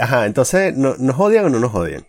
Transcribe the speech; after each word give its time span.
ajá, 0.00 0.26
entonces, 0.26 0.76
¿no, 0.76 0.96
¿nos 0.98 1.18
odian 1.18 1.44
o 1.44 1.48
no 1.50 1.60
nos 1.60 1.74
odian? 1.74 2.06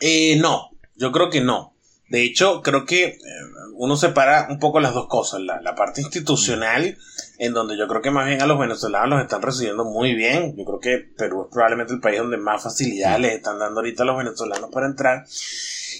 Eh, 0.00 0.36
no, 0.36 0.70
yo 0.96 1.12
creo 1.12 1.30
que 1.30 1.40
no. 1.40 1.74
De 2.08 2.22
hecho, 2.22 2.62
creo 2.62 2.86
que 2.86 3.04
eh, 3.04 3.18
uno 3.74 3.96
separa 3.96 4.46
un 4.48 4.58
poco 4.58 4.80
las 4.80 4.94
dos 4.94 5.08
cosas. 5.08 5.40
La, 5.40 5.60
la, 5.60 5.74
parte 5.74 6.00
institucional, 6.00 6.96
en 7.38 7.52
donde 7.52 7.76
yo 7.76 7.88
creo 7.88 8.00
que 8.00 8.10
más 8.10 8.26
bien 8.26 8.40
a 8.40 8.46
los 8.46 8.58
venezolanos 8.58 9.10
los 9.10 9.22
están 9.22 9.42
recibiendo 9.42 9.84
muy 9.84 10.14
bien. 10.14 10.56
Yo 10.56 10.64
creo 10.64 10.80
que 10.80 10.98
Perú 11.16 11.42
es 11.42 11.52
probablemente 11.52 11.92
el 11.94 12.00
país 12.00 12.18
donde 12.18 12.36
más 12.36 12.62
facilidades 12.62 13.20
les 13.20 13.32
están 13.34 13.58
dando 13.58 13.80
ahorita 13.80 14.04
a 14.04 14.06
los 14.06 14.18
venezolanos 14.18 14.70
para 14.72 14.86
entrar. 14.86 15.26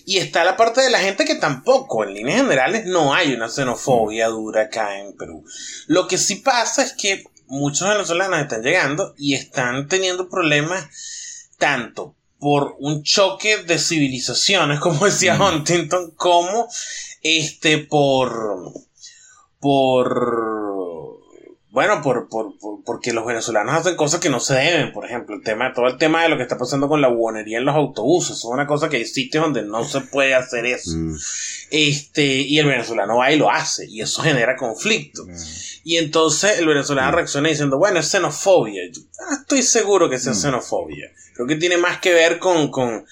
Y 0.04 0.18
está 0.18 0.44
la 0.44 0.56
parte 0.56 0.80
de 0.80 0.90
la 0.90 1.00
gente 1.00 1.24
que 1.24 1.34
tampoco, 1.34 2.04
en 2.04 2.14
líneas 2.14 2.42
generales, 2.42 2.86
no 2.86 3.12
hay 3.12 3.34
una 3.34 3.48
xenofobia 3.48 4.28
dura 4.28 4.62
acá 4.62 5.00
en 5.00 5.16
Perú. 5.16 5.44
Lo 5.88 6.06
que 6.06 6.18
sí 6.18 6.36
pasa 6.36 6.84
es 6.84 6.92
que 6.92 7.24
muchos 7.48 7.88
venezolanos 7.88 8.40
están 8.40 8.62
llegando 8.62 9.14
y 9.18 9.34
están 9.34 9.88
teniendo 9.88 10.28
problemas 10.28 10.86
tanto 11.58 12.14
por 12.38 12.76
un 12.78 13.02
choque 13.02 13.58
de 13.64 13.78
civilizaciones, 13.78 14.80
como 14.80 15.04
decía 15.04 15.38
Huntington, 15.40 16.12
como 16.12 16.68
este 17.22 17.78
por 17.78 18.72
por 19.58 20.55
bueno, 21.76 22.00
por, 22.00 22.30
por, 22.30 22.54
porque 22.86 23.12
los 23.12 23.26
venezolanos 23.26 23.74
hacen 23.74 23.96
cosas 23.96 24.18
que 24.18 24.30
no 24.30 24.40
se 24.40 24.54
deben, 24.54 24.94
por 24.94 25.04
ejemplo, 25.04 25.36
el 25.36 25.42
tema, 25.42 25.74
todo 25.74 25.88
el 25.88 25.98
tema 25.98 26.22
de 26.22 26.30
lo 26.30 26.38
que 26.38 26.42
está 26.42 26.56
pasando 26.56 26.88
con 26.88 27.02
la 27.02 27.08
buonería 27.08 27.58
en 27.58 27.66
los 27.66 27.76
autobuses, 27.76 28.38
es 28.38 28.44
una 28.44 28.66
cosa 28.66 28.88
que 28.88 28.96
hay 28.96 29.04
sitios 29.04 29.44
donde 29.44 29.60
no 29.62 29.84
se 29.84 30.00
puede 30.00 30.34
hacer 30.34 30.64
eso. 30.64 30.92
Este, 31.70 32.24
y 32.24 32.58
el 32.58 32.64
venezolano 32.64 33.18
va 33.18 33.30
y 33.30 33.36
lo 33.36 33.50
hace, 33.50 33.84
y 33.90 34.00
eso 34.00 34.22
genera 34.22 34.56
conflicto. 34.56 35.26
Y 35.84 35.98
entonces 35.98 36.60
el 36.60 36.66
venezolano 36.66 37.12
reacciona 37.14 37.50
diciendo, 37.50 37.76
bueno, 37.76 38.00
es 38.00 38.06
xenofobia. 38.06 38.80
Ah, 39.28 39.36
estoy 39.42 39.62
seguro 39.62 40.08
que 40.08 40.16
es 40.16 40.22
xenofobia. 40.24 41.12
Creo 41.34 41.46
que 41.46 41.56
tiene 41.56 41.76
más 41.76 41.98
que 41.98 42.14
ver 42.14 42.38
con, 42.38 42.70
con, 42.70 43.04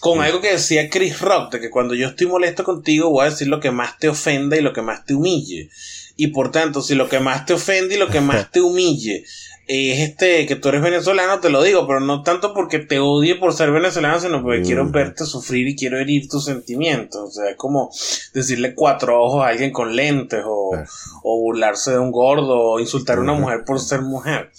con 0.00 0.20
algo 0.20 0.42
que 0.42 0.52
decía 0.52 0.90
Chris 0.90 1.18
Rock, 1.20 1.54
de 1.54 1.60
que 1.60 1.70
cuando 1.70 1.94
yo 1.94 2.08
estoy 2.08 2.26
molesto 2.26 2.62
contigo 2.62 3.08
voy 3.08 3.26
a 3.26 3.30
decir 3.30 3.48
lo 3.48 3.58
que 3.58 3.70
más 3.70 3.98
te 3.98 4.10
ofenda 4.10 4.54
y 4.54 4.60
lo 4.60 4.74
que 4.74 4.82
más 4.82 5.06
te 5.06 5.14
humille. 5.14 5.70
Y 6.16 6.28
por 6.28 6.50
tanto, 6.50 6.82
si 6.82 6.94
lo 6.94 7.08
que 7.08 7.20
más 7.20 7.46
te 7.46 7.52
ofende 7.52 7.94
y 7.94 7.98
lo 7.98 8.08
que 8.08 8.20
más 8.20 8.50
te 8.52 8.60
humille 8.60 9.24
es 9.68 9.98
este 9.98 10.46
que 10.46 10.54
tú 10.54 10.68
eres 10.68 10.80
venezolano, 10.80 11.40
te 11.40 11.50
lo 11.50 11.62
digo, 11.62 11.86
pero 11.88 11.98
no 11.98 12.22
tanto 12.22 12.54
porque 12.54 12.78
te 12.78 13.00
odie 13.00 13.34
por 13.34 13.52
ser 13.52 13.72
venezolano, 13.72 14.20
sino 14.20 14.42
porque 14.42 14.62
quiero 14.62 14.84
mm. 14.84 14.92
verte 14.92 15.26
sufrir 15.26 15.66
y 15.66 15.76
quiero 15.76 15.98
herir 15.98 16.28
tus 16.28 16.44
sentimientos. 16.44 17.20
O 17.20 17.30
sea, 17.30 17.50
es 17.50 17.56
como 17.56 17.90
decirle 18.32 18.74
cuatro 18.74 19.20
ojos 19.20 19.44
a 19.44 19.48
alguien 19.48 19.72
con 19.72 19.96
lentes, 19.96 20.42
o, 20.46 20.70
o 21.22 21.40
burlarse 21.40 21.90
de 21.92 21.98
un 21.98 22.12
gordo, 22.12 22.58
o 22.58 22.80
insultar 22.80 23.18
a 23.18 23.22
una 23.22 23.32
mujer 23.32 23.64
por 23.64 23.80
ser 23.80 24.02
mujer. 24.02 24.52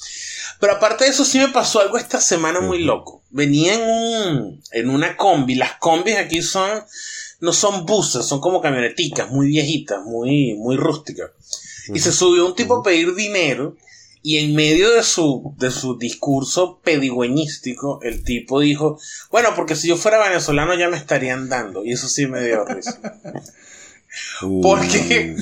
Pero 0.59 0.73
aparte 0.73 1.05
de 1.05 1.11
eso, 1.11 1.23
sí 1.23 1.39
me 1.39 1.49
pasó 1.49 1.81
algo 1.81 1.97
esta 1.97 2.19
semana 2.19 2.59
muy 2.59 2.79
loco. 2.79 3.23
Venía 3.29 3.75
en 3.75 3.81
un, 3.81 4.61
en 4.71 4.89
una 4.89 5.15
combi. 5.15 5.55
Las 5.55 5.75
combis 5.75 6.15
aquí 6.15 6.41
son, 6.41 6.83
no 7.39 7.53
son 7.53 7.85
buses, 7.85 8.25
son 8.25 8.39
como 8.39 8.61
camioneticas 8.61 9.29
muy 9.29 9.47
viejitas, 9.47 10.03
muy, 10.03 10.55
muy 10.55 10.77
rústicas. 10.77 11.31
Y 11.93 11.99
se 11.99 12.11
subió 12.11 12.45
un 12.45 12.55
tipo 12.55 12.77
a 12.77 12.83
pedir 12.83 13.15
dinero 13.15 13.77
y 14.21 14.39
en 14.39 14.55
medio 14.55 14.91
de 14.91 15.03
su, 15.03 15.55
de 15.57 15.71
su 15.71 15.97
discurso 15.97 16.81
pedigüeñístico, 16.83 18.01
el 18.01 18.23
tipo 18.23 18.59
dijo, 18.59 18.99
bueno, 19.31 19.49
porque 19.55 19.75
si 19.75 19.87
yo 19.87 19.95
fuera 19.95 20.21
venezolano 20.21 20.75
ya 20.75 20.89
me 20.89 20.97
estarían 20.97 21.47
dando. 21.47 21.85
Y 21.85 21.93
eso 21.93 22.09
sí 22.09 22.27
me 22.27 22.41
dio 22.45 22.65
risa. 22.65 22.99
porque, 24.61 25.35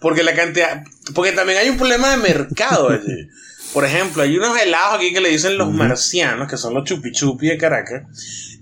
porque 0.00 0.22
la 0.22 0.34
cantidad, 0.34 0.82
porque 1.14 1.32
también 1.32 1.58
hay 1.58 1.68
un 1.68 1.76
problema 1.76 2.10
de 2.10 2.16
mercado 2.18 2.88
allí. 2.88 3.28
Por 3.72 3.84
ejemplo, 3.84 4.22
hay 4.22 4.36
unos 4.36 4.58
helados 4.58 4.96
aquí 4.96 5.12
que 5.12 5.20
le 5.20 5.30
dicen 5.30 5.58
los 5.58 5.72
marcianos, 5.72 6.48
que 6.48 6.56
son 6.56 6.74
los 6.74 6.84
chupi 6.84 7.10
chupi 7.10 7.48
de 7.48 7.58
Caracas, 7.58 8.02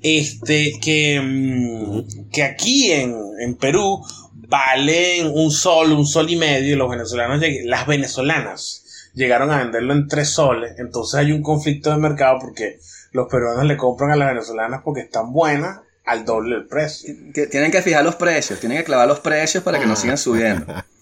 este, 0.02 0.78
que, 0.80 1.20
mm, 1.20 2.30
que 2.30 2.42
aquí 2.42 2.92
en, 2.92 3.16
en 3.40 3.54
Perú 3.56 4.02
valen 4.32 5.30
un 5.32 5.50
sol, 5.50 5.92
un 5.92 6.06
sol 6.06 6.28
y 6.30 6.36
medio, 6.36 6.74
y 6.74 6.76
los 6.76 6.90
venezolanos, 6.90 7.40
las 7.64 7.86
venezolanas 7.86 8.84
llegaron 9.14 9.50
a 9.50 9.58
venderlo 9.58 9.92
en 9.92 10.08
tres 10.08 10.30
soles, 10.30 10.78
entonces 10.78 11.14
hay 11.14 11.32
un 11.32 11.42
conflicto 11.42 11.90
de 11.90 11.96
mercado 11.96 12.38
porque 12.40 12.78
los 13.12 13.28
peruanos 13.28 13.64
le 13.64 13.76
compran 13.76 14.10
a 14.12 14.16
las 14.16 14.28
venezolanas 14.28 14.82
porque 14.84 15.00
están 15.02 15.32
buenas 15.32 15.80
al 16.04 16.24
doble 16.24 16.56
del 16.56 16.66
precio. 16.66 17.14
Tienen 17.50 17.70
que 17.70 17.82
fijar 17.82 18.04
los 18.04 18.16
precios, 18.16 18.58
tienen 18.60 18.78
que 18.78 18.84
clavar 18.84 19.08
los 19.08 19.20
precios 19.20 19.62
para 19.62 19.78
que 19.78 19.86
no 19.86 19.96
sigan 19.96 20.18
subiendo. 20.18 20.66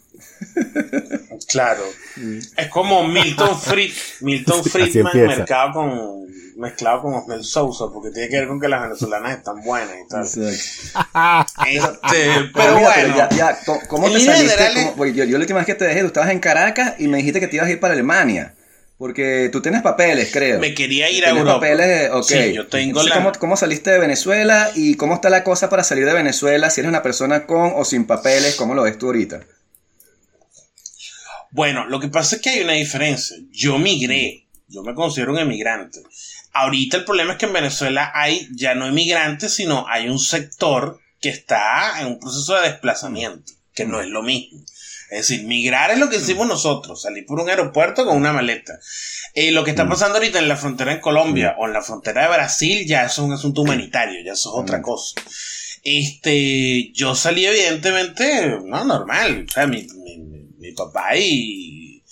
Claro. 1.49 1.83
Es 2.57 2.69
como 2.69 3.07
Milton 3.07 3.61
Fried, 3.61 3.93
Milton 4.21 4.65
Friedman 4.65 5.27
mezclado 5.27 5.73
con, 5.73 6.27
mezclado 6.57 7.03
con 7.03 7.15
Osmel 7.15 7.45
Sousa, 7.45 7.85
porque 7.93 8.11
tiene 8.11 8.29
que 8.29 8.39
ver 8.39 8.49
con 8.49 8.61
que 8.61 8.69
las 8.69 8.83
venezolanas 8.83 9.39
están 9.39 9.63
buenas 9.63 9.95
y 10.05 10.09
tal. 10.09 10.25
Este, 10.25 10.41
pero, 12.55 12.81
bueno. 12.81 13.17
ya, 13.17 13.29
ya, 13.31 13.59
¿Cómo 13.89 14.11
te 14.11 14.21
saliste? 14.21 14.93
yo, 15.15 15.25
yo 15.25 15.39
la 15.39 15.39
última 15.39 15.61
vez 15.61 15.67
que 15.67 15.75
te 15.75 15.87
dejé, 15.87 16.01
tú 16.01 16.09
estabas 16.09 16.31
en 16.31 16.41
Caracas 16.41 16.97
y 16.99 17.09
me 17.09 17.17
dijiste 17.19 17.41
que 17.41 17.49
te 17.49 17.57
ibas 17.57 17.69
a 17.69 17.73
ir 17.73 17.81
para 17.81 17.95
Alemania. 17.95 18.55
Porque 18.99 19.49
tú 19.53 19.63
tienes 19.63 19.83
papeles, 19.83 20.31
creo. 20.33 20.59
Me 20.59 20.75
quería 20.75 21.09
ir 21.09 21.25
a 21.25 21.31
Europa. 21.31 21.61
papeles, 21.61 22.11
ok. 22.11 22.25
Sí, 22.25 22.53
yo 22.53 22.67
tengo 22.67 23.01
la... 23.05 23.15
¿cómo, 23.15 23.31
¿cómo, 23.39 23.57
saliste 23.57 23.93
de 23.93 24.01
Venezuela 24.01 24.73
y 24.75 24.97
cómo 24.97 25.15
está 25.15 25.31
la 25.31 25.45
cosa 25.45 25.71
para 25.71 25.85
salir 25.85 26.05
de 26.05 26.15
Venezuela? 26.15 26.69
Si 26.69 26.81
eres 26.81 26.89
una 26.89 27.01
persona 27.01 27.47
con 27.47 27.75
o 27.77 27.85
sin 27.85 28.07
papeles, 28.07 28.57
¿cómo 28.57 28.75
lo 28.75 28.83
ves 28.83 28.99
tú 28.99 29.07
ahorita? 29.07 29.43
Bueno, 31.51 31.87
lo 31.87 32.01
que 32.01 32.09
pasa 32.09 32.37
es 32.37 32.43
que 32.43 32.51
hay 32.51 32.61
una 32.61 32.75
diferencia. 32.75 33.37
Yo 33.51 33.79
migré, 33.79 34.47
yo 34.69 34.83
me 34.83 34.95
considero 34.95 35.33
un 35.33 35.39
emigrante. 35.39 36.03
Ahorita 36.53 36.99
el 36.99 37.05
problema 37.05 37.33
es 37.33 37.39
que 37.39 37.47
en 37.47 37.53
Venezuela 37.53 38.13
hay 38.15 38.49
ya 38.55 38.75
no 38.75 38.87
emigrantes, 38.87 39.55
sino 39.55 39.87
hay 39.89 40.09
un 40.09 40.19
sector 40.19 41.01
que 41.21 41.31
está 41.31 42.01
en 42.01 42.09
un 42.09 42.19
proceso 42.21 42.55
de 42.55 42.69
desplazamiento, 42.69 43.53
que 43.75 43.87
no 43.87 44.01
es 44.01 44.09
lo 44.09 44.23
mismo. 44.23 44.61
Es 45.11 45.29
decir, 45.29 45.47
migrar 45.47 45.91
es 45.91 45.99
lo 45.99 46.11
que 46.11 46.17
hicimos 46.17 46.47
nosotros, 46.47 47.01
salir 47.01 47.25
por 47.25 47.41
un 47.41 47.49
aeropuerto 47.49 48.05
con 48.05 48.17
una 48.17 48.33
maleta. 48.33 48.79
Eh, 49.33 49.53
lo 49.53 49.65
que 49.65 49.71
está 49.71 49.89
pasando 49.89 50.19
ahorita 50.19 50.39
en 50.39 50.49
la 50.49 50.57
frontera 50.57 50.93
en 50.93 51.01
Colombia 51.01 51.55
o 51.59 51.67
en 51.67 51.73
la 51.73 51.83
frontera 51.83 52.23
de 52.23 52.29
Brasil 52.29 52.87
ya 52.87 53.07
eso 53.07 53.23
es 53.23 53.29
un 53.29 53.33
asunto 53.33 53.63
humanitario, 53.63 54.23
ya 54.23 54.33
eso 54.33 54.51
es 54.51 54.63
otra 54.63 54.83
cosa. 54.83 55.15
Este, 55.83 56.93
yo 56.93 57.15
salí 57.15 57.47
evidentemente, 57.47 58.59
no, 58.65 58.85
normal, 58.85 59.47
o 59.49 59.53
sea, 59.53 59.67
mi, 59.67 59.87
mi 60.05 60.38
papá 60.73 61.17
y, 61.17 62.03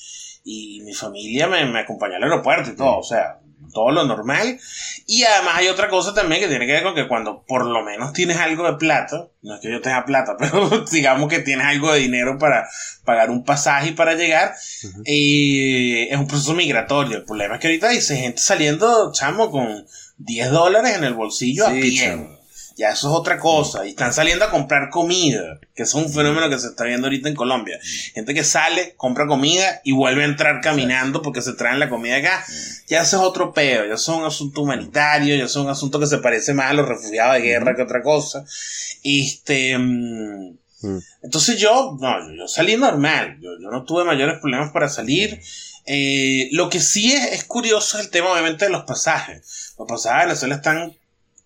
y 0.45 0.81
mi 0.83 0.95
familia 0.95 1.49
me, 1.49 1.65
me 1.67 1.81
acompañó 1.81 2.17
al 2.17 2.25
aeropuerto 2.25 2.71
y 2.71 2.77
todo, 2.77 2.99
o 2.99 3.03
sea, 3.03 3.41
todo 3.73 3.91
lo 3.91 4.05
normal. 4.05 4.59
Y 5.07 5.23
además 5.25 5.57
hay 5.57 5.69
otra 5.69 5.89
cosa 5.89 6.15
también 6.15 6.41
que 6.41 6.49
tiene 6.49 6.67
que 6.67 6.73
ver 6.73 6.83
con 6.83 6.95
que 6.95 7.07
cuando 7.07 7.45
por 7.45 7.67
lo 7.67 7.85
menos 7.85 8.13
tienes 8.13 8.39
algo 8.39 8.65
de 8.65 8.79
plata, 8.79 9.29
no 9.43 9.55
es 9.55 9.61
que 9.61 9.71
yo 9.71 9.81
tenga 9.81 10.05
plata, 10.05 10.37
pero 10.39 10.85
digamos 10.91 11.29
que 11.29 11.41
tienes 11.41 11.67
algo 11.67 11.93
de 11.93 12.01
dinero 12.01 12.39
para 12.39 12.69
pagar 13.05 13.31
un 13.31 13.45
pasaje 13.45 13.91
y 13.91 13.93
para 13.93 14.15
llegar, 14.15 14.55
es 15.05 16.19
un 16.19 16.27
proceso 16.27 16.55
migratorio. 16.55 17.19
El 17.19 17.25
problema 17.25 17.55
es 17.55 17.61
que 17.61 17.69
ahorita 17.69 17.89
hay 17.89 18.01
gente 18.01 18.41
saliendo, 18.41 19.13
chamo, 19.13 19.51
con 19.51 19.87
10 20.19 20.51
dólares 20.51 20.97
en 20.97 21.05
el 21.05 21.15
bolsillo 21.15 21.67
a 21.67 21.71
pie. 21.71 22.36
Ya 22.77 22.91
eso 22.91 23.09
es 23.09 23.15
otra 23.19 23.39
cosa. 23.39 23.87
Y 23.87 23.91
están 23.91 24.13
saliendo 24.13 24.45
a 24.45 24.51
comprar 24.51 24.91
comida, 24.91 25.59
que 25.75 25.85
es 25.85 25.95
un 25.95 26.13
fenómeno 26.13 26.51
que 26.51 26.59
se 26.59 26.67
está 26.67 26.85
viendo 26.85 27.07
ahorita 27.07 27.31
en 27.31 27.35
Colombia. 27.35 27.79
Gente 28.15 28.35
que 28.35 28.45
sale, 28.45 28.95
compra 28.99 29.27
comida 29.27 29.81
y 29.83 29.93
vuelve 29.93 30.23
a 30.23 30.27
entrar 30.27 30.61
caminando 30.61 31.23
porque 31.23 31.41
se 31.41 31.55
traen 31.55 31.79
la 31.79 31.89
comida 31.89 32.19
acá. 32.19 32.45
Ya 32.87 33.01
eso 33.01 33.17
es 33.17 33.23
otro 33.23 33.55
peo, 33.55 33.87
ya 33.87 33.95
eso 33.95 34.13
es 34.13 34.19
un 34.19 34.27
asunto 34.27 34.61
humanitario, 34.61 35.35
ya 35.37 35.45
eso 35.45 35.61
es 35.61 35.65
un 35.65 35.71
asunto 35.71 35.99
que 35.99 36.07
se 36.07 36.19
parece 36.19 36.53
más 36.53 36.71
a 36.71 36.75
los 36.75 36.87
refugiados 36.87 37.37
de 37.37 37.41
guerra 37.41 37.75
que 37.75 37.83
otra 37.83 38.03
cosa. 38.03 38.45
Este. 39.03 39.79
Mm, 39.79 40.59
entonces 41.23 41.59
yo, 41.59 41.97
no, 41.99 42.37
yo 42.37 42.47
salí 42.47 42.77
normal, 42.77 43.39
yo, 43.41 43.59
no 43.59 43.85
tuve 43.85 44.05
mayores 44.05 44.39
problemas 44.39 44.71
para 44.73 44.91
salir. 44.91 45.41
Eh, 45.87 46.51
lo 46.53 46.69
que 46.69 46.81
sí 46.81 47.13
es, 47.13 47.33
es 47.33 47.45
curioso 47.45 47.99
es 47.99 48.05
el 48.05 48.11
tema 48.11 48.33
obviamente 48.33 48.67
de 48.67 48.71
los 48.71 48.85
pasajes. 48.85 49.75
Los 49.79 49.89
pasajes 49.89 50.21
de 50.21 50.27
Venezuela 50.27 50.55
están 50.57 50.97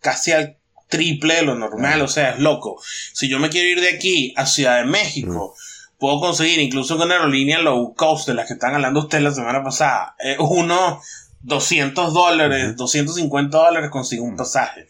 casi 0.01 0.33
al 0.33 0.60
triple 0.91 1.37
de 1.37 1.43
lo 1.43 1.55
normal, 1.55 2.03
o 2.03 2.09
sea, 2.09 2.33
es 2.33 2.39
loco. 2.39 2.83
Si 3.15 3.29
yo 3.29 3.39
me 3.39 3.49
quiero 3.49 3.69
ir 3.69 3.81
de 3.81 3.97
aquí 3.97 4.35
a 4.37 4.45
Ciudad 4.45 4.79
de 4.79 4.85
México, 4.85 5.55
puedo 5.99 6.21
conseguir 6.21 6.59
incluso 6.59 6.99
con 6.99 7.11
aerolínea 7.11 7.61
low 7.61 7.95
cost 7.95 8.27
de 8.29 8.35
las 8.35 8.47
que 8.47 8.55
están 8.55 8.75
hablando 8.75 9.01
ustedes 9.01 9.25
la 9.25 9.33
semana 9.33 9.63
pasada, 9.63 10.17
eh, 10.23 10.37
unos 10.39 10.99
200 11.43 12.13
dólares, 12.13 12.77
250 12.77 13.57
dólares 13.57 13.91
consigo 13.91 14.25
un 14.25 14.37
pasaje. 14.37 14.87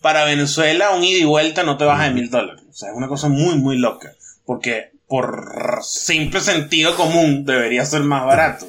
Para 0.00 0.24
Venezuela, 0.24 0.90
un 0.90 1.04
ida 1.04 1.18
y 1.18 1.24
vuelta 1.24 1.62
no 1.62 1.76
te 1.76 1.84
baja 1.84 2.04
de 2.04 2.10
mil 2.10 2.30
dólares. 2.30 2.64
O 2.70 2.72
sea, 2.72 2.90
es 2.90 2.96
una 2.96 3.08
cosa 3.08 3.28
muy, 3.28 3.56
muy 3.56 3.76
loca. 3.76 4.12
Porque 4.46 4.92
por 5.06 5.80
simple 5.82 6.40
sentido 6.40 6.96
común 6.96 7.44
debería 7.44 7.84
ser 7.84 8.02
más 8.02 8.24
barato. 8.24 8.66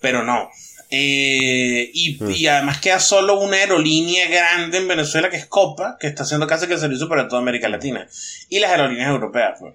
Pero 0.00 0.22
no. 0.22 0.48
Eh, 0.94 1.90
mm. 2.20 2.30
y, 2.30 2.46
además 2.48 2.78
queda 2.78 3.00
solo 3.00 3.40
una 3.40 3.56
aerolínea 3.56 4.28
grande 4.28 4.76
en 4.76 4.86
Venezuela 4.86 5.30
que 5.30 5.38
es 5.38 5.46
Copa, 5.46 5.96
que 5.98 6.06
está 6.06 6.24
haciendo 6.24 6.46
casi 6.46 6.66
que 6.66 6.74
el 6.74 6.80
servicio 6.80 7.08
para 7.08 7.28
toda 7.28 7.40
América 7.40 7.66
Latina. 7.70 8.06
Y 8.50 8.58
las 8.58 8.72
aerolíneas 8.72 9.08
europeas, 9.08 9.56
pues. 9.58 9.74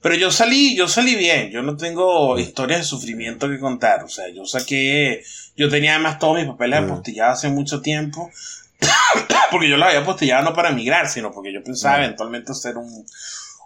Pero 0.00 0.14
yo 0.14 0.30
salí, 0.30 0.76
yo 0.76 0.86
salí 0.86 1.16
bien, 1.16 1.50
yo 1.50 1.62
no 1.62 1.76
tengo 1.76 2.38
historias 2.38 2.80
de 2.80 2.86
sufrimiento 2.86 3.48
que 3.48 3.58
contar. 3.58 4.04
O 4.04 4.08
sea, 4.08 4.28
yo 4.28 4.46
saqué, 4.46 5.24
yo 5.56 5.68
tenía 5.68 5.94
además 5.94 6.20
todos 6.20 6.36
mis 6.36 6.46
papeles 6.46 6.82
mm. 6.82 6.84
apostillados 6.84 7.38
hace 7.38 7.48
mucho 7.48 7.80
tiempo. 7.80 8.30
porque 9.50 9.68
yo 9.68 9.76
la 9.76 9.86
había 9.86 10.04
postillado 10.04 10.44
no 10.44 10.54
para 10.54 10.70
emigrar, 10.70 11.08
sino 11.08 11.32
porque 11.32 11.52
yo 11.52 11.64
pensaba 11.64 12.04
eventualmente 12.04 12.52
hacer 12.52 12.76
un, 12.76 13.04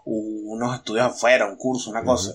unos 0.07 0.77
estudios 0.77 1.07
afuera, 1.07 1.47
un 1.47 1.57
curso, 1.57 1.91
una 1.91 2.03
cosa. 2.03 2.35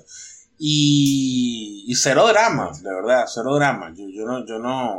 Y, 0.66 1.84
y, 1.88 1.96
cero 1.96 2.26
drama, 2.30 2.72
de 2.82 2.94
verdad, 2.94 3.26
cero 3.28 3.54
drama. 3.56 3.94
Yo, 3.94 4.06
yo 4.08 4.26
no, 4.26 4.46
yo 4.46 4.60
no, 4.60 4.98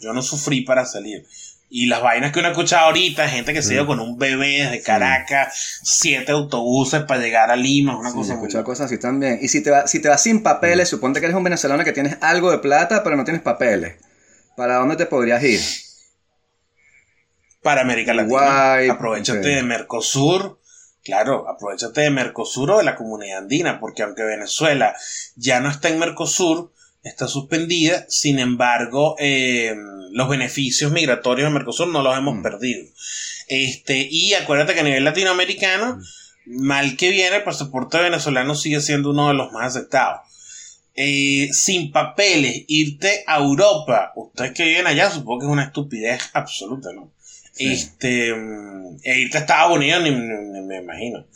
yo 0.00 0.12
no 0.12 0.22
sufrí 0.22 0.62
para 0.62 0.84
salir. 0.86 1.24
Y 1.70 1.86
las 1.86 2.02
vainas 2.02 2.32
que 2.32 2.40
uno 2.40 2.48
escucha 2.48 2.80
ahorita, 2.80 3.28
gente 3.28 3.52
que 3.52 3.62
se 3.62 3.74
iba 3.74 3.86
con 3.86 4.00
un 4.00 4.18
bebé 4.18 4.64
desde 4.64 4.82
Caracas, 4.82 5.80
siete 5.84 6.32
autobuses 6.32 7.04
para 7.04 7.20
llegar 7.20 7.52
a 7.52 7.54
Lima, 7.54 7.96
una 7.96 8.12
cosa. 8.12 8.64
cosas 8.64 8.86
así 8.86 8.98
también. 8.98 9.38
Y 9.40 9.46
si 9.46 9.62
te, 9.62 9.70
vas 9.70 9.88
si 9.88 10.02
te 10.02 10.08
vas 10.08 10.20
sin 10.20 10.42
papeles, 10.42 10.88
suponte 10.88 11.20
que 11.20 11.26
eres 11.26 11.36
un 11.36 11.44
venezolano 11.44 11.84
que 11.84 11.92
tienes 11.92 12.16
algo 12.20 12.50
de 12.50 12.58
plata, 12.58 13.04
pero 13.04 13.14
no 13.14 13.22
tienes 13.22 13.42
papeles. 13.42 13.98
¿Para 14.56 14.78
dónde 14.78 14.96
te 14.96 15.06
podrías 15.06 15.44
ir? 15.44 15.60
Para 17.62 17.82
América 17.82 18.14
Latina. 18.14 18.94
Aprovechate 18.94 19.46
de 19.46 19.62
Mercosur. 19.62 20.57
Claro, 21.08 21.48
aprovechate 21.48 22.02
de 22.02 22.10
Mercosur 22.10 22.70
o 22.70 22.76
de 22.76 22.84
la 22.84 22.94
comunidad 22.94 23.38
andina, 23.38 23.80
porque 23.80 24.02
aunque 24.02 24.24
Venezuela 24.24 24.94
ya 25.36 25.58
no 25.58 25.70
está 25.70 25.88
en 25.88 25.98
Mercosur, 25.98 26.70
está 27.02 27.26
suspendida, 27.26 28.04
sin 28.10 28.38
embargo, 28.38 29.16
eh, 29.18 29.74
los 30.10 30.28
beneficios 30.28 30.92
migratorios 30.92 31.48
de 31.48 31.54
Mercosur 31.54 31.88
no 31.88 32.02
los 32.02 32.14
hemos 32.14 32.34
mm. 32.34 32.42
perdido. 32.42 32.84
Este, 33.46 34.06
y 34.10 34.34
acuérdate 34.34 34.74
que 34.74 34.80
a 34.80 34.82
nivel 34.82 35.02
latinoamericano, 35.02 35.96
mm. 35.96 36.66
mal 36.66 36.94
que 36.98 37.08
viene, 37.08 37.36
el 37.36 37.42
pasaporte 37.42 37.96
venezolano 37.96 38.54
sigue 38.54 38.82
siendo 38.82 39.12
uno 39.12 39.28
de 39.28 39.34
los 39.34 39.50
más 39.50 39.74
aceptados. 39.74 40.20
Eh, 40.94 41.48
sin 41.54 41.90
papeles, 41.90 42.64
irte 42.68 43.24
a 43.26 43.38
Europa, 43.38 44.12
ustedes 44.14 44.52
que 44.52 44.64
viven 44.64 44.86
allá, 44.86 45.10
supongo 45.10 45.38
que 45.38 45.46
es 45.46 45.52
una 45.52 45.64
estupidez 45.64 46.20
absoluta, 46.34 46.90
¿no? 46.92 47.10
Este, 47.58 48.30
e 48.30 49.20
irte 49.20 49.38
a 49.38 49.40
Estados 49.40 49.76
Unidos, 49.76 50.02
ni 50.02 50.10
me 50.10 50.76
imagino. 50.76 51.26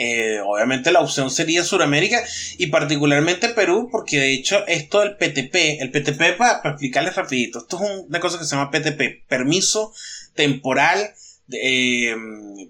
Eh, 0.00 0.38
obviamente 0.44 0.92
la 0.92 1.00
opción 1.00 1.28
sería 1.28 1.64
Sudamérica 1.64 2.22
y 2.56 2.68
particularmente 2.68 3.48
Perú, 3.48 3.88
porque 3.90 4.18
de 4.18 4.32
hecho 4.32 4.64
esto 4.68 5.00
del 5.00 5.16
PTP, 5.16 5.80
el 5.80 5.90
PTP 5.90 6.36
para, 6.38 6.60
explicarles 6.64 7.16
rapidito, 7.16 7.58
esto 7.58 7.82
es 7.82 8.06
una 8.06 8.20
cosa 8.20 8.38
que 8.38 8.44
se 8.44 8.54
llama 8.54 8.70
PTP, 8.70 9.26
permiso 9.26 9.92
temporal 10.34 11.14
de, 11.48 12.10
eh, 12.10 12.16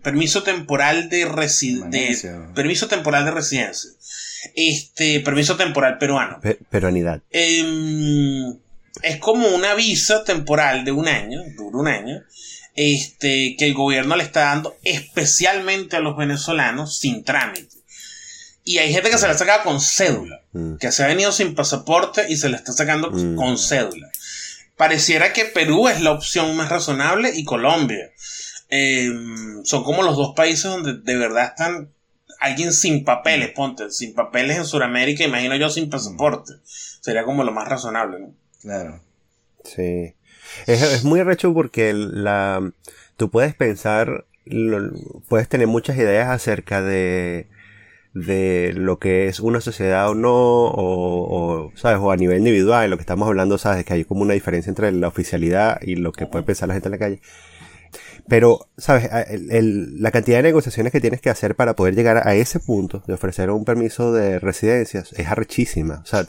permiso 0.02 0.42
temporal 0.42 1.10
de, 1.10 1.26
residencia 1.26 2.48
permiso 2.54 2.88
temporal 2.88 3.26
de 3.26 3.30
residencia. 3.32 3.90
Este, 4.54 5.20
permiso 5.20 5.56
temporal 5.56 5.98
peruano. 5.98 6.40
peruanidad. 6.70 7.20
Em, 7.30 8.56
es 9.02 9.16
como 9.18 9.48
una 9.48 9.74
visa 9.74 10.24
temporal 10.24 10.84
de 10.84 10.92
un 10.92 11.08
año, 11.08 11.42
dura 11.56 11.78
un 11.78 11.88
año, 11.88 12.22
este, 12.80 13.56
que 13.58 13.66
el 13.66 13.74
gobierno 13.74 14.14
le 14.14 14.22
está 14.22 14.42
dando 14.42 14.76
especialmente 14.84 15.96
a 15.96 16.00
los 16.00 16.16
venezolanos 16.16 16.96
sin 16.96 17.24
trámite. 17.24 17.76
Y 18.62 18.78
hay 18.78 18.92
gente 18.92 19.10
que 19.10 19.18
se 19.18 19.26
la 19.26 19.36
saca 19.36 19.64
con 19.64 19.80
cédula, 19.80 20.42
mm. 20.52 20.76
que 20.76 20.92
se 20.92 21.02
ha 21.02 21.08
venido 21.08 21.32
sin 21.32 21.56
pasaporte 21.56 22.26
y 22.28 22.36
se 22.36 22.48
la 22.48 22.56
está 22.56 22.72
sacando 22.72 23.10
mm. 23.10 23.34
con 23.34 23.58
cédula. 23.58 24.08
Pareciera 24.76 25.32
que 25.32 25.44
Perú 25.44 25.88
es 25.88 26.00
la 26.00 26.12
opción 26.12 26.56
más 26.56 26.68
razonable 26.68 27.32
y 27.34 27.42
Colombia. 27.42 28.12
Em, 28.68 29.64
son 29.64 29.82
como 29.82 30.04
los 30.04 30.16
dos 30.16 30.34
países 30.36 30.70
donde 30.70 30.98
de 30.98 31.16
verdad 31.16 31.46
están 31.46 31.90
alguien 32.38 32.72
sin 32.72 33.04
papeles, 33.04 33.50
ponte, 33.56 33.90
sin 33.90 34.14
papeles 34.14 34.56
en 34.56 34.66
Sudamérica, 34.66 35.24
imagino 35.24 35.56
yo 35.56 35.68
sin 35.68 35.90
pasaporte. 35.90 36.52
Sería 36.64 37.24
como 37.24 37.42
lo 37.42 37.50
más 37.50 37.66
razonable, 37.66 38.20
¿no? 38.20 38.34
Claro. 38.60 39.00
Sí. 39.64 40.14
Es, 40.66 41.04
muy 41.04 41.22
recho 41.22 41.52
porque 41.54 41.92
la, 41.94 42.70
tú 43.16 43.30
puedes 43.30 43.54
pensar, 43.54 44.26
puedes 45.28 45.48
tener 45.48 45.66
muchas 45.66 45.96
ideas 45.96 46.28
acerca 46.28 46.82
de, 46.82 47.48
de 48.14 48.72
lo 48.74 48.98
que 48.98 49.28
es 49.28 49.40
una 49.40 49.60
sociedad 49.60 50.08
o 50.08 50.14
no, 50.14 50.32
o, 50.34 51.72
¿sabes? 51.74 51.98
O 52.00 52.10
a 52.10 52.16
nivel 52.16 52.38
individual, 52.38 52.90
lo 52.90 52.96
que 52.96 53.02
estamos 53.02 53.28
hablando, 53.28 53.58
¿sabes? 53.58 53.84
Que 53.84 53.94
hay 53.94 54.04
como 54.04 54.22
una 54.22 54.34
diferencia 54.34 54.70
entre 54.70 54.92
la 54.92 55.08
oficialidad 55.08 55.80
y 55.82 55.96
lo 55.96 56.12
que 56.12 56.26
puede 56.26 56.44
pensar 56.44 56.68
la 56.68 56.74
gente 56.74 56.88
en 56.88 56.92
la 56.92 56.98
calle. 56.98 57.20
Pero, 58.28 58.68
¿sabes? 58.76 59.08
la 59.40 60.10
cantidad 60.10 60.38
de 60.38 60.42
negociaciones 60.42 60.92
que 60.92 61.00
tienes 61.00 61.22
que 61.22 61.30
hacer 61.30 61.54
para 61.54 61.74
poder 61.74 61.94
llegar 61.94 62.28
a 62.28 62.34
ese 62.34 62.60
punto 62.60 63.02
de 63.06 63.14
ofrecer 63.14 63.50
un 63.50 63.64
permiso 63.64 64.12
de 64.12 64.38
residencias 64.38 65.12
es 65.14 65.26
arrechísima. 65.28 66.02
O 66.04 66.06
sea, 66.06 66.26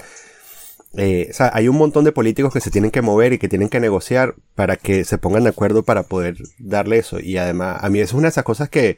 eh, 0.98 1.32
hay 1.54 1.68
un 1.68 1.78
montón 1.78 2.04
de 2.04 2.12
políticos 2.12 2.54
que 2.54 2.62
se 2.62 2.72
tienen 2.72 2.92
que 2.92 3.02
mover 3.02 3.34
y 3.34 3.38
que 3.38 3.48
tienen 3.48 3.70
que 3.70 3.80
negociar 3.80 4.36
para 4.56 4.76
que 4.76 5.04
se 5.06 5.18
pongan 5.18 5.44
de 5.44 5.50
acuerdo 5.50 5.84
para 5.84 6.04
poder 6.04 6.38
darle 6.58 6.98
eso. 6.98 7.20
Y 7.20 7.38
además, 7.38 7.84
a 7.84 7.90
mí 7.90 8.00
es 8.00 8.14
una 8.14 8.24
de 8.24 8.30
esas 8.30 8.44
cosas 8.44 8.70
que, 8.70 8.98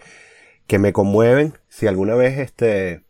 que 0.67 0.79
me 0.79 0.93
conmueven. 0.93 1.53
Si 1.69 1.87
alguna 1.87 2.15
vez 2.15 2.39
este, 2.39 3.03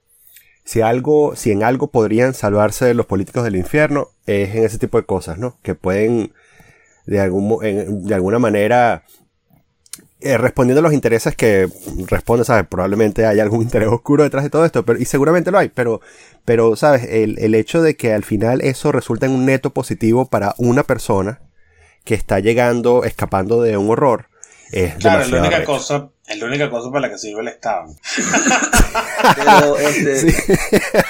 si 0.63 0.81
algo, 0.81 1.35
si 1.35 1.51
en 1.51 1.63
algo 1.63 1.91
podrían 1.91 2.33
salvarse 2.33 2.93
los 2.93 3.05
políticos 3.05 3.43
del 3.43 3.55
infierno, 3.55 4.09
es 4.25 4.55
en 4.55 4.63
ese 4.63 4.79
tipo 4.79 4.97
de 4.97 5.05
cosas, 5.05 5.37
¿no? 5.37 5.57
Que 5.61 5.75
pueden, 5.75 6.33
de 7.05 7.19
algún, 7.19 7.59
de 7.59 8.15
alguna 8.15 8.39
manera, 8.39 9.03
eh, 10.21 10.37
respondiendo 10.37 10.79
a 10.79 10.83
los 10.83 10.93
intereses 10.93 11.35
que 11.35 11.67
responde, 12.07 12.45
¿sabes? 12.45 12.67
Probablemente 12.67 13.25
hay 13.25 13.39
algún 13.39 13.61
interés 13.63 13.89
oscuro 13.89 14.23
detrás 14.23 14.43
de 14.43 14.49
todo 14.49 14.65
esto, 14.65 14.85
pero, 14.85 14.99
y 14.99 15.05
seguramente 15.05 15.51
lo 15.51 15.57
hay, 15.57 15.69
pero, 15.69 16.01
pero, 16.45 16.75
¿sabes? 16.75 17.05
El, 17.09 17.39
el 17.39 17.55
hecho 17.55 17.81
de 17.81 17.95
que 17.95 18.13
al 18.13 18.23
final 18.23 18.61
eso 18.61 18.91
resulta 18.91 19.25
en 19.25 19.33
un 19.33 19.45
neto 19.45 19.71
positivo 19.71 20.25
para 20.25 20.55
una 20.57 20.83
persona 20.83 21.41
que 22.03 22.15
está 22.15 22.39
llegando, 22.39 23.03
escapando 23.03 23.61
de 23.61 23.77
un 23.77 23.89
horror, 23.89 24.27
es 24.71 24.95
claro, 24.95 25.23
es 25.23 25.31
la 25.31 25.41
única 25.41 25.63
cosa, 25.65 26.09
es 26.31 26.39
la 26.39 26.47
única 26.47 26.69
cosa 26.69 26.89
para 26.89 27.01
la 27.01 27.09
que 27.09 27.17
sirve 27.17 27.41
el 27.41 27.47
Estado. 27.49 27.95
Pero 29.35 29.77
este, 29.79 30.33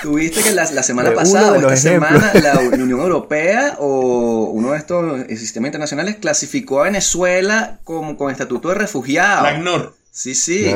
tuviste 0.02 0.42
que 0.42 0.52
la, 0.52 0.66
semana 0.66 1.14
pasada 1.14 1.52
o 1.52 1.56
esta 1.56 1.76
semana 1.76 2.32
la 2.36 2.60
Unión 2.60 3.00
Europea 3.00 3.76
o 3.80 4.50
uno 4.52 4.72
de 4.72 4.78
estos 4.78 5.28
sistemas 5.30 5.70
internacionales 5.70 6.18
clasificó 6.20 6.82
a 6.82 6.84
Venezuela 6.84 7.80
como 7.84 8.18
con 8.18 8.32
estatuto 8.32 8.70
de 8.70 8.76
refugiado. 8.76 9.44
La 9.44 9.92
Sí, 10.12 10.36
sí. 10.36 10.74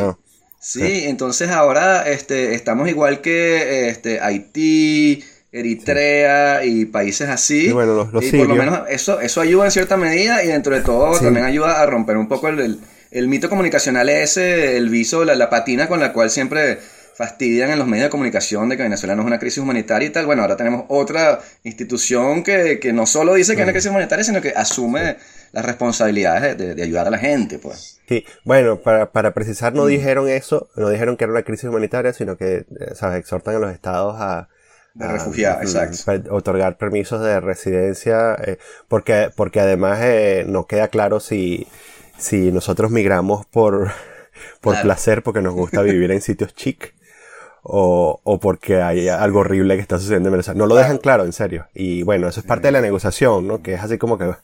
Sí, 0.59 1.03
entonces 1.05 1.51
ahora 1.51 2.09
este, 2.09 2.55
estamos 2.55 2.89
igual 2.89 3.21
que 3.21 3.89
este, 3.89 4.19
Haití, 4.19 5.23
Eritrea 5.51 6.65
y 6.65 6.85
países 6.85 7.29
así. 7.29 7.67
Y 7.67 7.71
bueno, 7.71 8.09
los, 8.11 8.23
y 8.23 8.31
por 8.31 8.47
lo 8.47 8.55
menos 8.55 8.81
eso, 8.89 9.21
eso 9.21 9.41
ayuda 9.41 9.65
en 9.65 9.71
cierta 9.71 9.95
medida 9.95 10.43
y 10.43 10.47
dentro 10.47 10.75
de 10.75 10.81
todo 10.81 11.19
también 11.19 11.45
ayuda 11.45 11.81
a 11.81 11.85
romper 11.85 12.17
un 12.17 12.27
poco 12.27 12.47
el, 12.47 12.59
el, 12.59 12.79
mito 13.27 13.49
comunicacional 13.49 14.09
ese, 14.09 14.77
el 14.77 14.89
viso, 14.89 15.23
la, 15.23 15.35
la, 15.35 15.49
patina 15.49 15.87
con 15.87 15.99
la 15.99 16.11
cual 16.11 16.29
siempre 16.29 16.79
fastidian 17.15 17.71
en 17.71 17.79
los 17.79 17.87
medios 17.87 18.07
de 18.07 18.09
comunicación 18.09 18.67
de 18.67 18.75
que 18.75 18.83
Venezuela 18.83 19.15
no 19.15 19.21
es 19.21 19.27
una 19.27 19.39
crisis 19.39 19.59
humanitaria 19.59 20.09
y 20.09 20.11
tal. 20.11 20.25
Bueno, 20.25 20.41
ahora 20.41 20.57
tenemos 20.57 20.83
otra 20.89 21.39
institución 21.63 22.43
que, 22.43 22.77
que 22.77 22.91
no 22.91 23.05
solo 23.05 23.35
dice 23.35 23.55
que 23.55 23.61
es 23.61 23.65
una 23.65 23.71
crisis 23.71 23.89
humanitaria, 23.89 24.25
sino 24.25 24.41
que 24.41 24.49
asume 24.49 25.15
las 25.53 25.65
responsabilidades 25.65 26.57
de, 26.57 26.75
de, 26.75 26.83
ayudar 26.83 27.07
a 27.07 27.09
la 27.09 27.17
gente, 27.17 27.57
pues. 27.57 28.01
Sí, 28.09 28.25
bueno, 28.43 28.81
para, 28.81 29.13
para 29.13 29.33
precisar, 29.33 29.73
no 29.73 29.85
mm. 29.85 29.87
dijeron 29.87 30.27
eso, 30.27 30.67
no 30.75 30.89
dijeron 30.89 31.15
que 31.15 31.23
era 31.23 31.31
una 31.31 31.43
crisis 31.43 31.69
humanitaria, 31.69 32.11
sino 32.11 32.35
que, 32.35 32.57
eh, 32.57 32.65
¿sabes? 32.95 33.19
Exhortan 33.19 33.55
a 33.55 33.59
los 33.59 33.73
estados 33.73 34.17
a, 34.19 34.49
de 34.95 35.07
refugiados, 35.07 35.73
exacto. 35.73 36.35
Otorgar 36.35 36.77
permisos 36.77 37.21
de 37.21 37.39
residencia, 37.39 38.35
eh, 38.45 38.57
porque, 38.89 39.29
porque 39.33 39.61
además 39.61 39.99
eh, 40.01 40.43
no 40.47 40.67
queda 40.67 40.89
claro 40.89 41.21
si, 41.21 41.67
si 42.17 42.51
nosotros 42.51 42.91
migramos 42.91 43.45
por, 43.45 43.91
por 44.61 44.81
placer, 44.81 45.23
porque 45.23 45.41
nos 45.41 45.53
gusta 45.53 45.81
vivir 45.81 46.11
en 46.11 46.21
sitios 46.21 46.55
chic, 46.55 46.93
o, 47.63 48.21
o 48.23 48.39
porque 48.39 48.81
hay 48.81 49.07
algo 49.07 49.39
horrible 49.39 49.75
que 49.75 49.81
está 49.81 49.97
sucediendo 49.97 50.29
en 50.29 50.33
Venezuela. 50.33 50.57
No 50.57 50.67
lo 50.67 50.75
dejan 50.75 50.99
claro, 50.99 51.25
en 51.25 51.33
serio. 51.33 51.67
Y 51.73 52.03
bueno, 52.03 52.27
eso 52.27 52.39
es 52.39 52.45
parte 52.45 52.67
de 52.67 52.73
la 52.73 52.81
negociación, 52.81 53.47
¿no? 53.47 53.63
Que 53.63 53.73
es 53.73 53.81
así 53.81 53.97
como 53.97 54.17
que, 54.17 54.25
o 54.25 54.37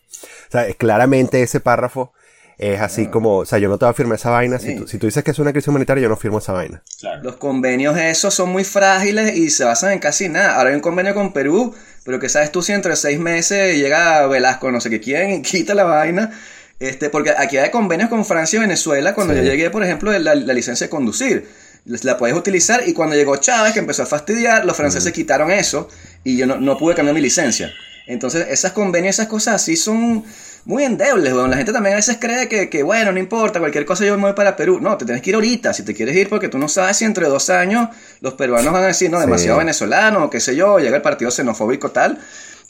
sea, 0.50 0.74
claramente 0.74 1.44
ese 1.44 1.60
párrafo 1.60 2.14
es 2.62 2.80
así 2.80 3.08
como, 3.08 3.38
o 3.38 3.46
sea, 3.46 3.58
yo 3.58 3.70
no 3.70 3.80
te 3.80 3.86
voy 3.86 3.92
a 3.92 3.94
firmar 3.96 4.16
esa 4.18 4.30
vaina. 4.30 4.60
Si, 4.60 4.76
tú, 4.76 4.88
si, 4.88 5.00
tú, 5.00 5.08
dices 5.08 5.24
que 5.24 5.32
es 5.32 5.40
una 5.40 5.52
crisis 5.52 5.68
humanitaria, 5.70 6.04
yo 6.04 6.10
no 6.10 6.16
firmo 6.16 6.38
esa 6.38 6.54
vaina. 6.54 6.84
Los 7.24 7.38
convenios 7.38 7.98
esos 7.98 8.36
son 8.36 8.50
muy 8.50 8.64
frágiles 8.64 9.36
y 9.36 9.50
se 9.50 9.64
basan 9.64 9.94
en 9.94 10.00
casi 10.00 10.30
nada. 10.30 10.58
Ahora 10.58 10.70
hay 10.70 10.76
un 10.76 10.82
convenio 10.82 11.16
con 11.16 11.34
Perú, 11.34 11.74
pero 12.06 12.20
que 12.20 12.30
sabes 12.30 12.52
tú 12.52 12.62
si 12.62 12.72
entre 12.72 12.96
seis 12.96 13.20
meses 13.20 13.78
llega 13.78 14.28
Velasco, 14.28 14.72
no 14.72 14.80
sé 14.80 14.92
qué 14.92 15.00
quién, 15.00 15.32
y 15.32 15.42
quita 15.42 15.74
la 15.74 15.86
vaina. 15.86 16.40
Este, 16.82 17.12
porque 17.12 17.30
aquí 17.30 17.58
hay 17.58 17.70
convenios 17.70 18.10
con 18.10 18.26
Francia 18.26 18.58
y 18.58 18.62
Venezuela. 18.62 19.14
Cuando 19.14 19.36
yo 19.36 19.44
llegué, 19.44 19.70
por 19.70 19.84
ejemplo, 19.84 20.12
la, 20.18 20.34
la 20.34 20.54
licencia 20.54 20.88
de 20.88 20.90
conducir, 20.90 21.48
la 21.86 22.18
puedes 22.18 22.36
utilizar. 22.36 22.82
Y 22.88 22.94
cuando 22.94 23.16
llegó 23.16 23.38
Chávez, 23.38 23.74
que 23.74 23.80
empezó 23.80 24.02
a 24.02 24.08
fastidiar, 24.08 24.66
los 24.66 24.76
franceses 24.76 25.14
quitaron 25.14 25.52
eso 25.52 25.88
y 26.24 26.38
yo 26.38 26.48
no, 26.48 26.58
no 26.58 26.80
pude 26.80 26.96
cambiar 26.96 27.14
mi 27.14 27.22
licencia. 27.22 27.72
Entonces, 28.08 28.48
esas 28.50 28.72
convenios, 28.72 29.16
esas 29.16 29.28
cosas 29.28 29.62
así 29.62 29.76
son 29.76 30.24
muy 30.66 30.84
endebles, 30.84 31.32
weón. 31.34 31.52
La 31.52 31.58
gente 31.58 31.72
también 31.72 31.94
a 31.94 31.98
veces 31.98 32.18
cree 32.20 32.48
que, 32.48 32.68
que, 32.68 32.82
bueno, 32.82 33.12
no 33.12 33.20
importa, 33.20 33.60
cualquier 33.60 33.86
cosa 33.86 34.04
yo 34.04 34.16
me 34.16 34.24
voy 34.24 34.34
para 34.34 34.56
Perú. 34.56 34.80
No, 34.82 34.98
te 34.98 35.06
tienes 35.06 35.22
que 35.22 35.30
ir 35.30 35.36
ahorita, 35.36 35.74
si 35.74 35.84
te 35.84 35.94
quieres 35.94 36.16
ir, 36.16 36.30
porque 36.30 36.50
tú 36.50 36.58
no 36.58 36.68
sabes 36.68 36.98
si 36.98 37.06
entre 37.06 37.28
dos 37.28 37.52
años 37.52 37.90
los 38.22 38.34
peruanos 38.34 38.74
van 38.74 38.86
a 38.86 38.88
decir, 38.88 39.12
no, 39.12 39.20
demasiado 39.20 39.60
venezolano, 39.60 40.26
o 40.26 40.30
qué 40.32 40.40
sé 40.40 40.56
yo, 40.56 40.80
llega 40.80 40.96
el 40.96 41.04
partido 41.04 41.30
xenofóbico 41.30 41.92
tal, 41.92 42.18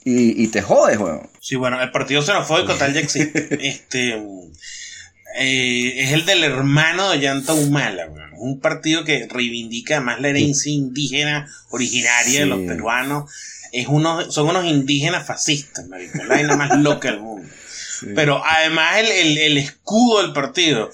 y, 0.03 0.43
y 0.43 0.47
te 0.47 0.61
jodes, 0.61 0.97
weón. 0.97 1.29
Sí, 1.39 1.55
bueno, 1.55 1.81
el 1.81 1.91
partido 1.91 2.21
xenofóbico 2.21 2.75
tal 2.75 2.93
ya 2.93 2.99
existe. 2.99 3.47
este, 3.67 4.21
eh, 5.37 5.93
es 6.03 6.11
el 6.11 6.25
del 6.25 6.43
hermano 6.43 7.09
de 7.09 7.17
Ollanta 7.17 7.53
Humala, 7.53 8.09
un 8.37 8.59
partido 8.59 9.03
que 9.03 9.27
reivindica 9.29 9.97
además 9.97 10.19
la 10.19 10.29
herencia 10.29 10.71
indígena 10.71 11.47
originaria 11.69 12.41
de 12.41 12.45
los 12.47 12.59
peruanos. 12.61 13.31
Es 13.71 13.87
uno, 13.87 14.29
son 14.31 14.49
unos 14.49 14.65
indígenas 14.65 15.25
fascistas, 15.25 15.87
marico, 15.87 16.23
la 16.23 16.57
más 16.57 16.77
loca 16.79 17.09
del 17.11 17.21
mundo. 17.21 17.47
Pero 18.15 18.43
además 18.43 18.97
el, 18.97 19.37
el, 19.37 19.57
escudo 19.57 20.23
del 20.23 20.33
partido, 20.33 20.91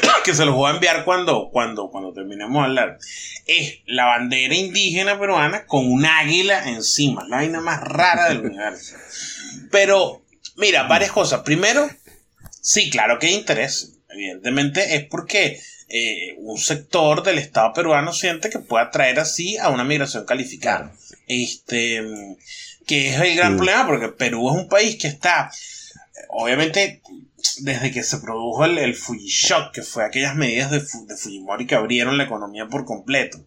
que 0.24 0.34
se 0.34 0.44
los 0.44 0.54
voy 0.54 0.70
a 0.70 0.74
enviar 0.74 1.04
cuando, 1.04 1.50
cuando, 1.50 1.90
cuando 1.90 2.12
terminemos 2.12 2.62
de 2.62 2.68
hablar, 2.68 2.98
es 3.46 3.80
la 3.86 4.06
bandera 4.06 4.54
indígena 4.54 5.18
peruana 5.18 5.66
con 5.66 5.90
un 5.90 6.04
águila 6.06 6.68
encima, 6.68 7.24
la 7.28 7.36
vaina 7.36 7.60
más 7.60 7.80
rara 7.80 8.28
del 8.28 8.46
universo. 8.46 8.96
Pero, 9.70 10.22
mira, 10.56 10.84
varias 10.84 11.12
cosas. 11.12 11.40
Primero, 11.42 11.88
sí, 12.60 12.90
claro 12.90 13.18
que 13.18 13.28
hay 13.28 13.34
interés. 13.34 13.92
Evidentemente 14.08 14.96
es 14.96 15.04
porque 15.06 15.60
eh, 15.88 16.34
un 16.38 16.58
sector 16.58 17.22
del 17.22 17.38
Estado 17.38 17.72
peruano 17.72 18.12
siente 18.12 18.50
que 18.50 18.58
puede 18.58 18.84
atraer 18.84 19.18
así 19.20 19.56
a 19.56 19.70
una 19.70 19.84
migración 19.84 20.24
calificada. 20.24 20.92
Este, 21.26 22.02
que 22.86 23.10
es 23.10 23.20
el 23.20 23.36
gran 23.36 23.56
problema 23.56 23.86
porque 23.86 24.08
Perú 24.08 24.50
es 24.50 24.56
un 24.60 24.68
país 24.68 24.96
que 24.96 25.08
está, 25.08 25.50
obviamente, 26.28 27.00
desde 27.60 27.90
que 27.90 28.02
se 28.02 28.18
produjo 28.18 28.64
el, 28.64 28.78
el 28.78 28.94
Shock, 28.94 29.72
que 29.72 29.82
fue 29.82 30.04
aquellas 30.04 30.36
medidas 30.36 30.70
de, 30.70 30.80
Fujimori 30.80 31.66
que 31.66 31.74
abrieron 31.74 32.18
la 32.18 32.24
economía 32.24 32.66
por 32.66 32.84
completo, 32.84 33.44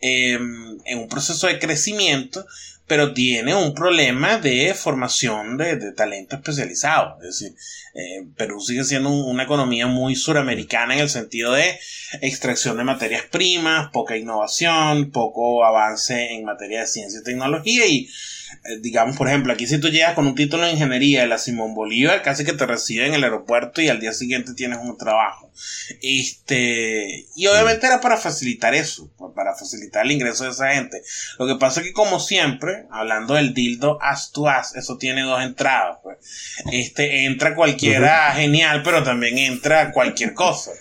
em, 0.00 0.78
en 0.84 0.98
un 0.98 1.08
proceso 1.08 1.46
de 1.46 1.58
crecimiento, 1.58 2.46
pero 2.86 3.14
tiene 3.14 3.54
un 3.54 3.74
problema 3.74 4.38
de 4.38 4.74
formación 4.74 5.56
de, 5.56 5.92
talento 5.92 6.36
especializado. 6.36 7.16
Es 7.22 7.40
decir, 7.40 7.56
eh, 7.94 8.26
Perú 8.36 8.60
sigue 8.60 8.84
siendo 8.84 9.10
una 9.10 9.44
economía 9.44 9.86
muy 9.86 10.14
suramericana 10.14 10.94
en 10.94 11.00
el 11.00 11.08
sentido 11.08 11.52
de 11.52 11.78
extracción 12.20 12.76
de 12.76 12.84
materias 12.84 13.22
primas, 13.30 13.90
poca 13.90 14.16
innovación, 14.16 15.10
poco 15.10 15.64
avance 15.64 16.32
en 16.32 16.44
materia 16.44 16.80
de 16.80 16.86
ciencia 16.86 17.20
y 17.20 17.24
tecnología 17.24 17.86
y 17.86 18.10
eh, 18.64 18.78
digamos, 18.80 19.16
por 19.16 19.28
ejemplo, 19.28 19.52
aquí 19.52 19.66
si 19.66 19.78
tú 19.78 19.88
llegas 19.88 20.14
con 20.14 20.26
un 20.26 20.34
título 20.34 20.64
de 20.64 20.72
ingeniería 20.72 21.22
de 21.22 21.28
la 21.28 21.38
Simón 21.38 21.74
Bolívar, 21.74 22.22
casi 22.22 22.44
que 22.44 22.52
te 22.52 22.66
reciben 22.66 23.08
en 23.08 23.14
el 23.14 23.24
aeropuerto 23.24 23.80
y 23.80 23.88
al 23.88 24.00
día 24.00 24.12
siguiente 24.12 24.54
tienes 24.54 24.78
un 24.80 24.96
trabajo. 24.96 25.50
Este, 26.02 27.26
y 27.36 27.46
obviamente 27.46 27.86
era 27.86 28.00
para 28.00 28.16
facilitar 28.16 28.74
eso, 28.74 29.10
para 29.34 29.54
facilitar 29.54 30.04
el 30.04 30.12
ingreso 30.12 30.44
de 30.44 30.50
esa 30.50 30.72
gente. 30.72 31.02
Lo 31.38 31.46
que 31.46 31.56
pasa 31.56 31.80
es 31.80 31.86
que 31.86 31.92
como 31.92 32.20
siempre, 32.20 32.86
hablando 32.90 33.34
del 33.34 33.54
dildo 33.54 33.98
as 34.02 34.32
to 34.32 34.48
as, 34.48 34.74
eso 34.74 34.98
tiene 34.98 35.22
dos 35.22 35.42
entradas, 35.42 35.98
pues. 36.02 36.18
Este, 36.72 37.26
entra 37.26 37.54
cualquiera 37.54 38.32
genial, 38.32 38.82
pero 38.82 39.02
también 39.02 39.38
entra 39.38 39.92
cualquier 39.92 40.34
cosa. 40.34 40.72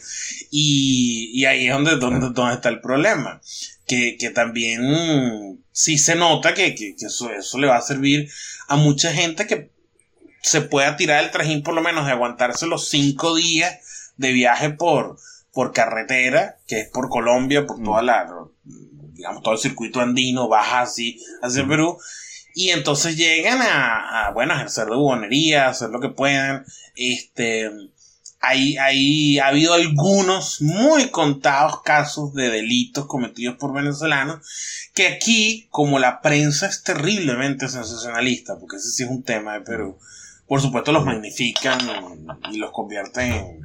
Y, 0.50 1.32
y 1.34 1.46
ahí 1.46 1.68
es 1.68 1.74
donde, 1.74 1.98
donde, 1.98 2.30
donde 2.32 2.56
está 2.56 2.70
el 2.70 2.82
problema. 2.82 3.42
Que, 3.86 4.18
que 4.18 4.30
también 4.30 5.62
sí 5.74 5.98
se 5.98 6.16
nota 6.16 6.54
que, 6.54 6.74
eso, 6.98 7.32
eso 7.32 7.58
le 7.58 7.68
va 7.68 7.78
a 7.78 7.82
servir 7.82 8.30
a 8.68 8.78
mucha 8.78 9.12
gente 9.12 9.46
que 9.46 9.72
se 10.42 10.62
pueda 10.62 10.96
tirar 10.96 11.24
el 11.24 11.32
trajín 11.32 11.64
por 11.64 11.74
lo 11.74 11.82
menos 11.82 12.06
de 12.06 12.12
aguantarse 12.12 12.68
los 12.68 12.88
cinco 12.90 13.36
días 13.36 14.14
de 14.18 14.32
viaje 14.32 14.70
por, 14.70 15.18
por 15.52 15.72
carretera, 15.72 16.58
que 16.68 16.82
es 16.82 16.90
por 16.90 17.10
Colombia, 17.10 17.66
por 17.66 17.82
toda 17.82 18.02
mm. 18.02 18.06
la, 18.06 18.28
digamos, 18.64 19.44
todo 19.44 19.54
el 19.54 19.60
circuito 19.60 20.02
andino, 20.02 20.48
baja 20.48 20.82
así 20.82 21.20
hacia 21.42 21.64
mm. 21.64 21.70
Perú, 21.70 21.98
y 22.56 22.70
entonces 22.70 23.18
llegan 23.18 23.62
a, 23.62 24.28
a, 24.28 24.32
bueno, 24.32 24.54
ejercer 24.54 24.86
de 24.86 24.96
bubonería, 24.96 25.68
hacer 25.68 25.90
lo 25.90 26.00
que 26.00 26.10
puedan, 26.10 26.66
este, 26.96 27.72
Ahí, 28.46 29.40
ha 29.40 29.48
habido 29.48 29.74
algunos 29.74 30.62
muy 30.62 31.08
contados 31.12 31.82
casos 31.82 32.34
de 32.34 32.50
delitos 32.50 33.06
cometidos 33.06 33.56
por 33.56 33.74
venezolanos 33.74 34.46
que 34.94 35.08
aquí, 35.08 35.70
como 35.72 35.98
la 35.98 36.20
prensa 36.20 36.68
es 36.68 36.84
terriblemente 36.84 37.70
sensacionalista, 37.70 38.60
porque 38.60 38.76
ese 38.76 38.92
sí 38.92 39.04
es 39.04 39.10
un 39.10 39.24
tema 39.24 39.54
de 39.54 39.62
Perú, 39.62 39.98
por 40.46 40.60
supuesto 40.60 40.92
los 40.92 41.06
magnifican 41.06 41.80
y 42.52 42.58
los 42.58 42.72
convierten 42.72 43.32
en, 43.32 43.62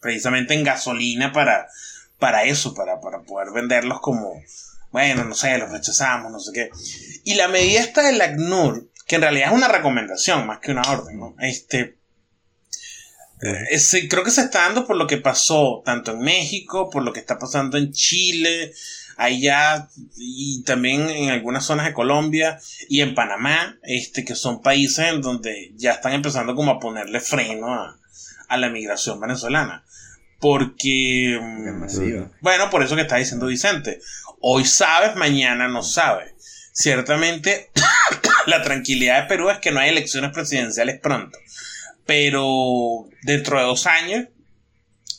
precisamente 0.00 0.54
en 0.54 0.64
gasolina 0.64 1.30
para, 1.30 1.68
para 2.18 2.44
eso, 2.44 2.72
para, 2.72 2.98
para 3.02 3.24
poder 3.24 3.52
venderlos 3.52 4.00
como, 4.00 4.40
bueno, 4.90 5.22
no 5.24 5.34
sé, 5.34 5.58
los 5.58 5.70
rechazamos, 5.70 6.32
no 6.32 6.40
sé 6.40 6.52
qué. 6.54 6.70
Y 7.24 7.34
la 7.34 7.48
medida 7.48 7.80
esta 7.80 8.02
del 8.02 8.22
ACNUR, 8.22 8.88
que 9.06 9.16
en 9.16 9.20
realidad 9.20 9.48
es 9.50 9.54
una 9.54 9.68
recomendación 9.68 10.46
más 10.46 10.60
que 10.60 10.72
una 10.72 10.80
orden, 10.90 11.18
¿no? 11.18 11.34
Este, 11.40 11.98
eh, 13.44 14.08
creo 14.08 14.24
que 14.24 14.30
se 14.30 14.42
está 14.42 14.60
dando 14.60 14.86
por 14.86 14.96
lo 14.96 15.06
que 15.06 15.18
pasó 15.18 15.82
tanto 15.84 16.12
en 16.12 16.20
México, 16.20 16.88
por 16.90 17.02
lo 17.02 17.12
que 17.12 17.20
está 17.20 17.38
pasando 17.38 17.76
en 17.76 17.92
Chile, 17.92 18.72
allá 19.16 19.88
y 20.16 20.62
también 20.62 21.08
en 21.08 21.30
algunas 21.30 21.64
zonas 21.64 21.86
de 21.86 21.92
Colombia 21.92 22.58
y 22.88 23.00
en 23.00 23.14
Panamá, 23.14 23.78
este, 23.82 24.24
que 24.24 24.34
son 24.34 24.62
países 24.62 25.06
en 25.06 25.20
donde 25.20 25.72
ya 25.76 25.92
están 25.92 26.12
empezando 26.12 26.54
como 26.54 26.72
a 26.72 26.78
ponerle 26.78 27.20
freno 27.20 27.74
a, 27.74 27.98
la 28.56 28.68
migración 28.70 29.18
venezolana. 29.18 29.84
Porque, 30.38 31.38
mm, 31.40 32.40
bueno, 32.40 32.70
por 32.70 32.84
eso 32.84 32.94
que 32.94 33.02
está 33.02 33.16
diciendo 33.16 33.46
Vicente, 33.46 34.00
hoy 34.40 34.64
sabes, 34.64 35.16
mañana 35.16 35.66
no 35.66 35.82
sabes. 35.82 36.32
Ciertamente, 36.72 37.70
la 38.46 38.62
tranquilidad 38.62 39.22
de 39.22 39.28
Perú 39.28 39.50
es 39.50 39.58
que 39.58 39.72
no 39.72 39.80
hay 39.80 39.90
elecciones 39.90 40.30
presidenciales 40.32 41.00
pronto. 41.00 41.36
Pero 42.06 43.08
dentro 43.22 43.58
de 43.58 43.64
dos 43.64 43.86
años, 43.86 44.28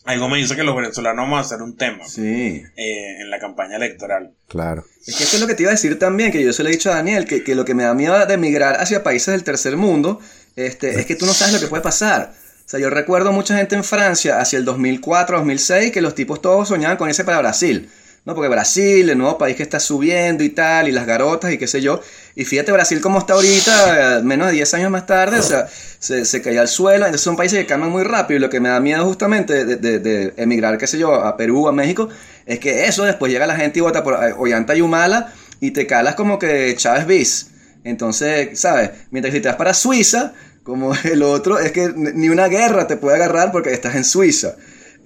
algo 0.05 0.29
me 0.29 0.37
dice 0.37 0.55
que 0.55 0.63
los 0.63 0.75
venezolanos 0.75 1.25
vamos 1.25 1.39
a 1.39 1.41
hacer 1.41 1.63
un 1.63 1.75
tema 1.75 2.07
sí. 2.07 2.63
Eh, 2.75 3.21
en 3.21 3.29
la 3.29 3.39
campaña 3.39 3.77
electoral. 3.77 4.33
Claro. 4.47 4.85
Es 5.05 5.15
que 5.15 5.23
eso 5.23 5.37
es 5.37 5.41
lo 5.41 5.47
que 5.47 5.55
te 5.55 5.63
iba 5.63 5.71
a 5.71 5.73
decir 5.73 5.97
también, 5.97 6.31
que 6.31 6.43
yo 6.43 6.53
se 6.53 6.61
lo 6.61 6.69
he 6.69 6.71
dicho 6.71 6.91
a 6.91 6.95
Daniel, 6.95 7.25
que, 7.25 7.43
que 7.43 7.55
lo 7.55 7.65
que 7.65 7.73
me 7.73 7.83
da 7.83 7.93
miedo 7.93 8.23
de 8.25 8.33
emigrar 8.33 8.79
hacia 8.79 9.03
países 9.03 9.33
del 9.33 9.43
tercer 9.43 9.77
mundo 9.77 10.19
este, 10.55 10.99
es 10.99 11.05
que 11.05 11.15
tú 11.15 11.25
no 11.25 11.33
sabes 11.33 11.55
lo 11.55 11.59
que 11.59 11.67
puede 11.67 11.83
pasar. 11.83 12.33
O 12.65 12.69
sea, 12.69 12.79
yo 12.79 12.89
recuerdo 12.89 13.31
mucha 13.31 13.57
gente 13.57 13.75
en 13.75 13.83
Francia 13.83 14.39
hacia 14.39 14.57
el 14.57 14.65
2004, 14.65 15.37
2006, 15.37 15.91
que 15.91 16.01
los 16.01 16.15
tipos 16.15 16.41
todos 16.41 16.67
soñaban 16.67 16.97
con 16.97 17.09
irse 17.09 17.23
para 17.23 17.39
Brasil. 17.39 17.89
¿No? 18.25 18.33
Porque 18.33 18.49
Brasil, 18.49 19.09
el 19.09 19.17
nuevo 19.17 19.37
país 19.37 19.55
que 19.55 19.63
está 19.63 19.79
subiendo 19.79 20.43
y 20.43 20.49
tal, 20.49 20.87
y 20.87 20.91
las 20.91 21.05
garotas 21.05 21.53
y 21.53 21.57
qué 21.57 21.67
sé 21.67 21.79
yo. 21.81 22.01
Y 22.35 22.43
fíjate 22.43 22.71
Brasil 22.71 22.99
como 22.99 23.19
está 23.19 23.35
ahorita, 23.35 24.21
menos 24.23 24.47
de 24.47 24.53
10 24.53 24.73
años 24.73 24.91
más 24.91 25.05
tarde, 25.05 25.39
o 25.39 25.43
sea, 25.43 25.67
se, 25.99 26.25
se 26.25 26.41
caía 26.41 26.61
al 26.61 26.67
suelo. 26.67 27.05
Entonces 27.05 27.21
son 27.21 27.37
países 27.37 27.59
que 27.59 27.67
cambian 27.67 27.91
muy 27.91 28.03
rápido 28.03 28.37
y 28.37 28.41
lo 28.41 28.49
que 28.49 28.59
me 28.59 28.69
da 28.69 28.79
miedo 28.79 29.05
justamente 29.05 29.65
de, 29.65 29.99
de, 29.99 30.33
emigrar, 30.37 30.77
qué 30.77 30.87
sé 30.87 30.97
yo, 30.97 31.13
a 31.13 31.37
Perú, 31.37 31.67
a 31.67 31.71
México, 31.71 32.09
es 32.45 32.59
que 32.59 32.85
eso 32.85 33.03
después 33.03 33.31
llega 33.31 33.45
la 33.45 33.55
gente 33.55 33.79
y 33.79 33.81
vota 33.81 34.03
por 34.03 34.15
Ollanta 34.37 34.75
y 34.75 34.81
Humala 34.81 35.31
y 35.59 35.71
te 35.71 35.85
calas 35.85 36.15
como 36.15 36.39
que 36.39 36.75
Chávez 36.75 37.05
bis. 37.05 37.47
Entonces, 37.83 38.59
¿sabes? 38.59 38.89
Mientras 39.11 39.33
si 39.33 39.41
te 39.41 39.47
vas 39.47 39.57
para 39.57 39.75
Suiza, 39.75 40.33
como 40.63 40.93
el 41.03 41.21
otro, 41.21 41.59
es 41.59 41.71
que 41.71 41.93
ni 41.95 42.29
una 42.29 42.47
guerra 42.47 42.87
te 42.87 42.97
puede 42.97 43.17
agarrar 43.17 43.51
porque 43.51 43.71
estás 43.71 43.95
en 43.95 44.03
Suiza. 44.03 44.55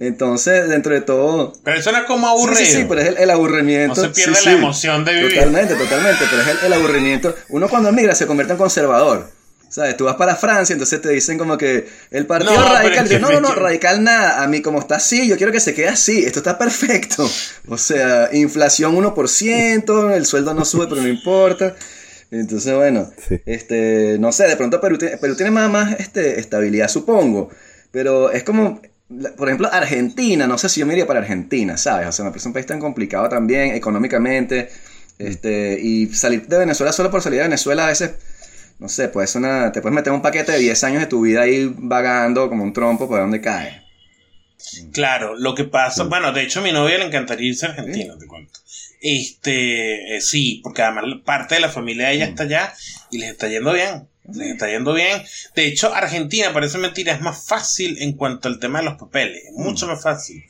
Entonces, 0.00 0.66
dentro 0.66 0.94
de 0.94 1.02
todo. 1.02 1.52
Pero 1.62 1.78
eso 1.78 1.92
no 1.92 1.98
es 1.98 2.04
como 2.04 2.26
aburrido. 2.26 2.58
Sí, 2.58 2.64
sí, 2.64 2.86
pero 2.88 3.02
es 3.02 3.18
el, 3.18 3.30
aburrimiento. 3.30 4.00
No 4.00 4.08
se 4.08 4.14
pierde 4.14 4.42
la 4.46 4.52
emoción 4.52 5.04
de 5.04 5.12
vivir. 5.12 5.34
Totalmente, 5.34 5.74
totalmente. 5.74 6.24
Pero 6.30 6.42
es 6.42 6.64
el, 6.64 6.72
aburrimiento. 6.72 7.34
Uno 7.50 7.68
cuando 7.68 7.90
emigra 7.90 8.14
se 8.14 8.26
convierte 8.26 8.54
en 8.54 8.58
conservador. 8.58 9.30
¿Sabes? 9.68 9.96
Tú 9.98 10.06
vas 10.06 10.16
para 10.16 10.34
Francia, 10.34 10.72
entonces 10.72 11.00
te 11.00 11.10
dicen 11.10 11.38
como 11.38 11.56
que 11.56 11.86
el 12.10 12.26
partido 12.26 12.60
radical. 12.60 13.20
no, 13.20 13.30
no, 13.30 13.40
no, 13.40 13.54
radical 13.54 14.02
nada. 14.02 14.42
A 14.42 14.48
mí, 14.48 14.62
como 14.62 14.80
está 14.80 14.96
así, 14.96 15.28
yo 15.28 15.36
quiero 15.36 15.52
que 15.52 15.60
se 15.60 15.74
quede 15.74 15.88
así. 15.88 16.24
Esto 16.24 16.38
está 16.38 16.56
perfecto. 16.58 17.30
O 17.68 17.76
sea, 17.76 18.30
inflación 18.32 18.96
1%, 18.96 20.14
el 20.14 20.26
sueldo 20.26 20.54
no 20.54 20.64
sube, 20.64 20.86
pero 20.88 21.02
no 21.02 21.08
importa. 21.08 21.76
Entonces, 22.30 22.74
bueno, 22.74 23.10
este, 23.44 24.16
no 24.18 24.32
sé, 24.32 24.48
de 24.48 24.56
pronto 24.56 24.80
Perú, 24.80 24.96
Perú 25.20 25.36
tiene 25.36 25.50
más, 25.50 25.70
más 25.70 26.00
este, 26.00 26.40
estabilidad, 26.40 26.88
supongo. 26.88 27.50
Pero 27.92 28.30
es 28.30 28.44
como, 28.44 28.80
por 29.36 29.48
ejemplo, 29.48 29.68
Argentina, 29.72 30.46
no 30.46 30.56
sé 30.56 30.68
si 30.68 30.80
yo 30.80 30.86
me 30.86 30.92
iría 30.92 31.06
para 31.06 31.20
Argentina, 31.20 31.76
¿sabes? 31.76 32.06
O 32.08 32.12
sea, 32.12 32.24
me 32.24 32.30
parece 32.30 32.48
un 32.48 32.54
país 32.54 32.66
tan 32.66 32.78
complicado 32.78 33.28
también 33.28 33.74
económicamente. 33.74 34.70
Este, 35.18 35.78
y 35.80 36.06
salir 36.14 36.46
de 36.46 36.58
Venezuela 36.58 36.92
solo 36.92 37.10
por 37.10 37.20
salir 37.20 37.40
de 37.40 37.44
Venezuela 37.44 37.84
a 37.84 37.88
veces, 37.88 38.12
no 38.78 38.88
sé, 38.88 39.08
pues 39.08 39.34
una, 39.34 39.70
te 39.72 39.82
puedes 39.82 39.94
meter 39.94 40.12
un 40.12 40.22
paquete 40.22 40.52
de 40.52 40.58
10 40.58 40.84
años 40.84 41.00
de 41.00 41.08
tu 41.08 41.22
vida 41.22 41.42
ahí 41.42 41.70
vagando 41.76 42.48
como 42.48 42.62
un 42.62 42.72
trompo 42.72 43.08
por 43.08 43.20
donde 43.20 43.40
cae. 43.40 43.82
Claro, 44.92 45.36
lo 45.36 45.54
que 45.54 45.64
pasa, 45.64 46.04
bueno, 46.04 46.32
de 46.32 46.42
hecho 46.42 46.60
a 46.60 46.62
mi 46.62 46.72
novia 46.72 46.98
le 46.98 47.06
encantaría 47.06 47.48
irse 47.48 47.66
a 47.66 47.70
Argentina, 47.70 48.14
te 48.18 48.26
cuento. 48.26 48.60
Este, 49.00 50.16
eh, 50.16 50.20
sí, 50.20 50.60
porque 50.62 50.82
además 50.82 51.04
parte 51.24 51.56
de 51.56 51.62
la 51.62 51.70
familia 51.70 52.08
de 52.08 52.14
ella 52.14 52.26
mm. 52.26 52.30
está 52.30 52.42
allá 52.44 52.74
y 53.10 53.18
les 53.18 53.30
está 53.30 53.48
yendo 53.48 53.72
bien. 53.72 54.09
Les 54.24 54.52
está 54.52 54.68
yendo 54.68 54.92
bien. 54.92 55.22
De 55.54 55.66
hecho, 55.66 55.94
Argentina, 55.94 56.52
parece 56.52 56.78
mentira, 56.78 57.12
es 57.12 57.20
más 57.20 57.46
fácil 57.46 57.96
en 58.00 58.12
cuanto 58.12 58.48
al 58.48 58.60
tema 58.60 58.78
de 58.80 58.84
los 58.86 58.98
papeles. 58.98 59.44
Es 59.44 59.52
mucho 59.52 59.86
más 59.86 60.02
fácil. 60.02 60.44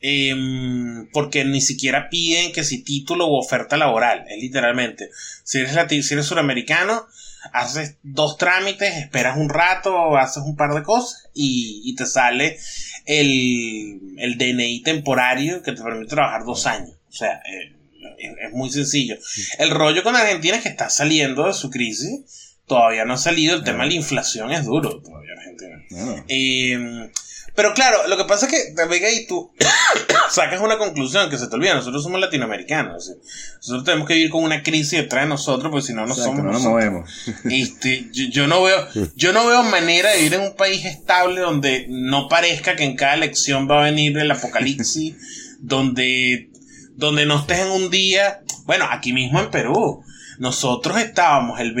Em, 0.00 1.06
porque 1.12 1.44
ni 1.44 1.60
siquiera 1.60 2.08
piden 2.08 2.52
que 2.52 2.64
si 2.64 2.82
título 2.82 3.26
o 3.26 3.38
oferta 3.38 3.76
laboral. 3.76 4.24
Es 4.28 4.40
literalmente. 4.40 5.10
Si 5.44 5.58
eres, 5.58 6.06
si 6.06 6.14
eres 6.14 6.26
suramericano, 6.26 7.06
haces 7.52 7.96
dos 8.02 8.36
trámites, 8.36 8.96
esperas 8.96 9.36
un 9.36 9.48
rato, 9.48 10.16
haces 10.16 10.42
un 10.44 10.56
par 10.56 10.74
de 10.74 10.82
cosas 10.82 11.28
y, 11.34 11.94
te 11.96 12.06
sale 12.06 12.58
el, 13.06 14.00
el, 14.18 14.38
DNI 14.38 14.82
temporario 14.82 15.62
que 15.62 15.72
te 15.72 15.82
permite 15.82 16.14
trabajar 16.14 16.44
dos 16.44 16.66
años. 16.66 16.96
O 17.08 17.12
sea, 17.12 17.42
eh, 17.46 17.76
es, 18.18 18.52
muy 18.52 18.70
sencillo. 18.70 19.18
El 19.58 19.70
rollo 19.70 20.02
con 20.02 20.16
Argentina 20.16 20.56
es 20.56 20.62
que 20.62 20.68
está 20.68 20.88
saliendo 20.90 21.46
de 21.46 21.54
su 21.54 21.70
crisis. 21.70 22.49
Todavía 22.70 23.04
no 23.04 23.14
ha 23.14 23.18
salido. 23.18 23.56
El 23.56 23.64
tema 23.64 23.82
de 23.82 23.90
la 23.90 23.96
inflación 23.96 24.52
es 24.52 24.64
duro 24.64 25.02
todavía 25.02 25.32
Argentina. 25.36 26.24
Eh, 26.28 27.10
pero 27.56 27.74
claro, 27.74 28.06
lo 28.06 28.16
que 28.16 28.26
pasa 28.26 28.46
es 28.46 28.52
que 28.52 28.72
también 28.76 29.04
ahí 29.04 29.26
tú 29.26 29.50
sacas 30.30 30.60
una 30.60 30.78
conclusión 30.78 31.28
que 31.30 31.36
se 31.36 31.48
te 31.48 31.56
olvida. 31.56 31.74
Nosotros 31.74 32.04
somos 32.04 32.20
latinoamericanos. 32.20 33.10
Nosotros 33.56 33.84
tenemos 33.84 34.06
que 34.06 34.14
vivir 34.14 34.30
con 34.30 34.44
una 34.44 34.62
crisis 34.62 35.00
detrás 35.00 35.24
de 35.24 35.30
nosotros, 35.30 35.68
porque 35.72 35.88
si 35.88 35.92
no, 35.92 36.06
no 36.06 36.14
somos. 36.14 36.44
No 36.44 36.52
nos 36.52 36.62
movemos. 36.62 37.10
Este, 37.50 38.08
yo, 38.12 38.46
no 38.46 38.62
veo, 38.62 38.86
yo 39.16 39.32
no 39.32 39.48
veo 39.48 39.64
manera 39.64 40.12
de 40.12 40.18
vivir 40.18 40.34
en 40.34 40.42
un 40.42 40.54
país 40.54 40.84
estable 40.84 41.40
donde 41.40 41.86
no 41.88 42.28
parezca 42.28 42.76
que 42.76 42.84
en 42.84 42.94
cada 42.94 43.14
elección 43.14 43.68
va 43.68 43.80
a 43.80 43.84
venir 43.86 44.16
el 44.16 44.30
apocalipsis, 44.30 45.16
donde, 45.58 46.50
donde 46.94 47.26
no 47.26 47.40
estés 47.40 47.58
en 47.58 47.72
un 47.72 47.90
día. 47.90 48.44
Bueno, 48.64 48.86
aquí 48.88 49.12
mismo 49.12 49.40
en 49.40 49.50
Perú. 49.50 50.04
Nosotros 50.38 50.98
estábamos 50.98 51.58
el 51.58 51.74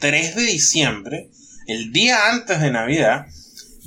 23 0.00 0.36
de 0.36 0.42
diciembre, 0.42 1.30
el 1.66 1.92
día 1.92 2.30
antes 2.30 2.60
de 2.60 2.70
Navidad 2.70 3.26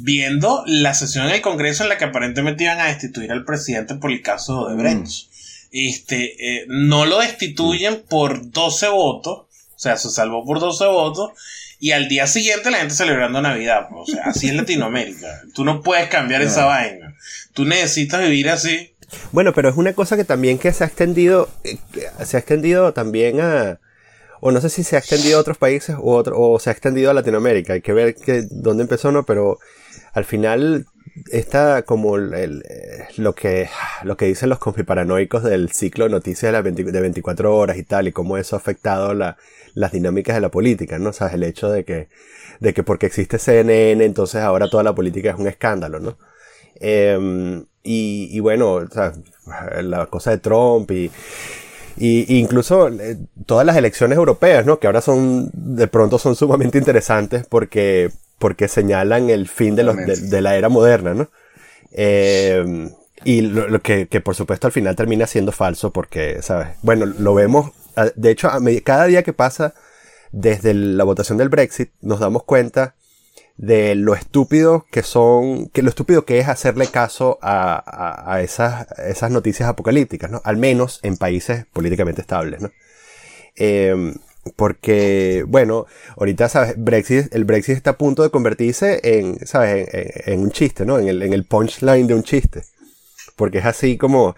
viendo 0.01 0.63
la 0.65 0.93
sesión 0.93 1.27
en 1.27 1.35
el 1.35 1.41
Congreso 1.41 1.83
en 1.83 1.89
la 1.89 1.97
que 1.97 2.05
aparentemente 2.05 2.63
iban 2.63 2.79
a 2.79 2.85
destituir 2.85 3.31
al 3.31 3.45
presidente 3.45 3.95
por 3.95 4.11
el 4.11 4.21
caso 4.21 4.69
de 4.69 4.75
Brecht. 4.75 4.97
Mm. 4.97 5.29
Este, 5.71 6.61
eh, 6.61 6.65
no 6.67 7.05
lo 7.05 7.19
destituyen 7.19 8.03
por 8.07 8.49
12 8.49 8.87
votos, 8.87 9.33
o 9.39 9.79
sea, 9.79 9.97
se 9.97 10.09
salvó 10.09 10.45
por 10.45 10.59
12 10.59 10.85
votos, 10.85 11.31
y 11.79 11.91
al 11.91 12.09
día 12.09 12.27
siguiente 12.27 12.71
la 12.71 12.79
gente 12.79 12.95
celebrando 12.95 13.41
Navidad. 13.41 13.87
Pues, 13.89 14.09
o 14.09 14.11
sea, 14.13 14.23
así 14.25 14.47
es 14.47 14.55
Latinoamérica. 14.55 15.41
Tú 15.53 15.63
no 15.63 15.81
puedes 15.81 16.09
cambiar 16.09 16.41
esa 16.41 16.65
vaina. 16.65 17.15
Tú 17.53 17.65
necesitas 17.65 18.21
vivir 18.21 18.49
así. 18.49 18.93
Bueno, 19.31 19.53
pero 19.53 19.69
es 19.69 19.75
una 19.75 19.93
cosa 19.93 20.17
que 20.17 20.23
también 20.23 20.57
que 20.57 20.73
se 20.73 20.83
ha 20.83 20.87
extendido, 20.87 21.49
eh, 21.63 21.77
se 22.25 22.37
ha 22.37 22.39
extendido 22.39 22.93
también 22.93 23.41
a, 23.41 23.79
o 24.41 24.51
no 24.51 24.61
sé 24.61 24.69
si 24.69 24.83
se 24.83 24.95
ha 24.95 24.99
extendido 24.99 25.37
a 25.37 25.41
otros 25.41 25.57
países 25.57 25.95
o, 25.99 26.59
se 26.59 26.69
ha 26.69 26.73
extendido 26.73 27.11
a 27.11 27.13
Latinoamérica. 27.13 27.73
Hay 27.73 27.81
que 27.81 27.93
ver 27.93 28.15
dónde 28.49 28.83
empezó, 28.83 29.11
¿no? 29.11 29.25
Pero 29.25 29.59
al 30.13 30.25
final 30.25 30.85
está 31.31 31.83
como 31.83 32.15
el, 32.17 32.63
lo, 33.17 33.35
que, 33.35 33.69
lo 34.03 34.17
que 34.17 34.25
dicen 34.25 34.49
los 34.49 34.59
confiparanoicos 34.59 35.43
del 35.43 35.71
ciclo 35.71 36.05
de 36.05 36.11
noticias 36.11 36.63
de, 36.63 36.71
de 36.71 37.01
24 37.01 37.55
horas 37.55 37.77
y 37.77 37.83
tal, 37.83 38.07
y 38.07 38.11
cómo 38.11 38.37
eso 38.37 38.55
ha 38.55 38.59
afectado 38.59 39.13
la, 39.13 39.37
las 39.73 39.91
dinámicas 39.91 40.35
de 40.35 40.41
la 40.41 40.49
política, 40.49 40.99
¿no? 40.99 41.09
O 41.09 41.13
sea, 41.13 41.27
el 41.27 41.43
hecho 41.43 41.69
de 41.69 41.83
que, 41.83 42.09
de 42.59 42.73
que 42.73 42.83
porque 42.83 43.07
existe 43.07 43.39
CNN, 43.39 44.03
entonces 44.03 44.41
ahora 44.41 44.69
toda 44.69 44.83
la 44.83 44.95
política 44.95 45.31
es 45.31 45.37
un 45.37 45.47
escándalo, 45.47 45.99
¿no? 45.99 46.17
Em, 46.75 47.65
y, 47.83 48.39
bueno, 48.39 48.81
la 49.81 50.05
cosa 50.07 50.31
de 50.31 50.37
Trump 50.37 50.91
y, 50.91 51.09
y, 51.99 52.39
incluso 52.39 52.87
eh, 52.87 53.17
todas 53.45 53.65
las 53.65 53.75
elecciones 53.75 54.17
europeas, 54.17 54.65
¿no? 54.65 54.79
Que 54.79 54.87
ahora 54.87 55.01
son, 55.01 55.49
de 55.53 55.87
pronto 55.87 56.17
son 56.17 56.35
sumamente 56.35 56.77
interesantes 56.77 57.45
porque, 57.47 58.11
porque 58.37 58.67
señalan 58.67 59.29
el 59.29 59.47
fin 59.47 59.75
de, 59.75 59.83
los, 59.83 59.95
de, 59.95 60.41
la 60.41 60.55
era 60.55 60.69
moderna, 60.69 61.13
¿no? 61.13 61.29
Eh, 61.91 62.89
y 63.25 63.41
lo, 63.41 63.81
que, 63.81 64.07
que, 64.07 64.21
por 64.21 64.35
supuesto 64.35 64.67
al 64.67 64.73
final 64.73 64.95
termina 64.95 65.27
siendo 65.27 65.51
falso 65.51 65.91
porque, 65.91 66.41
¿sabes? 66.41 66.69
Bueno, 66.81 67.05
lo 67.05 67.33
vemos, 67.33 67.71
de 68.15 68.31
hecho, 68.31 68.49
cada 68.83 69.05
día 69.05 69.23
que 69.23 69.33
pasa 69.33 69.73
desde 70.31 70.73
la 70.73 71.03
votación 71.03 71.37
del 71.37 71.49
Brexit 71.49 71.91
nos 72.01 72.19
damos 72.19 72.43
cuenta 72.43 72.95
de 73.59 73.93
lo 73.93 74.15
estúpido 74.15 74.85
que 74.89 75.03
son, 75.03 75.67
que 75.67 75.81
lo 75.81 75.89
estúpido 75.89 76.23
que 76.23 76.39
es 76.39 76.47
hacerle 76.47 76.87
caso 76.87 77.37
a, 77.41 78.31
a, 78.33 78.41
esas, 78.41 78.87
esas 78.99 79.31
noticias 79.31 79.67
apocalípticas, 79.67 80.31
¿no? 80.31 80.41
Al 80.45 80.55
menos 80.55 81.01
en 81.03 81.17
países 81.17 81.65
políticamente 81.73 82.21
estables, 82.21 82.61
¿no? 82.61 82.71
Eh, 83.57 84.13
porque, 84.55 85.43
bueno, 85.45 85.87
ahorita, 86.15 86.47
¿sabes? 86.47 86.75
Brexit, 86.77 87.35
el 87.35 87.43
Brexit 87.43 87.75
está 87.75 87.91
a 87.91 87.97
punto 87.97 88.23
de 88.23 88.29
convertirse 88.29 89.01
en, 89.03 89.45
¿sabes? 89.45 89.89
En, 89.91 90.39
un 90.39 90.51
chiste, 90.51 90.85
¿no? 90.85 90.97
En 90.97 91.09
el, 91.09 91.21
en 91.21 91.33
el 91.33 91.43
punchline 91.43 92.07
de 92.07 92.13
un 92.13 92.23
chiste. 92.23 92.63
Porque 93.35 93.57
es 93.57 93.65
así 93.65 93.97
como, 93.97 94.37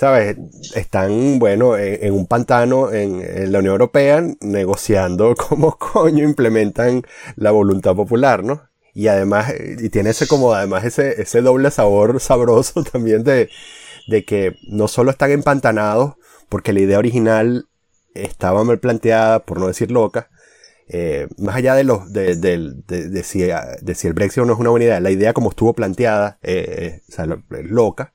¿sabes? 0.00 0.38
Están, 0.74 1.38
bueno, 1.38 1.76
en, 1.76 2.14
un 2.14 2.26
pantano 2.26 2.90
en, 2.90 3.52
la 3.52 3.58
Unión 3.58 3.72
Europea 3.72 4.24
negociando 4.40 5.34
cómo 5.48 5.76
coño 5.76 6.24
implementan 6.24 7.02
la 7.36 7.50
voluntad 7.50 7.94
popular, 7.94 8.42
¿no? 8.42 8.62
Y 8.94 9.08
además, 9.08 9.52
y 9.78 9.90
tiene 9.90 10.10
ese 10.10 10.26
como, 10.26 10.54
además 10.54 10.84
ese, 10.84 11.20
ese 11.20 11.42
doble 11.42 11.70
sabor 11.70 12.18
sabroso 12.18 12.82
también 12.92 13.24
de, 13.24 13.50
de 14.08 14.24
que 14.24 14.56
no 14.68 14.88
solo 14.88 15.10
están 15.10 15.32
empantanados, 15.32 16.14
porque 16.48 16.72
la 16.72 16.80
idea 16.80 16.98
original 16.98 17.66
estaba 18.14 18.64
mal 18.64 18.80
planteada, 18.80 19.40
por 19.40 19.60
no 19.60 19.66
decir 19.66 19.90
loca, 19.90 20.30
eh, 20.88 21.28
más 21.36 21.56
allá 21.56 21.74
de 21.74 21.84
los 21.84 22.10
de, 22.10 22.36
de, 22.36 22.72
de, 22.86 23.22
si, 23.22 23.40
de, 23.42 23.94
si, 23.94 24.06
el 24.06 24.14
Brexit 24.14 24.44
no 24.44 24.54
es 24.54 24.58
una 24.58 24.70
buena 24.70 24.86
idea, 24.86 25.00
la 25.00 25.10
idea 25.10 25.34
como 25.34 25.50
estuvo 25.50 25.74
planteada, 25.74 26.38
eh, 26.42 27.02
o 27.06 27.12
sea, 27.12 27.26
loca, 27.50 28.14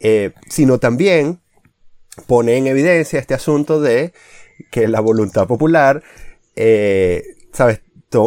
eh, 0.00 0.32
sino 0.48 0.78
también 0.78 1.40
pone 2.26 2.56
en 2.56 2.66
evidencia 2.66 3.18
este 3.18 3.34
asunto 3.34 3.80
de 3.80 4.12
que 4.70 4.88
la 4.88 5.00
voluntad 5.00 5.46
popular, 5.46 6.02
eh, 6.56 7.22
¿sabes? 7.52 7.80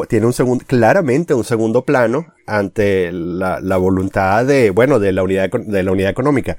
tiene 0.07 0.25
un 0.25 0.33
segundo, 0.33 0.63
claramente 0.65 1.33
un 1.33 1.43
segundo 1.43 1.83
plano 1.83 2.33
ante 2.47 3.11
la, 3.11 3.59
la, 3.59 3.75
voluntad 3.75 4.45
de, 4.45 4.69
bueno, 4.69 4.97
de 4.97 5.11
la 5.11 5.23
unidad, 5.23 5.49
de 5.51 5.83
la 5.83 5.91
unidad 5.91 6.09
económica. 6.09 6.57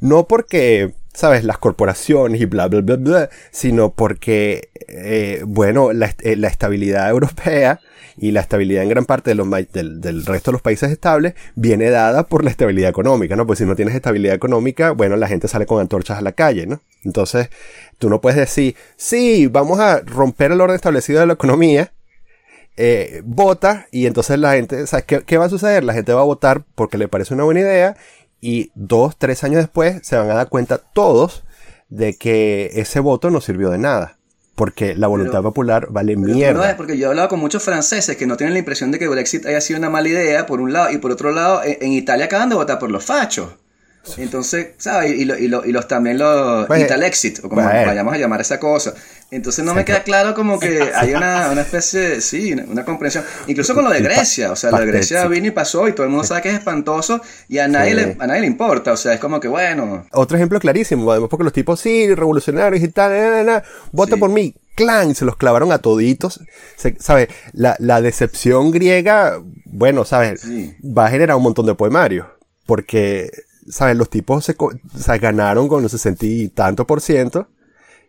No 0.00 0.28
porque, 0.28 0.94
sabes, 1.12 1.44
las 1.44 1.58
corporaciones 1.58 2.40
y 2.40 2.44
bla, 2.46 2.68
bla, 2.68 2.80
bla, 2.80 2.96
bla, 2.96 3.30
sino 3.50 3.92
porque, 3.92 4.70
eh, 4.88 5.42
bueno, 5.46 5.92
la, 5.92 6.14
eh, 6.20 6.36
la, 6.36 6.48
estabilidad 6.48 7.08
europea 7.10 7.80
y 8.16 8.32
la 8.32 8.40
estabilidad 8.40 8.82
en 8.82 8.88
gran 8.90 9.04
parte 9.04 9.30
de 9.30 9.34
los, 9.34 9.48
del, 9.72 10.00
del, 10.00 10.26
resto 10.26 10.50
de 10.50 10.54
los 10.54 10.62
países 10.62 10.90
estables 10.90 11.34
viene 11.54 11.90
dada 11.90 12.26
por 12.26 12.44
la 12.44 12.50
estabilidad 12.50 12.90
económica, 12.90 13.36
¿no? 13.36 13.46
Pues 13.46 13.58
si 13.58 13.64
no 13.64 13.76
tienes 13.76 13.94
estabilidad 13.94 14.34
económica, 14.34 14.92
bueno, 14.92 15.16
la 15.16 15.28
gente 15.28 15.48
sale 15.48 15.66
con 15.66 15.80
antorchas 15.80 16.18
a 16.18 16.22
la 16.22 16.32
calle, 16.32 16.66
¿no? 16.66 16.80
Entonces, 17.04 17.48
tú 17.98 18.08
no 18.08 18.20
puedes 18.20 18.38
decir, 18.38 18.76
sí, 18.96 19.46
vamos 19.46 19.80
a 19.80 20.00
romper 20.00 20.52
el 20.52 20.60
orden 20.60 20.76
establecido 20.76 21.20
de 21.20 21.26
la 21.26 21.32
economía, 21.32 21.92
eh, 22.76 23.20
vota 23.24 23.88
y 23.90 24.06
entonces 24.06 24.38
la 24.38 24.52
gente, 24.52 24.86
¿sabes 24.86 25.04
qué, 25.04 25.20
qué, 25.22 25.36
va 25.36 25.46
a 25.46 25.50
suceder? 25.50 25.84
La 25.84 25.92
gente 25.92 26.14
va 26.14 26.20
a 26.20 26.24
votar 26.24 26.64
porque 26.74 26.96
le 26.98 27.08
parece 27.08 27.34
una 27.34 27.44
buena 27.44 27.60
idea 27.60 27.96
y 28.40 28.70
dos, 28.74 29.16
tres 29.16 29.44
años 29.44 29.58
después 29.58 30.00
se 30.02 30.16
van 30.16 30.30
a 30.30 30.34
dar 30.34 30.48
cuenta 30.48 30.78
todos 30.78 31.42
de 31.88 32.16
que 32.16 32.70
ese 32.74 33.00
voto 33.00 33.30
no 33.30 33.40
sirvió 33.40 33.70
de 33.70 33.78
nada. 33.78 34.16
Porque 34.54 34.94
la 34.94 35.06
voluntad 35.06 35.42
popular 35.42 35.86
vale 35.88 36.16
mierda. 36.16 36.52
No 36.52 36.64
es 36.66 36.74
porque 36.74 36.98
yo 36.98 37.06
he 37.06 37.08
hablado 37.08 37.28
con 37.28 37.40
muchos 37.40 37.62
franceses 37.62 38.16
que 38.16 38.26
no 38.26 38.36
tienen 38.36 38.52
la 38.52 38.58
impresión 38.58 38.90
de 38.90 38.98
que 38.98 39.08
Brexit 39.08 39.46
haya 39.46 39.60
sido 39.60 39.78
una 39.78 39.88
mala 39.88 40.08
idea, 40.08 40.44
por 40.44 40.60
un 40.60 40.72
lado, 40.72 40.92
y 40.92 40.98
por 40.98 41.12
otro 41.12 41.32
lado, 41.32 41.62
en, 41.64 41.92
Italia 41.92 42.26
acaban 42.26 42.50
de 42.50 42.56
votar 42.56 42.78
por 42.78 42.90
los 42.90 43.02
fachos. 43.02 43.48
Entonces, 44.18 44.72
¿sabes? 44.76 45.12
Y, 45.12 45.22
y, 45.22 45.48
los 45.48 45.88
también 45.88 46.18
los 46.18 46.66
pues, 46.66 46.82
Italexit, 46.82 47.38
o 47.42 47.48
como 47.48 47.62
vayamos 47.62 48.12
a 48.12 48.18
llamar 48.18 48.42
esa 48.42 48.60
cosa. 48.60 48.92
Entonces 49.30 49.64
no 49.64 49.74
me 49.74 49.84
queda 49.84 50.02
claro 50.02 50.34
como 50.34 50.58
que 50.58 50.90
hay 50.94 51.14
una, 51.14 51.50
una 51.50 51.60
especie, 51.60 52.20
sí, 52.20 52.52
una, 52.52 52.84
comprensión. 52.84 53.24
Incluso 53.46 53.74
con 53.74 53.84
lo 53.84 53.90
de 53.90 54.00
Grecia, 54.00 54.52
o 54.52 54.56
sea, 54.56 54.70
lo 54.70 54.78
de 54.78 54.86
Grecia 54.86 55.26
vino 55.26 55.46
y 55.46 55.50
pasó 55.50 55.88
y 55.88 55.92
todo 55.92 56.04
el 56.04 56.10
mundo 56.10 56.24
sabe 56.24 56.42
que 56.42 56.48
es 56.48 56.54
espantoso 56.54 57.20
y 57.48 57.58
a 57.58 57.68
nadie, 57.68 57.94
le, 57.94 58.16
a 58.18 58.26
nadie 58.26 58.40
le 58.40 58.46
importa, 58.46 58.92
o 58.92 58.96
sea, 58.96 59.14
es 59.14 59.20
como 59.20 59.40
que 59.40 59.48
bueno. 59.48 60.06
Otro 60.12 60.36
ejemplo 60.36 60.58
clarísimo, 60.58 61.10
además 61.10 61.30
porque 61.30 61.44
los 61.44 61.52
tipos, 61.52 61.80
sí, 61.80 62.12
revolucionarios 62.14 62.82
y 62.82 62.88
tal, 62.88 63.62
vota 63.92 64.16
por 64.16 64.30
mí, 64.30 64.54
clan, 64.74 65.14
se 65.14 65.24
los 65.24 65.36
clavaron 65.36 65.72
a 65.72 65.78
toditos. 65.78 66.40
¿Sabes? 66.98 67.28
La, 67.52 67.76
la, 67.78 68.00
decepción 68.00 68.70
griega, 68.70 69.40
bueno, 69.64 70.04
¿sabes? 70.04 70.44
Va 70.82 71.06
a 71.06 71.10
generar 71.10 71.36
un 71.36 71.42
montón 71.42 71.66
de 71.66 71.74
poemarios. 71.74 72.26
Porque 72.66 73.30
¿sabes? 73.70 73.96
Los 73.96 74.10
tipos 74.10 74.44
se, 74.44 74.54
ganaron 75.18 75.68
con 75.68 75.82
los 75.82 75.92
60 75.92 76.26
y 76.26 76.48
tanto 76.48 76.86
por 76.86 77.00
ciento. 77.00 77.48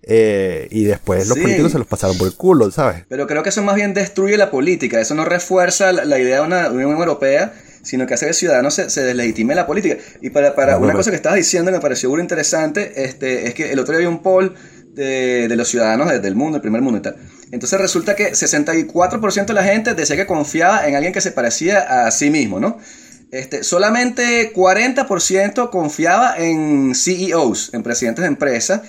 Eh, 0.04 0.68
y 0.72 0.86
después 0.86 1.28
los 1.28 1.38
políticos 1.38 1.72
se 1.72 1.78
los 1.78 1.88
pasaron 1.88 2.18
por 2.18 2.28
el 2.28 2.34
culo, 2.34 2.72
¿sabes? 2.72 3.04
Pero 3.08 3.28
creo 3.28 3.44
que 3.44 3.50
eso 3.50 3.62
más 3.62 3.76
bien 3.76 3.94
destruye 3.94 4.38
la 4.38 4.50
política. 4.50 5.00
Eso 5.00 5.14
no 5.14 5.26
refuerza 5.26 5.92
la, 5.92 6.20
idea 6.20 6.38
de 6.38 6.42
una 6.42 6.70
Unión 6.70 6.92
Europea, 6.92 7.54
sino 7.84 8.08
que 8.08 8.16
hace 8.16 8.26
que 8.26 8.30
el 8.30 8.36
ciudadano 8.36 8.72
se, 8.72 8.90
se 8.90 9.04
deslegitime 9.04 9.54
la 9.54 9.68
política. 9.68 9.98
Y 10.22 10.32
para, 10.32 10.56
para 10.56 10.78
una 10.78 10.94
cosa 10.94 11.12
que 11.12 11.18
estabas 11.18 11.38
diciendo 11.38 11.72
que 11.72 11.78
me 11.78 11.82
pareció 11.82 12.10
muy 12.10 12.20
interesante, 12.20 13.04
este, 13.04 13.48
es 13.48 13.54
que 13.54 13.72
el 13.72 13.80
otro 13.80 13.92
día 13.92 13.98
había 13.98 14.10
un 14.10 14.24
poll 14.24 14.56
de, 14.94 15.48
de 15.48 15.56
los 15.56 15.68
ciudadanos 15.68 16.10
del 16.22 16.36
mundo, 16.36 16.58
el 16.58 16.62
primer 16.62 16.82
mundo 16.82 17.00
y 17.00 17.02
tal. 17.02 17.16
Entonces 17.52 17.80
resulta 17.80 18.16
que 18.16 18.32
64% 18.32 19.46
de 19.46 19.54
la 19.54 19.64
gente 19.64 19.94
decía 19.94 20.16
que 20.16 20.26
confiaba 20.26 20.88
en 20.88 20.96
alguien 20.96 21.14
que 21.14 21.22
se 21.22 21.32
parecía 21.32 22.06
a 22.06 22.12
sí 22.12 22.30
mismo, 22.30 22.60
¿no? 22.60 22.78
Este, 23.32 23.64
solamente 23.64 24.54
40% 24.54 25.70
confiaba 25.70 26.36
en 26.38 26.94
CEOs, 26.94 27.74
en 27.74 27.82
presidentes 27.82 28.24
de 28.24 28.28
empresas, 28.28 28.82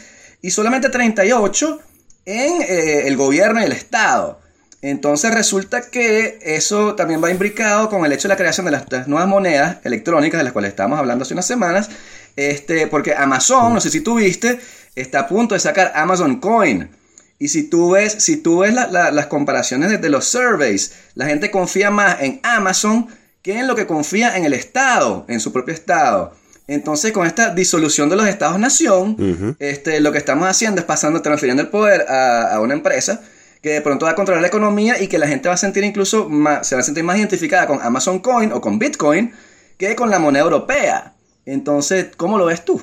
y 0.42 0.50
solamente 0.50 0.90
38% 0.90 1.78
en 2.26 2.62
eh, 2.62 3.07
el 3.09 3.16
gobierno 3.16 3.61
y 3.61 3.64
el 3.64 3.72
Estado. 3.72 4.40
Entonces 4.83 5.33
resulta 5.33 5.83
que 5.83 6.38
eso 6.42 6.94
también 6.96 7.22
va 7.22 7.31
imbricado 7.31 7.88
con 7.88 8.05
el 8.05 8.12
hecho 8.12 8.22
de 8.26 8.35
la 8.35 8.37
creación 8.37 8.66
de 8.66 8.72
las, 8.72 9.07
nuevas 9.09 9.28
monedas 9.28 9.76
electrónicas 9.85 10.38
de 10.38 10.44
las 10.44 10.52
cuales 10.52 10.70
estábamos 10.70 10.98
hablando 10.98 11.22
hace 11.22 11.35
unas 11.35 11.46
semanas, 11.46 11.88
este, 12.35 12.88
porque 12.88 13.14
Amazon, 13.14 13.74
no 13.74 13.81
sé 13.81 13.90
si 13.90 14.00
tú 14.00 14.16
viste, 14.16 14.59
está 14.96 15.20
a 15.20 15.28
punto 15.28 15.55
de 15.55 15.61
sacar 15.61 15.92
Amazon 15.94 16.40
Coin. 16.40 16.90
Y 17.38 17.48
si 17.48 17.64
tú 17.64 17.92
ves, 17.92 18.12
si 18.18 18.37
tú 18.38 18.59
ves 18.61 18.74
la- 18.74 18.88
la- 18.88 19.11
las 19.12 19.26
comparaciones 19.26 20.00
de 20.00 20.09
los 20.09 20.24
surveys, 20.26 20.92
la 21.14 21.26
gente 21.26 21.50
confía 21.50 21.90
más 21.90 22.20
en 22.20 22.40
Amazon 22.42 23.07
que 23.42 23.59
en 23.59 23.66
lo 23.68 23.74
que 23.76 23.87
confía 23.87 24.37
en 24.37 24.44
el 24.44 24.52
Estado, 24.52 25.24
en 25.28 25.38
su 25.40 25.52
propio 25.52 25.74
Estado. 25.74 26.35
Entonces, 26.68 27.12
con 27.12 27.27
esta 27.27 27.51
disolución 27.55 28.09
de 28.09 28.16
los 28.16 28.27
Estados-nación, 28.27 29.57
este, 29.59 30.01
lo 30.01 30.12
que 30.12 30.18
estamos 30.18 30.48
haciendo 30.48 30.81
es 30.81 30.87
pasando, 30.87 31.20
transfiriendo 31.22 31.62
el 31.62 31.68
poder 31.68 32.03
a, 32.09 32.55
a 32.55 32.61
una 32.61 32.75
empresa 32.75 33.20
que 33.61 33.70
de 33.70 33.81
pronto 33.81 34.07
va 34.07 34.12
a 34.12 34.14
controlar 34.14 34.40
la 34.42 34.48
economía 34.48 35.01
y 35.01 35.07
que 35.09 35.18
la 35.18 35.27
gente 35.29 35.48
va 35.48 35.55
a 35.55 35.59
sentir 35.59 35.85
incluso 35.85 36.29
más, 36.29 36.66
se 36.66 36.75
va 36.75 36.81
a 36.81 36.85
sentir 36.85 37.05
más 37.05 37.16
identificada 37.18 37.66
con 37.66 37.81
Amazon 37.83 38.18
Coin 38.20 38.53
o 38.53 38.61
con 38.61 38.79
Bitcoin 38.79 39.33
que 39.79 39.94
con 39.96 40.11
la 40.11 40.18
moneda 40.18 40.42
europea. 40.44 41.14
Entonces, 41.46 42.07
¿cómo 42.16 42.38
lo 42.38 42.46
ves 42.46 42.64
tú? 42.64 42.81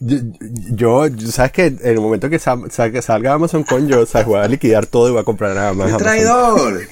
Yo, 0.00 1.06
yo- 1.08 1.28
sabes 1.32 1.52
que 1.52 1.66
en 1.66 1.78
el 1.82 2.00
momento 2.00 2.28
que 2.30 2.38
sa- 2.38 2.56
sa- 2.70 3.02
salga 3.02 3.32
Amazon 3.34 3.64
Coin, 3.64 3.88
yo 3.88 4.06
sabes, 4.06 4.26
voy 4.28 4.38
a 4.40 4.46
liquidar 4.48 4.86
todo 4.86 5.08
y 5.08 5.12
voy 5.12 5.20
a 5.20 5.24
comprar 5.24 5.54
nada 5.54 5.72
más. 5.72 5.88
¡El 5.88 5.94
Amazon. 5.94 6.06
traidor! 6.06 6.82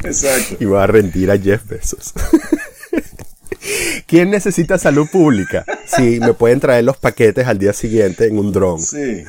Exacto. 0.04 0.56
Y 0.60 0.64
voy 0.64 0.78
a 0.80 0.86
rendir 0.86 1.30
a 1.30 1.38
Jeff 1.38 1.66
Bezos. 1.68 2.12
¿Quién 4.06 4.30
necesita 4.30 4.78
salud 4.78 5.08
pública? 5.10 5.64
Si 5.86 6.20
me 6.20 6.34
pueden 6.34 6.60
traer 6.60 6.84
los 6.84 6.96
paquetes 6.96 7.46
al 7.46 7.58
día 7.58 7.72
siguiente 7.72 8.26
en 8.26 8.38
un 8.38 8.52
dron. 8.52 8.80
Sí. 8.80 9.24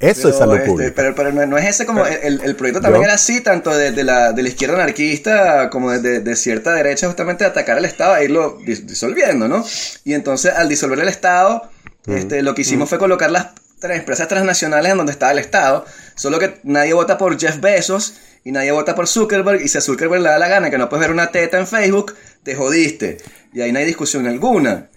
Eso 0.00 0.28
es 0.28 0.36
salud 0.38 0.54
este, 0.54 0.66
pública. 0.66 0.92
Pero, 0.94 1.14
pero 1.16 1.32
no, 1.32 1.44
no 1.44 1.58
es 1.58 1.66
ese 1.66 1.84
como. 1.84 2.06
El, 2.06 2.40
el 2.40 2.54
proyecto 2.54 2.80
también 2.80 3.00
¿No? 3.02 3.06
era 3.06 3.14
así, 3.14 3.40
tanto 3.40 3.76
de, 3.76 3.90
de 3.90 4.04
la, 4.04 4.32
de 4.32 4.42
la 4.44 4.48
izquierda 4.48 4.74
anarquista 4.76 5.70
como 5.70 5.90
de, 5.90 5.98
de- 6.00 6.20
de 6.20 6.36
cierta 6.36 6.72
derecha, 6.72 7.08
justamente 7.08 7.42
de 7.42 7.50
atacar 7.50 7.78
al 7.78 7.84
Estado 7.84 8.16
e 8.16 8.24
irlo 8.26 8.60
dis- 8.60 8.84
disolviendo, 8.86 9.48
¿no? 9.48 9.64
Y 10.04 10.14
entonces, 10.14 10.52
al 10.54 10.68
disolver 10.68 11.00
el 11.00 11.08
Estado, 11.08 11.68
este, 12.06 12.42
lo 12.42 12.54
que 12.54 12.62
hicimos 12.62 12.88
fue 12.88 12.98
colocar 12.98 13.30
las 13.32 13.48
tres 13.80 13.98
empresas 13.98 14.28
transnacionales 14.28 14.92
en 14.92 14.98
donde 14.98 15.12
estaba 15.12 15.32
el 15.32 15.40
Estado. 15.40 15.84
Solo 16.14 16.38
que 16.38 16.60
nadie 16.62 16.92
vota 16.94 17.18
por 17.18 17.36
Jeff 17.38 17.60
Bezos 17.60 18.14
y 18.48 18.52
nadie 18.52 18.72
vota 18.72 18.94
por 18.94 19.06
Zuckerberg. 19.06 19.60
Y 19.60 19.68
si 19.68 19.76
a 19.76 19.80
Zuckerberg 19.82 20.22
le 20.22 20.30
da 20.30 20.38
la 20.38 20.48
gana 20.48 20.70
que 20.70 20.78
no 20.78 20.88
puedes 20.88 21.02
ver 21.02 21.10
una 21.12 21.30
teta 21.30 21.58
en 21.58 21.66
Facebook, 21.66 22.14
te 22.42 22.54
jodiste. 22.54 23.18
Y 23.52 23.60
ahí 23.60 23.72
no 23.72 23.78
hay 23.78 23.84
discusión 23.84 24.26
alguna. 24.26 24.88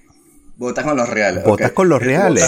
Votas 0.55 0.85
con 0.85 0.95
los 0.95 1.09
reales. 1.09 1.43
Votas 1.43 1.71
con 1.71 1.89
los 1.89 2.01
reales. 2.01 2.43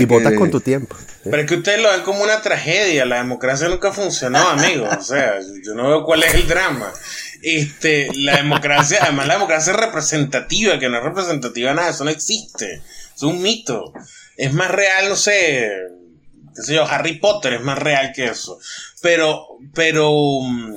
Y 0.00 0.06
Que- 0.06 0.06
votas 0.06 0.32
con 0.34 0.50
tu 0.50 0.60
tiempo. 0.60 0.96
Pero 1.24 1.36
es 1.42 1.46
que 1.48 1.54
ustedes 1.56 1.80
lo 1.82 1.90
ven 1.90 2.02
como 2.02 2.22
una 2.22 2.40
tragedia. 2.40 3.04
La 3.04 3.16
democracia 3.16 3.68
nunca 3.68 3.90
funcionó, 3.90 4.38
amigo. 4.48 4.86
O 4.98 5.02
sea, 5.02 5.40
yo 5.64 5.74
no 5.74 5.88
veo 5.88 6.04
cuál 6.04 6.22
es 6.22 6.34
el 6.34 6.46
drama. 6.46 6.92
Este, 7.42 8.08
la 8.14 8.36
democracia, 8.36 8.98
además 9.02 9.26
la 9.26 9.34
democracia 9.34 9.72
es 9.72 9.78
representativa, 9.80 10.78
que 10.78 10.88
no 10.88 10.98
es 10.98 11.02
representativa 11.02 11.74
nada, 11.74 11.90
eso 11.90 12.04
no 12.04 12.10
existe. 12.10 12.80
Es 13.16 13.22
un 13.22 13.42
mito. 13.42 13.92
Es 14.36 14.52
más 14.52 14.70
real, 14.70 15.08
no 15.08 15.16
sé, 15.16 15.68
qué 16.54 16.62
sé 16.62 16.74
yo, 16.74 16.84
Harry 16.84 17.18
Potter 17.18 17.54
es 17.54 17.62
más 17.62 17.78
real 17.78 18.12
que 18.14 18.26
eso. 18.26 18.58
Pero, 19.02 19.46
pero, 19.74 20.10
mm, 20.42 20.76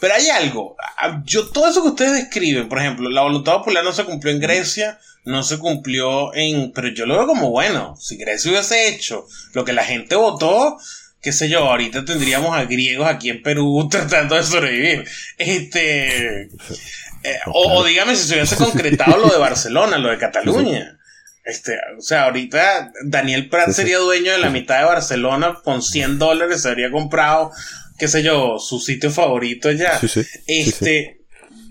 pero 0.00 0.14
hay 0.14 0.28
algo. 0.28 0.76
Ah, 0.98 1.22
Yo, 1.24 1.48
todo 1.48 1.68
eso 1.68 1.82
que 1.82 1.88
ustedes 1.88 2.12
describen, 2.12 2.68
por 2.68 2.78
ejemplo, 2.78 3.10
la 3.10 3.22
voluntad 3.22 3.54
popular 3.54 3.82
no 3.82 3.92
se 3.92 4.04
cumplió 4.04 4.32
en 4.32 4.40
Grecia, 4.40 4.98
no 5.24 5.42
se 5.42 5.58
cumplió 5.58 6.34
en. 6.34 6.72
Pero 6.72 6.88
yo 6.88 7.06
lo 7.06 7.16
veo 7.16 7.26
como 7.26 7.50
bueno. 7.50 7.96
Si 7.98 8.16
Grecia 8.16 8.50
hubiese 8.50 8.88
hecho 8.88 9.26
lo 9.54 9.64
que 9.64 9.72
la 9.72 9.84
gente 9.84 10.14
votó, 10.14 10.76
qué 11.22 11.32
sé 11.32 11.48
yo, 11.48 11.60
ahorita 11.60 12.04
tendríamos 12.04 12.54
a 12.56 12.64
griegos 12.66 13.08
aquí 13.08 13.30
en 13.30 13.42
Perú 13.42 13.88
tratando 13.90 14.36
de 14.36 14.42
sobrevivir. 14.42 15.08
Este. 15.38 16.42
eh, 16.42 17.38
o, 17.46 17.78
o 17.78 17.84
dígame 17.84 18.14
si 18.14 18.28
se 18.28 18.34
hubiese 18.34 18.56
concretado 18.56 19.16
lo 19.16 19.28
de 19.28 19.38
Barcelona, 19.38 19.96
lo 19.98 20.10
de 20.10 20.18
Cataluña. 20.18 20.98
Este, 21.44 21.78
o 21.98 22.00
sea, 22.00 22.24
ahorita 22.24 22.92
Daniel 23.04 23.50
Prat 23.50 23.70
sería 23.70 23.98
dueño 23.98 24.32
de 24.32 24.38
la 24.38 24.48
mitad 24.48 24.78
de 24.78 24.86
Barcelona 24.86 25.58
con 25.62 25.82
100 25.82 26.18
dólares, 26.18 26.62
se 26.62 26.68
habría 26.68 26.90
comprado, 26.90 27.50
qué 27.98 28.08
sé 28.08 28.22
yo, 28.22 28.58
su 28.58 28.80
sitio 28.80 29.10
favorito 29.10 29.70
ya. 29.70 29.98
Sí, 29.98 30.08
sí. 30.08 30.22
Este, 30.46 31.20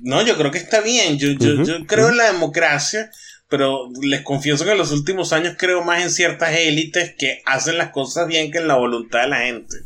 no, 0.03 0.23
yo 0.23 0.37
creo 0.37 0.51
que 0.51 0.59
está 0.59 0.81
bien. 0.81 1.17
Yo, 1.17 1.31
yo, 1.31 1.63
yo 1.63 1.85
creo 1.87 2.09
en 2.09 2.17
la 2.17 2.31
democracia, 2.31 3.09
pero 3.49 3.89
les 4.01 4.21
confieso 4.21 4.63
que 4.63 4.71
en 4.71 4.77
los 4.77 4.91
últimos 4.91 5.33
años 5.33 5.55
creo 5.57 5.83
más 5.83 6.03
en 6.03 6.11
ciertas 6.11 6.55
élites 6.55 7.15
que 7.17 7.41
hacen 7.45 7.77
las 7.79 7.89
cosas 7.89 8.27
bien 8.27 8.51
que 8.51 8.59
en 8.59 8.67
la 8.67 8.75
voluntad 8.75 9.23
de 9.23 9.27
la 9.29 9.39
gente. 9.39 9.77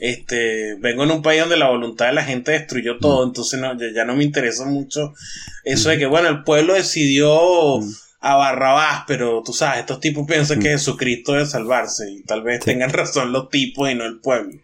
Este, 0.00 0.76
vengo 0.80 1.04
en 1.04 1.10
un 1.10 1.22
país 1.22 1.40
donde 1.40 1.56
la 1.56 1.68
voluntad 1.68 2.06
de 2.06 2.14
la 2.14 2.24
gente 2.24 2.52
destruyó 2.52 2.98
todo, 2.98 3.24
entonces 3.24 3.60
no, 3.60 3.78
ya, 3.78 3.86
ya 3.94 4.04
no 4.04 4.16
me 4.16 4.24
interesa 4.24 4.64
mucho 4.64 5.12
eso 5.64 5.90
de 5.90 5.98
que, 5.98 6.06
bueno, 6.06 6.28
el 6.28 6.42
pueblo 6.42 6.72
decidió 6.72 7.80
a 8.22 8.36
Barrabás, 8.36 9.04
pero 9.06 9.42
tú 9.44 9.52
sabes, 9.52 9.80
estos 9.80 9.98
tipos 10.00 10.26
piensan 10.26 10.60
que 10.60 10.68
Jesucristo 10.70 11.32
debe 11.32 11.46
salvarse 11.46 12.10
y 12.10 12.22
tal 12.22 12.42
vez 12.42 12.60
Sí. 12.62 12.70
tengan 12.72 12.90
razón 12.92 13.32
los 13.32 13.48
tipos 13.48 13.90
y 13.90 13.94
no 13.94 14.04
el 14.04 14.20
pueblo. 14.20 14.58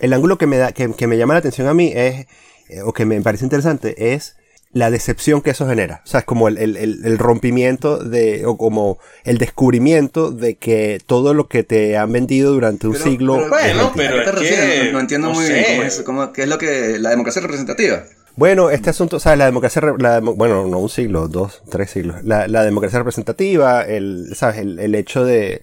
El 0.00 0.12
ángulo 0.12 0.38
que 0.38 0.46
me, 0.46 0.56
da, 0.56 0.72
que, 0.72 0.92
que 0.94 1.06
me 1.06 1.18
llama 1.18 1.34
la 1.34 1.40
atención 1.40 1.66
a 1.68 1.74
mí 1.74 1.92
es, 1.94 2.26
eh, 2.68 2.82
o 2.82 2.92
que 2.92 3.04
me 3.04 3.20
parece 3.20 3.44
interesante, 3.44 4.14
es 4.14 4.36
la 4.72 4.90
decepción 4.90 5.40
que 5.42 5.50
eso 5.50 5.66
genera. 5.66 6.02
O 6.04 6.06
sea, 6.08 6.20
es 6.20 6.26
como 6.26 6.48
el, 6.48 6.58
el- 6.58 6.76
el- 6.76 7.00
el 7.04 7.18
rompimiento 7.18 7.98
de, 7.98 8.44
o 8.46 8.58
como 8.58 8.98
el 9.24 9.38
descubrimiento 9.38 10.30
de 10.32 10.56
que 10.56 10.98
todo 11.06 11.34
lo 11.34 11.48
que 11.48 11.62
te 11.62 11.96
han 11.96 12.12
vendido 12.12 12.52
durante 12.52 12.86
un 12.86 12.92
Pero- 12.94 13.04
siglo. 13.04 13.34
pero- 13.36 13.48
Bueno, 13.48 13.92
pero 13.94 14.16
¿A 14.16 14.18
qué 14.18 14.24
te 14.24 14.30
es 14.30 14.34
refieres? 14.34 14.80
que, 14.80 14.86
no, 14.86 14.92
no 14.92 15.00
entiendo 15.00 15.28
no 15.28 15.34
muy 15.34 15.46
sé. 15.46 15.52
bien 15.52 15.64
cómo 15.76 15.82
es, 15.82 16.02
cómo- 16.02 16.32
qué 16.32 16.42
es 16.42 16.48
lo 16.48 16.58
que 16.58 16.98
la 16.98 17.10
democracia 17.10 17.40
representativa. 17.42 18.04
Bueno, 18.36 18.68
este 18.70 18.90
asunto, 18.90 19.18
sea, 19.18 19.34
la 19.34 19.46
democracia, 19.46 19.80
la 19.98 20.20
bueno, 20.20 20.66
no 20.66 20.78
un 20.78 20.88
siglo, 20.90 21.26
dos, 21.26 21.62
tres 21.70 21.90
siglos. 21.90 22.22
La, 22.22 22.46
la 22.48 22.64
democracia 22.64 22.98
representativa, 22.98 23.82
el, 23.82 24.34
¿sabes? 24.34 24.58
El, 24.58 24.78
el 24.78 24.94
hecho 24.94 25.24
de, 25.24 25.62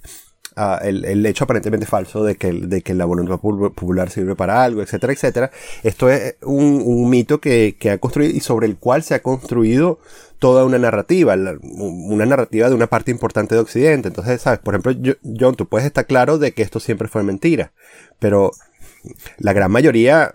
ah, 0.55 0.79
el, 0.83 1.05
el 1.05 1.23
hecho 1.27 1.43
aparentemente 1.43 1.85
falso 1.85 2.23
de 2.23 2.35
que, 2.35 2.51
de 2.51 2.81
que 2.81 2.95
la 2.95 3.05
voluntad 3.05 3.35
pu- 3.35 3.71
popular 3.75 4.09
sirve 4.09 4.35
para 4.35 4.63
algo, 4.63 4.81
etcétera, 4.81 5.13
etcétera. 5.13 5.51
Esto 5.83 6.09
es 6.09 6.35
un, 6.41 6.81
un 6.83 7.09
mito 7.11 7.39
que, 7.39 7.75
que 7.79 7.91
ha 7.91 7.99
construido 7.99 8.35
y 8.35 8.39
sobre 8.39 8.65
el 8.65 8.77
cual 8.77 9.03
se 9.03 9.13
ha 9.13 9.21
construido 9.21 9.99
toda 10.39 10.65
una 10.65 10.79
narrativa, 10.79 11.35
una 11.61 12.25
narrativa 12.25 12.69
de 12.69 12.75
una 12.75 12.87
parte 12.87 13.11
importante 13.11 13.53
de 13.53 13.61
Occidente. 13.61 14.07
Entonces, 14.07 14.41
¿sabes? 14.41 14.59
Por 14.59 14.73
ejemplo, 14.73 14.93
yo- 14.93 15.13
John, 15.39 15.53
tú 15.55 15.67
puedes 15.67 15.85
estar 15.85 16.07
claro 16.07 16.39
de 16.39 16.53
que 16.53 16.63
esto 16.63 16.79
siempre 16.79 17.07
fue 17.07 17.21
mentira, 17.21 17.71
pero 18.17 18.49
la 19.37 19.53
gran 19.53 19.71
mayoría 19.71 20.33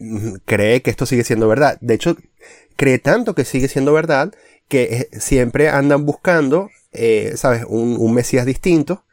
cree 0.44 0.82
que 0.82 0.90
esto 0.90 1.06
sigue 1.06 1.24
siendo 1.24 1.48
verdad. 1.48 1.78
De 1.80 1.94
hecho, 1.94 2.16
cree 2.76 2.98
tanto 2.98 3.34
que 3.34 3.44
sigue 3.44 3.68
siendo 3.68 3.92
verdad 3.92 4.32
que 4.68 4.82
eh, 5.12 5.20
siempre 5.20 5.68
andan 5.68 6.06
buscando, 6.06 6.70
eh, 6.92 7.32
¿sabes? 7.36 7.64
Un, 7.68 7.96
un 7.98 8.14
Mesías 8.14 8.46
distinto 8.46 9.04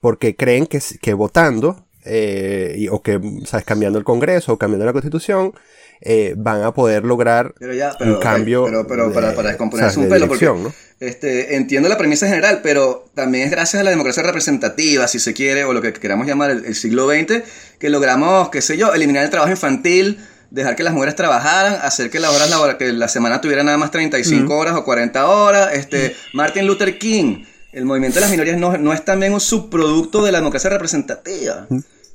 porque 0.00 0.36
creen 0.36 0.66
que, 0.66 0.80
que 1.00 1.14
votando 1.14 1.86
eh, 2.04 2.74
y- 2.76 2.88
o 2.88 3.02
que, 3.02 3.18
¿sabes? 3.46 3.64
Cambiando 3.64 3.98
el 3.98 4.04
Congreso 4.04 4.52
o 4.52 4.58
cambiando 4.58 4.84
la 4.84 4.92
Constitución 4.92 5.54
eh, 6.02 6.34
van 6.36 6.62
a 6.62 6.74
poder 6.74 7.04
lograr 7.04 7.54
Pero 7.58 7.72
ya, 7.72 7.96
pero, 7.98 8.16
un 8.16 8.20
cambio 8.20 8.64
Pero, 8.66 8.86
pero 8.86 9.12
para, 9.14 9.30
de- 9.30 9.36
para 9.36 9.48
descomponer 9.50 9.84
¿sabes? 9.84 9.96
un 9.96 10.02
de 10.04 10.08
pelo, 10.10 10.26
porque 10.28 10.44
dirección, 10.44 10.64
¿no? 10.64 10.74
este, 11.00 11.56
entiendo 11.56 11.88
la 11.88 11.96
premisa 11.96 12.26
general, 12.28 12.60
pero 12.62 13.06
también 13.14 13.44
es 13.46 13.50
gracias 13.50 13.80
a 13.80 13.84
la 13.84 13.90
democracia 13.90 14.22
representativa, 14.22 15.08
si 15.08 15.18
se 15.18 15.32
quiere, 15.32 15.64
o 15.64 15.72
lo 15.72 15.80
que 15.80 15.92
queramos 15.94 16.26
llamar 16.26 16.50
el, 16.50 16.64
el 16.66 16.74
siglo 16.74 17.08
XX, 17.08 17.42
que 17.78 17.88
logramos, 17.88 18.50
qué 18.50 18.60
sé 18.60 18.76
yo, 18.76 18.92
eliminar 18.92 19.24
el 19.24 19.30
trabajo 19.30 19.52
infantil, 19.52 20.18
dejar 20.54 20.76
que 20.76 20.82
las 20.82 20.94
mujeres 20.94 21.14
trabajaran, 21.16 21.74
hacer 21.82 22.10
que, 22.10 22.20
las 22.20 22.34
horas 22.34 22.48
labora- 22.50 22.78
que 22.78 22.92
la 22.92 23.08
semana 23.08 23.40
tuviera 23.40 23.62
nada 23.64 23.76
más 23.76 23.90
35 23.90 24.56
horas 24.56 24.74
o 24.76 24.84
40 24.84 25.26
horas. 25.28 25.74
Este, 25.74 26.14
Martin 26.32 26.66
Luther 26.66 26.98
King, 26.98 27.44
el 27.72 27.84
movimiento 27.84 28.16
de 28.16 28.20
las 28.22 28.30
minorías 28.30 28.56
no, 28.56 28.76
no 28.78 28.92
es 28.92 29.04
también 29.04 29.32
un 29.34 29.40
subproducto 29.40 30.22
de 30.24 30.30
la 30.32 30.38
democracia 30.38 30.70
representativa. 30.70 31.66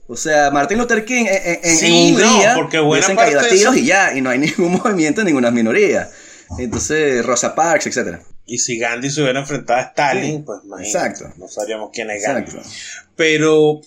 O 0.08 0.16
sea, 0.16 0.50
Martin 0.52 0.78
Luther 0.80 1.06
King 1.06 1.26
en, 1.30 1.54
en- 1.54 1.60
en 1.64 1.78
Sí, 1.78 2.12
Hungría 2.14 2.54
no, 2.54 2.60
porque 2.62 2.80
buena 2.80 2.92
hubiesen 3.06 3.16
parte 3.16 3.32
caído 3.34 3.40
a 3.42 3.44
de 3.44 3.50
tiros 3.58 3.74
eso- 3.76 3.84
y 3.84 3.86
ya, 3.86 4.14
y 4.16 4.22
no 4.22 4.30
hay 4.30 4.40
ningún 4.40 4.72
movimiento, 4.74 5.24
ninguna 5.24 5.52
minoría. 5.52 6.10
Entonces, 6.58 7.24
Rosa 7.26 7.54
Parks, 7.54 7.86
etcétera. 7.88 8.22
Y 8.46 8.58
si 8.58 8.80
Gandhi 8.80 9.12
se 9.12 9.22
hubiera 9.22 9.42
enfrentado 9.42 9.80
a 9.80 9.84
Stalin, 9.84 10.38
Sí, 10.38 10.44
pues 10.44 10.60
imagínate, 10.66 10.98
exacto. 10.98 11.34
no 11.38 11.48
sabríamos 11.48 11.92
quién 11.94 12.10
es 12.10 12.24
Gandhi. 12.24 12.50
Exacto. 12.50 12.68
Pero, 13.16 13.82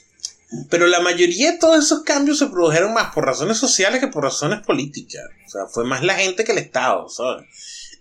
pero 0.68 0.86
la 0.86 1.00
mayoría 1.00 1.52
de 1.52 1.58
todos 1.58 1.84
esos 1.84 2.02
cambios 2.02 2.38
se 2.38 2.46
produjeron 2.46 2.92
más 2.92 3.12
por 3.14 3.24
razones 3.24 3.58
sociales 3.58 4.00
que 4.00 4.08
por 4.08 4.24
razones 4.24 4.60
políticas. 4.66 5.22
O 5.46 5.50
sea, 5.50 5.66
fue 5.66 5.84
más 5.84 6.02
la 6.02 6.14
gente 6.14 6.44
que 6.44 6.52
el 6.52 6.58
Estado, 6.58 7.08
¿sabes? 7.08 7.46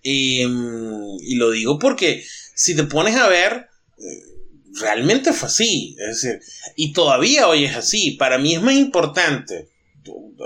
Y, 0.04 0.46
mm, 0.46 1.18
y 1.22 1.36
lo 1.36 1.52
digo 1.52 1.80
porque 1.80 2.24
si 2.56 2.76
te 2.76 2.84
pones 2.84 3.16
a 3.16 3.28
ver, 3.28 3.70
eh, 3.98 4.32
realmente 4.80 5.34
fue 5.34 5.48
así. 5.48 5.96
Es 6.00 6.22
decir, 6.22 6.42
y 6.76 6.94
todavía 6.94 7.48
hoy 7.48 7.66
es 7.66 7.76
así. 7.76 8.12
Para 8.12 8.38
mí 8.38 8.56
es 8.56 8.62
más 8.62 8.76
importante, 8.76 9.70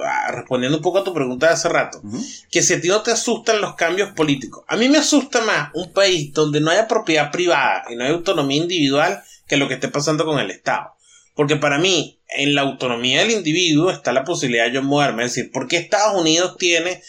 ah, 0.04 0.32
respondiendo 0.32 0.78
un 0.78 0.84
poco 0.84 1.00
a 1.00 1.04
tu 1.04 1.14
pregunta 1.14 1.48
de 1.48 1.54
hace 1.54 1.70
rato, 1.70 2.02
que 2.50 2.62
si 2.62 2.74
a 2.74 2.82
ti 2.82 2.88
no 2.88 3.02
te 3.02 3.12
asustan 3.12 3.62
los 3.62 3.76
cambios 3.76 4.12
políticos. 4.12 4.64
A 4.68 4.78
mí 4.78 4.90
me 4.90 4.98
asusta 4.98 5.42
más 5.42 5.72
un 5.74 5.92
país 5.92 6.34
donde 6.34 6.60
no 6.60 6.72
haya 6.72 6.88
propiedad 6.88 7.32
privada 7.32 7.84
y 7.90 7.96
no 7.96 8.04
hay 8.04 8.12
autonomía 8.12 8.62
individual 8.62 9.24
que 9.48 9.58
lo 9.58 9.68
que 9.68 9.76
esté 9.76 9.88
pasando 9.90 10.26
con 10.26 10.40
el 10.40 10.52
Estado. 10.52 10.95
Porque 11.36 11.58
para 11.58 11.78
mí, 11.78 12.20
en 12.30 12.56
la 12.56 12.62
autonomía 12.62 13.20
del 13.20 13.32
individuo 13.32 13.92
está 13.92 14.12
la 14.14 14.24
posibilidad 14.24 14.66
de 14.66 14.74
yo 14.74 14.84
moverme. 14.84 15.24
Es 15.24 15.36
decir, 15.36 15.52
¿por 15.52 15.68
qué 15.68 15.78
Estados 15.78 16.20
Unidos 16.20 16.58
tiene 16.58 17.02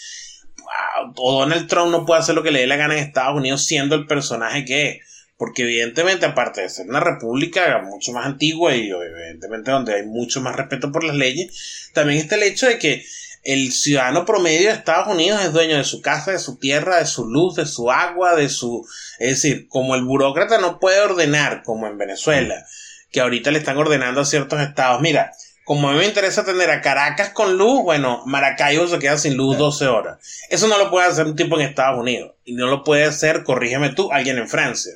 o 1.16 1.40
Donald 1.40 1.68
Trump 1.68 1.90
no 1.90 2.04
puede 2.04 2.20
hacer 2.20 2.34
lo 2.34 2.42
que 2.42 2.50
le 2.50 2.60
dé 2.60 2.66
la 2.66 2.76
gana 2.76 2.94
en 2.94 3.04
Estados 3.04 3.36
Unidos 3.36 3.64
siendo 3.64 3.94
el 3.94 4.06
personaje 4.06 4.64
que 4.64 4.88
es? 4.88 4.96
Porque 5.36 5.62
evidentemente, 5.62 6.26
aparte 6.26 6.62
de 6.62 6.70
ser 6.70 6.88
una 6.88 7.00
república 7.00 7.82
mucho 7.84 8.12
más 8.12 8.26
antigua 8.26 8.74
y 8.74 8.88
evidentemente 8.88 9.70
donde 9.70 9.94
hay 9.94 10.06
mucho 10.06 10.40
más 10.40 10.56
respeto 10.56 10.90
por 10.90 11.04
las 11.04 11.16
leyes, 11.16 11.90
también 11.92 12.18
está 12.18 12.36
el 12.36 12.42
hecho 12.42 12.66
de 12.66 12.78
que 12.78 13.04
el 13.42 13.70
ciudadano 13.70 14.24
promedio 14.24 14.68
de 14.68 14.74
Estados 14.74 15.14
Unidos 15.14 15.44
es 15.44 15.52
dueño 15.52 15.76
de 15.76 15.84
su 15.84 16.00
casa, 16.00 16.32
de 16.32 16.38
su 16.38 16.56
tierra, 16.58 16.98
de 16.98 17.06
su 17.06 17.28
luz, 17.28 17.54
de 17.54 17.66
su 17.66 17.92
agua, 17.92 18.34
de 18.34 18.48
su... 18.48 18.84
Es 19.20 19.42
decir, 19.42 19.68
como 19.68 19.94
el 19.94 20.02
burócrata 20.02 20.58
no 20.58 20.80
puede 20.80 21.00
ordenar, 21.00 21.62
como 21.62 21.86
en 21.86 21.96
Venezuela, 21.96 22.66
que 23.10 23.20
ahorita 23.20 23.50
le 23.50 23.58
están 23.58 23.76
ordenando 23.76 24.20
a 24.20 24.24
ciertos 24.24 24.60
estados, 24.60 25.00
mira, 25.00 25.32
como 25.66 25.88
a 25.88 25.92
mí 25.92 25.98
me 25.98 26.06
interesa 26.06 26.44
tener 26.44 26.70
a 26.70 26.80
Caracas 26.80 27.30
con 27.30 27.58
luz, 27.58 27.82
bueno, 27.82 28.22
Maracaibo 28.24 28.86
se 28.86 29.00
queda 29.00 29.18
sin 29.18 29.36
luz 29.36 29.58
12 29.58 29.88
horas. 29.88 30.18
Eso 30.48 30.68
no 30.68 30.78
lo 30.78 30.90
puede 30.90 31.08
hacer 31.08 31.26
un 31.26 31.34
tipo 31.34 31.58
en 31.58 31.66
Estados 31.66 31.98
Unidos. 31.98 32.34
Y 32.44 32.54
no 32.54 32.68
lo 32.68 32.84
puede 32.84 33.02
hacer, 33.02 33.42
corrígeme 33.42 33.88
tú, 33.90 34.12
alguien 34.12 34.38
en 34.38 34.48
Francia. 34.48 34.92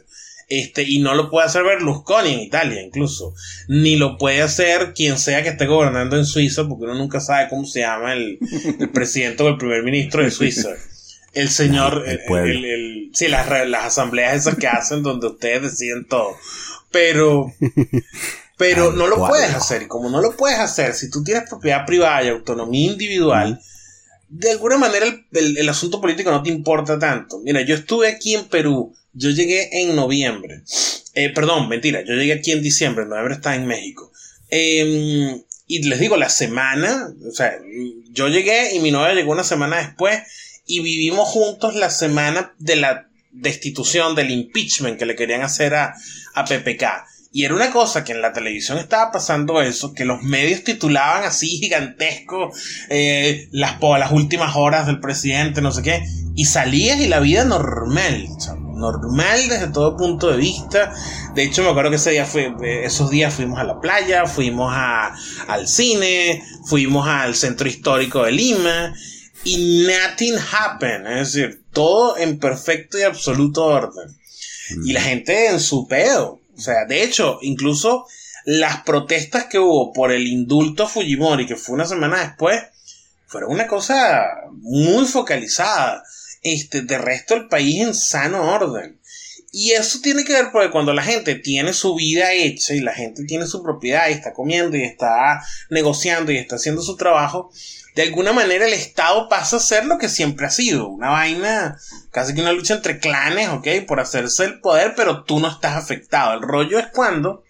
Este, 0.49 0.85
y 0.85 1.01
no 1.01 1.14
lo 1.14 1.29
puede 1.29 1.46
hacer 1.46 1.64
Berlusconi 1.64 2.35
en 2.35 2.40
Italia, 2.40 2.83
incluso. 2.83 3.35
Ni 3.66 3.96
lo 3.96 4.16
puede 4.16 4.42
hacer 4.42 4.94
quien 4.94 5.18
sea 5.18 5.42
que 5.42 5.49
esté 5.49 5.66
gobernando 5.66 6.16
en 6.16 6.25
Suiza, 6.25 6.68
porque 6.68 6.85
uno 6.85 6.94
nunca 6.94 7.18
sabe 7.18 7.49
cómo 7.49 7.64
se 7.64 7.81
llama 7.81 8.12
el, 8.12 8.38
presidente 8.94 9.42
o 9.42 9.49
el 9.49 9.59
primer 9.59 9.83
ministro 9.83 10.23
de 10.23 10.31
Suiza. 10.31 10.70
El 11.33 11.49
señor, 11.49 12.05
el, 12.07 12.64
el, 12.64 13.11
sí, 13.12 13.27
las, 13.27 13.49
las 13.68 13.85
asambleas 13.87 14.35
esas 14.35 14.57
que 14.57 14.68
hacen 14.68 15.03
donde 15.03 15.29
ustedes 15.29 15.62
deciden 15.62 16.05
todo. 16.05 16.37
Pero, 16.90 17.53
pero 18.59 18.92
no 18.92 19.07
lo 19.07 19.16
puedes 19.26 19.55
hacer. 19.55 19.83
Y 19.83 19.88
como 19.88 20.11
no 20.11 20.20
lo 20.20 20.37
puedes 20.37 20.59
hacer, 20.59 20.94
si 20.94 21.11
tú 21.11 21.22
tienes 21.22 21.48
propiedad 21.48 21.87
privada 21.87 22.24
y 22.24 22.29
autonomía 22.29 22.90
individual, 22.90 23.61
de 24.29 24.50
alguna 24.53 24.79
manera 24.79 25.07
el, 25.07 25.57
el, 25.59 25.68
asunto 25.68 26.00
político 26.00 26.31
no 26.31 26.42
te 26.42 26.50
importa 26.50 26.98
tanto. 26.98 27.40
Mira, 27.40 27.62
yo 27.62 27.74
estuve 27.74 28.09
aquí 28.09 28.35
en 28.35 28.44
Perú 28.46 28.94
yo 29.12 29.31
llegué 29.31 29.83
en 29.83 29.96
noviembre. 29.96 30.62
Eh, 31.14 31.31
perdón, 31.31 31.68
mentira. 31.68 32.03
Yo 32.03 32.14
llegué 32.14 32.35
aquí 32.35 32.53
en 32.53 32.62
diciembre. 32.62 33.05
En 33.05 33.11
noviembre 33.11 33.35
está 33.35 33.55
en 33.55 33.66
México. 33.66 34.12
Em, 34.48 35.42
y 35.66 35.83
les 35.83 36.00
digo, 36.00 36.16
la 36.16 36.29
semana, 36.29 37.12
o 37.29 37.33
sea, 37.33 37.59
yo 38.11 38.29
llegué 38.29 38.74
y 38.74 38.81
mi 38.81 38.90
novia 38.90 39.14
llegó 39.14 39.33
una 39.33 39.44
semana 39.44 39.79
después 39.79 40.20
y 40.66 40.81
vivimos 40.81 41.29
juntos 41.29 41.74
la 41.74 41.90
semana 41.90 42.55
de 42.59 42.76
la 42.76 43.10
destitución, 43.33 44.14
del 44.14 44.31
impeachment 44.31 44.99
que 44.99 45.07
le 45.07 45.16
querían 45.16 45.43
hacer 45.43 45.75
a, 45.75 45.95
a 46.35 46.45
PPK. 46.45 46.85
Y 47.33 47.45
era 47.45 47.55
una 47.55 47.71
cosa 47.71 48.03
que 48.03 48.11
en 48.11 48.23
la 48.23 48.33
televisión 48.33 48.79
estaba 48.79 49.12
pasando 49.12 49.62
eso, 49.62 49.95
que 49.95 50.05
los 50.05 50.23
medios 50.23 50.64
titulaban 50.64 51.23
así 51.23 51.47
gigantesco 51.59 52.53
eh, 52.88 53.49
las, 53.53 53.81
las 53.81 54.11
últimas 54.11 54.57
horas 54.57 54.87
del 54.87 54.99
presidente, 54.99 55.61
no 55.61 55.71
sé 55.71 55.83
qué, 55.83 56.03
y 56.35 56.47
salías 56.47 56.99
y 56.99 57.07
la 57.07 57.21
vida 57.21 57.45
normal, 57.45 58.27
normal 58.75 59.49
desde 59.49 59.69
todo 59.69 59.97
punto 59.97 60.29
de 60.29 60.38
vista. 60.38 60.93
De 61.37 61.45
hecho, 61.45 61.62
me 61.62 61.71
acuerdo 61.71 61.90
que 61.90 61.97
ese 61.97 62.11
día 62.11 62.27
fue, 62.27 62.53
eh, 62.64 62.85
esos 62.85 63.11
días 63.11 63.33
fuimos 63.33 63.61
a 63.61 63.64
la 63.64 63.79
playa, 63.79 64.27
fuimos 64.27 64.73
a, 64.75 65.14
al 65.47 65.69
cine, 65.69 66.43
fuimos 66.66 67.07
al 67.07 67.37
centro 67.37 67.69
histórico 67.69 68.25
de 68.25 68.33
Lima 68.33 68.93
y 69.45 69.87
nothing 69.87 70.35
happened, 70.53 71.07
es 71.07 71.33
decir, 71.33 71.60
todo 71.72 72.16
en 72.18 72.38
perfecto 72.38 72.98
y 72.98 73.02
absoluto 73.02 73.64
orden. 73.64 74.16
Y 74.85 74.92
la 74.92 75.00
gente 75.00 75.48
en 75.48 75.61
su 75.61 75.87
pedo. 75.88 76.40
O 76.56 76.61
sea, 76.61 76.85
de 76.85 77.02
hecho, 77.02 77.38
incluso 77.42 78.06
las 78.44 78.83
protestas 78.83 79.46
que 79.46 79.59
hubo 79.59 79.92
por 79.92 80.12
el 80.12 80.26
indulto 80.26 80.85
a 80.85 80.88
Fujimori, 80.88 81.46
que 81.46 81.56
fue 81.56 81.74
una 81.74 81.87
semana 81.87 82.20
después, 82.20 82.62
fueron 83.26 83.52
una 83.52 83.66
cosa 83.66 84.24
muy 84.52 85.06
focalizada 85.06 86.02
este, 86.42 86.83
de 86.83 86.98
resto 86.98 87.35
del 87.35 87.48
país 87.48 87.80
en 87.80 87.94
sano 87.94 88.52
orden. 88.52 89.00
Y 89.52 89.72
eso 89.72 89.98
tiene 90.00 90.24
que 90.24 90.33
ver 90.33 90.50
porque 90.52 90.70
cuando 90.70 90.94
la 90.94 91.02
gente 91.02 91.35
tiene 91.35 91.72
su 91.72 91.94
vida 91.96 92.33
hecha 92.33 92.72
y 92.74 92.80
la 92.80 92.94
gente 92.94 93.24
tiene 93.24 93.46
su 93.46 93.62
propiedad 93.62 94.09
y 94.09 94.12
está 94.12 94.33
comiendo 94.33 94.76
y 94.76 94.85
está 94.85 95.42
negociando 95.70 96.30
y 96.30 96.37
está 96.37 96.56
haciendo 96.56 96.83
su 96.83 96.96
trabajo, 96.96 97.50
de 97.94 98.03
alguna 98.03 98.33
manera 98.33 98.66
el 98.66 98.72
Estado 98.72 99.29
pasa 99.29 99.57
a 99.57 99.61
ser 99.61 99.87
lo 99.87 99.98
que 99.98 100.09
siempre 100.09 100.46
ha 100.46 100.50
sido, 100.50 100.88
una 100.88 101.11
vaina, 101.11 101.79
casi 102.11 102.35
que 102.35 102.40
una 102.40 102.53
lucha 102.53 102.74
entre 102.74 102.98
clanes, 102.98 103.48
ok, 103.48 103.66
por 103.87 104.00
hacerse 104.00 104.44
el 104.44 104.61
poder, 104.61 104.94
pero 104.96 105.24
tú 105.24 105.40
no 105.40 105.48
estás 105.48 105.76
afectado. 105.76 106.35
El 106.35 106.42
rollo 106.42 106.79
es 106.79 106.87
cuando 106.88 107.44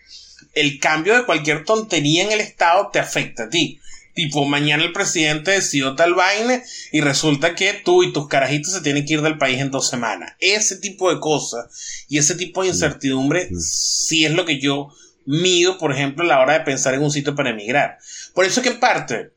el 0.54 0.78
cambio 0.80 1.14
de 1.14 1.24
cualquier 1.24 1.64
tontería 1.64 2.24
en 2.24 2.32
el 2.32 2.40
Estado 2.40 2.90
te 2.92 2.98
afecta 2.98 3.44
a 3.44 3.48
ti. 3.50 3.80
Tipo, 4.14 4.44
mañana 4.44 4.82
el 4.82 4.92
presidente 4.92 5.52
decidió 5.52 5.94
tal 5.94 6.14
vaina 6.14 6.62
y 6.90 7.00
resulta 7.00 7.54
que 7.54 7.72
tú 7.72 8.02
y 8.02 8.12
tus 8.12 8.28
carajitos 8.28 8.72
se 8.72 8.80
tienen 8.80 9.04
que 9.06 9.14
ir 9.14 9.22
del 9.22 9.38
país 9.38 9.60
en 9.60 9.70
dos 9.70 9.88
semanas. 9.88 10.34
Ese 10.40 10.76
tipo 10.76 11.12
de 11.12 11.20
cosas 11.20 12.04
y 12.08 12.18
ese 12.18 12.34
tipo 12.34 12.62
de 12.62 12.68
mm. 12.68 12.72
incertidumbre 12.72 13.48
mm. 13.50 13.60
sí 13.60 14.24
es 14.24 14.32
lo 14.32 14.44
que 14.44 14.58
yo 14.58 14.88
mido, 15.26 15.78
por 15.78 15.92
ejemplo, 15.92 16.24
a 16.24 16.26
la 16.26 16.40
hora 16.40 16.54
de 16.54 16.64
pensar 16.64 16.94
en 16.94 17.02
un 17.02 17.12
sitio 17.12 17.36
para 17.36 17.50
emigrar. 17.50 17.98
Por 18.34 18.44
eso 18.44 18.62
que 18.62 18.70
en 18.70 18.80
parte 18.80 19.30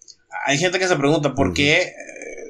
hay 0.46 0.58
gente 0.58 0.80
que 0.80 0.88
se 0.88 0.96
pregunta 0.96 1.36
por 1.36 1.54
qué 1.54 1.82
eh, 1.82 1.94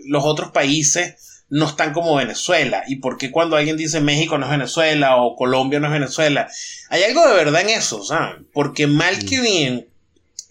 los 0.06 0.24
otros 0.26 0.52
países 0.52 1.44
no 1.50 1.68
están 1.68 1.94
como 1.94 2.16
Venezuela 2.16 2.84
y 2.88 2.96
por 2.96 3.18
qué 3.18 3.30
cuando 3.30 3.56
alguien 3.56 3.78
dice 3.78 4.02
México 4.02 4.38
no 4.38 4.46
es 4.46 4.52
Venezuela 4.52 5.18
o 5.18 5.36
Colombia 5.36 5.80
no 5.80 5.88
es 5.88 5.94
Venezuela. 5.94 6.50
Hay 6.90 7.04
algo 7.04 7.28
de 7.28 7.36
verdad 7.36 7.62
en 7.62 7.70
eso, 7.70 8.04
¿saben? 8.04 8.48
Porque 8.52 8.88
mal 8.88 9.24
que 9.26 9.40
bien 9.40 9.88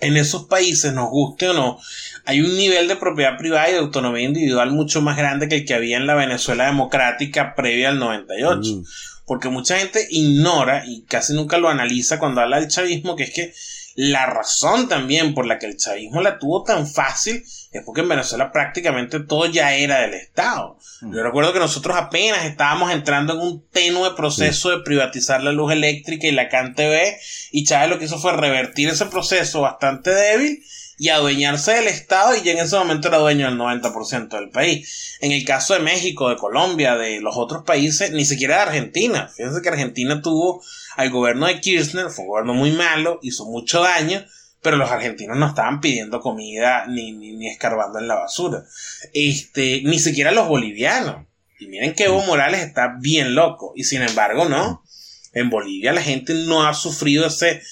en 0.02 0.16
esos 0.16 0.46
países, 0.46 0.92
nos 0.92 1.10
guste 1.10 1.48
o 1.48 1.54
no, 1.54 1.78
hay 2.24 2.40
un 2.40 2.56
nivel 2.56 2.88
de 2.88 2.96
propiedad 2.96 3.38
privada 3.38 3.68
y 3.68 3.72
de 3.72 3.78
autonomía 3.78 4.24
individual 4.24 4.72
mucho 4.72 5.00
más 5.00 5.16
grande 5.16 5.48
que 5.48 5.56
el 5.56 5.64
que 5.64 5.74
había 5.74 5.96
en 5.96 6.08
la 6.08 6.16
Venezuela 6.16 6.66
democrática 6.66 7.54
previa 7.54 7.88
al 7.90 8.00
98. 8.00 8.60
Mm. 8.60 8.84
Porque 9.26 9.48
mucha 9.48 9.78
gente 9.78 10.06
ignora 10.10 10.82
y 10.86 11.02
casi 11.02 11.34
nunca 11.34 11.58
lo 11.58 11.68
analiza 11.68 12.18
cuando 12.18 12.40
habla 12.40 12.58
del 12.58 12.68
chavismo, 12.68 13.14
que 13.14 13.22
es 13.22 13.32
que 13.32 13.54
la 13.94 14.26
razón 14.26 14.88
también 14.88 15.34
por 15.34 15.46
la 15.46 15.58
que 15.58 15.66
el 15.66 15.76
chavismo 15.76 16.22
la 16.22 16.38
tuvo 16.38 16.62
tan 16.62 16.86
fácil 16.86 17.44
es 17.72 17.82
porque 17.84 18.02
en 18.02 18.08
Venezuela 18.08 18.52
prácticamente 18.52 19.20
todo 19.20 19.46
ya 19.46 19.74
era 19.74 20.00
del 20.00 20.14
Estado. 20.14 20.78
Mm. 21.00 21.14
Yo 21.14 21.22
recuerdo 21.22 21.52
que 21.52 21.58
nosotros 21.58 21.96
apenas 21.96 22.44
estábamos 22.44 22.92
entrando 22.92 23.34
en 23.34 23.40
un 23.40 23.66
tenue 23.70 24.14
proceso 24.14 24.70
de 24.70 24.82
privatizar 24.82 25.42
la 25.42 25.52
luz 25.52 25.72
eléctrica 25.72 26.26
y 26.26 26.32
la 26.32 26.48
CanTV 26.48 27.16
y 27.50 27.64
Chávez 27.64 27.90
lo 27.90 27.98
que 27.98 28.04
hizo 28.06 28.18
fue 28.18 28.32
revertir 28.32 28.88
ese 28.88 29.06
proceso 29.06 29.62
bastante 29.62 30.10
débil 30.10 30.62
y 30.98 31.08
adueñarse 31.08 31.72
del 31.72 31.88
Estado 31.88 32.36
y 32.36 32.42
ya 32.42 32.52
en 32.52 32.58
ese 32.58 32.76
momento 32.76 33.08
era 33.08 33.18
dueño 33.18 33.46
del 33.46 33.58
90% 33.58 34.28
del 34.28 34.50
país. 34.50 35.18
En 35.20 35.32
el 35.32 35.44
caso 35.44 35.74
de 35.74 35.80
México, 35.80 36.28
de 36.28 36.36
Colombia, 36.36 36.96
de 36.96 37.20
los 37.20 37.36
otros 37.36 37.64
países, 37.64 38.12
ni 38.12 38.24
siquiera 38.24 38.56
de 38.56 38.62
Argentina. 38.62 39.28
Fíjense 39.34 39.62
que 39.62 39.68
Argentina 39.68 40.22
tuvo 40.22 40.62
al 40.96 41.10
gobierno 41.10 41.46
de 41.46 41.60
Kirchner, 41.60 42.10
fue 42.10 42.24
un 42.24 42.30
gobierno 42.30 42.54
muy 42.54 42.72
malo, 42.72 43.18
hizo 43.22 43.44
mucho 43.46 43.80
daño, 43.80 44.24
pero 44.62 44.76
los 44.76 44.90
argentinos 44.90 45.36
no 45.36 45.48
estaban 45.48 45.80
pidiendo 45.80 46.20
comida 46.20 46.86
ni, 46.86 47.12
ni, 47.12 47.48
escarbando 47.48 47.98
en 47.98 48.08
la 48.08 48.14
basura. 48.14 48.64
Este, 49.12 49.82
ni 49.84 49.98
siquiera 49.98 50.30
los 50.30 50.48
bolivianos. 50.48 51.26
Y 51.58 51.66
miren 51.66 51.94
que 51.94 52.04
Evo 52.04 52.22
Morales 52.22 52.60
está 52.60 52.96
bien 53.00 53.34
loco. 53.34 53.72
Y 53.74 53.84
sin 53.84 54.02
embargo, 54.02 54.44
no. 54.48 54.84
En 55.32 55.50
Bolivia 55.50 55.92
la 55.92 56.02
gente 56.02 56.34
no 56.34 56.66
ha 56.66 56.74
sufrido 56.74 57.26
ese, 57.26 57.62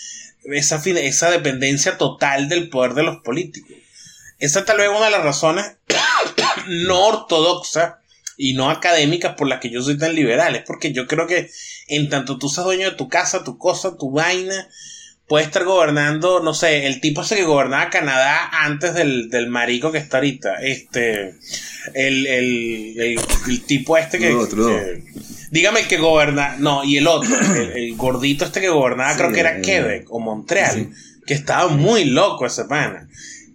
esa, 0.45 0.83
esa 0.85 1.31
dependencia 1.31 1.99
total 1.99 2.49
del 2.49 2.71
poder 2.71 2.95
de 2.95 3.03
los 3.03 3.19
políticos. 3.19 3.77
Esa 4.39 4.65
tal 4.65 4.79
vez 4.79 4.89
una 4.89 5.05
de 5.05 5.11
las 5.11 5.23
razones 5.23 5.77
no 6.67 7.07
ortodoxas 7.07 7.95
y 8.37 8.55
no 8.55 8.71
académicas 8.71 9.35
por 9.37 9.47
las 9.47 9.61
que 9.61 9.71
yo 9.71 9.83
soy 9.83 9.99
tan 9.99 10.15
liberal. 10.15 10.57
Es 10.57 10.63
porque 10.63 10.93
yo 10.93 11.07
creo 11.07 11.27
que 11.27 11.51
en 11.91 12.09
tanto 12.09 12.39
tú 12.39 12.49
seas 12.49 12.65
dueño 12.65 12.91
de 12.91 12.97
tu 12.97 13.09
casa, 13.09 13.45
tu 13.45 13.59
cosa, 13.59 13.97
tu 13.97 14.11
vaina, 14.11 14.69
puede 15.31 15.45
estar 15.45 15.65
gobernando, 15.65 16.41
no 16.41 16.55
sé, 16.55 16.87
el 16.87 17.01
tipo 17.01 17.23
ese 17.23 17.37
que 17.37 17.45
gobernaba 17.45 17.89
Canadá 17.89 18.51
antes 18.65 18.95
del, 18.95 19.31
del 19.31 19.49
marico 19.49 19.93
que 19.93 19.99
está 19.99 20.17
ahorita. 20.17 20.57
Este, 20.61 21.37
el, 21.95 22.27
el, 22.27 22.99
el, 22.99 23.63
tipo 23.65 23.97
este 23.97 24.19
que, 24.19 24.35
Dígame 25.53 25.81
el 25.81 25.87
que 25.87 25.99
goberna, 25.99 26.57
no, 26.59 26.83
y 26.83 26.97
el 26.97 27.07
otro, 27.07 27.31
el, 27.57 27.95
gordito 27.97 28.45
este 28.45 28.61
que 28.61 28.69
gobernaba, 28.71 29.17
creo 29.17 29.33
que 29.33 29.41
era 29.41 29.61
Quebec 29.61 30.07
o 30.11 30.19
Montreal, 30.19 30.91
que 31.25 31.35
estaba 31.35 31.69
muy 31.69 32.07
loco 32.07 32.47
ese 32.47 32.65
pana. 32.65 33.09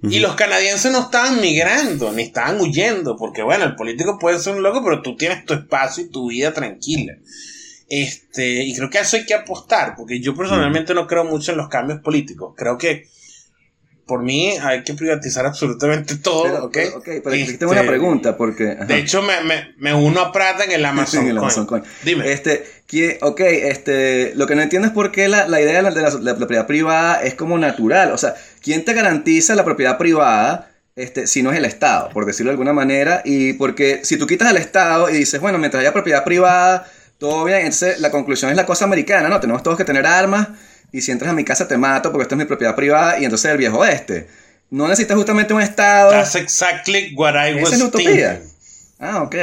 Y 0.09 0.19
los 0.19 0.35
canadienses 0.35 0.91
no 0.91 1.01
estaban 1.01 1.41
migrando, 1.41 2.11
ni 2.11 2.23
estaban 2.23 2.61
huyendo, 2.61 3.17
porque 3.17 3.43
bueno, 3.43 3.65
el 3.65 3.75
político 3.75 4.17
puede 4.19 4.39
ser 4.39 4.55
un 4.55 4.63
loco, 4.63 4.81
pero 4.83 5.01
tú 5.01 5.17
tienes 5.17 5.45
tu 5.45 5.53
espacio 5.53 6.03
y 6.03 6.09
tu 6.09 6.29
vida 6.29 6.53
tranquila. 6.53 7.17
Este, 7.87 8.63
y 8.63 8.75
creo 8.75 8.89
que 8.89 8.97
a 8.97 9.01
eso 9.01 9.17
hay 9.17 9.25
que 9.25 9.33
apostar, 9.33 9.95
porque 9.95 10.19
yo 10.19 10.35
personalmente 10.35 10.93
no 10.93 11.05
creo 11.07 11.23
mucho 11.23 11.51
en 11.51 11.57
los 11.57 11.69
cambios 11.69 11.99
políticos. 12.01 12.53
Creo 12.57 12.77
que 12.77 13.07
por 14.05 14.21
mí 14.21 14.51
hay 14.61 14.83
que 14.83 14.93
privatizar 14.93 15.45
absolutamente 15.45 16.15
todo, 16.23 16.69
pero, 16.71 16.97
¿ok? 16.97 17.03
pero 17.23 17.31
tengo 17.57 17.71
una 17.71 17.81
este, 17.81 17.91
pregunta, 17.91 18.37
porque... 18.37 18.63
De 18.63 18.97
hecho, 18.97 19.21
me, 19.21 19.41
me, 19.43 19.73
me, 19.77 19.93
uno 19.93 20.21
a 20.21 20.31
Prata 20.31 20.63
en 20.63 20.71
el 20.71 20.85
Amazon, 20.85 21.65
Coin. 21.65 21.83
Dime. 22.03 22.31
Este, 22.31 22.65
que, 22.87 23.17
ok, 23.21 23.39
este, 23.41 24.33
lo 24.35 24.47
que 24.47 24.55
no 24.55 24.61
entiendo 24.61 24.87
es 24.87 24.93
por 24.93 25.11
qué 25.11 25.27
la, 25.27 25.47
la 25.47 25.61
idea 25.61 25.81
de 25.81 25.81
la, 25.81 25.91
de 25.91 26.21
la, 26.21 26.35
propiedad 26.35 26.67
privada 26.67 27.23
es 27.23 27.35
como 27.35 27.57
natural. 27.57 28.11
O 28.11 28.17
sea, 28.17 28.35
¿quién 28.61 28.85
te 28.85 28.93
garantiza 28.93 29.55
la 29.55 29.65
propiedad 29.65 29.97
privada? 29.97 30.71
Este, 30.95 31.27
si 31.27 31.43
no 31.43 31.51
es 31.51 31.57
el 31.57 31.65
Estado, 31.65 32.09
por 32.11 32.25
decirlo 32.25 32.51
de 32.51 32.53
alguna 32.53 32.71
manera, 32.71 33.21
y 33.25 33.51
porque 33.53 34.05
si 34.05 34.17
tú 34.17 34.27
quitas 34.27 34.47
al 34.47 34.55
Estado 34.55 35.09
y 35.09 35.13
dices, 35.13 35.41
bueno, 35.41 35.57
mientras 35.57 35.81
haya 35.81 35.91
propiedad 35.91 36.23
privada, 36.23 36.87
todo 37.19 37.43
bien, 37.45 37.59
entonces 37.59 37.99
la 37.99 38.11
conclusión 38.11 38.51
es 38.51 38.57
la 38.57 38.65
cosa 38.65 38.85
americana, 38.85 39.29
¿no? 39.29 39.39
Tenemos 39.39 39.63
todos 39.63 39.77
que 39.77 39.85
tener 39.85 40.05
armas 40.05 40.49
y 40.91 41.01
si 41.01 41.11
entras 41.11 41.31
a 41.31 41.33
mi 41.33 41.43
casa 41.45 41.67
te 41.67 41.77
mato 41.77 42.11
porque 42.11 42.23
esto 42.23 42.35
es 42.35 42.39
mi 42.39 42.45
propiedad 42.45 42.75
privada 42.75 43.17
y 43.19 43.23
entonces 43.23 43.51
el 43.51 43.57
viejo 43.57 43.79
oeste. 43.79 44.27
No 44.69 44.87
necesitas 44.87 45.15
justamente 45.17 45.53
un 45.53 45.61
Estado. 45.61 46.11
That's 46.11 46.35
exactly 46.35 47.13
what 47.15 47.33
I 47.35 47.61
was 47.61 47.71
es 47.73 47.79
la 47.79 47.85
utopía. 47.85 48.33
thinking. 48.39 48.51
Ah, 48.99 49.21
ok. 49.23 49.35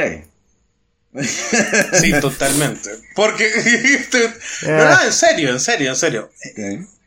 Sí, 1.93 2.11
totalmente. 2.19 2.89
Porque. 3.15 3.49
no, 4.63 4.89
no, 4.89 5.01
en 5.03 5.13
serio, 5.13 5.49
en 5.51 5.59
serio, 5.59 5.89
en 5.91 5.95
serio. 5.95 6.29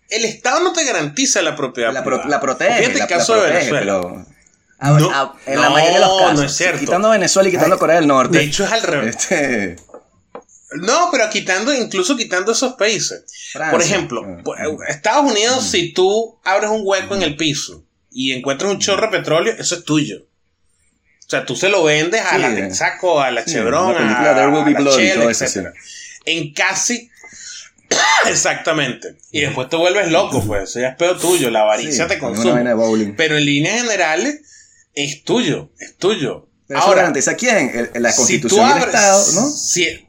El 0.09 0.25
Estado 0.25 0.61
no 0.61 0.73
te 0.73 0.85
garantiza 0.85 1.43
la 1.43 1.57
propiedad. 1.57 1.93
La, 1.93 2.05
pro- 2.05 2.25
la 2.27 2.41
protege. 2.41 2.75
Fíjate 2.79 2.93
el 2.93 2.99
la- 3.01 3.07
caso 3.09 3.37
la 3.37 3.43
de 3.43 3.51
Venezuela. 3.53 4.01
pero- 4.01 4.27
a- 4.79 4.91
No, 4.91 5.11
a- 5.11 5.37
en 5.47 5.61
la 5.61 5.67
no, 5.67 5.73
mayoría 5.73 5.95
de 6.01 6.07
los 6.07 6.21
casos. 6.21 6.39
no 6.39 6.43
es 6.45 6.53
cierto. 6.57 6.79
Quitando 6.81 7.11
Venezuela 7.11 7.49
y 7.49 7.53
quitando 7.53 7.79
Corea 7.79 7.97
del 7.97 8.07
Norte. 8.07 8.39
De 8.39 8.45
hecho, 8.45 8.65
es 8.65 8.73
al 8.73 8.83
revés. 8.83 9.17
Este, 9.17 9.77
No, 10.81 11.09
pero 11.11 11.29
quitando, 11.31 11.73
incluso 11.75 12.17
quitando 12.17 12.53
esos 12.53 12.75
países. 12.75 13.25
Francia. 13.53 13.71
Por 13.73 13.83
ejemplo, 13.83 14.23
por- 14.45 14.61
ah. 14.61 14.67
Estados 14.89 15.31
Unidos, 15.31 15.65
si 15.65 15.93
tú 15.93 16.39
abres 16.45 16.71
un 16.71 16.81
hueco 16.85 17.15
en 17.15 17.23
el 17.23 17.37
piso 17.37 17.85
y 18.11 18.33
encuentras 18.33 18.71
un 18.71 18.79
chorro 18.79 19.11
de 19.11 19.19
petróleo, 19.19 19.55
eso 19.59 19.75
es 19.77 19.85
tuyo. 19.85 20.27
O 21.27 21.29
sea, 21.29 21.45
tú 21.45 21.57
se 21.57 21.69
lo 21.69 21.83
vendes 21.85 22.21
a 22.21 22.37
Sí, 22.37 22.39
la 22.43 22.53
eh. 22.53 22.55
Texaco, 22.62 23.21
a 23.21 23.31
la 23.33 23.45
Sí, 23.45 23.53
Chevron, 23.53 23.95
la 23.95 24.31
a, 24.31 24.35
There 24.35 24.49
Will 24.49 24.65
Be 24.65 24.77
a 24.77 24.81
Blood 24.81 24.97
Shell, 24.99 25.23
etcétera. 25.23 25.73
En 26.25 26.53
casi... 26.53 27.11
Exactamente. 28.29 29.17
Y 29.31 29.41
después 29.43 29.69
te 29.69 29.77
vuelves 29.77 30.11
loco, 30.11 30.43
pues. 30.45 30.71
Eso 30.71 30.81
ya 30.81 30.89
es 30.89 30.97
peor 30.97 31.19
tuyo. 31.21 31.51
La 31.51 31.61
avaricia 31.62 32.05
Sí, 32.05 32.09
te 32.09 32.19
consume. 32.19 32.65
Pero 33.17 33.37
en 33.39 33.45
líneas 33.45 33.81
generales, 33.83 34.41
es 34.95 35.23
tuyo. 35.25 35.71
Es 35.79 35.97
tuyo. 35.97 36.49
Pero 36.69 36.81
Ahora, 36.81 37.03
garantiza 37.03 37.35
quién? 37.37 37.71
El- 37.75 37.91
el- 37.95 38.03
la 38.03 38.11
si 38.11 38.17
constitución 38.17 38.61
tú 38.61 38.67
y 38.67 38.71
el 38.71 38.83
abres- 38.83 38.87
Estado, 38.95 39.33
¿no? 39.35 39.49
si- 39.51 40.06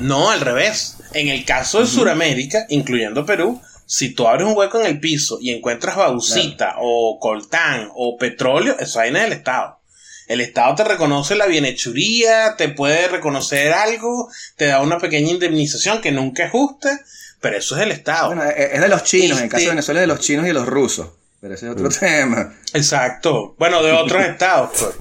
No, 0.00 0.30
al 0.30 0.40
revés. 0.40 0.96
En 1.12 1.28
el 1.28 1.44
caso 1.44 1.80
de 1.80 1.86
Sudamérica, 1.86 2.66
incluyendo 2.68 3.24
Perú, 3.24 3.60
si 3.86 4.14
tú 4.14 4.26
abres 4.26 4.46
un 4.46 4.56
hueco 4.56 4.80
en 4.80 4.86
el 4.86 5.00
piso 5.00 5.38
y 5.40 5.50
encuentras 5.50 5.96
bauxita 5.96 6.76
o 6.80 7.18
coltán 7.20 7.88
o 7.94 8.16
petróleo, 8.16 8.76
eso 8.78 8.98
vaina 8.98 9.22
del 9.22 9.32
Estado. 9.32 9.78
El 10.26 10.40
Estado 10.40 10.74
te 10.74 10.84
reconoce 10.84 11.36
la 11.36 11.46
bienhechuría, 11.46 12.56
te 12.56 12.68
puede 12.70 13.08
reconocer 13.08 13.72
algo, 13.72 14.30
te 14.56 14.66
da 14.66 14.80
una 14.80 14.98
pequeña 14.98 15.30
indemnización 15.30 16.00
que 16.00 16.12
nunca 16.12 16.46
es 16.46 16.50
justa, 16.50 16.98
pero 17.40 17.58
eso 17.58 17.76
es 17.76 17.82
el 17.82 17.92
Estado. 17.92 18.28
Bueno, 18.28 18.44
es 18.44 18.72
es 18.72 18.80
de 18.80 18.88
los 18.88 19.04
chinos, 19.04 19.38
en 19.38 19.44
el 19.44 19.50
caso 19.50 19.64
de 19.64 19.70
Venezuela 19.70 20.00
es 20.00 20.02
de 20.04 20.14
los 20.14 20.20
chinos 20.20 20.44
y 20.44 20.48
de 20.48 20.54
los 20.54 20.66
rusos. 20.66 21.08
Pero 21.40 21.54
ese 21.54 21.66
es 21.66 21.72
otro 21.72 21.90
tema. 21.90 22.54
Exacto. 22.72 23.54
Bueno, 23.58 23.82
de 23.82 23.92
otros 23.92 24.24
estados. 24.26 24.70
pues. 24.78 24.94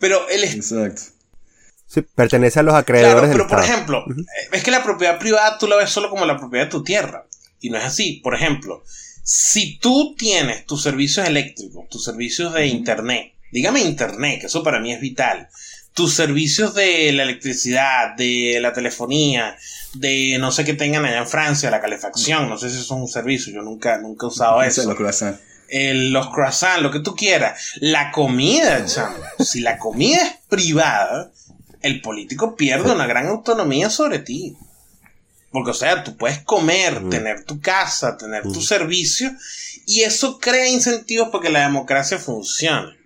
Pero 0.00 0.28
el 0.28 0.42
Exacto. 0.42 1.02
Sí, 1.92 2.00
pertenece 2.02 2.60
a 2.60 2.62
los 2.62 2.74
acreedores 2.74 3.12
Claro, 3.12 3.28
del 3.28 3.36
pero 3.36 3.48
por 3.48 3.58
Estado. 3.60 3.74
ejemplo, 3.74 4.04
eh, 4.08 4.48
es 4.52 4.62
que 4.62 4.70
la 4.70 4.82
propiedad 4.82 5.18
privada 5.18 5.58
tú 5.58 5.66
la 5.66 5.76
ves 5.76 5.90
solo 5.90 6.08
como 6.08 6.24
la 6.24 6.38
propiedad 6.38 6.64
de 6.66 6.70
tu 6.70 6.82
tierra. 6.82 7.26
Y 7.60 7.70
no 7.70 7.76
es 7.78 7.84
así. 7.84 8.20
Por 8.22 8.34
ejemplo, 8.34 8.82
si 9.22 9.78
tú 9.78 10.14
tienes 10.16 10.64
tus 10.66 10.82
servicios 10.82 11.26
eléctricos, 11.28 11.88
tus 11.90 12.04
servicios 12.04 12.54
de 12.54 12.66
internet, 12.66 13.34
dígame 13.52 13.80
internet, 13.82 14.40
que 14.40 14.46
eso 14.46 14.62
para 14.62 14.80
mí 14.80 14.92
es 14.92 15.00
vital, 15.00 15.48
tus 15.92 16.14
servicios 16.14 16.74
de 16.74 17.12
la 17.12 17.22
electricidad, 17.24 18.16
de 18.16 18.58
la 18.60 18.72
telefonía, 18.72 19.56
de 19.94 20.38
no 20.40 20.50
sé 20.50 20.64
qué 20.64 20.72
tengan 20.72 21.04
allá 21.04 21.18
en 21.18 21.28
Francia, 21.28 21.70
la 21.70 21.82
calefacción, 21.82 22.48
no 22.48 22.56
sé 22.56 22.70
si 22.70 22.76
eso 22.76 22.94
es 22.94 23.00
un 23.02 23.08
servicio, 23.08 23.52
yo 23.52 23.60
nunca, 23.60 23.98
nunca 23.98 24.24
he 24.24 24.28
usado 24.28 24.62
eso 24.62 24.80
es 24.80 24.86
los 24.86 24.96
croissants. 24.96 25.40
los 25.70 26.30
croissants, 26.30 26.82
lo 26.82 26.90
que 26.90 27.00
tú 27.00 27.14
quieras. 27.14 27.74
La 27.76 28.10
comida, 28.10 28.84
chamo. 28.86 29.16
Si 29.38 29.60
la 29.60 29.78
comida 29.78 30.22
es 30.22 30.32
privada, 30.48 31.30
el 31.82 32.00
político 32.00 32.56
pierde 32.56 32.92
una 32.92 33.06
gran 33.06 33.26
autonomía 33.26 33.90
sobre 33.90 34.18
ti. 34.18 34.56
Porque, 35.50 35.72
o 35.72 35.74
sea, 35.74 36.02
tú 36.02 36.16
puedes 36.16 36.38
comer, 36.42 37.10
tener 37.10 37.44
tu 37.44 37.60
casa, 37.60 38.16
tener 38.16 38.42
tu 38.42 38.62
servicio, 38.62 39.30
y 39.86 40.02
eso 40.02 40.38
crea 40.38 40.68
incentivos 40.68 41.28
para 41.28 41.42
que 41.42 41.50
la 41.50 41.60
democracia 41.60 42.18
funcione. 42.18 42.96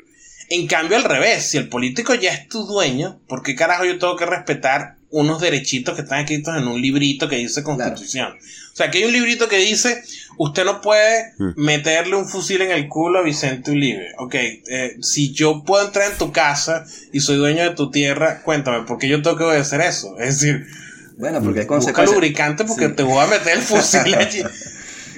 En 0.48 0.68
cambio, 0.68 0.96
al 0.96 1.04
revés, 1.04 1.50
si 1.50 1.56
el 1.56 1.68
político 1.68 2.14
ya 2.14 2.32
es 2.32 2.48
tu 2.48 2.64
dueño, 2.64 3.20
¿por 3.26 3.42
qué 3.42 3.56
carajo 3.56 3.84
yo 3.84 3.98
tengo 3.98 4.16
que 4.16 4.26
respetar 4.26 4.95
unos 5.18 5.40
derechitos 5.40 5.94
que 5.94 6.02
están 6.02 6.20
escritos 6.20 6.56
en 6.56 6.66
un 6.68 6.80
librito 6.80 7.28
que 7.28 7.36
dice 7.36 7.62
Constitución? 7.62 8.32
O 8.72 8.76
sea, 8.76 8.90
que 8.90 8.98
hay 8.98 9.04
un 9.04 9.12
librito 9.12 9.48
que 9.48 9.56
dice, 9.58 10.02
usted 10.36 10.64
no 10.66 10.82
puede 10.82 11.32
meterle 11.56 12.16
un 12.16 12.28
fusil 12.28 12.60
en 12.60 12.70
el 12.70 12.88
culo 12.88 13.20
a 13.20 13.22
Vicente 13.22 13.70
Uribe. 13.70 14.08
Ok, 14.18 14.34
eh, 14.34 14.96
si 15.00 15.32
yo 15.32 15.62
puedo 15.64 15.86
entrar 15.86 16.10
en 16.12 16.18
tu 16.18 16.30
casa 16.30 16.84
y 17.12 17.20
soy 17.20 17.36
dueño 17.36 17.62
de 17.62 17.70
tu 17.70 17.90
tierra, 17.90 18.42
cuéntame, 18.42 18.84
¿por 18.86 18.98
qué 18.98 19.08
yo 19.08 19.22
tengo 19.22 19.38
que 19.38 19.44
obedecer 19.44 19.80
eso? 19.80 20.18
Es 20.18 20.40
decir, 20.40 20.66
Bueno, 21.16 21.40
porque 21.42 21.60
hay 21.60 21.64
busca 21.66 21.74
consecuencias. 21.76 22.14
lubricante 22.14 22.64
porque 22.64 22.88
Sí. 22.88 22.92
te 22.94 23.02
voy 23.02 23.24
a 23.24 23.26
meter 23.26 23.56
el 23.56 23.62
fusil 23.62 24.14
allí. 24.18 24.42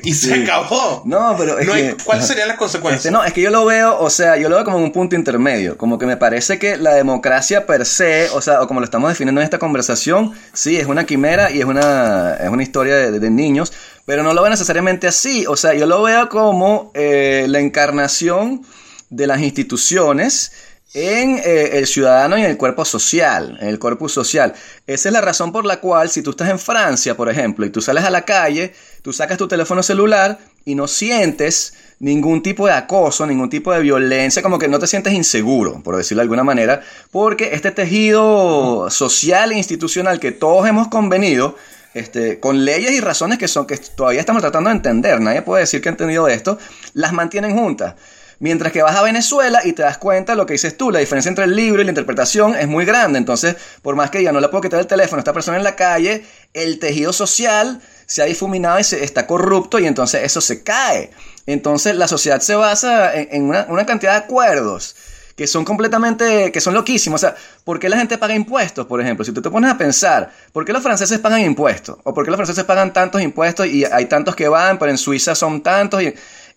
Y 0.02 0.14
se 0.14 0.34
Sí. 0.34 0.42
acabó. 0.42 1.02
No, 1.04 1.34
pero 1.38 1.58
es 1.58 1.66
No 1.66 1.72
que... 1.74 1.96
¿Cuáles 2.04 2.26
serían 2.26 2.48
las 2.48 2.56
consecuencias? 2.56 3.04
Este, 3.06 3.10
no, 3.10 3.24
es 3.24 3.32
que 3.32 3.40
yo 3.40 3.50
lo 3.50 3.64
veo, 3.64 3.98
o 3.98 4.10
sea, 4.10 4.36
yo 4.36 4.48
lo 4.48 4.56
veo 4.56 4.64
como 4.64 4.78
un 4.78 4.92
punto 4.92 5.16
intermedio, 5.16 5.76
como 5.78 5.98
que 5.98 6.06
me 6.06 6.16
parece 6.16 6.58
que 6.58 6.76
la 6.76 6.94
democracia 6.94 7.66
per 7.66 7.84
se, 7.86 8.28
o 8.30 8.40
sea, 8.40 8.62
o 8.62 8.66
como 8.68 8.80
lo 8.80 8.84
estamos 8.84 9.08
definiendo 9.10 9.40
en 9.40 9.44
esta 9.44 9.58
conversación, 9.58 10.32
sí, 10.52 10.76
es 10.76 10.86
una 10.86 11.04
quimera 11.06 11.50
y 11.50 11.60
es 11.60 11.64
una, 11.64 12.34
es 12.40 12.48
una 12.48 12.62
historia 12.62 12.96
de, 12.96 13.18
de 13.18 13.30
niños, 13.30 13.72
pero 14.04 14.22
no 14.22 14.32
lo 14.34 14.42
veo 14.42 14.50
necesariamente 14.50 15.06
así, 15.06 15.46
o 15.46 15.56
sea, 15.56 15.74
yo 15.74 15.86
lo 15.86 16.02
veo 16.02 16.28
como 16.28 16.90
eh, 16.94 17.46
la 17.48 17.60
encarnación 17.60 18.62
de 19.10 19.26
las 19.26 19.40
instituciones 19.40 20.52
en 20.94 21.38
eh, 21.38 21.78
el 21.78 21.86
ciudadano 21.86 22.38
y 22.38 22.42
en 22.42 22.50
el 22.50 22.56
cuerpo 22.56 22.84
social, 22.84 23.58
en 23.60 23.68
el 23.68 23.78
corpus 23.78 24.12
social. 24.12 24.54
Esa 24.86 25.08
es 25.08 25.12
la 25.12 25.20
razón 25.20 25.52
por 25.52 25.66
la 25.66 25.80
cual 25.80 26.08
si 26.08 26.22
tú 26.22 26.30
estás 26.30 26.48
en 26.48 26.58
Francia, 26.58 27.16
por 27.16 27.28
ejemplo, 27.28 27.66
y 27.66 27.70
tú 27.70 27.80
sales 27.80 28.04
a 28.04 28.10
la 28.10 28.22
calle, 28.22 28.72
tú 29.02 29.12
sacas 29.12 29.36
tu 29.36 29.48
teléfono 29.48 29.82
celular 29.82 30.38
y 30.64 30.74
no 30.74 30.88
sientes 30.88 31.74
ningún 32.00 32.42
tipo 32.42 32.66
de 32.66 32.72
acoso, 32.72 33.26
ningún 33.26 33.50
tipo 33.50 33.72
de 33.72 33.80
violencia, 33.80 34.42
como 34.42 34.58
que 34.58 34.68
no 34.68 34.78
te 34.78 34.86
sientes 34.86 35.12
inseguro, 35.12 35.82
por 35.82 35.96
decirlo 35.96 36.20
de 36.20 36.24
alguna 36.24 36.44
manera, 36.44 36.80
porque 37.10 37.50
este 37.52 37.70
tejido 37.70 38.90
social 38.90 39.52
e 39.52 39.58
institucional 39.58 40.20
que 40.20 40.32
todos 40.32 40.66
hemos 40.68 40.88
convenido, 40.88 41.56
este, 41.94 42.38
con 42.38 42.64
leyes 42.64 42.92
y 42.92 43.00
razones 43.00 43.38
que 43.38 43.48
son 43.48 43.66
que 43.66 43.76
todavía 43.76 44.20
estamos 44.20 44.42
tratando 44.42 44.70
de 44.70 44.76
entender, 44.76 45.20
nadie 45.20 45.42
puede 45.42 45.62
decir 45.62 45.80
que 45.80 45.88
ha 45.88 45.92
entendido 45.92 46.28
esto, 46.28 46.58
las 46.94 47.12
mantienen 47.12 47.56
juntas. 47.56 47.94
Mientras 48.40 48.72
que 48.72 48.82
vas 48.82 48.94
a 48.94 49.02
Venezuela 49.02 49.60
y 49.64 49.72
te 49.72 49.82
das 49.82 49.98
cuenta 49.98 50.32
de 50.32 50.36
lo 50.36 50.46
que 50.46 50.52
dices 50.52 50.76
tú, 50.76 50.92
la 50.92 51.00
diferencia 51.00 51.28
entre 51.28 51.44
el 51.44 51.56
libro 51.56 51.82
y 51.82 51.84
la 51.84 51.90
interpretación 51.90 52.54
es 52.54 52.68
muy 52.68 52.84
grande. 52.84 53.18
Entonces, 53.18 53.56
por 53.82 53.96
más 53.96 54.10
que 54.10 54.22
ya 54.22 54.30
no 54.30 54.38
le 54.38 54.48
puedo 54.48 54.62
quitar 54.62 54.78
el 54.78 54.86
teléfono 54.86 55.18
a 55.18 55.22
esta 55.22 55.32
persona 55.32 55.56
en 55.56 55.64
la 55.64 55.74
calle, 55.74 56.24
el 56.54 56.78
tejido 56.78 57.12
social 57.12 57.80
se 58.06 58.22
ha 58.22 58.26
difuminado 58.26 58.78
y 58.78 58.84
se, 58.84 59.02
está 59.02 59.26
corrupto 59.26 59.80
y 59.80 59.86
entonces 59.86 60.22
eso 60.22 60.40
se 60.40 60.62
cae. 60.62 61.10
Entonces, 61.46 61.96
la 61.96 62.06
sociedad 62.06 62.40
se 62.40 62.54
basa 62.54 63.12
en, 63.12 63.44
una, 63.44 63.86
cantidad 63.86 64.12
de 64.12 64.18
acuerdos 64.18 64.94
que 65.34 65.48
son 65.48 65.64
completamente, 65.64 66.52
que 66.52 66.60
son 66.60 66.74
loquísimos. 66.74 67.20
O 67.20 67.26
sea, 67.26 67.34
¿por 67.64 67.80
qué 67.80 67.88
la 67.88 67.96
gente 67.96 68.18
paga 68.18 68.36
impuestos, 68.36 68.86
por 68.86 69.00
ejemplo? 69.00 69.24
Si 69.24 69.32
tú 69.32 69.42
te 69.42 69.50
pones 69.50 69.70
a 69.70 69.76
pensar, 69.76 70.30
¿por 70.52 70.64
qué 70.64 70.72
los 70.72 70.82
franceses 70.82 71.18
pagan 71.18 71.40
impuestos? 71.40 71.98
¿O 72.04 72.14
por 72.14 72.24
qué 72.24 72.30
los 72.30 72.38
franceses 72.38 72.64
pagan 72.64 72.92
tantos 72.92 73.20
impuestos 73.20 73.66
y 73.66 73.84
hay 73.84 74.06
tantos 74.06 74.36
que 74.36 74.46
van, 74.46 74.78
pero 74.78 74.92
en 74.92 74.98
Suiza 74.98 75.34
son 75.34 75.60
tantos? 75.60 76.02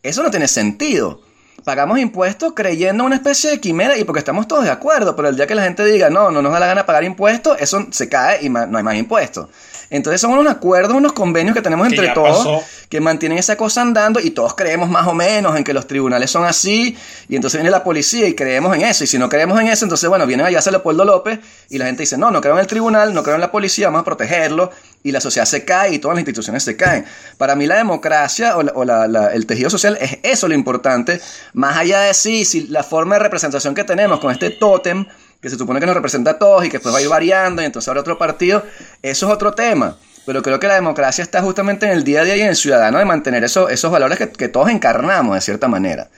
Eso 0.04 0.22
no 0.22 0.30
tiene 0.30 0.48
sentido. 0.48 1.31
Pagamos 1.64 2.00
impuestos 2.00 2.54
creyendo 2.56 3.04
en 3.04 3.08
una 3.08 3.16
especie 3.16 3.52
de 3.52 3.60
quimera 3.60 3.98
y 3.98 4.04
porque 4.04 4.20
estamos 4.20 4.48
todos 4.48 4.64
de 4.64 4.72
acuerdo, 4.72 5.16
pero 5.16 5.30
el 5.30 5.36
día 5.36 5.46
que 5.46 5.56
la 5.56 5.64
gente 5.64 5.86
diga, 5.86 6.10
no, 6.10 6.32
no 6.32 6.42
nos 6.42 6.52
da 6.52 6.60
la 6.60 6.68
gana 6.68 6.86
pagar 6.86 7.04
impuestos, 7.04 7.58
eso 7.60 7.86
se 7.92 8.10
cae 8.10 8.44
y 8.44 8.50
no 8.50 8.78
hay 8.78 8.84
más 8.84 8.96
impuestos. 8.96 9.48
Entonces 9.92 10.20
son 10.22 10.32
unos 10.32 10.52
acuerdos, 10.52 10.96
unos 10.98 11.14
convenios 11.14 11.56
que 11.56 11.62
tenemos 11.62 11.88
Que 11.90 11.96
entre 11.96 12.10
todos 12.16 12.38
pasó. 12.38 12.64
que 12.90 13.00
mantienen 13.00 13.38
esa 13.38 13.56
cosa 13.58 13.82
andando 13.84 14.20
y 14.20 14.32
todos 14.32 14.56
creemos 14.56 14.90
más 14.90 15.06
o 15.08 15.14
menos 15.14 15.56
en 15.56 15.64
que 15.64 15.74
los 15.74 15.86
tribunales 15.86 16.32
son 16.32 16.46
así 16.46 16.98
y 17.30 17.36
entonces 17.36 17.60
viene 17.60 17.70
la 17.70 17.84
policía 17.84 18.28
y 18.28 18.34
creemos 18.34 18.76
en 18.76 18.82
eso 18.82 19.04
y 19.04 19.08
si 19.08 19.20
no 19.20 19.30
creemos 19.30 19.60
en 19.62 19.68
eso 19.68 19.86
entonces 19.86 20.10
bueno 20.10 20.26
viene 20.26 20.44
allá 20.44 20.60
Leopoldo 20.72 21.06
López 21.06 21.40
y 21.70 21.78
la 21.78 21.86
gente 21.86 22.04
dice 22.04 22.18
no, 22.18 22.32
no 22.32 22.42
creo 22.42 22.54
en 22.54 22.60
el 22.62 22.68
tribunal, 22.68 23.14
no 23.14 23.22
creo 23.22 23.36
en 23.36 23.42
la 23.42 23.52
policía, 23.52 23.88
vamos 23.88 24.02
a 24.02 24.06
protegerlo 24.06 24.72
y 25.04 25.12
la 25.12 25.20
sociedad 25.22 25.46
se 25.46 25.66
cae 25.66 25.94
y 25.94 26.00
todas 26.00 26.16
las 26.16 26.22
instituciones 26.22 26.64
se 26.64 26.78
caen. 26.78 27.06
Para 27.38 27.56
mí 27.56 27.66
la 27.68 27.76
democracia 27.78 28.56
o, 28.58 28.64
la- 28.64 28.72
o 28.76 28.86
la- 28.86 29.08
la- 29.08 29.28
el 29.34 29.46
tejido 29.46 29.70
social 29.70 29.98
es 30.00 30.20
eso 30.24 30.48
lo 30.48 30.54
importante, 30.54 31.20
más 31.54 31.76
allá 31.78 32.00
de 32.02 32.14
sí, 32.14 32.46
si 32.46 32.68
la 32.68 32.84
forma 32.84 33.16
de 33.16 33.20
representación 33.24 33.76
que 33.76 33.84
tenemos 33.84 34.20
con 34.20 34.32
este 34.32 34.52
tótem 34.52 35.06
que 35.42 35.50
se 35.50 35.58
supone 35.58 35.80
que 35.80 35.86
nos 35.86 35.96
representa 35.96 36.32
a 36.32 36.40
todos 36.40 36.64
y 36.66 36.70
que 36.70 36.78
después 36.78 36.94
va 36.94 37.00
a 37.00 37.02
ir 37.02 37.10
variando 37.10 37.62
y 37.62 37.66
entonces 37.66 37.88
habrá 37.88 38.02
otro 38.02 38.18
partido, 38.18 38.64
eso 39.02 39.28
es 39.28 39.34
otro 39.34 39.54
tema. 39.54 39.98
Pero 40.26 40.44
creo 40.44 40.60
que 40.60 40.68
la 40.68 40.76
democracia 40.76 41.24
está 41.24 41.42
justamente 41.42 41.88
en 41.88 41.94
el 41.94 42.04
día 42.04 42.22
a 42.22 42.24
día 42.24 42.38
y 42.38 42.42
en 42.42 42.48
el 42.50 42.56
ciudadano 42.56 43.00
de 43.00 43.06
mantener 43.06 43.44
eso- 43.44 43.70
esos 43.70 43.92
valores 43.92 44.18
que, 44.20 44.30
que 44.32 44.50
todos 44.50 44.70
encarnamos 44.70 45.34
de 45.36 45.42
cierta 45.42 45.68
manera. 45.68 46.10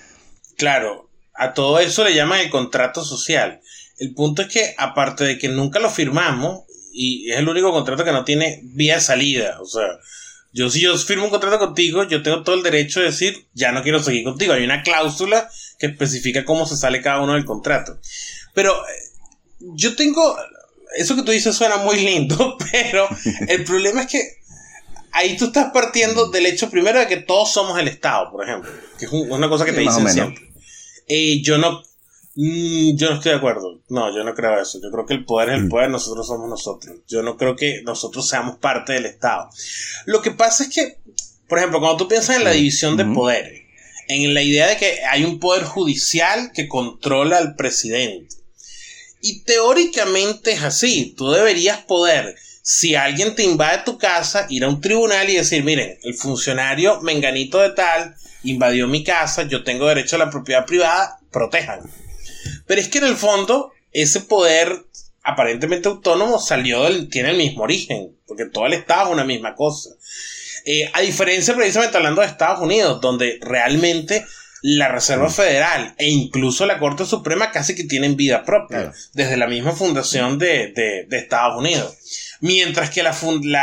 Claro, 0.57 1.09
a 1.33 1.53
todo 1.53 1.79
eso 1.79 2.03
le 2.03 2.13
llaman 2.13 2.41
el 2.41 2.49
contrato 2.49 3.03
social. 3.03 3.61
El 3.97 4.13
punto 4.13 4.41
es 4.41 4.49
que, 4.49 4.75
aparte 4.77 5.23
de 5.23 5.37
que 5.37 5.47
nunca 5.47 5.79
lo 5.79 5.89
firmamos, 5.89 6.63
y 6.91 7.31
es 7.31 7.37
el 7.39 7.47
único 7.47 7.71
contrato 7.71 8.03
que 8.03 8.11
no 8.11 8.25
tiene 8.25 8.59
vía 8.63 8.95
de 8.95 9.01
salida, 9.01 9.57
o 9.61 9.65
sea, 9.65 9.87
Yo 10.55 10.69
si 10.69 10.81
yo 10.81 10.95
firmo 10.99 11.23
un 11.25 11.31
contrato 11.31 11.57
contigo, 11.57 12.03
yo 12.03 12.21
tengo 12.21 12.43
todo 12.43 12.53
el 12.55 12.61
derecho 12.61 12.99
de 12.99 13.07
decir, 13.07 13.47
ya 13.53 13.71
no 13.71 13.81
quiero 13.81 14.03
seguir 14.03 14.23
contigo. 14.23 14.53
Hay 14.53 14.63
una 14.63 14.83
cláusula 14.83 15.49
que 15.79 15.87
especifica 15.87 16.45
cómo 16.45 16.67
se 16.67 16.77
sale 16.77 17.01
cada 17.01 17.21
uno 17.21 17.33
del 17.33 17.43
contrato. 17.45 17.97
Pero 18.53 18.71
yo 19.75 19.95
tengo, 19.95 20.37
eso 20.95 21.15
que 21.15 21.23
tú 21.23 21.31
dices 21.31 21.55
suena 21.55 21.77
muy 21.77 21.97
lindo, 21.97 22.57
pero 22.71 23.07
el 23.47 23.63
problema 23.63 24.03
es 24.03 24.07
que 24.07 24.37
ahí 25.11 25.37
tú 25.37 25.45
estás 25.45 25.71
partiendo 25.71 26.29
del 26.29 26.45
hecho 26.45 26.69
primero 26.69 26.99
de 26.99 27.07
que 27.07 27.17
todos 27.17 27.51
somos 27.51 27.79
el 27.79 27.87
Estado, 27.87 28.31
por 28.31 28.43
ejemplo, 28.43 28.71
que 28.97 29.05
es 29.05 29.11
una 29.11 29.49
cosa 29.49 29.65
que 29.65 29.73
te 29.73 29.81
dicen 29.81 30.09
siempre. 30.09 30.51
Eh, 31.07 31.41
yo 31.41 31.57
no 31.57 31.83
Mm, 32.35 32.95
yo 32.95 33.09
no 33.09 33.15
estoy 33.15 33.31
de 33.31 33.37
acuerdo. 33.37 33.81
No, 33.89 34.13
yo 34.13 34.23
no 34.23 34.33
creo 34.33 34.59
eso. 34.59 34.79
Yo 34.81 34.89
creo 34.91 35.05
que 35.05 35.13
el 35.13 35.25
poder 35.25 35.49
es 35.49 35.55
el 35.55 35.65
mm. 35.65 35.69
poder, 35.69 35.89
nosotros 35.89 36.25
somos 36.27 36.49
nosotros. 36.49 36.97
Yo 37.07 37.21
no 37.21 37.37
creo 37.37 37.55
que 37.55 37.81
nosotros 37.83 38.27
seamos 38.27 38.57
parte 38.57 38.93
del 38.93 39.05
Estado. 39.05 39.49
Lo 40.05 40.21
que 40.21 40.31
pasa 40.31 40.63
es 40.63 40.69
que, 40.69 40.97
por 41.47 41.59
ejemplo, 41.59 41.79
cuando 41.79 41.97
tú 41.97 42.07
piensas 42.07 42.37
en 42.37 42.43
la 42.43 42.51
división 42.51 42.97
de 42.97 43.05
poderes, 43.05 43.61
en 44.07 44.33
la 44.33 44.41
idea 44.41 44.67
de 44.67 44.77
que 44.77 45.03
hay 45.09 45.23
un 45.23 45.39
poder 45.39 45.63
judicial 45.63 46.51
que 46.53 46.67
controla 46.67 47.37
al 47.37 47.55
presidente. 47.55 48.35
Y 49.25 49.39
teóricamente 49.43 50.51
es 50.51 50.63
así. 50.63 51.13
Tú 51.17 51.31
deberías 51.31 51.77
poder, 51.77 52.35
si 52.61 52.95
alguien 52.95 53.35
te 53.35 53.43
invade 53.43 53.83
tu 53.85 53.97
casa, 53.97 54.47
ir 54.49 54.65
a 54.65 54.67
un 54.67 54.81
tribunal 54.81 55.29
y 55.29 55.37
decir, 55.37 55.63
miren, 55.63 55.97
el 56.03 56.13
funcionario 56.13 56.99
menganito 56.99 57.59
de 57.59 57.69
tal 57.69 58.15
invadió 58.43 58.85
mi 58.85 59.01
casa, 59.05 59.43
yo 59.43 59.63
tengo 59.63 59.87
derecho 59.87 60.17
a 60.17 60.19
la 60.19 60.29
propiedad 60.29 60.65
privada, 60.65 61.21
protejan. 61.31 61.89
Pero 62.67 62.81
es 62.81 62.89
que 62.89 62.97
en 62.97 63.05
el 63.05 63.15
fondo, 63.15 63.71
ese 63.93 64.19
poder 64.19 64.87
aparentemente 65.23 65.87
autónomo 65.87 66.37
salió 66.37 66.83
del, 66.83 67.09
tiene 67.09 67.29
el 67.29 67.37
mismo 67.37 67.63
origen, 67.63 68.17
porque 68.27 68.43
todo 68.43 68.65
el 68.65 68.73
Estado 68.73 69.05
es 69.05 69.13
una 69.13 69.23
misma 69.23 69.55
cosa. 69.55 69.91
Eh, 70.65 70.91
a 70.91 70.99
diferencia, 70.99 71.55
precisamente 71.55 71.95
hablando 71.95 72.19
de 72.19 72.27
Estados 72.27 72.59
Unidos, 72.59 72.99
donde 72.99 73.39
realmente 73.39 74.25
la 74.63 74.87
Reserva 74.87 75.29
Federal 75.29 75.93
e 75.97 76.09
incluso 76.09 76.65
la 76.65 76.79
Corte 76.79 77.05
Suprema 77.05 77.51
casi 77.51 77.75
que 77.75 77.83
tienen 77.83 78.15
vida 78.15 78.43
propia, 78.43 78.93
desde 79.11 79.35
la 79.35 79.47
misma 79.47 79.73
fundación 79.73 80.39
de, 80.39 80.71
de 81.07 81.17
Estados 81.17 81.57
Unidos. 81.57 81.97
Mientras 82.39 82.89
que 82.89 83.03
la, 83.03 83.13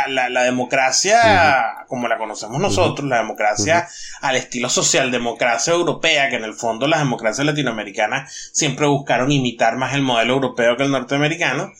la, 0.07 0.43
democracia, 0.43 1.85
como 1.87 2.07
la 2.07 2.17
conocemos 2.17 2.59
nosotros, 2.59 3.07
la 3.07 3.17
democracia 3.17 3.87
al 4.21 4.35
estilo 4.35 4.69
socialdemocracia 4.69 5.73
europea, 5.73 6.29
que 6.29 6.37
en 6.37 6.43
el 6.43 6.55
fondo 6.55 6.87
las 6.87 6.99
democracias 6.99 7.45
latinoamericanas 7.45 8.49
siempre 8.53 8.87
buscaron 8.87 9.31
imitar 9.31 9.77
más 9.77 9.93
el 9.93 10.01
modelo 10.01 10.33
europeo 10.33 10.77
que 10.77 10.83
el 10.83 10.91
norteamericano, 10.91 11.71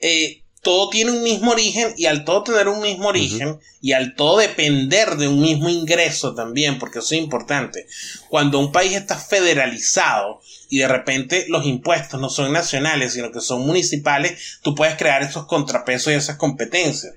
eh, 0.00 0.43
todo 0.64 0.88
tiene 0.88 1.12
un 1.12 1.22
mismo 1.22 1.52
origen 1.52 1.94
y 1.96 2.06
al 2.06 2.24
todo 2.24 2.42
tener 2.42 2.66
un 2.66 2.80
mismo 2.80 3.08
origen 3.08 3.60
y 3.80 3.92
al 3.92 4.16
todo 4.16 4.38
depender 4.38 5.16
de 5.16 5.28
un 5.28 5.40
mismo 5.40 5.68
ingreso 5.68 6.34
también, 6.34 6.78
porque 6.78 6.98
eso 6.98 7.14
es 7.14 7.20
importante. 7.20 7.86
Cuando 8.28 8.58
un 8.58 8.72
país 8.72 8.94
está 8.94 9.16
federalizado 9.16 10.40
y 10.70 10.78
de 10.78 10.88
repente 10.88 11.44
los 11.48 11.66
impuestos 11.66 12.20
no 12.20 12.30
son 12.30 12.52
nacionales, 12.52 13.12
sino 13.12 13.30
que 13.30 13.40
son 13.40 13.64
municipales, 13.64 14.58
tú 14.62 14.74
puedes 14.74 14.96
crear 14.96 15.22
esos 15.22 15.46
contrapesos 15.46 16.12
y 16.12 16.16
esas 16.16 16.36
competencias. 16.36 17.14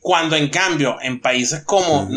Cuando 0.00 0.36
en 0.36 0.50
cambio 0.50 0.98
en 1.02 1.20
países 1.20 1.64
como, 1.64 2.08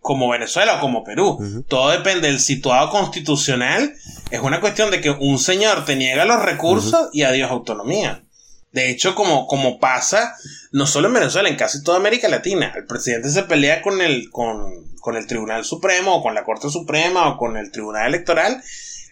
como 0.00 0.28
Venezuela 0.28 0.76
o 0.76 0.80
como 0.80 1.02
Perú, 1.02 1.64
todo 1.68 1.90
depende 1.90 2.28
del 2.28 2.38
situado 2.38 2.90
constitucional, 2.90 3.94
es 4.30 4.40
una 4.40 4.60
cuestión 4.60 4.90
de 4.90 5.00
que 5.00 5.10
un 5.10 5.38
señor 5.38 5.86
te 5.86 5.96
niega 5.96 6.26
los 6.26 6.42
recursos 6.42 7.08
y 7.12 7.22
adiós 7.22 7.50
autonomía. 7.50 8.22
De 8.72 8.90
hecho, 8.90 9.14
como, 9.14 9.46
como 9.46 9.80
pasa, 9.80 10.34
no 10.70 10.86
solo 10.86 11.08
en 11.08 11.14
Venezuela, 11.14 11.48
en 11.48 11.56
casi 11.56 11.82
toda 11.82 11.98
América 11.98 12.28
Latina, 12.28 12.72
el 12.76 12.86
presidente 12.86 13.30
se 13.30 13.42
pelea 13.42 13.82
con 13.82 14.00
el, 14.00 14.30
con, 14.30 14.94
con 15.00 15.16
el 15.16 15.26
Tribunal 15.26 15.64
Supremo 15.64 16.16
o 16.16 16.22
con 16.22 16.34
la 16.34 16.44
Corte 16.44 16.70
Suprema 16.70 17.28
o 17.28 17.36
con 17.36 17.56
el 17.56 17.72
Tribunal 17.72 18.06
Electoral 18.06 18.62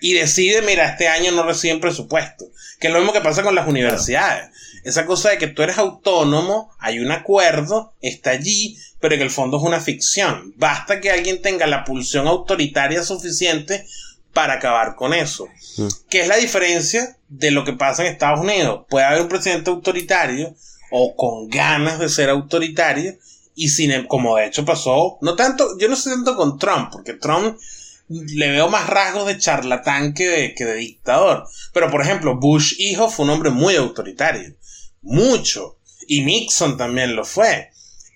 y 0.00 0.14
decide, 0.14 0.62
mira, 0.62 0.88
este 0.88 1.08
año 1.08 1.32
no 1.32 1.42
reciben 1.42 1.80
presupuesto. 1.80 2.46
Que 2.78 2.86
es 2.86 2.92
lo 2.92 3.00
mismo 3.00 3.12
que 3.12 3.20
pasa 3.20 3.42
con 3.42 3.54
las 3.54 3.66
universidades. 3.66 4.50
Esa 4.84 5.06
cosa 5.06 5.30
de 5.30 5.38
que 5.38 5.48
tú 5.48 5.62
eres 5.62 5.78
autónomo, 5.78 6.70
hay 6.78 7.00
un 7.00 7.10
acuerdo, 7.10 7.94
está 8.00 8.30
allí, 8.30 8.78
pero 9.00 9.14
en 9.14 9.22
el 9.22 9.30
fondo 9.30 9.58
es 9.58 9.64
una 9.64 9.80
ficción. 9.80 10.54
Basta 10.56 11.00
que 11.00 11.10
alguien 11.10 11.42
tenga 11.42 11.66
la 11.66 11.84
pulsión 11.84 12.28
autoritaria 12.28 13.02
suficiente 13.02 13.84
para 14.32 14.54
acabar 14.54 14.94
con 14.94 15.14
eso. 15.14 15.46
Mm. 15.76 15.88
¿Qué 16.08 16.20
es 16.20 16.28
la 16.28 16.36
diferencia 16.36 17.16
de 17.28 17.50
lo 17.50 17.64
que 17.64 17.72
pasa 17.72 18.02
en 18.02 18.12
Estados 18.12 18.40
Unidos? 18.40 18.86
Puede 18.88 19.06
haber 19.06 19.22
un 19.22 19.28
presidente 19.28 19.70
autoritario 19.70 20.54
o 20.90 21.16
con 21.16 21.48
ganas 21.48 21.98
de 21.98 22.08
ser 22.08 22.30
autoritario 22.30 23.16
y 23.54 23.68
sin 23.70 23.90
em, 23.90 24.06
como 24.06 24.36
de 24.36 24.46
hecho 24.46 24.64
pasó, 24.64 25.18
no 25.20 25.34
tanto, 25.34 25.76
yo 25.78 25.88
no 25.88 25.96
sé 25.96 26.10
tanto 26.10 26.36
con 26.36 26.58
Trump, 26.58 26.90
porque 26.92 27.14
Trump 27.14 27.58
le 28.08 28.50
veo 28.50 28.68
más 28.68 28.88
rasgos 28.88 29.26
de 29.26 29.36
charlatán 29.36 30.14
que 30.14 30.26
de, 30.28 30.54
que 30.54 30.64
de 30.64 30.76
dictador. 30.76 31.44
Pero 31.72 31.90
por 31.90 32.00
ejemplo, 32.00 32.38
Bush 32.38 32.74
hijo 32.78 33.10
fue 33.10 33.24
un 33.24 33.32
hombre 33.32 33.50
muy 33.50 33.76
autoritario, 33.76 34.54
mucho, 35.02 35.78
y 36.06 36.22
Nixon 36.22 36.76
también 36.76 37.16
lo 37.16 37.24
fue. 37.24 37.70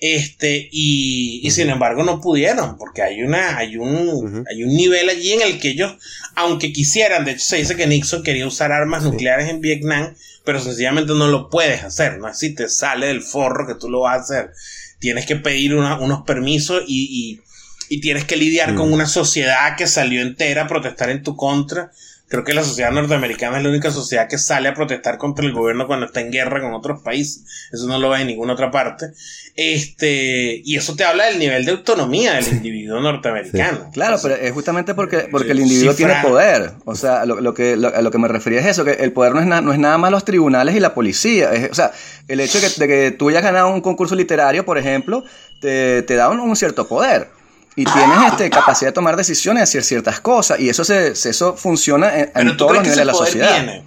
Este, 0.05 0.69
y, 0.73 1.49
sin 1.53 1.71
embargo 1.71 2.03
no 2.03 2.21
pudieron, 2.21 2.77
porque 2.77 3.03
hay 3.03 3.23
una, 3.23 3.57
hay 3.57 3.77
un, 3.77 4.45
hay 4.51 4.65
un 4.65 4.75
nivel 4.75 5.09
allí 5.09 5.33
en 5.33 5.43
el 5.43 5.61
que 5.61 5.69
ellos, 5.69 5.95
aunque 6.35 6.73
quisieran, 6.73 7.25
de 7.25 7.31
hecho 7.31 7.45
se 7.45 7.59
dice 7.59 7.77
que 7.77 7.87
Nixon 7.87 8.25
quería 8.25 8.49
usar 8.49 8.73
armas 8.73 9.05
nucleares 9.05 9.49
en 9.49 9.61
Vietnam, 9.61 10.13
pero 10.45 10.59
sencillamente 10.59 11.13
no 11.15 11.29
lo 11.29 11.51
puedes 11.51 11.85
hacer, 11.85 12.19
no 12.19 12.27
así 12.27 12.53
te 12.53 12.69
sale 12.69 13.07
del 13.07 13.23
forro 13.23 13.65
que 13.65 13.77
tú 13.77 13.89
lo 13.89 14.01
vas 14.01 14.17
a 14.17 14.23
hacer. 14.23 14.51
Tienes 14.99 15.25
que 15.25 15.37
pedir 15.37 15.73
unos 15.77 16.23
permisos 16.23 16.83
y, 16.89 17.41
y, 17.89 18.01
tienes 18.01 18.25
que 18.25 18.37
lidiar 18.37 18.75
con 18.75 18.93
una 18.93 19.07
sociedad 19.07 19.77
que 19.77 19.87
salió 19.87 20.21
entera 20.21 20.63
a 20.63 20.67
protestar 20.67 21.11
en 21.11 21.23
tu 21.23 21.37
contra 21.37 21.93
Creo 22.33 22.45
que 22.45 22.55
la 22.55 22.65
sociedad 22.65 22.91
norteamericana 22.91 23.59
es 23.59 23.63
la 23.63 23.69
única 23.69 23.91
sociedad 23.91 24.27
que 24.27 24.39
sale 24.39 24.67
a 24.67 24.73
protestar 24.73 25.19
contra 25.19 25.45
el 25.45 25.53
gobierno 25.53 25.87
cuando 25.87 26.07
está 26.07 26.23
en 26.23 26.33
guerra 26.33 26.63
con 26.63 26.73
otros 26.73 27.03
países. 27.03 27.45
Eso 27.71 27.87
no 27.87 27.99
lo 27.99 28.09
ves 28.09 28.23
en 28.23 28.29
ninguna 28.29 28.55
otra 28.55 28.71
parte. 28.71 29.09
Este, 29.55 30.63
y 30.65 30.77
eso 30.77 30.97
te 30.97 31.05
habla 31.05 31.27
del 31.27 31.39
nivel 31.39 31.67
de 31.67 31.73
autonomía 31.73 32.33
del 32.33 32.49
individuo 32.49 33.01
norteamericano. 33.01 33.91
Claro, 33.93 34.17
pero 34.23 34.37
es 34.37 34.51
justamente 34.51 34.95
porque, 34.95 35.29
porque 35.31 35.53
el 35.53 35.61
individuo 35.61 35.95
tiene 35.95 36.15
poder. 36.23 36.73
O 36.87 36.95
sea, 36.95 37.27
lo, 37.27 37.53
que, 37.53 37.77
lo, 37.77 37.95
a 37.95 38.01
lo 38.01 38.11
que 38.11 38.17
me 38.17 38.29
refería 38.29 38.61
es 38.61 38.67
eso, 38.67 38.83
que 38.83 38.93
el 38.93 39.13
poder 39.13 39.35
no 39.35 39.41
es, 39.41 39.63
no 39.63 39.71
es 39.71 39.79
nada 39.79 39.99
más 39.99 40.11
los 40.11 40.25
tribunales 40.25 40.75
y 40.75 40.81
la 40.81 40.95
policía. 40.95 41.51
o 41.71 41.75
sea, 41.75 41.93
el 42.29 42.41
hecho 42.41 42.59
de 42.63 42.67
que, 42.67 42.81
de 42.81 42.89
que, 42.89 43.11
tú 43.11 43.29
hayas 43.29 43.43
ganado 43.43 43.69
un 43.69 43.83
concurso 43.83 44.15
literario, 44.15 44.65
por 44.65 44.79
ejemplo, 44.79 45.23
te, 45.61 46.01
te 46.01 46.15
da 46.15 46.31
un 46.31 46.57
cierto 46.57 46.89
poder 46.89 47.29
y 47.77 47.85
tienes 47.85 48.19
este, 48.31 48.51
capacidad 48.51 48.91
de 48.91 48.93
tomar 48.93 49.17
decisiones, 49.17 49.63
hacer 49.63 49.83
ciertas 49.83 50.21
cosas, 50.21 50.61
y 50.61 50.69
eso, 50.69 50.85
se, 50.85 51.09
eso 51.09 51.57
funciona 51.57 52.13
en, 52.35 52.57
todos 52.57 52.73
los 52.73 52.83
niveles 52.83 52.97
de 52.97 53.05
la 53.05 53.15
sociedad. 53.15 53.83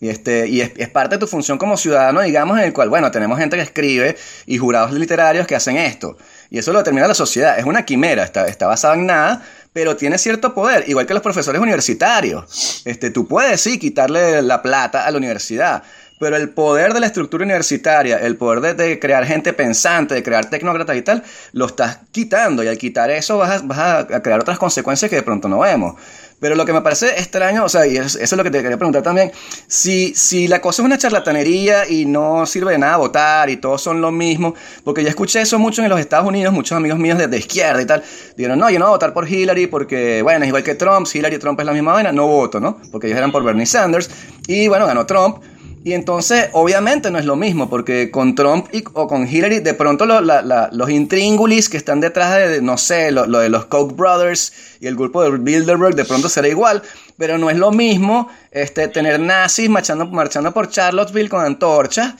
Y, 0.00 0.08
este, 0.08 0.48
y 0.48 0.62
es, 0.62 0.88
parte 0.88 1.16
de 1.16 1.18
tu 1.20 1.26
función 1.26 1.58
como 1.58 1.76
ciudadano, 1.76 2.22
digamos, 2.22 2.58
en 2.58 2.64
el 2.64 2.72
cual, 2.72 2.88
bueno, 2.88 3.10
tenemos 3.10 3.38
gente 3.38 3.56
que 3.56 3.62
escribe 3.62 4.16
y 4.46 4.56
jurados 4.56 4.92
literarios 4.92 5.46
que 5.46 5.54
hacen 5.54 5.76
esto. 5.76 6.16
Y 6.48 6.58
eso 6.58 6.72
lo 6.72 6.78
determina 6.78 7.06
la 7.06 7.14
sociedad. 7.14 7.58
Es 7.58 7.66
una 7.66 7.84
quimera, 7.84 8.24
está, 8.24 8.46
está 8.46 8.66
basada 8.66 8.94
en 8.94 9.04
nada, 9.04 9.42
pero 9.74 9.96
tiene 9.96 10.16
cierto 10.16 10.54
poder, 10.54 10.84
igual 10.88 11.06
que 11.06 11.12
los 11.12 11.22
profesores 11.22 11.60
universitarios. 11.60 12.82
Este, 12.86 13.10
tú 13.10 13.28
puedes, 13.28 13.60
sí, 13.60 13.78
quitarle 13.78 14.40
la 14.40 14.62
plata 14.62 15.04
a 15.04 15.10
la 15.10 15.18
universidad, 15.18 15.82
pero 16.20 16.36
el 16.36 16.50
poder 16.50 16.92
de 16.92 17.00
la 17.00 17.06
estructura 17.06 17.44
universitaria, 17.44 18.18
el 18.18 18.36
poder 18.36 18.76
de, 18.76 18.98
crear 18.98 19.24
gente 19.24 19.54
pensante, 19.54 20.14
de 20.14 20.22
crear 20.22 20.50
tecnócratas 20.50 20.94
y 20.94 21.00
tal, 21.00 21.24
lo 21.52 21.64
estás 21.64 22.00
quitando. 22.12 22.62
Y 22.62 22.68
al 22.68 22.76
quitar 22.76 23.10
eso 23.10 23.38
vas 23.38 23.62
a, 23.70 24.06
crear 24.20 24.38
otras 24.38 24.58
consecuencias 24.58 25.08
que 25.08 25.16
de 25.16 25.22
pronto 25.22 25.48
no 25.48 25.60
vemos. 25.60 25.94
Pero 26.38 26.56
lo 26.56 26.66
que 26.66 26.74
me 26.74 26.82
parece 26.82 27.18
extraño, 27.18 27.64
o 27.64 27.70
sea, 27.70 27.86
y 27.86 27.96
eso, 27.96 28.18
es 28.18 28.32
lo 28.32 28.44
que 28.44 28.50
te 28.50 28.60
quería 28.60 28.76
preguntar 28.76 29.02
también, 29.02 29.32
si, 29.66 30.14
si 30.14 30.46
la 30.46 30.60
cosa 30.60 30.82
es 30.82 30.86
una 30.86 30.98
charlatanería 30.98 31.88
y 31.88 32.04
no 32.04 32.44
sirve 32.44 32.72
de 32.72 32.78
nada 32.78 32.98
votar 32.98 33.48
y 33.48 33.56
todos 33.56 33.80
son 33.80 34.02
lo 34.02 34.12
mismo, 34.12 34.54
porque 34.84 35.02
ya 35.02 35.08
escuché 35.08 35.40
eso 35.40 35.58
mucho 35.58 35.82
en 35.82 35.88
los 35.88 36.00
Estados 36.00 36.28
Unidos, 36.28 36.52
muchos 36.52 36.76
amigos 36.76 36.98
míos 36.98 37.16
de, 37.16 37.38
izquierda 37.38 37.80
y 37.80 37.86
tal, 37.86 38.02
dijeron, 38.36 38.58
no, 38.58 38.68
yo 38.68 38.78
no 38.78 38.86
voy 38.86 38.90
a 38.90 38.96
votar 38.96 39.14
por 39.14 39.26
Hillary 39.26 39.68
porque, 39.68 40.20
bueno, 40.20 40.44
es 40.44 40.48
igual 40.48 40.62
que 40.62 40.74
Trump, 40.74 41.06
Hillary 41.10 41.36
y 41.36 41.38
Trump 41.38 41.58
es 41.60 41.66
la 41.66 41.72
misma 41.72 41.94
vaina, 41.94 42.12
no 42.12 42.26
voto, 42.26 42.60
¿no? 42.60 42.78
Porque 42.90 43.06
ellos 43.06 43.16
eran 43.16 43.32
por 43.32 43.42
Bernie 43.42 43.64
Sanders 43.64 44.10
y 44.46 44.68
bueno, 44.68 44.86
ganó 44.86 45.06
Trump. 45.06 45.42
Y 45.82 45.94
entonces, 45.94 46.50
obviamente 46.52 47.10
no 47.10 47.18
es 47.18 47.24
lo 47.24 47.36
mismo, 47.36 47.70
porque 47.70 48.10
con 48.10 48.34
Trump 48.34 48.68
y, 48.72 48.84
o 48.92 49.08
con 49.08 49.26
Hillary, 49.26 49.60
de 49.60 49.72
pronto 49.72 50.04
los 50.04 50.90
intríngulis 50.90 51.70
que 51.70 51.78
están 51.78 52.00
detrás 52.00 52.36
de, 52.36 52.60
no 52.60 52.76
sé, 52.76 53.10
lo, 53.10 53.26
de 53.26 53.48
los 53.48 53.64
Koch 53.64 53.94
Brothers 53.96 54.52
y 54.80 54.86
el 54.86 54.96
grupo 54.96 55.22
de 55.22 55.38
Bilderberg, 55.38 55.94
de 55.94 56.04
pronto 56.04 56.28
será 56.28 56.48
igual, 56.48 56.82
pero 57.16 57.38
no 57.38 57.48
es 57.48 57.56
lo 57.56 57.70
mismo 57.70 58.28
este, 58.50 58.88
tener 58.88 59.20
nazis 59.20 59.70
marchando, 59.70 60.06
marchando 60.06 60.52
por 60.52 60.68
Charlottesville 60.68 61.30
con 61.30 61.44
antorchas 61.44 62.14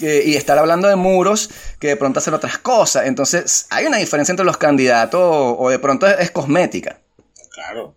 y 0.00 0.34
estar 0.34 0.58
hablando 0.58 0.88
de 0.88 0.96
muros 0.96 1.50
que 1.78 1.88
de 1.88 1.96
pronto 1.96 2.18
hacer 2.18 2.34
otras 2.34 2.58
cosas. 2.58 3.06
Entonces, 3.06 3.66
hay 3.70 3.86
una 3.86 3.98
diferencia 3.98 4.32
entre 4.32 4.44
los 4.44 4.56
candidatos 4.56 5.20
o, 5.22 5.70
de 5.70 5.78
pronto 5.78 6.06
es 6.06 6.30
cosmética. 6.32 6.98
Claro. 7.52 7.94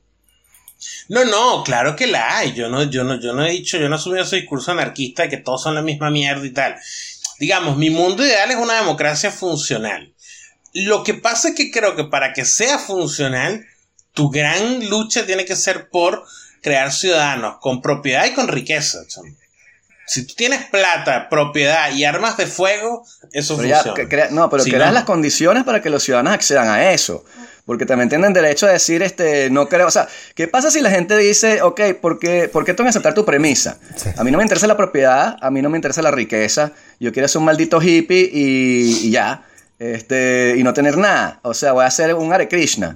No, 1.09 1.25
no, 1.25 1.63
claro 1.63 1.95
que 1.95 2.07
la 2.07 2.38
hay. 2.38 2.53
Yo 2.53 2.69
no, 2.69 2.84
yo 2.84 3.03
no, 3.03 3.19
yo 3.19 3.34
no 3.34 3.45
he 3.45 3.51
dicho, 3.51 3.78
yo 3.78 3.89
no 3.89 3.95
he 3.95 3.99
subido 3.99 4.23
ese 4.23 4.38
discurso 4.38 4.71
anarquista 4.71 5.23
de 5.23 5.30
que 5.30 5.38
todos 5.38 5.63
son 5.63 5.75
la 5.75 5.82
misma 5.82 6.09
mierda 6.09 6.45
y 6.45 6.51
tal. 6.51 6.75
Digamos, 7.39 7.78
mi 7.78 7.89
mundo 7.89 8.25
ideal 8.25 8.49
es 8.51 8.57
una 8.57 8.75
democracia 8.75 9.32
funcional. 9.32 10.13
Lo 10.73 11.03
que 11.03 11.13
pasa 11.13 11.49
es 11.49 11.55
que 11.55 11.71
creo 11.71 11.95
que 11.95 12.05
para 12.05 12.34
que 12.34 12.45
sea 12.45 12.78
funcional, 12.78 13.65
tu 14.13 14.30
gran 14.30 14.89
lucha 14.89 15.25
tiene 15.25 15.45
que 15.45 15.55
ser 15.55 15.89
por 15.89 16.25
crear 16.61 16.91
ciudadanos 16.91 17.57
con 17.59 17.82
propiedad 17.82 18.25
y 18.25 18.34
con 18.34 18.47
riqueza. 18.47 18.99
Si 20.05 20.25
tú 20.25 20.34
tienes 20.36 20.65
plata, 20.65 21.30
propiedad 21.30 21.91
y 21.91 22.05
armas 22.05 22.38
de 22.38 22.47
fuego, 22.47 23.05
eso 23.32 23.55
funciona. 23.55 24.30
no, 24.32 24.49
pero 24.49 24.63
creas 24.63 24.93
las 24.93 25.03
condiciones 25.03 25.63
para 25.63 25.82
que 25.82 25.89
los 25.89 26.03
ciudadanos 26.03 26.34
accedan 26.34 26.69
a 26.69 26.91
eso. 26.91 27.25
Porque 27.68 27.86
también 27.86 28.07
tienen 28.07 28.32
derecho 28.32 28.65
a 28.65 28.72
decir, 28.72 29.03
este, 29.03 29.49
no 29.49 29.68
creo. 29.68 29.88
O 29.88 29.91
sea, 29.91 30.07
¿qué 30.36 30.47
pasa 30.47 30.72
si 30.72 30.80
la 30.80 30.89
gente 30.89 31.18
dice, 31.18 31.61
ok, 31.61 31.82
¿por 32.01 32.18
qué, 32.18 32.47
¿por 32.47 32.63
qué 32.63 32.74
tengo 32.74 32.86
que 32.86 32.91
aceptar 32.91 33.13
tu 33.13 33.26
premisa? 33.26 33.78
A 34.15 34.24
mí 34.24 34.32
no 34.32 34.38
me 34.38 34.45
interesa 34.45 34.68
la 34.68 34.78
propiedad, 34.78 35.36
a 35.41 35.51
mí 35.51 35.61
no 35.61 35.70
me 35.70 35.78
interesa 35.78 36.01
la 36.01 36.09
riqueza. 36.09 36.72
Yo 36.97 37.11
quiero 37.11 37.28
ser 37.28 37.39
un 37.39 37.45
maldito 37.45 37.82
hippie 37.82 38.30
y, 38.34 39.11
ya. 39.11 39.45
Este, 39.80 40.55
y 40.57 40.63
no 40.63 40.74
tener 40.74 40.97
nada. 40.97 41.41
O 41.43 41.53
sea, 41.53 41.74
voy 41.74 41.84
a 41.84 41.91
ser 41.91 42.13
un 42.13 42.32
Hare 42.32 42.47
Krishna. 42.47 42.95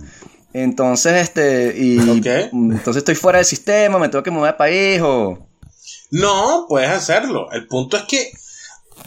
Entonces, 0.54 1.22
este, 1.22 1.76
y 1.78 1.98
entonces 2.00 2.98
estoy 2.98 3.16
fuera 3.16 3.40
del 3.40 3.46
sistema, 3.46 4.00
me 4.00 4.08
tengo 4.08 4.24
que 4.24 4.32
mudar 4.32 4.54
de 4.54 4.58
país 4.58 5.02
o. 5.04 5.48
No, 6.12 6.66
puedes 6.70 6.90
hacerlo. 6.90 7.52
El 7.52 7.68
punto 7.68 7.98
es 7.98 8.04
que 8.04 8.32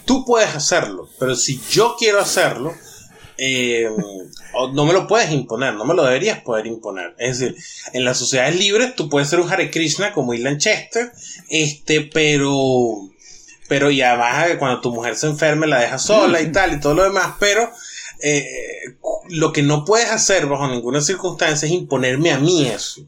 tú 0.05 0.27
puedes 0.27 0.55
hacerlo, 0.55 1.09
pero 1.19 1.35
si 1.35 1.59
yo 1.71 1.97
quiero 1.99 2.21
hacerlo, 2.21 2.75
eh, 3.37 3.89
no 4.73 4.85
me 4.85 4.93
lo 4.93 5.07
puedes 5.07 5.31
imponer, 5.31 5.75
no 5.75 5.85
me 5.85 5.95
lo 5.95 6.05
deberías 6.05 6.41
poder 6.43 6.67
imponer. 6.67 7.15
Es 7.19 7.39
decir, 7.39 7.57
en 7.93 8.05
las 8.05 8.19
sociedades 8.19 8.57
libres 8.57 8.95
tú 8.95 9.09
puedes 9.09 9.29
ser 9.29 9.41
un 9.41 9.51
Hare 9.51 9.71
Krishna 9.71 10.13
como 10.13 10.35
Ilan 10.35 10.59
Chester, 10.59 11.13
este, 11.49 12.03
pero, 12.03 13.11
pero 13.69 13.91
y 13.91 14.03
además 14.03 14.57
cuando 14.59 14.81
tu 14.81 14.93
mujer 14.93 15.17
se 15.17 15.27
enferme 15.27 15.67
la 15.67 15.81
dejas 15.81 16.05
sola 16.05 16.41
y 16.41 16.53
tal 16.53 16.75
y 16.75 16.81
todo 16.81 16.95
lo 16.95 17.05
demás, 17.05 17.35
pero 17.39 17.71
eh, 18.23 18.97
lo 19.29 19.53
que 19.53 19.63
no 19.63 19.85
puedes 19.85 20.11
hacer 20.11 20.47
bajo 20.47 20.69
ninguna 20.69 21.01
circunstancia 21.01 21.67
es 21.67 21.73
imponerme 21.73 22.33
a 22.33 22.39
mí 22.39 22.67
eso. 22.67 23.03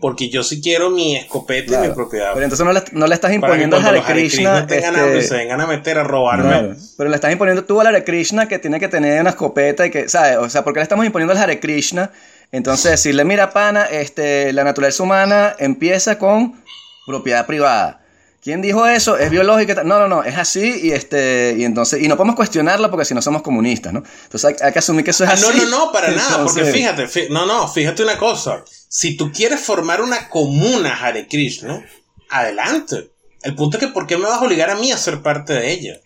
Porque 0.00 0.28
yo 0.28 0.42
sí 0.42 0.60
quiero 0.60 0.90
mi 0.90 1.16
escopeta 1.16 1.84
y 1.84 1.88
mi 1.88 1.94
propiedad. 1.94 2.32
Pero 2.34 2.44
entonces 2.44 2.66
no 2.66 2.72
le, 2.72 2.82
no 2.92 3.06
le 3.06 3.14
estás 3.14 3.32
imponiendo 3.32 3.76
a 3.76 3.80
Hare 3.80 4.02
Krishna. 4.02 4.66
Este... 4.68 5.22
se 5.22 5.34
vengan 5.34 5.60
a 5.60 5.66
meter 5.66 5.98
a 5.98 6.04
robarme. 6.04 6.76
Pero 6.96 7.08
le 7.08 7.16
estás 7.16 7.32
imponiendo 7.32 7.64
tú 7.64 7.80
al 7.80 7.86
Hare 7.86 8.04
Krishna 8.04 8.46
que 8.46 8.58
tiene 8.58 8.78
que 8.78 8.88
tener 8.88 9.20
una 9.20 9.30
escopeta 9.30 9.86
y 9.86 9.90
que, 9.90 10.08
¿sabes? 10.08 10.36
O 10.38 10.50
sea, 10.50 10.64
¿por 10.64 10.72
qué 10.72 10.80
le 10.80 10.84
estamos 10.84 11.06
imponiendo 11.06 11.32
al 11.32 11.38
Hare 11.38 11.60
Krishna? 11.60 12.10
Entonces 12.52 12.90
decirle, 12.92 13.24
mira, 13.24 13.52
pana, 13.52 13.84
este, 13.84 14.52
la 14.52 14.64
naturaleza 14.64 15.02
humana 15.02 15.56
empieza 15.58 16.18
con 16.18 16.62
propiedad 17.06 17.46
privada. 17.46 18.00
¿Quién 18.46 18.62
dijo 18.62 18.86
eso? 18.86 19.18
¿Es 19.18 19.28
biológico? 19.28 19.82
No, 19.82 19.98
no, 19.98 20.06
no, 20.06 20.22
es 20.22 20.36
así 20.36 20.82
y 20.84 20.92
este 20.92 21.56
y 21.58 21.64
entonces 21.64 22.00
y 22.00 22.06
no 22.06 22.16
podemos 22.16 22.36
cuestionarlo 22.36 22.88
porque 22.92 23.04
si 23.04 23.12
no 23.12 23.20
somos 23.20 23.42
comunistas, 23.42 23.92
¿no? 23.92 24.04
Entonces 24.22 24.62
hay, 24.62 24.72
que 24.72 24.78
asumir 24.78 25.04
que 25.04 25.10
eso 25.10 25.24
es 25.24 25.30
ah, 25.30 25.32
así. 25.32 25.42
No, 25.42 25.64
no, 25.64 25.86
no, 25.86 25.92
para 25.92 26.12
nada, 26.12 26.44
porque 26.44 26.64
fíjate, 26.64 27.28
no, 27.28 27.44
no, 27.44 27.66
fíjate 27.66 28.04
una 28.04 28.16
cosa. 28.16 28.64
Si 28.88 29.16
tú 29.16 29.32
quieres 29.32 29.58
formar 29.58 30.00
una 30.00 30.28
comuna 30.28 30.94
Hare 30.94 31.26
Krishna, 31.26 31.84
adelante. 32.30 33.10
El 33.42 33.56
punto 33.56 33.78
es 33.78 33.84
que 33.84 33.90
¿por 33.90 34.06
qué 34.06 34.16
me 34.16 34.28
vas 34.28 34.40
a 34.40 34.44
obligar 34.44 34.70
a 34.70 34.76
mí 34.76 34.92
a 34.92 34.96
ser 34.96 35.22
parte 35.22 35.52
de 35.52 35.72
ella? 35.72 36.00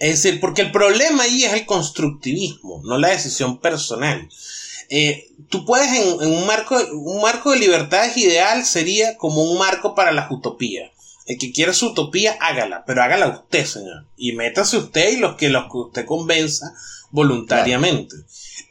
Es 0.00 0.20
decir, 0.20 0.40
porque 0.40 0.62
el 0.62 0.72
problema 0.72 1.22
ahí 1.22 1.44
es 1.44 1.52
el 1.52 1.64
constructivismo, 1.64 2.82
no 2.86 2.98
la 2.98 3.10
decisión 3.10 3.60
personal. 3.60 4.28
Eh, 4.90 5.28
tú 5.48 5.64
puedes 5.64 5.92
en, 5.92 6.22
en, 6.22 6.38
un 6.38 6.44
marco, 6.44 6.76
un 6.90 7.22
marco 7.22 7.52
de 7.52 7.60
libertades 7.60 8.16
ideal 8.16 8.64
sería 8.64 9.16
como 9.16 9.44
un 9.44 9.58
marco 9.58 9.94
para 9.94 10.10
las 10.10 10.28
utopías 10.28 10.90
el 11.28 11.36
que 11.36 11.52
quiera 11.52 11.74
su 11.74 11.88
utopía, 11.88 12.36
hágala, 12.40 12.84
pero 12.86 13.02
hágala 13.02 13.28
usted, 13.28 13.66
señor. 13.66 14.06
Y 14.16 14.32
métase 14.32 14.78
usted 14.78 15.12
y 15.12 15.16
los 15.18 15.36
que, 15.36 15.50
los 15.50 15.64
que 15.64 15.76
usted 15.76 16.06
convenza 16.06 16.74
voluntariamente. 17.10 18.16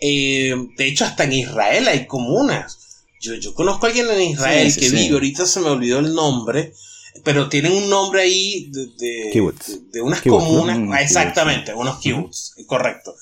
Eh, 0.02 0.56
de 0.76 0.88
hecho, 0.88 1.06
hasta 1.06 1.26
en 1.26 1.34
Israel 1.34 1.88
hay 1.88 2.08
comunas. 2.08 3.06
Yo, 3.22 3.36
yo 3.36 3.54
conozco 3.54 3.86
a 3.86 3.90
alguien 3.90 4.10
en 4.10 4.22
Israel 4.22 4.76
que 4.76 4.90
vive, 4.90 5.14
ahorita 5.14 5.46
se 5.46 5.60
me 5.60 5.70
olvidó 5.70 6.00
el 6.00 6.16
nombre, 6.16 6.74
pero 7.24 7.48
tienen 7.48 7.74
un 7.74 7.90
nombre 7.90 8.24
ahí 8.24 8.72
de, 8.72 9.32
de, 9.92 10.02
unas 10.02 10.22
comunas. 10.24 10.80
Mm, 10.80 10.94
exactamente, 10.96 11.76
unos 11.76 12.00
kibbutz, 12.00 12.56
correcto. 12.66 13.16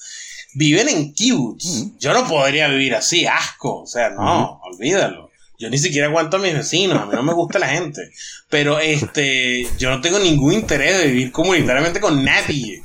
Viven 0.54 0.88
en 0.88 1.14
kibbutz. 1.14 1.66
Mm. 1.66 1.98
Yo 2.00 2.14
no 2.14 2.26
podría 2.26 2.70
vivir 2.70 2.96
así, 2.96 3.26
asco. 3.26 3.82
O 3.82 3.88
sea, 3.88 4.12
no, 4.12 4.62
olvídalo. 4.64 5.25
Yo 5.58 5.70
ni 5.70 5.78
siquiera 5.78 6.08
aguanto 6.08 6.38
a 6.38 6.40
mis 6.40 6.54
vecinos, 6.54 7.02
a 7.02 7.06
mí 7.06 7.12
no 7.14 7.24
me 7.24 7.34
gusta 7.34 7.60
la 7.60 7.70
gente. 7.70 8.12
Pero 8.50 8.80
este, 8.80 9.68
yo 9.78 9.90
no 9.90 10.02
tengo 10.02 10.20
ningún 10.20 10.54
interés 10.54 10.98
de 10.98 11.08
vivir 11.08 11.32
comunitariamente 11.32 12.00
con 12.00 12.24
nadie. 12.24 12.84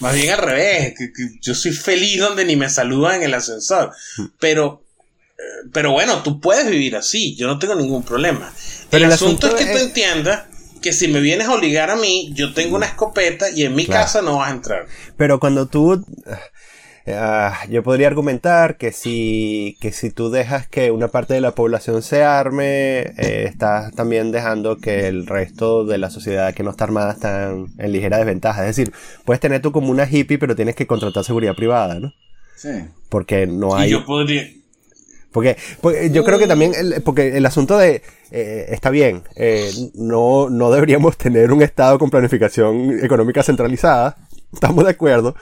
Más 0.00 0.14
bien 0.14 0.30
al 0.30 0.38
revés, 0.38 0.94
yo 1.42 1.54
soy 1.54 1.72
feliz 1.72 2.20
donde 2.20 2.44
ni 2.44 2.56
me 2.56 2.70
saludan 2.70 3.16
en 3.16 3.22
el 3.24 3.34
ascensor. 3.34 3.92
Pero, 4.38 4.84
eh, 5.38 5.68
pero 5.72 5.92
bueno, 5.92 6.22
tú 6.22 6.40
puedes 6.40 6.68
vivir 6.68 6.96
así, 6.96 7.36
yo 7.36 7.46
no 7.46 7.58
tengo 7.58 7.74
ningún 7.74 8.02
problema. 8.02 8.52
Pero 8.90 9.06
el, 9.06 9.12
asunto, 9.12 9.46
es 9.48 9.54
que 9.54 9.72
tú 9.72 9.78
entiendas 9.78 10.44
que 10.80 10.92
si 10.92 11.08
me 11.08 11.20
vienes 11.20 11.48
a 11.48 11.54
obligar 11.54 11.90
a 11.90 11.96
mí, 11.96 12.32
yo 12.34 12.54
tengo 12.54 12.76
una 12.76 12.86
escopeta 12.86 13.50
y 13.50 13.64
en 13.64 13.74
mi 13.74 13.86
casa 13.86 14.22
no 14.22 14.38
vas 14.38 14.50
a 14.50 14.54
entrar. 14.54 14.86
Pero 15.16 15.38
cuando 15.38 15.66
tú 15.66 16.02
Ah, 17.06 17.58
yo 17.68 17.82
podría 17.82 18.06
argumentar 18.06 18.76
que 18.76 18.92
si, 18.92 19.76
que 19.80 19.92
si 19.92 20.10
tú 20.10 20.30
dejas 20.30 20.68
que 20.68 20.90
una 20.90 21.08
parte 21.08 21.34
de 21.34 21.40
la 21.40 21.54
población 21.54 22.02
se 22.02 22.22
arme, 22.22 23.00
eh, 23.00 23.46
estás 23.48 23.92
también 23.94 24.32
dejando 24.32 24.76
que 24.76 25.08
el 25.08 25.26
resto 25.26 25.84
de 25.84 25.98
la 25.98 26.10
sociedad 26.10 26.54
que 26.54 26.62
no 26.62 26.70
está 26.70 26.84
armada 26.84 27.12
está 27.12 27.50
en, 27.50 27.92
ligera 27.92 28.18
desventaja. 28.18 28.62
Es 28.62 28.76
decir, 28.76 28.92
puedes 29.24 29.40
tener 29.40 29.62
tú 29.62 29.72
como 29.72 29.90
una 29.90 30.08
hippie, 30.10 30.38
pero 30.38 30.54
tienes 30.54 30.76
que 30.76 30.86
contratar 30.86 31.24
seguridad 31.24 31.54
privada, 31.54 31.98
¿no? 31.98 32.12
Sí. 32.56 32.70
Porque 33.08 33.46
no 33.46 33.74
hay... 33.76 33.88
Y 33.88 33.92
yo 33.92 34.04
podría... 34.04 34.46
Porque, 35.32 35.56
yo 36.10 36.24
creo 36.24 36.40
que 36.40 36.48
también, 36.48 36.72
el, 36.74 37.02
porque 37.02 37.36
el 37.36 37.46
asunto 37.46 37.78
de, 37.78 38.02
eh, 38.32 38.66
está 38.70 38.90
bien, 38.90 39.22
eh, 39.36 39.70
no, 39.94 40.50
no 40.50 40.72
deberíamos 40.72 41.16
tener 41.16 41.52
un 41.52 41.62
Estado 41.62 42.00
con 42.00 42.10
planificación 42.10 42.98
económica 43.00 43.44
centralizada, 43.44 44.16
estamos 44.52 44.84
de 44.84 44.90
acuerdo, 44.90 45.34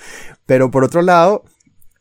pero 0.46 0.70
por 0.70 0.84
otro 0.84 1.02
lado, 1.02 1.44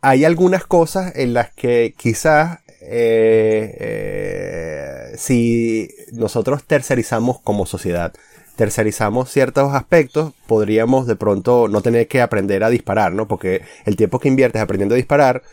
hay 0.02 0.26
algunas 0.26 0.66
cosas 0.66 1.14
en 1.16 1.34
las 1.34 1.52
que 1.52 1.94
quizás 1.98 2.60
eh, 2.82 3.76
eh, 3.80 5.14
si 5.18 5.90
nosotros 6.14 6.64
tercerizamos 6.64 7.40
como 7.42 7.66
sociedad, 7.66 8.14
tercerizamos 8.56 9.30
ciertos 9.30 9.74
aspectos, 9.74 10.34
podríamos 10.48 11.06
de 11.08 11.16
pronto 11.16 11.68
no 11.68 11.82
tener 11.82 12.08
que 12.08 12.22
aprender 12.22 12.64
a 12.64 12.70
disparar, 12.70 13.14
¿no? 13.14 13.28
Porque 13.28 13.62
el 13.86 13.96
tiempo 13.96 14.20
que 14.20 14.30
inviertes 14.30 14.62
aprendiendo 14.62 14.96
a 14.96 14.98
disparar 14.98 15.44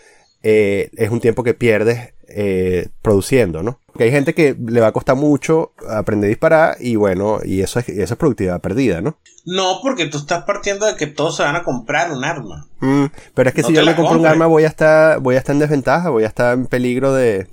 eh, 0.42 0.90
es 0.96 1.11
un 1.11 1.20
tiempo 1.20 1.42
que 1.42 1.55
pierdes 1.55 2.14
eh, 2.29 2.89
produciendo, 3.03 3.62
¿no? 3.62 3.81
Porque 3.87 4.05
hay 4.05 4.11
gente 4.11 4.35
que 4.35 4.57
le 4.59 4.81
va 4.81 4.89
a 4.89 4.93
costar 4.93 5.16
mucho 5.16 5.72
aprender 5.89 6.29
a 6.29 6.31
disparar 6.31 6.77
y 6.81 6.97
bueno, 6.97 7.39
y 7.45 7.61
eso 7.61 7.79
es, 7.79 7.89
eso 7.89 8.14
es 8.14 8.18
productividad 8.18 8.61
perdida, 8.61 9.01
¿no? 9.01 9.16
No, 9.47 9.81
porque 9.83 10.07
tú 10.07 10.18
estás 10.18 10.45
partiendo 10.45 10.87
de 10.87 10.97
que 10.97 11.07
todos 11.07 11.37
se 11.37 11.43
van 11.43 11.55
a 11.55 11.62
comprar 11.62 12.11
un 12.11 12.25
arma. 12.25 12.66
Mm, 12.81 13.07
pero 13.35 13.49
es 13.49 13.55
que 13.55 13.62
si 13.62 13.75
yo 13.75 13.85
me 13.85 13.95
compro 13.95 14.18
un 14.18 14.27
arma 14.27 14.47
voy 14.47 14.64
a 14.64 14.68
estar, 14.68 15.20
voy 15.20 15.37
a 15.37 15.39
estar 15.39 15.55
en 15.55 15.61
desventaja, 15.61 16.11
voy 16.11 16.25
a 16.25 16.29
estar 16.29 16.55
en 16.55 16.66
peligro 16.66 17.12
de, 17.12 17.47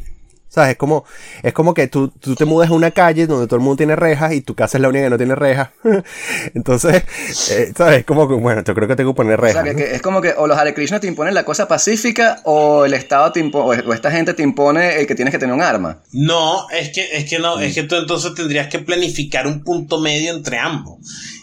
¿Sabes? 0.52 0.72
Es 0.72 0.78
como, 0.78 1.06
es 1.44 1.54
como 1.54 1.74
que 1.74 1.88
tú, 1.88 2.10
tú 2.10 2.36
te 2.36 2.44
mudas 2.44 2.70
a 2.70 2.74
una 2.74 2.92
calle 2.92 3.26
donde 3.26 3.48
todo 3.48 3.56
el 3.56 3.62
mundo 3.62 3.78
tiene 3.78 3.96
rejas 3.96 4.34
y 4.34 4.42
tu 4.42 4.54
casa 4.54 4.78
es 4.78 4.82
la 4.82 4.90
única 4.90 5.06
que 5.06 5.10
no 5.10 5.18
tiene 5.18 5.34
rejas. 5.34 5.70
Entonces, 6.54 7.04
eh, 7.52 7.72
¿sabes? 7.74 8.00
Es 8.00 8.06
como 8.06 8.28
que, 8.28 8.34
bueno, 8.34 8.62
yo 8.62 8.76
creo 8.76 8.86
que 8.86 8.98
tengo 8.98 9.14
que 9.14 9.16
poner 9.16 9.40
rejas. 9.40 9.64
O 9.64 9.66
sea, 9.66 9.74
que, 9.74 9.96
es 9.96 10.02
como 10.02 10.20
que 10.20 10.34
o 10.36 10.48
los 10.48 10.58
Hare 10.58 10.74
Krishna 10.74 11.00
te 11.00 11.08
imponen 11.08 11.34
la 11.34 11.46
cosa 11.46 11.70
pacífica 11.70 12.42
o 12.44 12.84
el 12.84 12.94
Estado 12.94 13.32
te 13.32 13.40
impone, 13.40 13.82
o 13.88 13.94
esta 13.94 14.12
gente 14.12 14.34
te 14.34 14.44
impone 14.44 15.00
el 15.00 15.08
que 15.08 15.16
tienes 15.16 15.32
que 15.32 15.40
tener 15.40 15.56
un 15.56 15.62
arma. 15.62 16.02
No, 16.12 16.70
es 16.70 16.90
que, 16.90 17.08
es 17.14 17.30
que 17.30 17.40
no, 17.40 17.58
es 17.62 17.74
que 17.74 17.84
tú 17.84 17.96
entonces 17.96 18.34
tendrías 18.34 18.68
que 18.68 18.80
planificar 18.80 19.48
un 19.48 19.64
punto 19.64 20.02
medio 20.02 20.34
entre 20.34 20.58
ambos. 20.58 20.98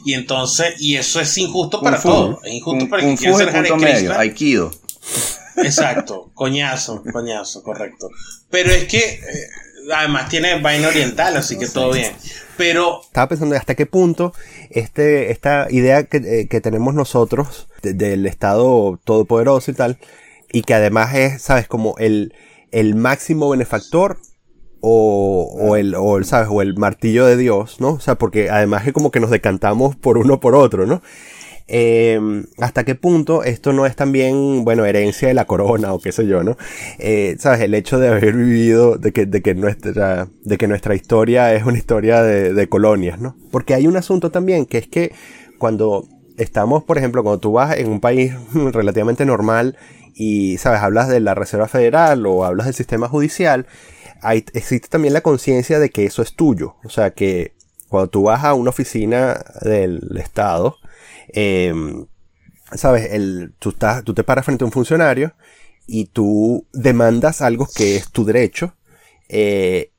Y 0.05 0.13
entonces, 0.13 0.75
y 0.81 0.97
eso 0.97 1.19
es 1.19 1.39
injusto 1.39 1.81
para 1.81 1.99
todos. 1.99 2.45
Es 2.45 2.53
injusto 2.53 2.87
para 2.91 3.03
el 3.03 3.17
que 3.17 3.17
quiera 3.17 3.37
ser 3.39 3.49
Hare 3.57 3.71
Krishna. 3.71 3.95
Medio, 3.95 4.19
Aikido. 4.19 4.71
Exacto, 5.65 6.31
coñazo, 6.35 7.03
coñazo, 7.13 7.63
correcto. 7.63 8.11
Pero 8.51 8.71
es 8.71 8.85
que 8.85 8.99
eh, 8.99 9.21
además 9.95 10.29
tiene 10.29 10.61
vaina 10.61 10.89
oriental, 10.89 11.37
así 11.37 11.59
que 11.59 11.67
todo 11.67 11.93
bien. 11.93 12.13
Pero. 12.57 13.03
Estaba 13.03 13.29
pensando 13.29 13.57
hasta 13.57 13.75
qué 13.75 13.87
punto 13.87 14.33
este, 14.71 15.31
esta 15.31 15.69
idea 15.71 16.05
que, 16.05 16.49
eh, 16.51 16.61
tenemos 16.61 16.95
nosotros 16.95 17.69
del 17.83 18.27
Estado 18.27 18.99
todopoderoso 19.05 19.71
y 19.71 19.75
tal, 19.75 19.99
y 20.53 20.63
que 20.63 20.75
además 20.75 21.15
es, 21.15 21.43
¿sabes? 21.43 21.69
Como 21.69 21.97
el, 21.99 22.35
el 22.73 22.95
máximo 22.95 23.51
benefactor 23.51 24.19
o, 24.81 25.57
o, 25.61 25.77
el, 25.77 25.95
o, 25.97 26.23
¿sabes? 26.25 26.49
O 26.51 26.63
el 26.63 26.77
martillo 26.77 27.27
de 27.27 27.37
Dios, 27.37 27.81
¿no? 27.81 27.93
O 27.93 28.01
sea, 28.01 28.17
porque 28.17 28.51
además 28.51 28.87
es 28.87 28.93
como 28.93 29.11
que 29.11 29.21
nos 29.21 29.31
decantamos 29.31 29.97
por 29.97 30.19
uno 30.19 30.41
por 30.41 30.55
otro, 30.55 30.87
¿no? 30.87 31.03
Eh, 31.71 32.19
hasta 32.59 32.85
qué 32.85 32.95
punto 32.95 33.45
esto 33.45 33.75
no 33.75 33.85
es 33.85 33.95
también, 33.95 34.65
bueno, 34.65 34.87
herencia 34.87 35.29
de 35.29 35.35
la 35.35 35.45
corona 35.45 35.93
o 35.93 36.01
qué 36.01 36.13
sé 36.13 36.27
yo, 36.27 36.43
¿no? 36.43 36.57
Eh, 36.99 37.37
Sabes, 37.39 37.61
el 37.61 37.75
hecho 37.75 37.99
de 37.99 38.09
haber 38.09 38.35
vivido, 38.35 38.97
de 38.97 39.13
que, 39.13 39.27
de 39.27 39.43
que, 39.43 39.55
nuestra, 39.55 40.29
de 40.45 40.59
que 40.59 40.67
nuestra 40.67 40.95
historia 40.95 41.55
es 41.55 41.65
una 41.65 41.77
historia 41.77 42.23
de, 42.23 42.55
de 42.55 42.69
colonias, 42.69 43.21
¿no? 43.21 43.37
Porque 43.51 43.75
hay 43.75 43.87
un 43.87 43.97
asunto 43.97 44.31
también 44.31 44.65
que 44.65 44.79
es 44.79 44.89
que 44.89 45.13
cuando 45.59 46.09
estamos, 46.39 46.85
por 46.85 46.97
ejemplo, 46.97 47.23
cuando 47.23 47.41
tú 47.41 47.53
vas 47.53 47.77
en 47.77 47.89
un 47.89 48.01
país 48.01 48.33
relativamente 48.55 49.27
normal 49.27 49.77
y, 50.15 50.57
sabes, 50.59 50.81
hablas 50.81 51.09
de 51.09 51.21
la 51.21 51.35
Reserva 51.35 51.69
Federal 51.69 52.25
o 52.27 52.45
hablas 52.45 52.67
del 52.67 52.75
sistema 52.75 53.09
judicial, 53.09 53.67
hay, 54.23 54.45
existe 54.55 54.89
también 54.89 55.15
la 55.15 55.21
conciencia 55.21 55.79
de 55.79 55.91
que 55.91 56.07
eso 56.07 56.23
es 56.23 56.35
tuyo. 56.35 56.77
O 56.85 56.89
sea, 56.89 57.11
que 57.11 57.53
cuando 57.89 58.09
tú 58.09 58.23
vas 58.25 58.45
a 58.45 58.55
una 58.55 58.71
oficina 58.71 59.45
del 59.63 60.17
Estado, 60.17 60.77
em, 61.29 62.07
sabes, 62.75 63.13
el, 63.13 63.55
tú, 63.59 63.71
estás, 63.71 64.05
tú 64.05 64.15
te 64.15 64.25
paras 64.25 64.45
frente 64.45 64.65
a 64.65 64.67
un 64.67 64.73
funcionario 64.73 65.35
y 65.87 66.07
tú 66.07 66.67
demandas 66.73 67.41
algo 67.41 67.67
que 67.75 67.97
es 67.97 68.11
tu 68.11 68.25
derecho 68.25 68.75
eh, 69.29 69.93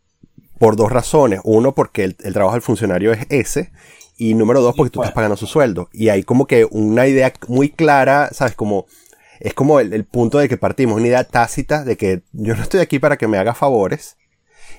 por 0.60 0.76
dos 0.76 0.92
razones. 0.92 1.42
Uno, 1.44 1.74
porque 1.74 2.04
el, 2.04 2.18
el, 2.24 2.34
trabajo 2.34 2.56
del 2.56 2.62
funcionario 2.62 3.12
es 3.12 3.26
ese. 3.30 3.72
Y 4.18 4.34
número 4.34 4.62
dos, 4.62 4.76
porque 4.76 4.92
tú 4.92 5.02
estás 5.02 5.16
pagando 5.16 5.38
su 5.38 5.48
sueldo. 5.48 5.90
Y 5.94 6.10
hay 6.10 6.24
como 6.24 6.46
que 6.46 6.66
una 6.66 7.08
idea 7.08 7.34
muy 7.48 7.70
clara, 7.70 8.30
¿sabes? 8.34 8.54
Como, 8.54 8.86
es 9.40 9.54
como 9.54 9.80
el, 9.80 9.94
el, 9.94 10.04
punto 10.04 10.40
de 10.40 10.50
que 10.50 10.58
partimos, 10.58 10.98
una 10.98 11.08
idea 11.08 11.24
tácita 11.24 11.86
de 11.86 11.96
que 11.96 12.24
yo 12.34 12.56
no 12.56 12.62
estoy 12.62 12.82
aquí 12.82 13.00
para 13.00 13.18
que 13.18 13.28
me 13.28 13.38
haga 13.38 13.56
favores. 13.56 14.18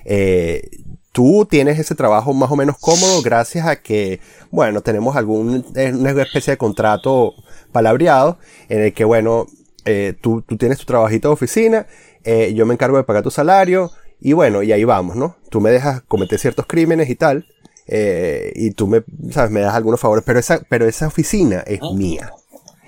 Eh, 0.05 0.69
tú 1.11 1.47
tienes 1.49 1.79
ese 1.79 1.95
trabajo 1.95 2.33
más 2.33 2.51
o 2.51 2.55
menos 2.55 2.77
cómodo 2.79 3.21
gracias 3.21 3.67
a 3.67 3.75
que, 3.77 4.19
bueno, 4.49 4.81
tenemos 4.81 5.15
algún, 5.15 5.65
una 5.75 6.11
especie 6.21 6.51
de 6.51 6.57
contrato 6.57 7.33
palabreado 7.71 8.37
en 8.69 8.81
el 8.81 8.93
que, 8.93 9.03
bueno, 9.03 9.47
eh, 9.85 10.13
tú, 10.19 10.41
tú, 10.41 10.57
tienes 10.57 10.77
tu 10.77 10.85
trabajito 10.85 11.29
de 11.29 11.33
oficina, 11.33 11.87
eh, 12.23 12.53
yo 12.53 12.65
me 12.65 12.73
encargo 12.73 12.97
de 12.97 13.03
pagar 13.03 13.23
tu 13.23 13.31
salario 13.31 13.91
y 14.19 14.33
bueno, 14.33 14.61
y 14.61 14.71
ahí 14.71 14.83
vamos, 14.83 15.15
¿no? 15.15 15.35
Tú 15.49 15.59
me 15.59 15.71
dejas 15.71 16.01
cometer 16.03 16.39
ciertos 16.39 16.65
crímenes 16.67 17.09
y 17.09 17.15
tal. 17.15 17.45
Eh, 17.87 18.53
y 18.55 18.71
tú 18.71 18.87
me, 18.87 19.03
sabes, 19.31 19.51
me 19.51 19.59
das 19.59 19.73
algunos 19.73 19.99
favores, 19.99 20.23
pero 20.25 20.39
esa, 20.39 20.61
pero 20.69 20.87
esa 20.87 21.07
oficina 21.07 21.63
es 21.65 21.81
mía. 21.93 22.31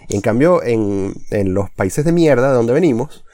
En 0.07 0.21
cambio, 0.21 0.63
en, 0.63 1.13
en 1.31 1.53
los 1.55 1.71
países 1.71 2.05
de 2.05 2.11
mierda 2.11 2.49
de 2.49 2.55
donde 2.55 2.73
venimos, 2.73 3.25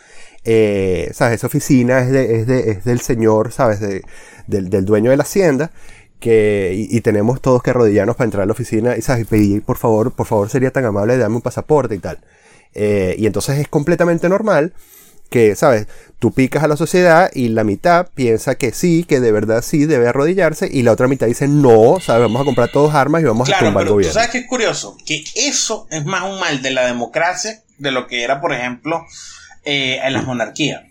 eh, 0.52 1.12
¿sabes? 1.14 1.36
Esa 1.36 1.46
oficina 1.46 2.00
es, 2.00 2.10
de, 2.10 2.40
es, 2.40 2.48
de, 2.48 2.72
es 2.72 2.84
del 2.84 3.02
señor, 3.02 3.52
¿sabes? 3.52 3.80
De, 3.80 4.02
del, 4.48 4.72
del, 4.72 4.84
dueño 4.84 5.12
de 5.12 5.18
la 5.18 5.22
hacienda. 5.22 5.70
Que, 6.20 6.74
y, 6.76 6.98
y, 6.98 7.02
tenemos 7.02 7.40
todos 7.40 7.62
que 7.62 7.70
arrodillarnos 7.70 8.16
para 8.16 8.26
entrar 8.26 8.44
a 8.44 8.46
la 8.48 8.54
oficina 8.54 8.98
y, 8.98 9.04
¿sabes? 9.04 9.28
pedir, 9.28 9.62
por 9.62 9.78
favor, 9.78 10.12
por 10.12 10.26
favor, 10.26 10.50
sería 10.50 10.72
tan 10.72 10.86
amable 10.86 11.14
de 11.14 11.20
darme 11.20 11.36
un 11.36 11.44
pasaporte 11.44 11.94
y 11.94 12.00
tal. 12.00 12.18
Eh, 12.74 13.16
y 13.20 13.28
entonces 13.28 13.60
es 13.60 13.68
completamente 13.68 14.28
normal 14.28 14.74
que, 15.30 15.56
¿sabes? 15.56 15.86
Tú 16.18 16.32
picas 16.32 16.64
a 16.64 16.68
la 16.68 16.78
sociedad 16.78 17.30
y 17.32 17.50
la 17.50 17.64
mitad 17.64 18.08
piensa 18.16 18.56
que 18.56 18.74
sí, 18.74 19.06
que 19.08 19.20
de 19.20 19.32
verdad 19.32 19.62
sí 19.62 19.86
debe 19.86 20.08
arrodillarse 20.08 20.68
y 20.72 20.82
la 20.82 20.94
otra 20.94 21.08
mitad 21.08 21.28
dice 21.28 21.48
no, 21.48 22.00
¿sabes? 22.02 22.24
Vamos 22.24 22.42
a 22.42 22.46
comprar 22.46 22.72
todos 22.72 22.96
armas 22.96 23.22
y 23.22 23.26
vamos 23.26 23.48
claro, 23.48 23.68
a 23.68 23.70
tumbar 23.70 23.84
pero 23.84 23.90
el 23.90 23.94
gobierno. 23.94 24.14
¿tú 24.14 24.16
sabes 24.16 24.32
qué 24.32 24.40
es 24.40 24.48
curioso? 24.48 24.98
Que 25.06 25.24
eso 25.36 25.88
es 25.92 26.04
más 26.06 26.24
un 26.24 26.40
mal 26.40 26.64
de 26.64 26.72
la 26.72 26.88
democracia 26.88 27.62
de 27.78 27.92
lo 27.92 28.08
que 28.08 28.24
era, 28.24 28.42
por 28.42 28.52
ejemplo, 28.52 29.06
eh, 29.64 30.00
en 30.04 30.14
las 30.14 30.26
monarquías. 30.26 30.84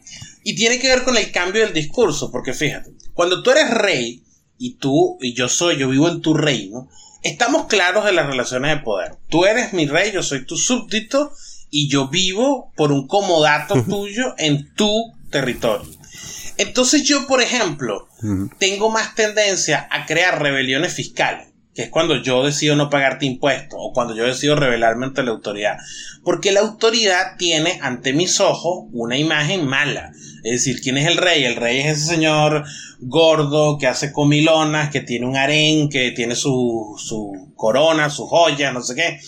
Y 0.44 0.54
tiene 0.54 0.78
que 0.78 0.88
ver 0.88 1.04
con 1.04 1.16
el 1.16 1.30
cambio 1.30 1.62
del 1.62 1.74
discurso, 1.74 2.30
porque 2.30 2.54
fíjate, 2.54 2.92
cuando 3.14 3.42
tú 3.42 3.50
eres 3.50 3.70
rey 3.70 4.22
y 4.56 4.74
tú 4.74 5.18
y 5.20 5.34
yo 5.34 5.48
soy, 5.48 5.76
yo 5.76 5.88
vivo 5.88 6.08
en 6.08 6.20
tu 6.20 6.34
reino, 6.34 6.88
estamos 7.22 7.66
claros 7.66 8.04
de 8.04 8.12
las 8.12 8.26
relaciones 8.26 8.76
de 8.76 8.82
poder. 8.82 9.16
Tú 9.28 9.44
eres 9.44 9.72
mi 9.72 9.86
rey, 9.86 10.12
yo 10.12 10.22
soy 10.22 10.44
tu 10.46 10.56
súbdito 10.56 11.32
y 11.70 11.88
yo 11.88 12.08
vivo 12.08 12.72
por 12.76 12.92
un 12.92 13.06
comodato 13.06 13.82
tuyo 13.84 14.34
en 14.38 14.72
tu 14.74 15.12
territorio. 15.30 15.90
Entonces 16.56 17.04
yo, 17.04 17.26
por 17.26 17.40
ejemplo, 17.40 18.08
tengo 18.58 18.90
más 18.90 19.14
tendencia 19.14 19.86
a 19.90 20.06
crear 20.06 20.42
rebeliones 20.42 20.92
fiscales, 20.92 21.48
que 21.78 21.84
es 21.84 21.90
cuando 21.90 22.20
yo 22.20 22.42
decido 22.42 22.74
no 22.74 22.90
pagarte 22.90 23.24
impuestos 23.24 23.78
o 23.80 23.92
cuando 23.92 24.12
yo 24.12 24.24
decido 24.24 24.56
rebelarme 24.56 25.06
ante 25.06 25.22
la 25.22 25.30
autoridad. 25.30 25.76
Porque 26.24 26.50
la 26.50 26.58
autoridad 26.58 27.36
tiene 27.38 27.78
ante 27.80 28.12
mis 28.12 28.40
ojos 28.40 28.88
una 28.90 29.16
imagen 29.16 29.64
mala. 29.64 30.10
Es 30.42 30.54
decir, 30.54 30.80
¿quién 30.80 30.96
es 30.96 31.06
el 31.06 31.16
rey? 31.16 31.44
El 31.44 31.54
rey 31.54 31.78
es 31.78 31.98
ese 31.98 32.14
señor 32.14 32.64
gordo 32.98 33.78
que 33.78 33.86
hace 33.86 34.10
comilonas, 34.10 34.90
que 34.90 35.02
tiene 35.02 35.26
un 35.26 35.36
harén, 35.36 35.88
que 35.88 36.10
tiene 36.10 36.34
su, 36.34 36.96
su 36.98 37.52
corona, 37.54 38.10
sus 38.10 38.28
joyas, 38.28 38.74
no 38.74 38.82
sé 38.82 38.96
qué. 38.96 39.20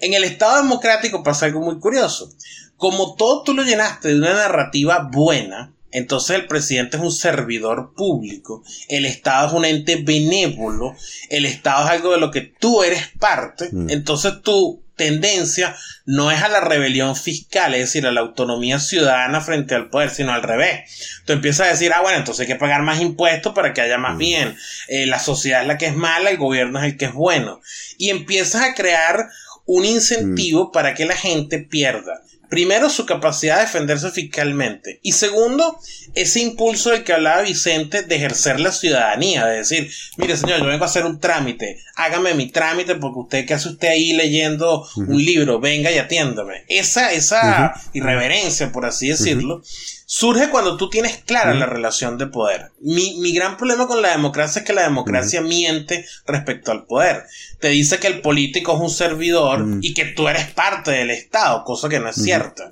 En 0.00 0.14
el 0.14 0.24
Estado 0.24 0.62
democrático 0.62 1.22
pasa 1.22 1.44
algo 1.44 1.60
muy 1.60 1.78
curioso. 1.78 2.32
Como 2.78 3.14
todo 3.14 3.42
tú 3.42 3.52
lo 3.52 3.62
llenaste 3.62 4.08
de 4.08 4.14
una 4.14 4.32
narrativa 4.32 5.06
buena, 5.12 5.74
entonces 5.92 6.36
el 6.36 6.46
presidente 6.46 6.96
es 6.96 7.02
un 7.02 7.12
servidor 7.12 7.94
público, 7.94 8.62
el 8.88 9.06
Estado 9.06 9.48
es 9.48 9.52
un 9.52 9.64
ente 9.64 9.96
benévolo, 9.96 10.96
el 11.28 11.46
Estado 11.46 11.84
es 11.84 11.90
algo 11.90 12.12
de 12.12 12.20
lo 12.20 12.30
que 12.30 12.42
tú 12.42 12.82
eres 12.82 13.08
parte, 13.18 13.68
mm. 13.72 13.90
entonces 13.90 14.42
tu 14.42 14.82
tendencia 15.00 15.74
no 16.04 16.30
es 16.30 16.42
a 16.42 16.48
la 16.48 16.60
rebelión 16.60 17.16
fiscal, 17.16 17.72
es 17.74 17.80
decir, 17.80 18.06
a 18.06 18.12
la 18.12 18.20
autonomía 18.20 18.78
ciudadana 18.78 19.40
frente 19.40 19.74
al 19.74 19.88
poder, 19.88 20.10
sino 20.10 20.32
al 20.32 20.42
revés. 20.42 21.22
Tú 21.24 21.32
empiezas 21.32 21.66
a 21.66 21.70
decir, 21.70 21.90
ah, 21.94 22.02
bueno, 22.02 22.18
entonces 22.18 22.42
hay 22.42 22.46
que 22.46 22.60
pagar 22.60 22.82
más 22.82 23.00
impuestos 23.00 23.54
para 23.54 23.72
que 23.72 23.80
haya 23.80 23.96
más 23.96 24.16
mm. 24.16 24.18
bien, 24.18 24.56
eh, 24.88 25.06
la 25.06 25.18
sociedad 25.18 25.62
es 25.62 25.68
la 25.68 25.78
que 25.78 25.86
es 25.86 25.96
mala, 25.96 26.28
el 26.28 26.36
gobierno 26.36 26.78
es 26.78 26.84
el 26.84 26.98
que 26.98 27.06
es 27.06 27.14
bueno, 27.14 27.62
y 27.96 28.10
empiezas 28.10 28.62
a 28.62 28.74
crear 28.74 29.30
un 29.64 29.86
incentivo 29.86 30.66
mm. 30.66 30.72
para 30.72 30.94
que 30.94 31.06
la 31.06 31.16
gente 31.16 31.60
pierda. 31.60 32.20
Primero, 32.50 32.90
su 32.90 33.06
capacidad 33.06 33.56
de 33.56 33.62
defenderse 33.62 34.10
fiscalmente. 34.10 34.98
Y 35.02 35.12
segundo, 35.12 35.78
ese 36.14 36.40
impulso 36.40 36.90
del 36.90 37.04
que 37.04 37.12
hablaba 37.12 37.42
Vicente 37.42 38.02
de 38.02 38.16
ejercer 38.16 38.58
la 38.58 38.72
ciudadanía. 38.72 39.46
De 39.46 39.58
decir, 39.58 39.88
mire 40.16 40.36
señor, 40.36 40.58
yo 40.58 40.66
vengo 40.66 40.82
a 40.82 40.88
hacer 40.88 41.06
un 41.06 41.20
trámite. 41.20 41.78
Hágame 41.94 42.34
mi 42.34 42.50
trámite 42.50 42.96
porque 42.96 43.20
usted, 43.20 43.46
¿qué 43.46 43.54
hace 43.54 43.68
usted 43.68 43.88
ahí 43.88 44.12
leyendo 44.14 44.80
uh 44.80 44.84
-huh. 44.84 45.08
un 45.08 45.24
libro? 45.24 45.60
Venga 45.60 45.92
y 45.92 45.98
atiéndame. 45.98 46.64
Esa, 46.66 47.12
esa 47.12 47.38
uh 47.40 47.78
-huh. 47.78 47.90
irreverencia, 47.92 48.72
por 48.72 48.84
así 48.84 49.08
decirlo, 49.08 49.56
uh 49.56 49.60
-huh. 49.60 49.99
Surge 50.12 50.50
cuando 50.50 50.76
tú 50.76 50.90
tienes 50.90 51.18
clara 51.18 51.54
la 51.54 51.66
relación 51.66 52.18
de 52.18 52.26
poder. 52.26 52.72
Mi, 52.80 53.14
mi, 53.20 53.32
gran 53.32 53.56
problema 53.56 53.86
con 53.86 54.02
la 54.02 54.10
democracia 54.10 54.58
es 54.58 54.66
que 54.66 54.72
la 54.72 54.82
democracia 54.82 55.40
miente 55.40 56.04
respecto 56.26 56.72
al 56.72 56.84
poder. 56.84 57.26
Te 57.60 57.68
dice 57.68 58.00
que 58.00 58.08
el 58.08 58.20
político 58.20 58.74
es 58.74 58.80
un 58.80 58.90
servidor 58.90 59.64
y 59.80 59.94
que 59.94 60.06
tú 60.06 60.26
eres 60.26 60.50
parte 60.50 60.90
del 60.90 61.10
Estado, 61.10 61.62
cosa 61.62 61.88
que 61.88 62.00
no 62.00 62.08
es 62.08 62.16
cierto. 62.16 62.64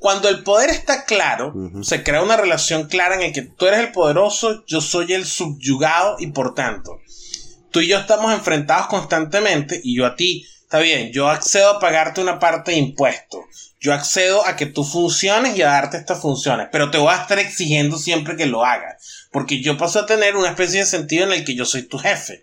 Cuando 0.00 0.28
el 0.28 0.42
poder 0.42 0.70
está 0.70 1.04
claro, 1.04 1.54
se 1.82 2.02
crea 2.02 2.20
una 2.20 2.36
relación 2.36 2.88
clara 2.88 3.14
en 3.14 3.22
el 3.22 3.32
que 3.32 3.42
tú 3.42 3.66
eres 3.66 3.78
el 3.78 3.92
poderoso, 3.92 4.64
yo 4.66 4.80
soy 4.80 5.12
el 5.12 5.24
subyugado 5.24 6.16
y 6.18 6.32
por 6.32 6.52
tanto, 6.56 6.98
tú 7.70 7.78
y 7.78 7.86
yo 7.86 7.98
estamos 7.98 8.34
enfrentados 8.34 8.88
constantemente 8.88 9.80
y 9.84 9.96
yo 9.96 10.04
a 10.04 10.16
ti, 10.16 10.48
está 10.72 10.82
bien, 10.82 11.12
yo 11.12 11.28
accedo 11.28 11.68
a 11.68 11.80
pagarte 11.80 12.22
una 12.22 12.38
parte 12.38 12.70
de 12.70 12.78
impuestos, 12.78 13.44
yo 13.78 13.92
accedo 13.92 14.46
a 14.46 14.56
que 14.56 14.64
tú 14.64 14.84
funciones 14.84 15.54
y 15.54 15.60
a 15.60 15.66
darte 15.66 15.98
estas 15.98 16.22
funciones, 16.22 16.68
pero 16.72 16.90
te 16.90 16.96
voy 16.96 17.12
a 17.12 17.20
estar 17.20 17.38
exigiendo 17.38 17.98
siempre 17.98 18.36
que 18.36 18.46
lo 18.46 18.64
hagas, 18.64 19.26
porque 19.30 19.60
yo 19.60 19.76
paso 19.76 19.98
a 19.98 20.06
tener 20.06 20.34
una 20.34 20.48
especie 20.48 20.80
de 20.80 20.86
sentido 20.86 21.26
en 21.26 21.32
el 21.34 21.44
que 21.44 21.54
yo 21.54 21.66
soy 21.66 21.82
tu 21.82 21.98
jefe. 21.98 22.42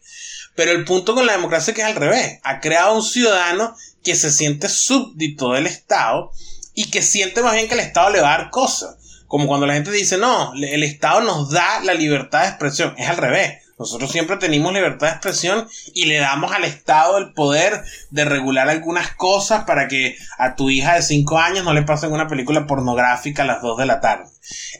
Pero 0.54 0.70
el 0.74 0.86
punto 0.86 1.16
con 1.16 1.26
la 1.26 1.32
democracia 1.32 1.72
es 1.72 1.76
que 1.76 1.82
es 1.82 1.88
al 1.88 1.96
revés. 1.96 2.40
Ha 2.44 2.60
creado 2.60 2.94
un 2.94 3.02
ciudadano 3.02 3.76
que 4.04 4.14
se 4.14 4.30
siente 4.30 4.70
súbdito 4.70 5.54
del 5.54 5.66
Estado 5.66 6.32
y 6.76 6.92
que 6.92 7.02
siente 7.02 7.42
más 7.42 7.54
bien 7.54 7.68
que 7.68 7.74
el 7.74 7.80
Estado 7.80 8.12
le 8.12 8.22
va 8.22 8.36
a 8.36 8.38
dar 8.38 8.50
cosas. 8.52 8.98
Como 9.26 9.48
cuando 9.48 9.66
la 9.66 9.74
gente 9.74 9.90
dice, 9.90 10.20
no, 10.20 10.54
el 10.54 10.84
Estado 10.84 11.22
nos 11.22 11.50
da 11.50 11.80
la 11.84 11.96
libertad 11.96 12.42
de 12.42 12.50
expresión. 12.50 12.94
Es 12.98 13.10
al 13.10 13.18
revés. 13.18 13.64
Nosotros 13.80 14.12
siempre 14.12 14.36
tenemos 14.36 14.74
libertad 14.74 15.08
de 15.08 15.14
expresión 15.14 15.68
y 15.94 16.06
le 16.06 16.18
damos 16.18 16.52
al 16.52 16.66
Estado 16.66 17.18
el 17.18 17.32
poder 17.32 17.82
de 18.10 18.26
regular 18.26 18.68
algunas 18.68 19.16
cosas 19.16 19.64
para 19.64 19.88
que 19.88 20.18
a 20.38 20.56
tu 20.56 20.70
hija 20.70 20.96
de 20.96 21.02
5 21.02 21.40
años 21.40 21.64
no 21.64 21.74
le 21.74 21.84
pasen 21.84 22.12
una 22.12 22.28
película 22.28 22.68
pornográfica 22.68 23.44
a 23.44 23.46
las 23.46 23.62
2 23.62 23.78
de 23.78 23.86
la 23.86 24.02
tarde. 24.02 24.26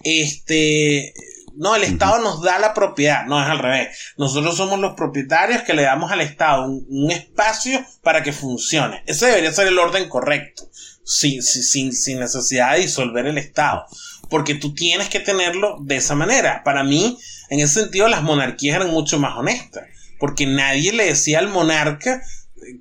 Este, 0.04 1.14
no, 1.56 1.78
el 1.78 1.84
Estado 1.84 2.20
nos 2.20 2.42
da 2.42 2.60
la 2.60 2.74
propiedad, 2.74 3.26
no 3.26 3.42
es 3.42 3.48
al 3.48 3.60
revés. 3.60 4.14
Nosotros 4.18 4.58
somos 4.58 4.80
los 4.80 4.96
propietarios 4.96 5.62
que 5.62 5.74
le 5.74 5.84
damos 5.84 6.12
al 6.12 6.20
Estado 6.20 6.66
un, 6.66 6.86
un 6.90 7.10
espacio 7.10 7.82
para 8.04 8.22
que 8.22 8.34
funcione. 8.34 9.02
Ese 9.06 9.28
debería 9.28 9.54
ser 9.54 9.68
el 9.68 9.80
orden 9.80 10.10
correcto, 10.10 10.70
sin, 11.06 11.42
sin, 11.42 11.94
sin 11.94 12.20
necesidad 12.20 12.74
de 12.74 12.82
disolver 12.82 13.28
el 13.28 13.38
Estado. 13.38 13.86
Porque 14.30 14.56
tú 14.56 14.74
tienes 14.74 15.08
que 15.08 15.22
tenerlo 15.22 15.78
de 15.82 15.96
esa 15.96 16.16
manera. 16.16 16.64
Para 16.64 16.84
mí, 16.84 17.18
en 17.50 17.60
ese 17.60 17.82
sentido, 17.82 18.08
las 18.08 18.24
monarquías 18.24 18.78
eran 18.78 18.92
mucho 18.92 19.20
más 19.20 19.38
honestas. 19.38 19.86
Porque 20.20 20.46
nadie 20.46 20.92
le 20.92 21.06
decía 21.06 21.40
al 21.40 21.48
monarca 21.48 22.22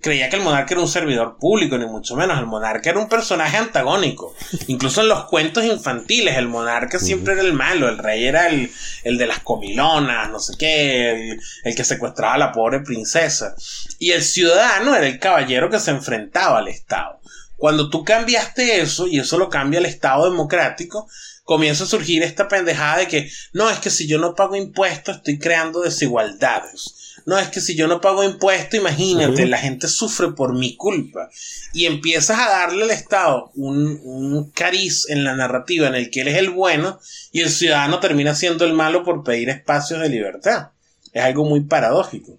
creía 0.00 0.28
que 0.28 0.36
el 0.36 0.42
monarca 0.42 0.74
era 0.74 0.80
un 0.80 0.88
servidor 0.88 1.36
público, 1.38 1.78
ni 1.78 1.86
mucho 1.86 2.16
menos. 2.16 2.38
El 2.38 2.46
monarca 2.46 2.90
era 2.90 2.98
un 2.98 3.08
personaje 3.08 3.56
antagónico. 3.56 4.34
Incluso 4.66 5.02
en 5.02 5.08
los 5.08 5.24
cuentos 5.26 5.64
infantiles, 5.64 6.36
el 6.36 6.48
monarca 6.48 6.98
siempre 6.98 7.34
era 7.34 7.42
el 7.42 7.52
malo, 7.52 7.88
el 7.88 7.98
rey 7.98 8.24
era 8.24 8.48
el, 8.48 8.70
el 9.04 9.18
de 9.18 9.26
las 9.26 9.40
comilonas, 9.40 10.30
no 10.30 10.40
sé 10.40 10.54
qué, 10.58 11.10
el, 11.10 11.40
el, 11.64 11.74
que 11.74 11.84
secuestraba 11.84 12.34
a 12.34 12.38
la 12.38 12.52
pobre 12.52 12.80
princesa. 12.80 13.54
Y 13.98 14.12
el 14.12 14.22
ciudadano 14.22 14.94
era 14.94 15.06
el 15.06 15.18
caballero 15.18 15.70
que 15.70 15.80
se 15.80 15.90
enfrentaba 15.90 16.58
al 16.58 16.68
Estado. 16.68 17.20
Cuando 17.56 17.90
tú 17.90 18.04
cambiaste 18.04 18.80
eso, 18.80 19.08
y 19.08 19.18
eso 19.18 19.36
lo 19.36 19.48
cambia 19.50 19.78
el 19.78 19.86
Estado 19.86 20.30
democrático, 20.30 21.08
comienza 21.48 21.84
a 21.84 21.86
surgir 21.86 22.22
esta 22.22 22.46
pendejada 22.46 22.98
de 22.98 23.08
que 23.08 23.30
no, 23.54 23.70
es 23.70 23.78
que 23.78 23.88
si 23.88 24.06
yo 24.06 24.18
no 24.18 24.34
pago 24.34 24.54
impuestos 24.54 25.16
estoy 25.16 25.38
creando 25.38 25.80
desigualdades. 25.80 27.22
no, 27.24 27.38
es 27.38 27.48
que 27.48 27.62
si 27.62 27.74
yo 27.74 27.88
no 27.88 28.02
pago 28.02 28.22
impuesto, 28.22 28.76
imagínate, 28.76 29.46
la 29.46 29.56
gente 29.56 29.88
sufre 29.88 30.32
por 30.32 30.54
mi 30.54 30.76
culpa. 30.76 31.30
Y 31.72 31.86
empiezas 31.86 32.38
a 32.38 32.50
darle 32.50 32.84
al 32.84 32.90
Estado 32.90 33.50
un, 33.54 33.98
un 34.04 34.50
cariz 34.50 35.08
en 35.08 35.24
la 35.24 35.34
narrativa 35.34 35.88
en 35.88 35.94
el 35.94 36.10
que 36.10 36.20
él 36.20 36.28
es 36.28 36.36
el 36.36 36.50
bueno 36.50 37.00
y 37.32 37.40
el 37.40 37.48
ciudadano 37.48 37.98
termina 37.98 38.34
siendo 38.34 38.66
el 38.66 38.74
malo 38.74 39.02
por 39.02 39.24
pedir 39.24 39.48
espacios 39.48 40.00
de 40.02 40.10
libertad. 40.10 40.72
Es 41.14 41.22
algo 41.22 41.46
muy 41.46 41.62
paradójico. 41.62 42.38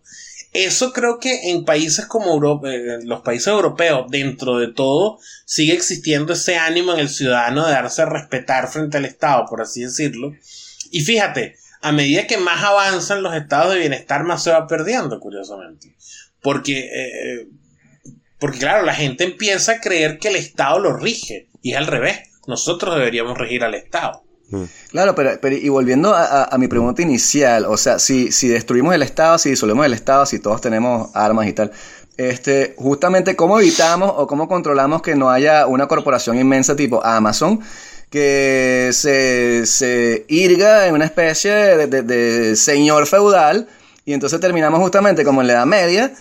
Eso 0.52 0.93
creo 0.93 1.20
que 1.20 1.52
en 1.52 1.64
países 1.64 2.08
como 2.08 2.34
Europa, 2.34 2.74
eh, 2.74 3.00
los 3.04 3.22
países 3.22 3.47
europeos, 3.47 4.10
dentro 4.10 4.58
de 4.58 4.74
todo, 4.74 5.20
sigue 5.45 5.74
existiendo 5.74 6.34
ese 6.34 6.58
ánimo 6.58 6.93
en 6.93 7.00
el 7.00 7.10
ciudadano 7.10 7.68
de 7.68 7.74
darse 7.74 8.02
a 8.02 8.06
respetar 8.06 8.68
frente 8.68 8.97
al 8.97 9.06
Estado, 9.06 9.45
por 9.47 9.62
así 9.62 9.82
decirlo. 9.82 10.34
Y 10.89 11.02
fíjate, 11.02 11.56
a 11.82 11.91
medida 11.91 12.26
que 12.26 12.38
más 12.38 12.64
avanzan 12.64 13.22
los 13.22 13.36
estados 13.36 13.74
de 13.74 13.80
bienestar, 13.80 14.24
más 14.24 14.43
se 14.43 14.52
va 14.52 14.66
perdiendo, 14.66 15.20
curiosamente. 15.20 15.95
Porque, 16.41 16.89
eh, 16.93 17.47
porque 18.39 18.58
claro, 18.58 18.84
la 18.86 18.95
gente 18.95 19.26
empieza 19.26 19.74
a 19.74 19.82
creer 19.82 20.18
que 20.18 20.30
el 20.30 20.36
Estado 20.36 20.80
lo 20.80 20.97
rige, 20.97 21.47
y 21.62 21.72
es 21.72 21.78
al 21.78 21.88
revés. 21.88 22.22
Nosotros 22.47 22.95
deberíamos 22.95 23.38
regir 23.38 23.64
al 23.64 23.76
Estado. 23.76 24.24
Mm. 24.50 24.64
Claro, 24.89 25.16
pero, 25.16 25.38
y 25.56 25.70
volviendo 25.70 26.14
a, 26.16 26.56
mi 26.58 26.68
pregunta 26.68 27.02
inicial, 27.02 27.66
o 27.66 27.78
sea, 27.78 28.00
si, 28.00 28.32
si 28.32 28.47
destruimos 28.47 28.95
el 28.95 29.04
Estado, 29.04 29.38
si 29.38 29.52
disolvemos 29.52 29.86
el 29.86 29.93
Estado, 29.93 30.26
si 30.26 30.39
todos 30.39 30.60
tenemos 30.62 31.10
armas 31.14 31.47
y 31.47 31.54
tal, 31.54 31.72
este, 32.18 32.74
justamente 32.78 33.36
cómo 33.36 33.60
evitamos 33.60 34.12
o 34.16 34.28
cómo 34.28 34.47
controlamos 34.47 35.02
que 35.02 35.16
no 35.16 35.30
haya 35.30 35.68
una 35.68 35.88
corporación 35.88 36.38
inmensa 36.38 36.76
tipo 36.76 37.04
Amazon 37.04 37.62
que 38.10 38.89
se, 38.91 39.66
se 39.66 40.26
irga 40.28 40.88
en 40.88 40.95
una 40.95 41.06
especie 41.06 41.52
de, 41.88 42.56
señor 42.56 43.06
feudal 43.06 43.68
y 44.04 44.14
entonces 44.14 44.39
terminamos 44.39 44.80
justamente 44.80 45.24
como 45.24 45.41
en 45.41 45.47
la 45.47 45.54
Edad 45.54 45.66
Media, 45.66 46.12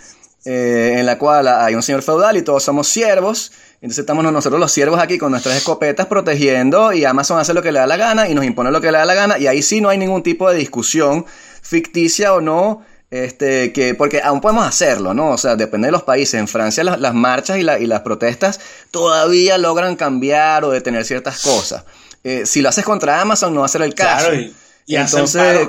eh, 0.45 0.97
en 0.99 1.07
la 1.07 1.19
cual 1.19 1.49
hay 1.49 1.75
un 1.75 1.83
señor 1.83 2.03
feudal 2.03 2.37
y 2.37 2.43
todos 2.43 2.63
somos 2.63 2.89
siervos 2.89 3.53
entonces 3.81 4.01
estamos 4.01 4.25
nosotros 4.25 4.59
los 4.59 4.73
siervos 4.73 4.99
aquí 4.99 5.19
con 5.19 5.31
nuestras 5.31 5.57
escopetas 5.57 6.07
protegiendo 6.07 6.93
y 6.93 7.05
Amazon 7.05 7.39
hace 7.39 7.55
lo 7.55 7.63
que 7.63 7.71
le 7.71 7.79
da 7.79 7.87
la 7.87 7.97
gana 7.97 8.29
y 8.29 8.35
nos 8.35 8.45
impone 8.45 8.73
lo 8.73 8.81
que 8.81 8.91
le 8.91 8.99
da 8.99 9.05
la 9.05 9.15
gana 9.15 9.39
y 9.39 9.47
ahí 9.47 9.63
sí 9.63 9.81
no 9.81 9.89
hay 9.89 9.99
ningún 9.99 10.25
tipo 10.25 10.51
de 10.51 10.57
discusión 10.57 11.25
ficticia 11.63 12.35
o 12.35 12.41
no. 12.41 12.85
Este, 13.11 13.73
que, 13.73 13.95
porque 13.95 14.21
aún 14.21 14.43
podemos 14.43 14.67
hacerlo, 14.67 15.15
¿no? 15.15 15.31
O 15.31 15.39
sea, 15.39 15.57
depende 15.57 15.89
de 15.89 15.93
los 15.93 16.03
países. 16.03 16.35
En 16.35 16.47
Francia 16.47 16.85
las, 16.85 17.15
marchas 17.15 17.57
y, 17.57 17.63
las 17.63 18.01
protestas 18.03 18.61
todavía 18.91 19.57
logran 19.57 19.97
cambiar 19.97 20.65
o 20.65 20.71
detener 20.71 21.07
ciertas 21.07 21.41
cosas. 21.41 21.85
Eh, 22.23 22.45
si 22.45 22.61
lo 22.61 22.69
haces 22.69 22.85
contra 22.85 23.21
Amazon 23.23 23.55
no 23.55 23.61
va 23.61 23.67
a 23.67 23.71
ser 23.71 23.81
el 23.81 23.95
caso. 23.95 24.35
y, 24.35 24.97
entonces, 24.97 25.69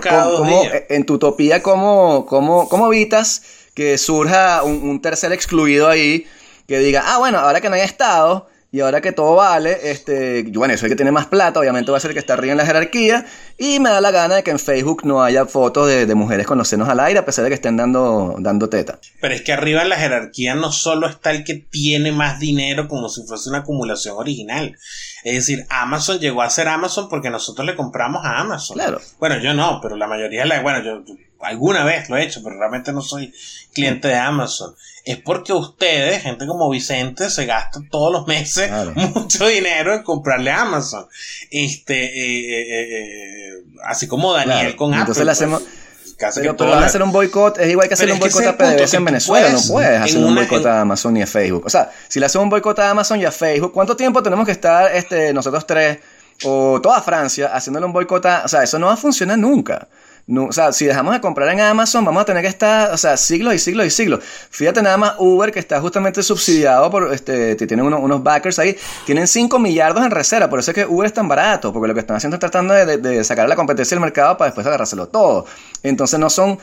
en 0.89 1.05
tu 1.05 1.13
utopía, 1.13 1.63
¿cómo, 1.63 2.25
cómo, 2.25 2.67
cómo 2.67 2.91
evitas 2.91 3.43
que 3.73 3.97
surja 3.97 4.63
un 4.63 5.01
tercer 5.01 5.31
excluido 5.31 5.87
ahí? 5.87 6.25
Que 6.69 6.77
diga, 6.77 7.03
ah, 7.07 7.17
bueno, 7.17 7.39
ahora 7.39 7.59
que 7.59 7.67
no 7.67 7.75
hay 7.75 7.81
Estado 7.81 8.47
y 8.71 8.81
ahora 8.81 9.01
que 9.01 9.11
todo 9.11 9.35
vale, 9.35 9.89
este, 9.89 10.43
bueno, 10.53 10.75
eso 10.75 10.85
hay 10.85 10.91
que 10.91 10.95
tener 10.95 11.11
más 11.11 11.25
plata, 11.25 11.59
obviamente 11.59 11.89
va 11.89 11.97
a 11.97 11.99
ser 11.99 12.13
que 12.13 12.19
está 12.19 12.33
arriba 12.33 12.51
en 12.51 12.59
la 12.59 12.65
jerarquía 12.67 13.25
y 13.57 13.79
me 13.79 13.89
da 13.89 13.99
la 13.99 14.11
gana 14.11 14.35
de 14.35 14.43
que 14.43 14.51
en 14.51 14.59
Facebook 14.59 15.01
no 15.03 15.23
haya 15.23 15.47
fotos 15.47 15.87
de, 15.87 16.13
mujeres 16.13 16.45
con 16.45 16.59
los 16.59 16.67
senos 16.67 16.87
al 16.87 16.99
aire 16.99 17.17
a 17.17 17.25
pesar 17.25 17.43
de 17.43 17.49
que 17.49 17.55
estén 17.55 17.75
dando, 17.75 18.35
dando 18.37 18.69
teta. 18.69 18.99
Pero 19.19 19.33
es 19.33 19.41
que 19.41 19.51
arriba 19.51 19.81
en 19.81 19.89
la 19.89 19.95
jerarquía 19.95 20.53
no 20.53 20.71
solo 20.71 21.07
está 21.07 21.31
el 21.31 21.43
que 21.43 21.55
tiene 21.55 22.11
más 22.11 22.39
dinero 22.39 22.87
como 22.87 23.09
si 23.09 23.23
fuese 23.23 23.49
una 23.49 23.59
acumulación 23.59 24.15
original. 24.15 24.77
Es 25.23 25.33
decir, 25.33 25.65
Amazon 25.69 26.19
llegó 26.19 26.43
a 26.43 26.51
ser 26.51 26.67
Amazon 26.67 27.09
porque 27.09 27.31
nosotros 27.31 27.65
le 27.65 27.75
compramos 27.75 28.23
a 28.23 28.37
Amazon. 28.37 28.75
Claro. 28.75 29.01
Bueno, 29.17 29.39
yo 29.39 29.55
no, 29.55 29.79
pero 29.81 29.95
la 29.95 30.05
mayoría 30.05 30.43
de 30.43 30.47
la, 30.47 30.61
bueno, 30.61 30.83
yo 30.83 31.03
alguna 31.41 31.83
vez 31.83 32.09
lo 32.09 32.17
he 32.17 32.23
hecho, 32.23 32.41
pero 32.43 32.57
realmente 32.57 32.93
no 32.93 33.01
soy 33.01 33.33
cliente 33.73 34.09
de 34.09 34.15
Amazon. 34.15 34.75
Es 35.09 35.17
porque 35.17 35.53
ustedes, 35.53 36.21
gente 36.21 36.45
como 36.45 36.69
Vicente, 36.69 37.31
se 37.31 37.47
gastan 37.47 37.89
todos 37.89 38.13
los 38.13 38.27
meses 38.27 38.69
mucho 38.95 39.47
dinero 39.47 39.95
en 39.95 40.03
comprarle 40.03 40.51
a 40.51 40.61
Amazon. 40.61 41.07
Este, 41.49 41.95
eh, 42.05 42.61
eh, 42.61 43.49
eh, 43.49 43.63
así 43.87 44.07
como 44.07 44.33
Daniel 44.33 44.75
con 44.75 44.93
Apple. 44.93 44.99
Entonces 44.99 45.25
le 45.25 45.29
pues, 45.29 45.37
hacemos. 45.41 45.63
pero, 46.35 46.55
pero 46.55 46.73
hacer 46.75 47.01
un 47.01 47.11
boicot 47.11 47.57
es 47.57 47.71
igual 47.71 47.87
que 47.87 47.95
hacer 47.95 48.11
un 48.11 48.19
boicot 48.19 48.45
a 48.45 48.55
PDVSA 48.55 48.97
en 48.97 49.05
Venezuela. 49.05 49.49
no 49.49 49.59
puedes 49.67 49.99
hacer 49.99 50.23
un 50.23 50.35
boicot 50.35 50.65
a 50.67 50.81
Amazon 50.81 51.15
ni 51.15 51.23
a 51.23 51.27
Facebook. 51.27 51.65
O 51.65 51.71
sea, 51.71 51.89
si 52.07 52.19
le 52.19 52.27
hacemos 52.27 52.43
un 52.43 52.51
boicot 52.51 52.77
a 52.77 52.91
Amazon 52.91 53.19
y 53.19 53.25
a 53.25 53.31
Facebook, 53.31 53.73
¿cuánto 53.73 53.95
tiempo 53.95 54.21
tenemos 54.21 54.45
que 54.45 54.51
estar 54.51 54.95
este, 54.95 55.33
nosotros 55.33 55.65
tres 55.65 55.97
o 56.43 56.79
toda 56.79 57.01
Francia 57.01 57.49
haciéndole 57.51 57.87
un 57.87 57.93
boicot 57.93 58.23
a... 58.27 58.43
O 58.45 58.47
sea, 58.47 58.61
eso 58.61 58.77
no 58.77 58.85
va 58.85 58.93
a 58.93 58.97
funcionar 58.97 59.39
nunca. 59.39 59.87
No, 60.29 60.45
o 60.45 60.51
sea, 60.51 60.71
si 60.71 60.85
dejamos 60.85 61.15
de 61.15 61.21
comprar 61.21 61.49
en 61.49 61.59
Amazon, 61.59 62.05
vamos 62.05 62.21
a 62.21 62.25
tener 62.25 62.43
que 62.43 62.49
estar, 62.49 62.93
o 62.93 62.97
sea, 62.97 63.17
siglos 63.17 63.55
y 63.55 63.57
siglos 63.57 63.87
y 63.87 63.89
siglos. 63.89 64.23
Fíjate 64.51 64.79
nada 64.83 64.95
más 64.95 65.15
Uber, 65.17 65.51
que 65.51 65.57
está 65.57 65.81
justamente 65.81 66.21
subsidiado 66.21 66.91
por, 66.91 67.11
este, 67.11 67.55
tienen 67.55 67.83
unos, 67.87 68.21
backers 68.21 68.59
ahí, 68.59 68.77
tienen 69.07 69.27
5 69.27 69.57
millardos 69.57 70.05
en 70.05 70.11
reserva, 70.11 70.47
por 70.47 70.59
eso 70.59 70.69
es 70.69 70.75
que 70.75 70.85
Uber 70.85 71.07
es 71.07 71.13
tan 71.13 71.27
barato, 71.27 71.73
porque 71.73 71.87
lo 71.87 71.95
que 71.95 72.01
están 72.01 72.15
haciendo 72.15 72.35
es 72.35 72.39
tratando 72.41 72.75
de, 72.75 73.23
sacar 73.23 73.49
la 73.49 73.55
competencia 73.55 73.95
del 73.95 74.01
mercado 74.01 74.37
para 74.37 74.49
después 74.49 74.67
agarrárselo 74.67 75.07
todo. 75.07 75.47
Entonces 75.81 76.19
no 76.19 76.29
son 76.29 76.59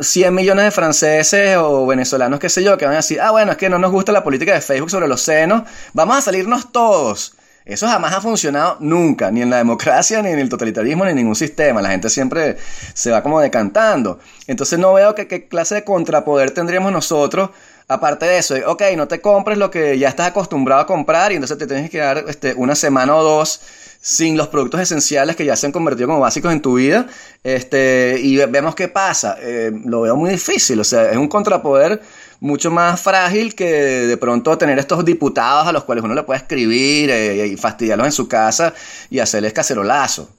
100 0.00 0.32
millones 0.32 0.66
de 0.66 0.70
franceses 0.70 1.56
o 1.56 1.86
venezolanos, 1.86 2.38
qué 2.38 2.48
sé 2.48 2.62
yo, 2.62 2.78
que 2.78 2.84
van 2.84 2.94
a 2.94 2.98
decir, 2.98 3.20
ah, 3.20 3.32
bueno, 3.32 3.50
es 3.50 3.58
que 3.58 3.68
no 3.68 3.80
nos 3.80 3.90
gusta 3.90 4.12
la 4.12 4.22
política 4.22 4.54
de 4.54 4.60
Facebook 4.60 4.92
sobre 4.92 5.08
los 5.08 5.20
senos, 5.20 5.64
vamos 5.94 6.16
a 6.16 6.20
salirnos 6.20 6.70
todos. 6.70 7.34
Eso 7.64 7.88
jamás 7.88 8.12
ha 8.12 8.20
funcionado 8.20 8.76
nunca, 8.80 9.30
ni 9.30 9.40
en 9.40 9.48
la 9.48 9.56
democracia, 9.56 10.20
ni 10.20 10.28
en 10.28 10.38
el 10.38 10.50
totalitarismo, 10.50 11.04
ni 11.04 11.10
en 11.10 11.16
ningún 11.16 11.34
sistema. 11.34 11.80
La 11.80 11.90
gente 11.90 12.10
siempre 12.10 12.58
se 12.92 13.10
va 13.10 13.22
como 13.22 13.40
decantando. 13.40 14.18
Entonces 14.46 14.78
no 14.78 14.92
veo 14.92 15.14
qué 15.14 15.48
clase 15.48 15.76
de 15.76 15.84
contrapoder 15.84 16.50
tendríamos 16.50 16.92
nosotros. 16.92 17.50
Aparte 17.86 18.24
de 18.24 18.38
eso, 18.38 18.54
ok, 18.66 18.82
no 18.96 19.08
te 19.08 19.20
compres 19.20 19.58
lo 19.58 19.70
que 19.70 19.98
ya 19.98 20.08
estás 20.08 20.28
acostumbrado 20.28 20.80
a 20.80 20.86
comprar 20.86 21.32
y 21.32 21.34
entonces 21.34 21.58
te 21.58 21.66
tienes 21.66 21.90
que 21.90 21.98
dar 21.98 22.24
este, 22.28 22.54
una 22.54 22.74
semana 22.74 23.14
o 23.14 23.22
dos 23.22 23.60
sin 24.00 24.36
los 24.36 24.48
productos 24.48 24.80
esenciales 24.80 25.36
que 25.36 25.44
ya 25.44 25.54
se 25.56 25.66
han 25.66 25.72
convertido 25.72 26.08
como 26.08 26.20
básicos 26.20 26.52
en 26.52 26.62
tu 26.62 26.74
vida. 26.74 27.06
Este, 27.42 28.18
y 28.20 28.36
vemos 28.36 28.74
qué 28.74 28.88
pasa. 28.88 29.36
Eh, 29.40 29.70
lo 29.84 30.02
veo 30.02 30.16
muy 30.16 30.30
difícil, 30.30 30.80
o 30.80 30.84
sea, 30.84 31.10
es 31.10 31.16
un 31.18 31.28
contrapoder 31.28 32.00
mucho 32.40 32.70
más 32.70 33.00
frágil 33.00 33.54
que 33.54 33.66
de 34.06 34.16
pronto 34.16 34.56
tener 34.58 34.78
estos 34.78 35.04
diputados 35.04 35.66
a 35.66 35.72
los 35.72 35.84
cuales 35.84 36.04
uno 36.04 36.14
le 36.14 36.22
puede 36.22 36.38
escribir 36.38 37.10
eh, 37.10 37.46
y 37.48 37.56
fastidiarlos 37.56 38.06
en 38.06 38.12
su 38.12 38.28
casa 38.28 38.72
y 39.10 39.18
hacerles 39.18 39.52
cacerolazo. 39.52 40.30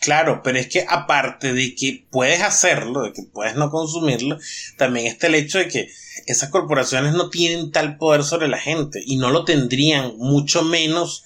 Claro, 0.00 0.42
pero 0.44 0.58
es 0.58 0.68
que 0.68 0.86
aparte 0.88 1.52
de 1.52 1.74
que 1.74 2.06
puedes 2.10 2.42
hacerlo, 2.42 3.02
de 3.02 3.12
que 3.12 3.22
puedes 3.22 3.56
no 3.56 3.70
consumirlo, 3.70 4.38
también 4.76 5.06
está 5.06 5.26
el 5.26 5.34
hecho 5.34 5.58
de 5.58 5.68
que 5.68 5.90
esas 6.26 6.50
corporaciones 6.50 7.14
no 7.14 7.30
tienen 7.30 7.72
tal 7.72 7.96
poder 7.96 8.22
sobre 8.22 8.48
la 8.48 8.58
gente 8.58 9.02
y 9.04 9.16
no 9.16 9.30
lo 9.30 9.44
tendrían 9.44 10.16
mucho 10.18 10.62
menos 10.62 11.24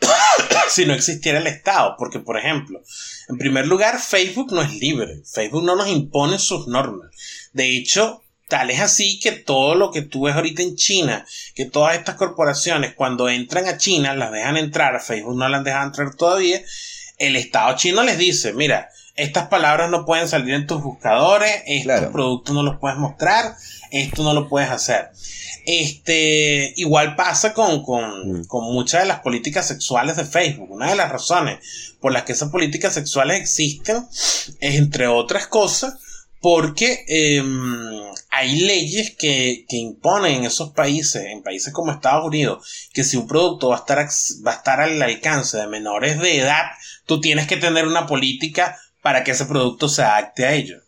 si 0.68 0.86
no 0.86 0.94
existiera 0.94 1.38
el 1.38 1.46
Estado. 1.46 1.96
Porque, 1.98 2.20
por 2.20 2.38
ejemplo, 2.38 2.82
en 3.28 3.38
primer 3.38 3.66
lugar, 3.66 3.98
Facebook 4.00 4.52
no 4.52 4.62
es 4.62 4.74
libre. 4.74 5.22
Facebook 5.24 5.64
no 5.64 5.74
nos 5.74 5.88
impone 5.88 6.38
sus 6.38 6.68
normas. 6.68 7.10
De 7.52 7.76
hecho, 7.76 8.22
tal 8.48 8.70
es 8.70 8.80
así 8.80 9.20
que 9.20 9.32
todo 9.32 9.74
lo 9.74 9.90
que 9.90 10.02
tú 10.02 10.22
ves 10.22 10.34
ahorita 10.34 10.62
en 10.62 10.76
China, 10.76 11.26
que 11.54 11.66
todas 11.66 11.96
estas 11.96 12.16
corporaciones 12.16 12.94
cuando 12.94 13.28
entran 13.28 13.66
a 13.66 13.76
China 13.76 14.14
las 14.14 14.32
dejan 14.32 14.56
entrar, 14.56 15.00
Facebook 15.00 15.36
no 15.36 15.48
las 15.48 15.64
deja 15.64 15.82
entrar 15.82 16.14
todavía, 16.14 16.62
el 17.18 17.36
Estado 17.36 17.76
chino 17.76 18.02
les 18.02 18.18
dice, 18.18 18.52
mira, 18.52 18.90
estas 19.14 19.48
palabras 19.48 19.90
no 19.90 20.04
pueden 20.04 20.28
salir 20.28 20.54
en 20.54 20.66
tus 20.66 20.82
buscadores, 20.82 21.62
estos 21.66 22.12
productos 22.12 22.54
no 22.54 22.62
los 22.62 22.78
puedes 22.78 22.96
mostrar, 22.98 23.56
esto 23.90 24.22
no 24.22 24.32
lo 24.32 24.48
puedes 24.48 24.70
hacer. 24.70 25.10
Este, 25.66 26.72
igual 26.76 27.16
pasa 27.16 27.52
con, 27.52 27.82
con, 27.82 28.40
mm. 28.40 28.44
con, 28.46 28.64
muchas 28.72 29.02
de 29.02 29.08
las 29.08 29.20
políticas 29.20 29.66
sexuales 29.66 30.16
de 30.16 30.24
Facebook. 30.24 30.70
Una 30.70 30.88
de 30.88 30.96
las 30.96 31.10
razones 31.10 31.58
por 32.00 32.12
las 32.12 32.22
que 32.22 32.32
esas 32.32 32.50
políticas 32.50 32.94
sexuales 32.94 33.40
existen 33.40 34.06
es, 34.60 34.76
entre 34.76 35.08
otras 35.08 35.46
cosas, 35.46 35.94
porque 36.40 37.04
em, 37.08 38.02
hay 38.30 38.60
leyes 38.60 39.14
que, 39.16 39.64
que, 39.68 39.76
imponen 39.76 40.36
en 40.36 40.44
esos 40.44 40.70
países, 40.70 41.24
en 41.26 41.42
países 41.42 41.72
como 41.72 41.92
Estados 41.92 42.26
Unidos, 42.26 42.88
que 42.92 43.04
si 43.04 43.16
un 43.16 43.26
producto 43.26 43.70
va 43.70 43.76
a 43.76 43.78
estar, 43.80 43.98
va 44.46 44.52
a 44.52 44.56
estar 44.56 44.80
al 44.80 45.02
alcance 45.02 45.56
de 45.56 45.66
menores 45.66 46.18
de 46.20 46.38
edad, 46.38 46.64
tú 47.06 47.20
tienes 47.20 47.46
que 47.46 47.56
tener 47.56 47.86
una 47.86 48.06
política 48.06 48.78
para 49.02 49.24
que 49.24 49.32
ese 49.32 49.46
producto 49.46 49.88
se 49.88 50.02
adapte 50.02 50.46
a 50.46 50.52
ello. 50.52 50.80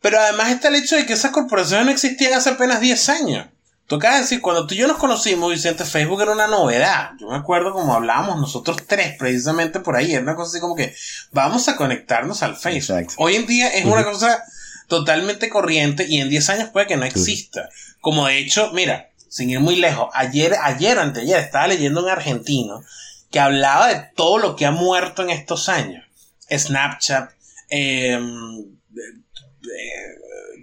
Pero 0.00 0.18
además 0.18 0.50
está 0.50 0.68
el 0.68 0.74
hecho 0.74 0.96
de 0.96 1.06
que 1.06 1.12
esas 1.12 1.30
corporaciones 1.30 1.86
no 1.86 1.92
existían 1.92 2.34
hace 2.34 2.50
apenas 2.50 2.80
10 2.80 3.08
años. 3.08 3.46
Toca 3.92 4.18
decir, 4.18 4.40
cuando 4.40 4.66
tú 4.66 4.72
y 4.72 4.78
yo 4.78 4.88
nos 4.88 4.96
conocimos, 4.96 5.52
Vicente, 5.52 5.84
Facebook 5.84 6.22
era 6.22 6.32
una 6.32 6.46
novedad. 6.46 7.10
Yo 7.20 7.28
me 7.28 7.36
acuerdo 7.36 7.74
como 7.74 7.92
hablábamos 7.92 8.40
nosotros 8.40 8.78
tres 8.86 9.18
precisamente 9.18 9.80
por 9.80 9.96
ahí. 9.96 10.14
Era 10.14 10.22
una 10.22 10.34
cosa 10.34 10.48
así 10.48 10.60
como 10.60 10.74
que 10.74 10.94
vamos 11.30 11.68
a 11.68 11.76
conectarnos 11.76 12.42
al 12.42 12.56
Facebook. 12.56 13.12
Hoy 13.18 13.36
en 13.36 13.46
día 13.46 13.68
es 13.68 13.84
una 13.84 14.02
cosa 14.02 14.42
totalmente 14.88 15.50
corriente 15.50 16.06
y 16.08 16.22
en 16.22 16.30
10 16.30 16.48
años 16.48 16.68
puede 16.70 16.86
que 16.86 16.96
no 16.96 17.04
exista. 17.04 17.68
Como 18.00 18.26
de 18.26 18.38
hecho, 18.38 18.70
mira, 18.72 19.10
sin 19.28 19.50
ir 19.50 19.60
muy 19.60 19.76
lejos, 19.76 20.08
ayer, 20.14 20.56
ayer, 20.62 20.98
anteayer, 20.98 21.40
estaba 21.40 21.66
leyendo 21.66 22.02
un 22.02 22.08
argentino 22.08 22.82
que 23.30 23.40
hablaba 23.40 23.88
de 23.88 24.08
todo 24.16 24.38
lo 24.38 24.56
que 24.56 24.64
ha 24.64 24.70
muerto 24.70 25.20
en 25.20 25.28
estos 25.28 25.68
años. 25.68 26.02
Snapchat, 26.50 27.30
eh, 27.68 28.18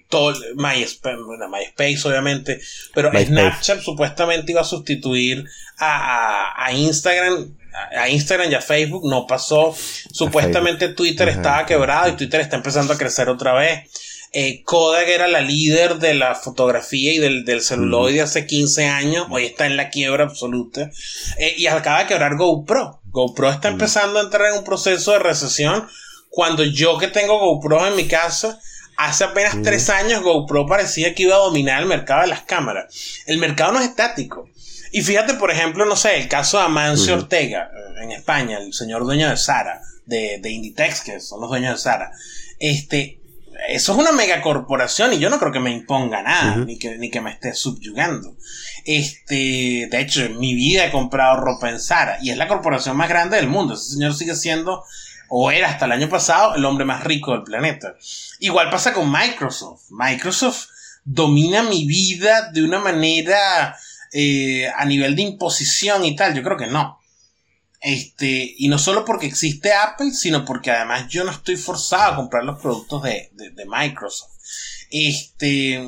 todo 0.10 0.34
MySpace, 0.56 1.18
MySpace 1.50 2.08
obviamente, 2.08 2.60
pero 2.94 3.12
Snapchat 3.12 3.82
supuestamente 3.82 4.52
iba 4.52 4.62
a 4.62 4.66
sustituir 4.66 5.46
a, 5.78 6.72
Instagram, 6.74 7.56
a, 7.96 8.10
Instagram 8.10 8.52
y 8.52 8.56
a 8.56 8.62
Facebook, 8.62 9.08
no 9.08 9.28
pasó. 9.28 9.76
Supuestamente 10.12 10.90
Twitter 10.90 11.30
estaba 11.30 11.66
quebrado 11.66 12.10
y 12.10 12.14
Twitter 12.14 12.42
está 12.42 12.56
empezando 12.56 12.94
a 12.94 12.98
crecer 12.98 13.30
otra 13.30 13.54
vez. 13.54 13.90
Eh, 14.32 14.64
Kodak 14.64 15.08
era 15.08 15.28
la 15.28 15.42
líder 15.42 15.98
de 15.98 16.14
la 16.14 16.36
fotografía 16.36 17.14
y 17.14 17.18
del, 17.18 17.46
del 17.46 17.62
celuloide 17.62 18.22
hace 18.22 18.46
15 18.46 18.86
años, 18.86 19.28
hoy 19.32 19.46
está 19.46 19.66
en 19.66 19.76
la 19.76 19.90
quiebra 19.90 20.26
absoluta. 20.26 20.92
Eh, 21.38 21.56
y 21.58 21.68
acaba 21.68 22.00
de 22.00 22.08
quebrar 22.08 22.36
GoPro. 22.36 23.02
GoPro 23.06 23.50
está 23.50 23.70
empezando 23.70 24.20
a 24.20 24.24
entrar 24.24 24.52
en 24.52 24.60
un 24.60 24.64
proceso 24.64 25.14
de 25.14 25.20
recesión. 25.20 25.88
Cuando 26.30 26.64
yo 26.64 26.98
que 27.00 27.08
tengo 27.08 27.40
GoPro 27.40 27.88
en 27.88 27.96
mi 27.96 28.08
casa, 28.08 28.60
hace 29.00 29.24
apenas 29.24 29.56
tres 29.64 29.90
años 29.90 30.22
GoPro 30.22 30.68
parecía 30.68 31.16
que 31.16 31.24
iba 31.24 31.36
a 31.36 31.40
dominar 31.40 31.82
el 31.82 31.88
mercado 31.88 32.22
de 32.22 32.28
las 32.28 32.42
cámaras. 32.42 32.94
El 33.26 33.38
mercado 33.38 33.72
no 33.72 33.80
es 33.80 33.86
estático. 33.86 34.50
Y 34.92 35.02
fíjate, 35.02 35.36
por 35.36 35.52
ejemplo, 35.52 35.86
no 35.86 35.96
sé, 35.96 36.18
el 36.18 36.28
caso 36.28 36.58
de 36.58 36.66
Amancio 36.66 37.14
Ortega 37.14 37.72
eh, 37.74 38.04
en 38.04 38.12
España, 38.12 38.58
el 38.58 38.74
señor 38.74 39.06
dueño 39.06 39.30
de 39.30 39.38
Sara, 39.38 39.82
de, 40.06 40.40
de 40.42 40.50
Inditex, 40.50 41.02
que 41.02 41.22
son 41.22 41.40
los 41.40 41.50
dueños 41.50 41.76
de 41.76 41.82
Sara. 41.82 42.12
Este, 42.60 43.22
eso 43.70 43.94
es 43.94 43.98
una 43.98 44.12
megacorporación 44.12 45.14
y 45.14 45.20
yo 45.20 45.30
no 45.30 45.40
creo 45.40 45.54
que 45.54 45.62
me 45.62 45.72
imponga 45.72 46.22
nada, 46.22 46.58
ni, 46.58 46.78
que, 46.78 46.98
ni 46.98 47.10
que 47.10 47.22
me 47.22 47.32
esté 47.32 47.54
subyugando. 47.54 48.36
Este, 48.84 49.88
de 49.90 50.00
hecho, 50.02 50.24
en 50.24 50.40
mi 50.40 50.54
vida 50.56 50.86
he 50.86 50.92
comprado 50.92 51.40
ropa 51.40 51.70
en 51.70 51.80
Sara 51.80 52.18
y 52.22 52.32
es 52.32 52.38
la 52.38 52.50
corporación 52.50 52.98
más 52.98 53.08
grande 53.08 53.38
del 53.38 53.48
mundo. 53.48 53.76
Ese 53.76 53.94
señor 53.94 54.14
sigue 54.14 54.36
siendo, 54.36 54.84
o 55.30 55.52
era 55.52 55.70
hasta 55.70 55.86
el 55.86 55.92
año 55.92 56.10
pasado, 56.10 56.56
el 56.56 56.66
hombre 56.66 56.86
más 56.86 57.04
rico 57.04 57.34
del 57.34 57.44
planeta. 57.44 57.96
Igual 58.40 58.70
pasa 58.70 58.94
con 58.94 59.12
Microsoft. 59.12 59.84
Microsoft 59.92 60.68
domina 61.04 61.64
mi 61.64 61.86
vida 61.86 62.52
de 62.52 62.64
una 62.64 62.80
manera 62.80 63.78
eh, 64.12 64.68
a 64.76 64.86
nivel 64.86 65.16
de 65.16 65.22
imposición 65.22 66.04
y 66.06 66.16
tal. 66.16 66.36
Yo 66.36 66.44
creo 66.44 66.58
que 66.58 66.68
no. 66.68 67.00
Este, 67.82 68.56
y 68.58 68.68
no 68.68 68.78
solo 68.78 69.06
porque 69.06 69.28
existe 69.28 69.72
Apple, 69.72 70.12
sino 70.12 70.44
porque 70.44 70.72
además 70.72 71.08
yo 71.08 71.24
no 71.24 71.32
estoy 71.32 71.56
forzado 71.56 72.12
a 72.12 72.16
comprar 72.16 72.44
los 72.44 72.60
productos 72.60 73.04
de, 73.04 73.30
de, 73.34 73.66
Microsoft. 73.66 74.32
Este, 74.92 75.82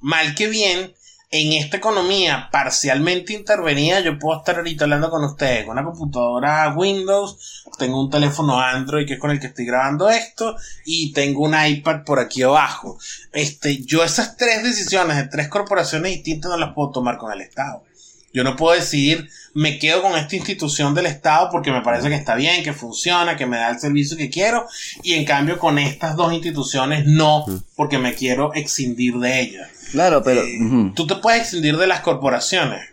mal 0.00 0.34
que 0.34 0.48
bien, 0.48 0.94
en 1.30 1.52
esta 1.52 1.76
economía 1.76 2.48
parcialmente 2.50 3.34
intervenida, 3.34 4.00
yo 4.00 4.18
puedo 4.18 4.38
estar 4.38 4.56
ahorita 4.56 4.84
hablando 4.84 5.10
con 5.10 5.24
ustedes 5.24 5.66
con 5.66 5.72
una 5.72 5.84
computadora 5.84 6.74
Windows, 6.74 7.64
tengo 7.78 8.00
un 8.00 8.10
teléfono 8.10 8.58
Android 8.58 9.06
que 9.06 9.14
es 9.14 9.20
con 9.20 9.30
el 9.30 9.38
que 9.38 9.48
estoy 9.48 9.66
grabando 9.66 10.08
esto, 10.08 10.56
y 10.86 11.12
tengo 11.12 11.42
un 11.42 11.54
iPad 11.54 12.04
por 12.04 12.18
aquí 12.18 12.42
abajo. 12.42 12.98
Este, 13.32 13.84
yo 13.84 14.02
esas 14.02 14.36
tres 14.38 14.62
decisiones 14.62 15.16
de 15.16 15.24
tres 15.24 15.48
corporaciones 15.48 16.12
distintas 16.12 16.50
no 16.50 16.56
las 16.56 16.72
puedo 16.72 16.92
tomar 16.92 17.18
con 17.18 17.30
el 17.30 17.42
Estado. 17.42 17.84
Yo 18.32 18.44
no 18.44 18.56
puedo 18.56 18.74
decidir, 18.74 19.28
me 19.54 19.78
quedo 19.78 20.02
con 20.02 20.16
esta 20.16 20.36
institución 20.36 20.94
del 20.94 21.06
Estado 21.06 21.48
porque 21.50 21.72
me 21.72 21.82
parece 21.82 22.08
que 22.08 22.14
está 22.14 22.36
bien, 22.36 22.62
que 22.62 22.72
funciona, 22.72 23.36
que 23.36 23.46
me 23.46 23.56
da 23.56 23.70
el 23.70 23.80
servicio 23.80 24.16
que 24.16 24.30
quiero, 24.30 24.66
y 25.02 25.14
en 25.14 25.26
cambio 25.26 25.58
con 25.58 25.78
estas 25.78 26.16
dos 26.16 26.32
instituciones 26.32 27.04
no, 27.06 27.44
porque 27.74 27.98
me 27.98 28.14
quiero 28.14 28.54
excindir 28.54 29.18
de 29.18 29.40
ellas. 29.40 29.68
Claro, 29.92 30.22
pero... 30.22 30.42
Eh, 30.42 30.92
tú 30.94 31.06
te 31.06 31.16
puedes 31.16 31.42
excindir 31.42 31.76
de 31.76 31.86
las 31.86 32.00
corporaciones. 32.00 32.88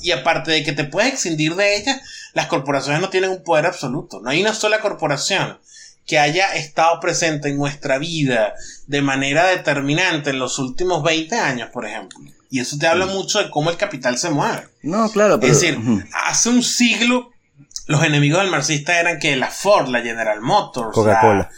Y 0.00 0.12
aparte 0.12 0.52
de 0.52 0.64
que 0.64 0.72
te 0.72 0.84
puedes 0.84 1.12
excindir 1.12 1.54
de 1.54 1.76
ellas, 1.76 2.00
las 2.32 2.46
corporaciones 2.46 3.00
no 3.00 3.10
tienen 3.10 3.30
un 3.30 3.42
poder 3.42 3.66
absoluto. 3.66 4.20
No 4.20 4.30
hay 4.30 4.40
una 4.40 4.54
sola 4.54 4.80
corporación 4.80 5.58
que 6.06 6.18
haya 6.18 6.54
estado 6.54 6.98
presente 7.00 7.48
en 7.48 7.58
nuestra 7.58 7.98
vida 7.98 8.54
de 8.86 9.02
manera 9.02 9.46
determinante 9.48 10.30
en 10.30 10.38
los 10.38 10.58
últimos 10.58 11.02
20 11.02 11.36
años, 11.36 11.70
por 11.70 11.84
ejemplo. 11.84 12.18
Y 12.48 12.60
eso 12.60 12.78
te 12.78 12.86
habla 12.86 13.06
mucho 13.06 13.42
de 13.42 13.50
cómo 13.50 13.70
el 13.70 13.76
capital 13.76 14.16
se 14.16 14.30
mueve. 14.30 14.68
No, 14.82 15.10
claro, 15.10 15.38
pero... 15.38 15.52
Es 15.52 15.60
decir, 15.60 15.78
hace 16.12 16.48
un 16.48 16.62
siglo 16.62 17.32
los 17.86 18.02
enemigos 18.02 18.40
del 18.40 18.50
marxista 18.50 18.98
eran 18.98 19.18
que 19.18 19.36
la 19.36 19.48
Ford, 19.48 19.88
la 19.88 20.00
General 20.00 20.40
Motors, 20.40 20.92
Coca-Cola. 20.92 21.50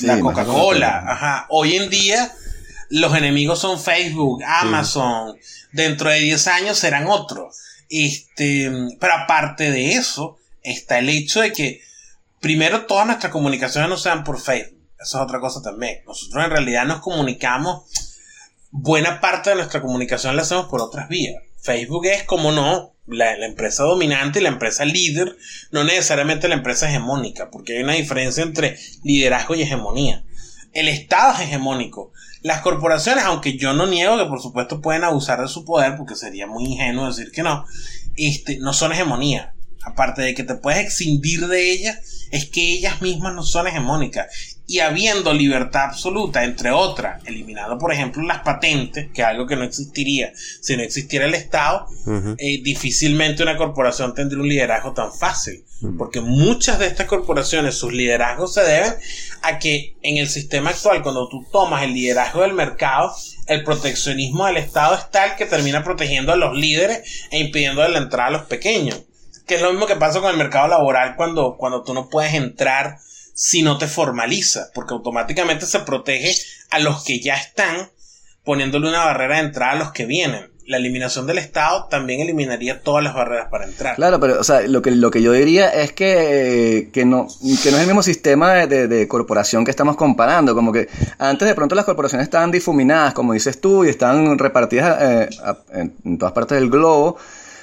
La, 0.00 0.20
Coca-Cola, 0.20 1.04
ajá. 1.06 1.46
Hoy 1.50 1.76
en 1.76 1.90
día 1.90 2.32
los 2.92 3.16
enemigos 3.16 3.58
son 3.58 3.80
Facebook, 3.80 4.42
Amazon. 4.44 5.36
Dentro 5.72 6.10
de 6.10 6.20
10 6.20 6.46
años 6.48 6.78
serán 6.78 7.06
otros. 7.06 7.56
Este, 7.88 8.70
pero 9.00 9.14
aparte 9.14 9.70
de 9.70 9.92
eso, 9.92 10.36
está 10.62 10.98
el 10.98 11.08
hecho 11.08 11.40
de 11.40 11.52
que 11.52 11.80
primero 12.40 12.84
todas 12.84 13.06
nuestras 13.06 13.32
comunicaciones 13.32 13.88
no 13.88 13.96
sean 13.96 14.24
por 14.24 14.38
Facebook. 14.38 14.78
Eso 15.00 15.18
es 15.18 15.24
otra 15.24 15.40
cosa 15.40 15.62
también. 15.62 16.00
Nosotros 16.06 16.44
en 16.44 16.50
realidad 16.50 16.84
nos 16.84 17.00
comunicamos 17.00 17.84
buena 18.70 19.20
parte 19.22 19.50
de 19.50 19.56
nuestra 19.56 19.80
comunicación 19.80 20.36
la 20.36 20.42
hacemos 20.42 20.66
por 20.66 20.82
otras 20.82 21.08
vías. 21.08 21.42
Facebook 21.62 22.04
es, 22.06 22.24
como 22.24 22.52
no, 22.52 22.94
la, 23.06 23.34
empresa 23.46 23.84
dominante 23.84 24.40
y 24.40 24.42
la 24.42 24.50
empresa 24.50 24.84
líder, 24.84 25.34
no 25.70 25.84
necesariamente 25.84 26.46
la 26.46 26.56
empresa 26.56 26.90
hegemónica, 26.90 27.50
porque 27.50 27.76
hay 27.78 27.84
una 27.84 27.94
diferencia 27.94 28.42
entre 28.42 28.78
liderazgo 29.02 29.54
y 29.54 29.62
hegemonía. 29.62 30.24
El 30.72 30.88
Estado 30.88 31.34
es 31.34 31.40
hegemónico. 31.40 32.12
Las 32.42 32.60
corporaciones, 32.60 33.24
aunque 33.24 33.56
yo 33.56 33.72
no 33.72 33.86
niego 33.86 34.18
que 34.18 34.26
por 34.26 34.42
supuesto 34.42 34.80
pueden 34.80 35.04
abusar 35.04 35.40
de 35.40 35.48
su 35.48 35.64
poder, 35.64 35.96
porque 35.96 36.16
sería 36.16 36.46
muy 36.46 36.64
ingenuo 36.64 37.06
decir 37.06 37.30
que 37.30 37.42
no, 37.42 37.64
este, 38.16 38.58
no 38.58 38.72
son 38.72 38.92
hegemonía. 38.92 39.54
Aparte 39.84 40.22
de 40.22 40.34
que 40.34 40.44
te 40.44 40.54
puedes 40.54 40.80
excindir 40.80 41.46
de 41.48 41.72
ellas, 41.72 41.98
es 42.30 42.46
que 42.46 42.72
ellas 42.72 43.02
mismas 43.02 43.34
no 43.34 43.42
son 43.42 43.66
hegemónicas. 43.66 44.26
Y 44.66 44.78
habiendo 44.78 45.34
libertad 45.34 45.86
absoluta, 45.86 46.44
entre 46.44 46.70
otras, 46.70 47.22
eliminando 47.26 47.78
por 47.78 47.92
ejemplo 47.92 48.22
las 48.22 48.40
patentes, 48.40 49.08
que 49.12 49.22
es 49.22 49.26
algo 49.26 49.46
que 49.46 49.56
no 49.56 49.64
existiría 49.64 50.32
si 50.34 50.76
no 50.76 50.82
existiera 50.82 51.26
el 51.26 51.34
Estado, 51.34 51.86
eh, 52.38 52.62
difícilmente 52.62 53.42
una 53.42 53.56
corporación 53.56 54.14
tendría 54.14 54.40
un 54.40 54.48
liderazgo 54.48 54.92
tan 54.92 55.12
fácil, 55.12 55.64
porque 55.98 56.20
muchas 56.20 56.78
de 56.78 56.86
estas 56.86 57.06
corporaciones, 57.06 57.76
sus 57.76 57.92
liderazgos 57.92 58.54
se 58.54 58.62
deben 58.62 58.94
a 59.42 59.58
que 59.58 59.96
en 60.02 60.16
el 60.16 60.28
sistema 60.28 60.70
actual, 60.70 61.02
cuando 61.02 61.28
tú 61.28 61.44
tomas 61.50 61.82
el 61.82 61.94
liderazgo 61.94 62.42
del 62.42 62.52
mercado, 62.52 63.12
el 63.46 63.64
proteccionismo 63.64 64.46
del 64.46 64.58
Estado 64.58 64.94
es 64.94 65.10
tal 65.10 65.36
que 65.36 65.46
termina 65.46 65.82
protegiendo 65.82 66.32
a 66.32 66.36
los 66.36 66.56
líderes 66.56 67.26
e 67.30 67.38
impidiendo 67.38 67.86
la 67.86 67.98
entrada 67.98 68.28
a 68.28 68.32
los 68.32 68.42
pequeños. 68.42 69.02
Que 69.46 69.56
es 69.56 69.62
lo 69.62 69.70
mismo 69.70 69.86
que 69.86 69.96
pasa 69.96 70.20
con 70.20 70.30
el 70.30 70.36
mercado 70.36 70.68
laboral 70.68 71.16
cuando, 71.16 71.56
cuando 71.56 71.82
tú 71.82 71.94
no 71.94 72.08
puedes 72.08 72.34
entrar 72.34 72.98
si 73.34 73.62
no 73.62 73.78
te 73.78 73.88
formaliza, 73.88 74.70
porque 74.74 74.94
automáticamente 74.94 75.66
se 75.66 75.80
protege 75.80 76.34
a 76.70 76.78
los 76.78 77.02
que 77.02 77.20
ya 77.20 77.34
están, 77.34 77.90
poniéndole 78.44 78.88
una 78.88 79.04
barrera 79.04 79.36
de 79.36 79.46
entrada 79.46 79.72
a 79.72 79.76
los 79.76 79.92
que 79.92 80.06
vienen. 80.06 80.51
La 80.66 80.76
eliminación 80.76 81.26
del 81.26 81.38
Estado 81.38 81.86
también 81.90 82.20
eliminaría 82.20 82.80
todas 82.80 83.02
las 83.02 83.14
barreras 83.14 83.48
para 83.50 83.64
entrar. 83.64 83.96
Claro, 83.96 84.20
pero 84.20 84.40
o 84.40 84.44
sea, 84.44 84.62
lo 84.62 84.80
que, 84.80 84.92
lo 84.92 85.10
que 85.10 85.20
yo 85.20 85.32
diría 85.32 85.68
es 85.68 85.92
que, 85.92 86.90
que, 86.92 87.04
no, 87.04 87.26
que 87.62 87.70
no 87.70 87.76
es 87.76 87.82
el 87.82 87.86
mismo 87.86 88.02
sistema 88.02 88.54
de, 88.66 88.86
de, 88.86 89.08
corporación 89.08 89.64
que 89.64 89.70
estamos 89.70 89.96
comparando. 89.96 90.54
Como 90.54 90.72
que 90.72 90.88
antes 91.18 91.48
de 91.48 91.54
pronto 91.54 91.74
las 91.74 91.84
corporaciones 91.84 92.26
estaban 92.26 92.50
difuminadas, 92.50 93.12
como 93.14 93.32
dices 93.32 93.60
tú, 93.60 93.84
y 93.84 93.88
estaban 93.88 94.38
repartidas 94.38 94.98
eh, 95.00 95.28
en 96.04 96.18
todas 96.18 96.32
partes 96.32 96.58
del 96.58 96.70
globo. 96.70 97.16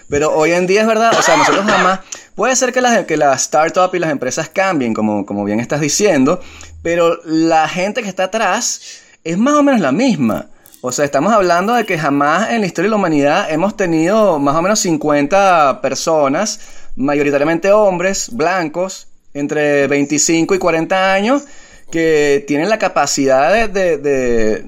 Pero 0.09 0.35
hoy 0.35 0.51
en 0.51 0.65
día 0.65 0.81
es 0.81 0.87
verdad, 0.87 1.13
o 1.17 1.21
sea, 1.21 1.37
nosotros 1.37 1.65
jamás... 1.65 1.99
Puede 2.33 2.55
ser 2.55 2.71
que 2.73 2.81
las, 2.81 3.05
que 3.05 3.17
las 3.17 3.43
startups 3.43 3.93
y 3.93 3.99
las 3.99 4.11
empresas 4.11 4.49
cambien, 4.49 4.93
como, 4.93 5.25
como 5.25 5.43
bien 5.43 5.59
estás 5.59 5.81
diciendo, 5.81 6.41
pero 6.81 7.19
la 7.25 7.67
gente 7.67 8.01
que 8.01 8.07
está 8.07 8.23
atrás 8.25 9.01
es 9.23 9.37
más 9.37 9.55
o 9.55 9.63
menos 9.63 9.81
la 9.81 9.91
misma. 9.91 10.47
O 10.81 10.93
sea, 10.93 11.03
estamos 11.03 11.33
hablando 11.33 11.73
de 11.73 11.85
que 11.85 11.97
jamás 11.97 12.51
en 12.51 12.61
la 12.61 12.67
historia 12.67 12.87
de 12.87 12.91
la 12.91 12.95
humanidad 12.95 13.51
hemos 13.51 13.75
tenido 13.75 14.39
más 14.39 14.55
o 14.55 14.61
menos 14.61 14.79
50 14.79 15.81
personas, 15.81 16.61
mayoritariamente 16.95 17.73
hombres, 17.73 18.29
blancos, 18.31 19.09
entre 19.33 19.87
25 19.87 20.55
y 20.55 20.57
40 20.57 21.13
años, 21.13 21.43
que 21.91 22.45
tienen 22.47 22.69
la 22.69 22.79
capacidad 22.79 23.67
de, 23.67 24.65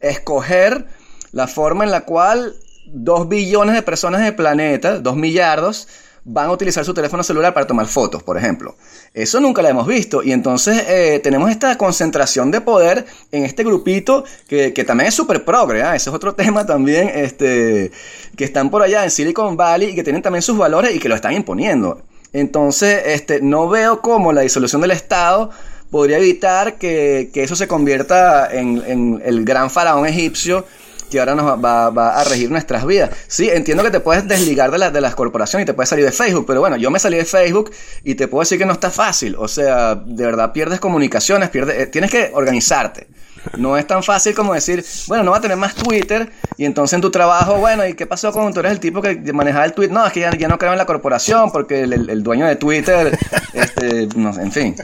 escoger 0.00 0.86
la 1.32 1.46
forma 1.46 1.84
en 1.84 1.90
la 1.90 2.00
cual 2.00 2.56
dos 2.86 3.28
billones 3.28 3.74
de 3.74 3.82
personas 3.82 4.22
del 4.22 4.34
planeta, 4.34 5.00
dos 5.00 5.16
millardos, 5.16 5.86
van 6.24 6.46
a 6.48 6.52
utilizar 6.52 6.84
su 6.84 6.94
teléfono 6.94 7.22
celular 7.22 7.52
para 7.52 7.66
tomar 7.66 7.86
fotos, 7.86 8.22
por 8.22 8.38
ejemplo. 8.38 8.76
Eso 9.12 9.40
nunca 9.40 9.60
lo 9.62 9.68
hemos 9.68 9.86
visto. 9.86 10.22
Y 10.22 10.32
entonces 10.32 10.84
eh, 10.88 11.20
tenemos 11.22 11.50
esta 11.50 11.76
concentración 11.76 12.50
de 12.50 12.60
poder 12.60 13.04
en 13.32 13.44
este 13.44 13.64
grupito 13.64 14.24
que, 14.46 14.70
también 14.86 15.08
es 15.08 15.14
súper 15.14 15.44
progre. 15.44 15.82
¿ah? 15.82 15.96
Ese 15.96 16.10
es 16.10 16.14
otro 16.14 16.34
tema 16.36 16.64
también, 16.64 17.10
este, 17.14 17.90
que 18.36 18.44
están 18.44 18.70
por 18.70 18.82
allá 18.82 19.04
en 19.04 19.10
Silicon 19.10 19.56
Valley 19.56 19.90
y 19.90 19.94
que 19.94 20.04
tienen 20.04 20.22
también 20.22 20.42
sus 20.42 20.56
valores 20.56 20.94
y 20.94 20.98
que 20.98 21.08
lo 21.08 21.14
están 21.14 21.32
imponiendo. 21.32 22.02
Entonces, 22.32 23.02
este, 23.06 23.42
no 23.42 23.68
veo 23.68 24.00
cómo 24.00 24.32
la 24.32 24.40
disolución 24.40 24.80
del 24.80 24.92
Estado 24.92 25.50
podría 25.90 26.16
evitar 26.16 26.78
que, 26.78 27.30
eso 27.34 27.56
se 27.56 27.68
convierta 27.68 28.48
en, 28.50 28.82
en 28.86 29.22
el 29.24 29.44
gran 29.44 29.70
faraón 29.70 30.06
egipcio 30.06 30.64
que 31.12 31.20
ahora 31.20 31.34
nos 31.34 31.62
va, 31.62 31.90
va, 31.90 32.18
a 32.18 32.24
regir 32.24 32.50
nuestras 32.50 32.86
vidas. 32.86 33.10
Sí, 33.28 33.50
entiendo 33.50 33.82
que 33.82 33.90
te 33.90 34.00
puedes 34.00 34.26
desligar 34.26 34.70
de, 34.70 34.78
la, 34.78 34.90
de 34.90 35.00
las 35.00 35.14
corporaciones 35.14 35.64
y 35.64 35.66
te 35.66 35.74
puedes 35.74 35.90
salir 35.90 36.06
de 36.06 36.12
Facebook, 36.12 36.46
pero 36.46 36.60
bueno, 36.60 36.76
yo 36.78 36.90
me 36.90 36.98
salí 36.98 37.18
de 37.18 37.26
Facebook 37.26 37.70
y 38.02 38.14
te 38.14 38.28
puedo 38.28 38.40
decir 38.40 38.58
que 38.58 38.64
no 38.64 38.72
está 38.72 38.90
fácil. 38.90 39.36
O 39.38 39.46
sea, 39.46 39.94
de 39.94 40.24
verdad 40.24 40.52
pierdes 40.52 40.80
comunicaciones, 40.80 41.50
pierdes, 41.50 41.78
eh, 41.78 41.86
tienes 41.86 42.10
que 42.10 42.30
organizarte. 42.32 43.08
No 43.56 43.76
es 43.76 43.86
tan 43.86 44.02
fácil 44.02 44.34
como 44.34 44.54
decir, 44.54 44.84
bueno, 45.08 45.24
no 45.24 45.30
va 45.32 45.38
a 45.38 45.40
tener 45.40 45.56
más 45.56 45.74
Twitter 45.74 46.30
y 46.56 46.64
entonces 46.64 46.94
en 46.94 47.00
tu 47.00 47.10
trabajo, 47.10 47.56
bueno, 47.56 47.86
¿y 47.86 47.94
qué 47.94 48.06
pasó 48.06 48.32
con 48.32 48.52
tú 48.52 48.60
eres 48.60 48.72
el 48.72 48.80
tipo 48.80 49.02
que 49.02 49.16
manejaba 49.32 49.64
el 49.64 49.72
Twitter? 49.72 49.92
No, 49.92 50.06
es 50.06 50.12
que 50.12 50.20
ya, 50.20 50.48
no 50.48 50.58
creo 50.58 50.72
en 50.72 50.78
la 50.78 50.86
corporación 50.86 51.50
porque 51.50 51.82
el, 51.82 52.22
dueño 52.22 52.46
de 52.46 52.56
Twitter, 52.56 53.18
este, 53.54 54.08
no, 54.16 54.38
en 54.38 54.52
fin, 54.52 54.76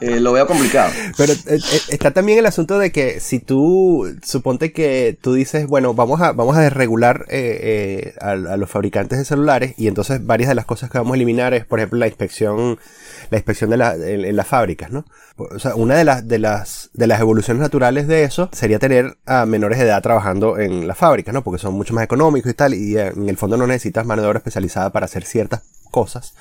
eh, 0.00 0.20
lo 0.20 0.32
veo 0.32 0.46
complicado. 0.46 0.90
Pero 1.16 1.32
eh, 1.32 1.38
eh, 1.46 1.60
está 1.88 2.12
también 2.12 2.38
el 2.38 2.46
asunto 2.46 2.78
de 2.78 2.92
que 2.92 3.20
si 3.20 3.40
tú, 3.40 4.06
suponte 4.22 4.72
que 4.72 5.18
tú 5.20 5.34
dices, 5.34 5.66
bueno, 5.66 5.94
vamos 5.94 6.20
a, 6.20 6.32
vamos 6.32 6.56
a 6.56 6.60
desregular 6.60 7.26
a, 8.20 8.36
los 8.56 8.70
fabricantes 8.70 9.18
de 9.18 9.24
celulares 9.24 9.74
y 9.76 9.88
entonces 9.88 10.24
varias 10.24 10.48
de 10.48 10.54
las 10.54 10.64
cosas 10.64 10.90
que 10.90 10.98
vamos 10.98 11.12
a 11.12 11.16
eliminar 11.16 11.54
es, 11.54 11.64
por 11.64 11.78
ejemplo, 11.78 11.98
la 11.98 12.06
inspección, 12.06 12.78
la 13.30 13.38
inspección 13.38 13.70
de 13.70 13.78
en, 13.78 14.36
las 14.36 14.46
fábricas, 14.46 14.90
¿no? 14.90 15.04
O 15.36 15.58
sea, 15.58 15.74
una 15.74 15.94
de 15.94 16.04
las, 16.04 16.26
de 16.26 16.38
las, 16.38 16.90
de 16.94 17.06
las 17.06 17.20
evoluciones 17.20 17.60
naturales 17.60 17.97
de 18.06 18.22
eso 18.22 18.48
sería 18.52 18.78
tener 18.78 19.18
a 19.26 19.46
menores 19.46 19.78
de 19.78 19.84
edad 19.84 20.02
trabajando 20.02 20.58
en 20.58 20.86
la 20.86 20.94
fábrica, 20.94 21.32
¿no? 21.32 21.42
Porque 21.42 21.60
son 21.60 21.74
mucho 21.74 21.94
más 21.94 22.04
económicos 22.04 22.50
y 22.50 22.54
tal, 22.54 22.74
y 22.74 22.96
en 22.98 23.28
el 23.28 23.36
fondo 23.36 23.56
no 23.56 23.66
necesitas 23.66 24.06
mano 24.06 24.22
de 24.22 24.28
obra 24.28 24.38
especializada 24.38 24.90
para 24.90 25.06
hacer 25.06 25.24
ciertas 25.24 25.62
cosas. 25.90 26.34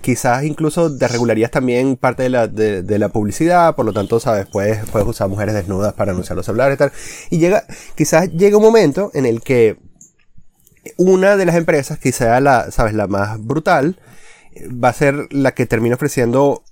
Quizás 0.00 0.44
incluso 0.44 0.90
desregularías 0.90 1.50
también 1.50 1.96
parte 1.96 2.24
de 2.24 2.28
la, 2.28 2.48
de, 2.48 2.98
la 2.98 3.08
publicidad, 3.10 3.74
por 3.76 3.86
lo 3.86 3.92
tanto, 3.92 4.18
sabes, 4.20 4.46
puedes, 4.46 4.88
puedes 4.90 5.06
usar 5.06 5.28
mujeres 5.28 5.54
desnudas 5.54 5.94
para 5.94 6.12
anunciar 6.12 6.36
los 6.36 6.46
celulares 6.46 6.74
y 6.74 6.78
tal. 6.78 6.92
Y 7.30 7.38
llega, 7.38 7.64
quizás 7.94 8.30
llega 8.32 8.56
un 8.56 8.62
momento 8.62 9.10
en 9.14 9.26
el 9.26 9.42
que 9.42 9.78
una 10.96 11.36
de 11.36 11.46
las 11.46 11.56
empresas, 11.56 11.98
sea 12.00 12.40
la, 12.40 12.70
sabes, 12.70 12.94
la 12.94 13.06
más 13.06 13.42
brutal, 13.42 13.98
va 14.62 14.90
a 14.90 14.92
ser 14.92 15.28
la 15.30 15.52
que 15.52 15.66
termine 15.66 15.94
ofreciendo 15.94 16.64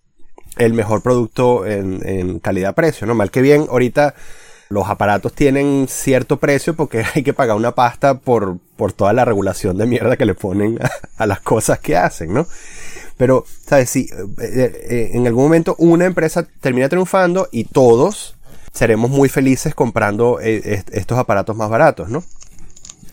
el 0.57 0.75
mejor 0.75 1.03
producto 1.03 1.67
en, 1.67 2.39
calidad-precio, 2.41 3.07
¿no? 3.07 3.15
Mal 3.15 3.31
que 3.31 3.43
bien, 3.43 3.67
ahorita 3.71 4.15
los 4.69 4.89
aparatos 4.89 5.35
tienen 5.35 5.87
cierto 5.89 6.39
precio 6.39 6.75
porque 6.75 7.05
hay 7.15 7.23
que 7.23 7.35
pagar 7.35 7.57
una 7.57 7.75
pasta 7.75 8.19
por, 8.19 8.59
por 8.77 8.93
toda 8.93 9.13
la 9.13 9.25
regulación 9.25 9.77
de 9.77 9.87
mierda 9.87 10.17
que 10.17 10.27
le 10.27 10.35
ponen 10.35 10.79
a, 11.17 11.27
las 11.27 11.41
cosas 11.41 11.79
que 11.79 11.97
hacen, 11.97 12.33
¿no? 12.33 12.47
Pero, 13.17 13.45
¿sabes? 13.67 13.91
Si 13.91 14.09
eh, 14.11 14.27
eh, 14.41 15.11
en 15.13 15.27
algún 15.27 15.45
momento 15.45 15.77
una 15.79 16.07
empresa 16.07 16.47
termina 16.61 16.89
triunfando 16.89 17.49
y 17.53 17.65
todos 17.65 18.35
seremos 18.73 19.11
muy 19.11 19.29
felices 19.29 19.75
comprando 19.75 20.41
eh, 20.41 20.83
estos 20.93 21.19
aparatos 21.19 21.55
más 21.57 21.69
baratos, 21.69 22.09
¿no? 22.09 22.25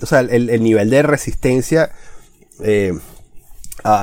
O 0.01 0.05
sea, 0.05 0.21
el, 0.21 0.63
nivel 0.63 0.89
de 0.89 1.01
resistencia 1.01 1.91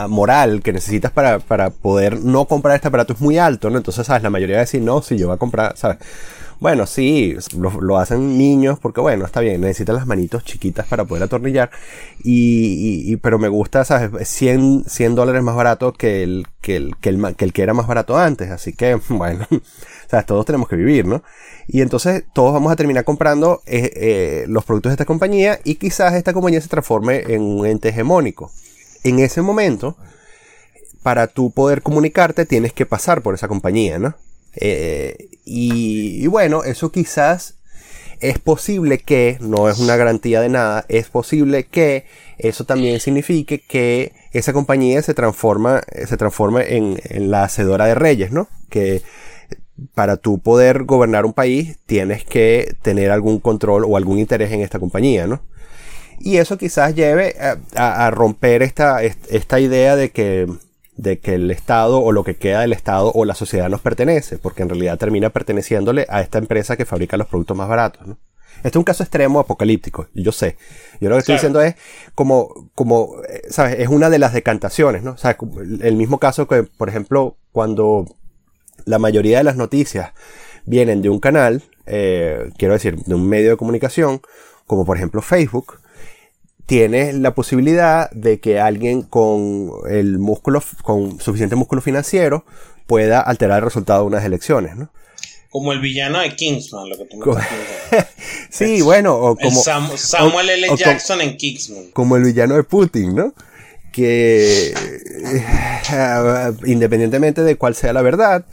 moral 0.08 0.62
que 0.62 0.72
necesitas 0.72 1.12
para, 1.12 1.38
para, 1.38 1.70
poder 1.70 2.20
no 2.22 2.46
comprar 2.46 2.76
este 2.76 2.88
aparato 2.88 3.12
es 3.12 3.20
muy 3.20 3.38
alto, 3.38 3.70
¿no? 3.70 3.78
Entonces, 3.78 4.06
¿sabes? 4.06 4.22
La 4.22 4.30
mayoría 4.30 4.56
va 4.56 4.60
a 4.60 4.64
decir, 4.64 4.82
no, 4.82 5.02
si 5.02 5.16
yo 5.16 5.26
voy 5.26 5.34
a 5.34 5.38
comprar, 5.38 5.76
¿sabes? 5.76 5.98
Bueno, 6.58 6.86
sí, 6.86 7.36
lo, 7.58 7.98
hacen 7.98 8.38
niños 8.38 8.78
porque, 8.78 9.02
bueno, 9.02 9.26
está 9.26 9.40
bien, 9.40 9.60
necesitan 9.60 9.96
las 9.96 10.06
manitos 10.06 10.42
chiquitas 10.42 10.86
para 10.86 11.04
poder 11.04 11.24
atornillar. 11.24 11.70
Y, 12.24 13.12
y, 13.12 13.16
pero 13.16 13.38
me 13.38 13.48
gusta, 13.48 13.84
¿sabes? 13.84 14.26
100, 14.26 14.84
100 14.86 15.14
dólares 15.14 15.42
más 15.42 15.54
barato 15.54 15.92
que 15.92 16.22
el 16.22 16.46
que 16.62 16.76
el, 16.76 16.96
que 16.96 17.10
el, 17.10 17.36
que 17.36 17.44
el 17.44 17.52
que 17.52 17.62
era 17.62 17.74
más 17.74 17.86
barato 17.86 18.16
antes. 18.16 18.50
Así 18.50 18.72
que, 18.72 18.98
bueno, 19.10 19.46
¿sabes? 20.10 20.24
Todos 20.26 20.46
tenemos 20.46 20.68
que 20.68 20.76
vivir, 20.76 21.06
¿no? 21.06 21.22
Y 21.68 21.82
entonces 21.82 22.24
todos 22.32 22.54
vamos 22.54 22.72
a 22.72 22.76
terminar 22.76 23.04
comprando 23.04 23.62
eh, 23.66 23.92
eh, 23.94 24.44
los 24.48 24.64
productos 24.64 24.90
de 24.90 24.94
esta 24.94 25.04
compañía 25.04 25.60
y 25.62 25.74
quizás 25.74 26.14
esta 26.14 26.32
compañía 26.32 26.60
se 26.60 26.68
transforme 26.68 27.22
en 27.28 27.42
un 27.42 27.66
ente 27.66 27.90
hegemónico 27.90 28.50
en 29.08 29.20
ese 29.20 29.42
momento, 29.42 29.96
para 31.02 31.28
tú 31.28 31.50
poder 31.50 31.82
comunicarte, 31.82 32.46
tienes 32.46 32.72
que 32.72 32.86
pasar 32.86 33.22
por 33.22 33.34
esa 33.34 33.48
compañía, 33.48 33.98
¿no? 33.98 34.14
Eh, 34.56 35.28
y, 35.44 36.26
bueno, 36.26 36.64
eso 36.64 36.90
quizás 36.90 37.58
es 38.20 38.38
posible 38.38 38.98
que, 38.98 39.36
no 39.40 39.68
es 39.68 39.78
una 39.78 39.96
garantía 39.96 40.40
de 40.40 40.48
nada, 40.48 40.86
es 40.88 41.08
posible 41.08 41.64
que 41.64 42.06
eso 42.38 42.64
también 42.64 42.98
signifique 42.98 43.60
que 43.60 44.12
esa 44.32 44.52
compañía 44.52 45.02
se 45.02 45.14
transforma, 45.14 45.82
se 46.06 46.16
transforma 46.16 46.62
en, 46.62 46.98
en 47.04 47.30
la 47.30 47.44
hacedora 47.44 47.86
de 47.86 47.94
reyes, 47.94 48.32
¿no? 48.32 48.48
Que 48.70 49.02
para 49.94 50.16
tú 50.16 50.38
poder 50.38 50.84
gobernar 50.84 51.26
un 51.26 51.34
país 51.34 51.76
tienes 51.84 52.24
que 52.24 52.74
tener 52.82 53.10
algún 53.10 53.38
control 53.38 53.84
o 53.86 53.96
algún 53.96 54.18
interés 54.18 54.50
en 54.52 54.62
esta 54.62 54.78
compañía, 54.78 55.26
¿no? 55.26 55.42
Y 56.18 56.38
eso 56.38 56.58
quizás 56.58 56.94
lleve 56.94 57.36
a, 57.74 58.10
romper 58.10 58.62
esta, 58.62 59.02
esta 59.02 59.60
idea 59.60 59.96
de 59.96 60.10
que, 60.10 60.46
de 60.96 61.18
que 61.18 61.34
el 61.34 61.50
Estado 61.50 62.00
o 62.00 62.12
lo 62.12 62.24
que 62.24 62.36
queda 62.36 62.60
del 62.60 62.72
Estado 62.72 63.12
o 63.14 63.24
la 63.24 63.34
sociedad 63.34 63.68
nos 63.68 63.80
pertenece, 63.80 64.38
porque 64.38 64.62
en 64.62 64.70
realidad 64.70 64.98
termina 64.98 65.30
perteneciéndole 65.30 66.06
a 66.08 66.22
esta 66.22 66.38
empresa 66.38 66.76
que 66.76 66.84
fabrica 66.84 67.16
los 67.16 67.26
productos 67.26 67.56
más 67.56 67.68
baratos. 67.68 68.06
¿no? 68.06 68.18
Este 68.58 68.70
es 68.70 68.76
un 68.76 68.84
caso 68.84 69.02
extremo 69.02 69.40
apocalíptico, 69.40 70.08
yo 70.14 70.32
sé. 70.32 70.56
Yo 71.00 71.08
lo 71.08 71.16
que 71.16 71.20
estoy 71.20 71.34
diciendo 71.34 71.60
es 71.60 71.74
como, 72.14 72.70
como, 72.74 73.22
eh, 73.28 73.42
¿sabes? 73.50 73.78
Es 73.78 73.88
una 73.88 74.10
de 74.10 74.18
las 74.18 74.32
decantaciones, 74.32 75.02
¿no? 75.02 75.12
O 75.12 75.16
sea, 75.18 75.36
el 75.82 75.96
mismo 75.96 76.18
caso 76.18 76.48
que, 76.48 76.62
por 76.62 76.88
ejemplo, 76.88 77.36
cuando 77.52 78.06
la 78.84 78.98
mayoría 78.98 79.38
de 79.38 79.44
las 79.44 79.56
noticias 79.56 80.12
vienen 80.64 81.02
de 81.02 81.10
un 81.10 81.20
canal, 81.20 81.62
eh, 81.86 82.50
quiero 82.56 82.74
decir, 82.74 82.96
de 82.96 83.14
un 83.14 83.28
medio 83.28 83.50
de 83.50 83.56
comunicación, 83.56 84.20
como 84.66 84.84
por 84.84 84.96
ejemplo 84.96 85.22
Facebook, 85.22 85.78
tienes 86.66 87.14
la 87.14 87.34
posibilidad 87.34 88.10
de 88.10 88.40
que 88.40 88.60
alguien 88.60 89.02
con 89.02 89.70
el 89.88 90.18
músculo, 90.18 90.62
con 90.82 91.20
suficiente 91.20 91.56
músculo 91.56 91.80
financiero, 91.80 92.44
pueda 92.86 93.20
alterar 93.20 93.58
el 93.58 93.64
resultado 93.64 94.00
de 94.00 94.06
unas 94.06 94.24
elecciones, 94.24 94.76
¿no? 94.76 94.90
Como 95.50 95.72
el 95.72 95.80
villano 95.80 96.20
de 96.20 96.34
Kingsman, 96.34 96.88
lo 96.88 96.98
que 96.98 97.04
tú 97.06 97.16
me 97.18 97.24
Sí, 98.50 98.82
bueno, 98.82 99.14
o 99.14 99.36
como 99.36 99.62
Samuel 99.96 100.50
L. 100.50 100.68
Jackson 100.76 101.20
en 101.20 101.36
Kingsman. 101.36 101.90
Como 101.92 102.16
el 102.16 102.24
villano 102.24 102.56
de 102.56 102.64
Putin, 102.64 103.14
¿no? 103.14 103.32
Que 103.92 104.72
eh, 104.72 106.52
independientemente 106.66 107.42
de 107.42 107.56
cuál 107.56 107.74
sea 107.74 107.92
la 107.92 108.02
verdad, 108.02 108.44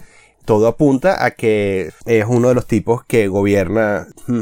todo 0.46 0.68
apunta 0.68 1.26
a 1.26 1.32
que 1.32 1.92
es 2.06 2.26
uno 2.28 2.50
de 2.50 2.56
los 2.56 2.68
tipos 2.68 3.04
que 3.06 3.28
gobierna 3.28 4.08
hmm, 4.28 4.42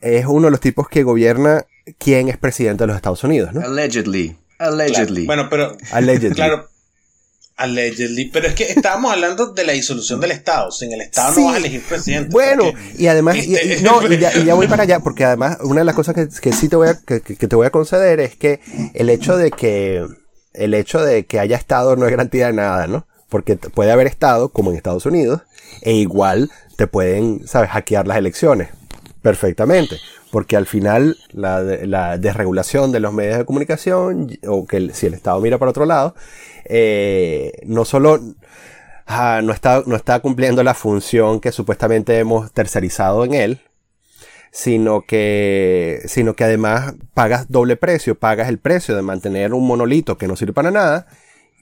es 0.00 0.26
uno 0.26 0.46
de 0.46 0.50
los 0.52 0.60
tipos 0.60 0.88
que 0.88 1.02
gobierna 1.02 1.66
quién 1.98 2.28
es 2.28 2.38
presidente 2.38 2.84
de 2.84 2.88
los 2.88 2.96
Estados 2.96 3.22
Unidos, 3.24 3.52
¿no? 3.52 3.60
Allegedly. 3.60 4.36
Allegedly. 4.58 5.26
Bueno, 5.26 5.48
pero. 5.50 5.76
Allegedly. 5.92 6.34
claro. 6.34 6.68
Allegedly. 7.56 8.26
Pero 8.26 8.48
es 8.48 8.54
que 8.54 8.64
estábamos 8.64 9.12
hablando 9.12 9.52
de 9.52 9.64
la 9.64 9.72
disolución 9.72 10.20
del 10.20 10.32
Estado. 10.32 10.72
Sin 10.72 10.92
el 10.92 11.02
Estado 11.02 11.38
no 11.38 11.46
vas 11.46 11.54
a 11.54 11.58
elegir 11.58 11.82
presidente. 11.82 12.30
Bueno, 12.32 12.72
y 12.98 13.06
además. 13.06 13.36
Y, 13.36 13.56
no, 13.82 14.00
y 14.10 14.18
ya, 14.18 14.54
voy 14.54 14.66
para 14.68 14.82
allá, 14.82 15.00
porque 15.00 15.24
además, 15.24 15.58
una 15.62 15.80
de 15.80 15.84
las 15.84 15.94
cosas 15.94 16.14
que, 16.14 16.52
sí 16.52 16.68
te 16.68 16.76
voy 16.76 16.88
a, 16.88 16.98
que, 17.00 17.20
te 17.20 17.56
voy 17.56 17.66
a 17.66 17.70
conceder 17.70 18.20
es 18.20 18.36
que 18.36 18.60
el 18.94 19.10
hecho 19.10 19.36
de 19.36 19.50
que. 19.50 20.04
El 20.52 20.72
hecho 20.72 21.04
de 21.04 21.26
que 21.26 21.40
haya 21.40 21.56
Estado 21.56 21.96
no 21.96 22.04
es 22.04 22.12
garantía 22.12 22.46
de 22.46 22.52
nada, 22.52 22.86
¿no? 22.86 23.08
Porque 23.28 23.56
puede 23.56 23.90
haber 23.90 24.06
Estado, 24.06 24.50
como 24.50 24.70
en 24.70 24.76
Estados 24.76 25.04
Unidos, 25.04 25.42
e 25.82 25.94
igual 25.94 26.48
te 26.76 26.86
pueden, 26.86 27.44
¿sabes?, 27.48 27.70
hackear 27.70 28.06
las 28.06 28.18
elecciones. 28.18 28.68
Perfectamente 29.24 29.96
porque 30.34 30.56
al 30.56 30.66
final 30.66 31.16
la, 31.30 31.62
la, 31.62 32.18
desregulación 32.18 32.90
de 32.90 32.98
los 32.98 33.12
medios 33.12 33.38
de 33.38 33.44
comunicación, 33.44 34.36
o 34.48 34.66
que 34.66 34.92
si 34.92 35.06
el 35.06 35.14
Estado 35.14 35.40
mira 35.40 35.58
para 35.58 35.70
otro 35.70 35.86
lado, 35.86 36.16
eh, 36.64 37.52
no 37.66 37.84
solo 37.84 38.20
ah, 39.06 39.40
no, 39.44 39.52
está, 39.52 39.84
no 39.86 39.94
está 39.94 40.18
cumpliendo 40.18 40.64
la 40.64 40.74
función 40.74 41.38
que 41.38 41.52
supuestamente 41.52 42.18
hemos 42.18 42.50
tercerizado 42.50 43.24
en 43.24 43.34
él, 43.34 43.60
sino 44.50 45.02
que, 45.02 46.02
sino 46.06 46.34
que 46.34 46.42
además 46.42 46.94
pagas 47.14 47.48
doble 47.48 47.76
precio, 47.76 48.18
pagas 48.18 48.48
el 48.48 48.58
precio 48.58 48.96
de 48.96 49.02
mantener 49.02 49.54
un 49.54 49.68
monolito 49.68 50.18
que 50.18 50.26
no 50.26 50.34
sirve 50.34 50.52
para 50.52 50.72
nada, 50.72 51.06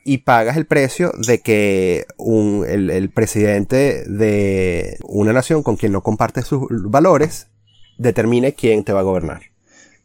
y 0.02 0.18
pagas 0.18 0.56
el 0.56 0.64
precio 0.64 1.12
de 1.28 1.40
que 1.42 2.06
el, 2.18 3.10
presidente 3.10 4.04
de 4.06 4.96
una 5.04 5.34
nación 5.34 5.62
con 5.62 5.76
quien 5.76 5.92
no 5.92 6.02
comparte 6.02 6.40
sus 6.40 6.66
valores 6.70 7.48
determine 7.98 8.54
quién 8.54 8.84
te 8.84 8.92
va 8.92 9.00
a 9.00 9.04
gobernar. 9.04 9.42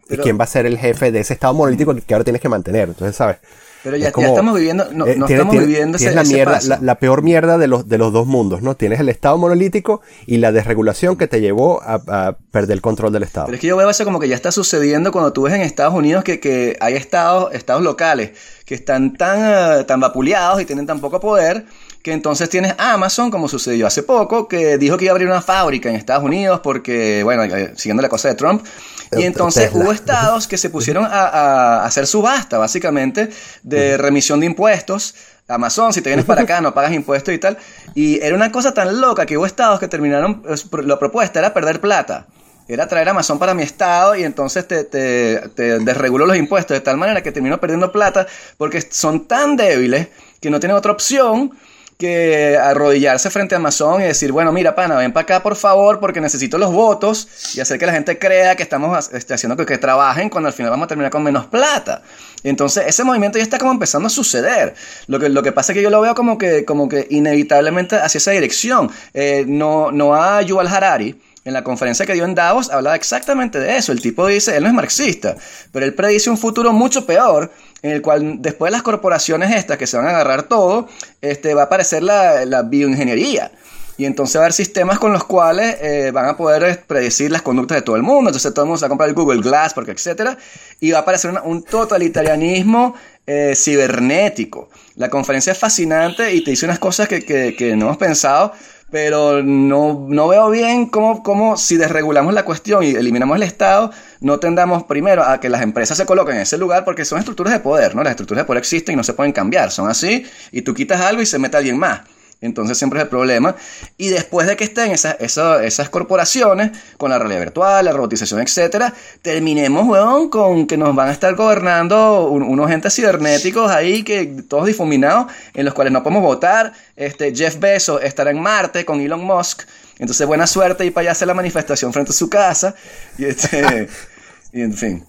y 0.10 0.18
quién 0.18 0.40
va 0.40 0.46
a 0.46 0.48
ser 0.48 0.66
el 0.66 0.78
jefe 0.78 1.12
de 1.12 1.20
ese 1.20 1.34
estado 1.34 1.54
monolítico 1.54 1.94
que 1.96 2.14
ahora 2.14 2.24
tienes 2.24 2.42
que 2.42 2.50
mantener. 2.50 2.88
Entonces, 2.90 3.16
¿sabes? 3.16 3.38
Pero 3.84 3.96
ya, 3.96 4.08
estamos 4.10 4.56
viviendo, 4.56 4.88
no, 4.92 5.06
eh, 5.06 5.18
estamos 5.18 5.58
viviendo 5.58 5.98
ese, 5.98 6.14
la, 6.14 6.24
mierda, 6.24 6.60
la, 6.82 6.96
peor 6.96 7.22
mierda 7.22 7.58
de 7.58 7.68
los, 7.68 7.88
de 7.88 7.98
los 7.98 8.12
dos 8.12 8.26
mundos, 8.26 8.62
¿no? 8.62 8.76
Tienes 8.76 9.00
el 9.00 9.08
estado 9.08 9.38
monolítico 9.38 10.02
y 10.26 10.38
la 10.38 10.52
desregulación 10.52 11.16
que 11.16 11.28
te 11.28 11.40
llevó 11.40 11.82
a, 11.84 12.38
perder 12.52 12.74
el 12.74 12.82
control 12.82 13.14
del 13.14 13.24
estado. 13.24 13.46
Pero 13.46 13.56
es 13.56 13.62
que 13.62 13.68
yo 13.68 13.78
veo 13.78 13.90
eso 13.90 14.04
como 14.04 14.20
que 14.20 14.28
ya 14.28 14.36
está 14.36 14.52
sucediendo 14.52 15.12
cuando 15.12 15.32
tú 15.32 15.44
ves 15.44 15.54
en 15.54 15.62
Estados 15.62 15.94
Unidos 15.94 16.24
que, 16.24 16.40
que 16.40 16.76
hay 16.82 16.96
estados, 16.96 17.54
estados 17.54 17.84
locales 17.84 18.32
que 18.66 18.76
están 18.76 19.14
tan, 19.16 19.80
uh, 19.80 19.84
tan 19.86 20.00
vapuleados 20.00 20.62
y 20.62 20.66
tienen 20.66 20.86
tan 20.86 21.00
poco 21.00 21.20
poder 21.20 21.66
que 22.08 22.14
entonces 22.14 22.48
tienes 22.50 22.74
Amazon, 22.78 23.30
como 23.30 23.50
sucedió 23.50 23.86
hace 23.86 24.02
poco, 24.02 24.48
que 24.48 24.78
dijo 24.78 24.96
que 24.98 25.04
iba 25.06 25.12
a 25.12 25.16
abrir 25.16 25.28
una 25.28 25.42
fábrica 25.42 25.90
en 25.90 25.96
Estados 25.98 26.24
Unidos 26.24 26.62
porque, 26.64 27.22
bueno, 27.22 27.44
eh, 27.44 27.74
siguiendo 27.76 28.02
la 28.02 28.08
cosa 28.08 28.30
de 28.30 28.36
Trump, 28.36 28.66
Y 29.14 29.24
Eh, 29.24 29.26
entonces 29.26 29.72
Tesla. 29.72 29.78
hubo 29.78 29.92
estados 29.92 30.48
que 30.48 30.58
se 30.58 30.70
pusieron 30.70 31.04
a, 31.04 31.10
a 31.10 31.86
hacer 31.86 32.08
subasta, 32.08 32.58
básicamente, 32.58 33.30
de 33.62 33.98
remisión 33.98 34.40
de 34.40 34.46
impuestos. 34.46 35.16
Amazon, 35.50 35.92
si 35.92 36.02
te 36.02 36.10
vienes 36.10 36.26
para 36.26 36.44
acá, 36.44 36.62
no 36.62 36.74
pagas 36.74 36.94
impuestos 36.94 37.34
y 37.34 37.40
tal. 37.40 37.58
Y 37.94 38.22
era 38.24 38.36
una 38.36 38.52
cosa 38.54 38.74
tan 38.74 39.02
loca 39.02 39.26
que 39.26 39.38
hubo 39.38 39.46
estados 39.46 39.80
que 39.80 39.90
terminaron, 39.90 40.44
la 40.86 40.98
propuesta 41.00 41.40
era 41.40 41.54
perder 41.54 41.82
plata. 41.82 42.28
Era 42.70 42.88
traer 42.88 43.10
Amazon 43.10 43.38
para 43.40 43.54
mi 43.54 43.64
estado 43.64 44.16
y 44.16 44.24
entonces 44.24 44.66
te, 44.68 44.86
te, 44.86 45.50
te 45.56 45.80
desreguló 45.80 46.26
los 46.26 46.38
impuestos 46.38 46.76
de 46.76 46.82
tal 46.82 46.98
manera 46.98 47.22
que 47.22 47.32
terminó 47.34 47.60
perdiendo 47.60 47.92
plata 47.92 48.28
porque 48.58 48.82
son 48.90 49.28
tan 49.28 49.58
débiles 49.58 50.08
que 50.42 50.50
no 50.50 50.60
tienen 50.60 50.78
otra 50.78 50.92
opción 50.94 51.52
que 51.98 52.58
arrodillarse 52.58 53.32
frente 53.32 53.56
a 53.56 53.58
Amazon 53.58 54.02
y 54.02 54.06
decir, 54.06 54.32
bueno, 54.32 54.52
mira, 54.52 54.76
pana, 54.76 54.98
ven 54.98 55.12
para 55.12 55.24
acá 55.24 55.44
por 55.44 55.56
favor 55.56 56.00
porque 56.00 56.22
necesito 56.22 56.60
los 56.60 56.72
votos 56.72 57.28
y 57.56 57.60
hacer 57.60 57.80
que 57.80 57.88
la 57.88 57.94
gente 57.94 58.20
crea 58.20 58.56
que 58.56 58.62
estamos 58.62 59.10
este, 59.14 59.34
haciendo 59.34 59.58
que, 59.58 59.66
que 59.66 59.80
trabajen 59.80 60.30
cuando 60.30 60.48
al 60.48 60.54
final 60.54 60.70
vamos 60.70 60.86
a 60.86 60.88
terminar 60.88 61.12
con 61.12 61.24
menos 61.24 61.48
plata. 61.48 62.04
Entonces 62.44 62.84
ese 62.88 63.04
movimiento 63.04 63.40
ya 63.40 63.44
está 63.44 63.58
como 63.58 63.72
empezando 63.72 64.08
a 64.08 64.10
suceder. 64.12 64.76
Lo 65.08 65.20
que, 65.20 65.30
lo 65.30 65.42
que 65.42 65.52
pasa 65.52 65.72
es 65.72 65.78
que 65.78 65.82
yo 65.82 65.90
lo 65.90 66.00
veo 66.02 66.14
como 66.14 66.38
que, 66.38 66.66
como 66.66 66.88
que 66.88 67.08
inevitablemente 67.10 67.96
hacia 67.96 68.20
esa 68.20 68.32
dirección. 68.32 68.92
Eh, 69.16 69.46
no, 69.48 69.92
no 69.92 70.14
a 70.14 70.42
Yuval 70.44 70.68
Harari, 70.68 71.20
en 71.48 71.54
la 71.54 71.64
conferencia 71.64 72.06
que 72.06 72.14
dio 72.14 72.26
en 72.26 72.36
Davos 72.36 72.70
hablaba 72.70 72.98
exactamente 72.98 73.58
de 73.58 73.78
eso. 73.78 73.94
El 73.94 74.02
tipo 74.02 74.28
dice, 74.28 74.56
él 74.58 74.64
no 74.64 74.70
es 74.70 74.76
marxista, 74.76 75.38
pero 75.72 75.86
él 75.86 75.94
predice 75.94 76.30
un 76.30 76.38
futuro 76.38 76.74
mucho 76.74 77.06
peor 77.06 77.52
en 77.88 77.96
el 77.96 78.02
cual 78.02 78.42
después 78.42 78.70
de 78.70 78.74
las 78.74 78.84
corporaciones 78.84 79.56
estas 79.56 79.78
que 79.78 79.88
se 79.88 79.98
van 79.98 80.06
a 80.08 80.10
agarrar 80.10 80.44
todo, 80.44 80.88
este, 81.22 81.54
va 81.54 81.64
a 81.64 81.66
aparecer 81.66 82.04
la, 82.04 82.46
la 82.46 82.62
bioingeniería. 82.64 83.52
Y 84.00 84.06
entonces 84.06 84.36
va 84.36 84.42
a 84.42 84.44
haber 84.44 84.54
sistemas 84.54 85.00
con 85.00 85.12
los 85.12 85.24
cuales 85.24 85.76
eh, 85.82 86.12
van 86.14 86.28
a 86.28 86.38
poder 86.38 86.62
eh, 86.64 86.80
predecir 86.86 87.32
las 87.32 87.42
conductas 87.42 87.78
de 87.78 87.82
todo 87.82 87.96
el 87.96 88.04
mundo. 88.04 88.30
Entonces 88.30 88.54
todo 88.54 88.64
el 88.66 88.68
mundo 88.68 88.78
se 88.78 88.84
va 88.84 88.88
a 88.88 88.90
comprar 88.90 89.10
el 89.10 89.16
Google 89.16 89.42
Glass, 89.42 89.74
porque 89.74 89.92
etcétera. 89.92 90.38
Y 90.80 90.92
va 90.92 91.00
a 91.00 91.02
aparecer 91.02 91.34
un 91.44 91.64
totalitarianismo 91.64 92.94
eh, 93.26 93.54
cibernético. 93.56 94.70
La 94.96 95.10
conferencia 95.10 95.52
es 95.54 95.58
fascinante 95.58 96.32
y 96.34 96.44
te 96.44 96.52
dice 96.52 96.66
unas 96.66 96.80
cosas 96.80 97.08
que- 97.08 97.24
que 97.26 97.76
no 97.76 97.86
hemos 97.88 97.98
pensado, 97.98 98.54
pero 98.90 99.44
no, 99.44 100.06
no 100.08 100.28
veo 100.28 100.50
bien 100.50 100.86
cómo, 100.86 101.22
cómo 101.24 101.58
si 101.58 101.78
desregulamos 101.78 102.34
la 102.34 102.46
cuestión 102.46 102.84
y 102.84 102.92
eliminamos 102.92 103.36
el 103.36 103.44
Estado, 103.44 103.92
no 104.22 104.40
tendamos 104.40 104.84
primero 104.84 105.24
a 105.24 105.40
que 105.40 105.50
las 105.50 105.62
empresas 105.62 105.98
se 105.98 106.06
coloquen 106.06 106.36
en 106.36 106.42
ese 106.44 106.58
lugar 106.58 106.86
porque 106.86 107.04
son 107.04 107.20
estructuras 107.20 107.54
de 107.54 107.60
poder, 107.60 107.96
¿no? 107.96 108.04
Las 108.04 108.12
estructuras 108.12 108.44
de 108.44 108.48
poder 108.48 108.60
existen 108.60 108.94
y 108.94 108.96
no 108.96 109.04
se 109.04 109.14
pueden 109.14 109.34
cambiar, 109.34 109.72
son 109.72 109.90
así 109.90 110.26
y 110.52 110.62
tú 110.62 110.74
quitas 110.74 111.02
algo 111.02 111.22
y 111.22 111.26
se 111.26 111.38
mete 111.40 111.58
alguien 111.58 111.78
más. 111.78 112.02
Entonces 112.40 112.78
siempre 112.78 113.00
es 113.00 113.04
el 113.04 113.10
problema. 113.10 113.56
Y 113.98 114.10
después 114.10 114.48
de 114.48 114.56
que 114.56 114.64
estén 114.64 114.92
esas, 114.92 115.16
esas, 115.20 115.64
esas 115.64 115.90
corporaciones, 115.90 116.72
con 116.98 117.10
la 117.10 117.18
realidad 117.18 117.40
virtual, 117.40 117.84
la 117.86 117.92
robotización, 117.94 118.40
etcétera, 118.42 118.94
terminemos, 119.24 119.88
weón, 119.88 120.30
con 120.30 120.68
que 120.68 120.78
nos 120.78 120.94
van 120.96 121.10
a 121.10 121.12
estar 121.14 121.34
gobernando 121.36 122.28
un- 122.30 122.44
unos 122.44 122.70
entes 122.70 122.94
cibernéticos 122.96 123.72
ahí, 123.72 124.04
que 124.04 124.26
todos 124.48 124.68
difuminados, 124.68 125.32
en 125.56 125.66
los 125.66 125.74
cuales 125.74 125.92
no 125.92 126.04
podemos 126.04 126.22
votar. 126.22 126.74
Este, 126.96 127.34
Jeff 127.36 127.58
Bezos 127.60 128.04
estará 128.04 128.30
en 128.30 128.40
Marte 128.40 128.86
con 128.86 129.02
Elon 129.02 129.24
Musk. 129.24 129.64
Entonces, 129.98 130.28
buena 130.28 130.46
suerte 130.46 130.86
y 130.86 130.92
para 130.92 131.04
allá 131.06 131.12
hacer 131.14 131.28
la 131.28 131.34
manifestación 131.34 131.92
frente 131.92 132.12
a 132.12 132.14
su 132.14 132.30
casa. 132.30 132.76
Y, 133.18 133.26
este, 133.26 133.90
y 134.54 134.62
en 134.62 134.74
fin, 134.76 135.04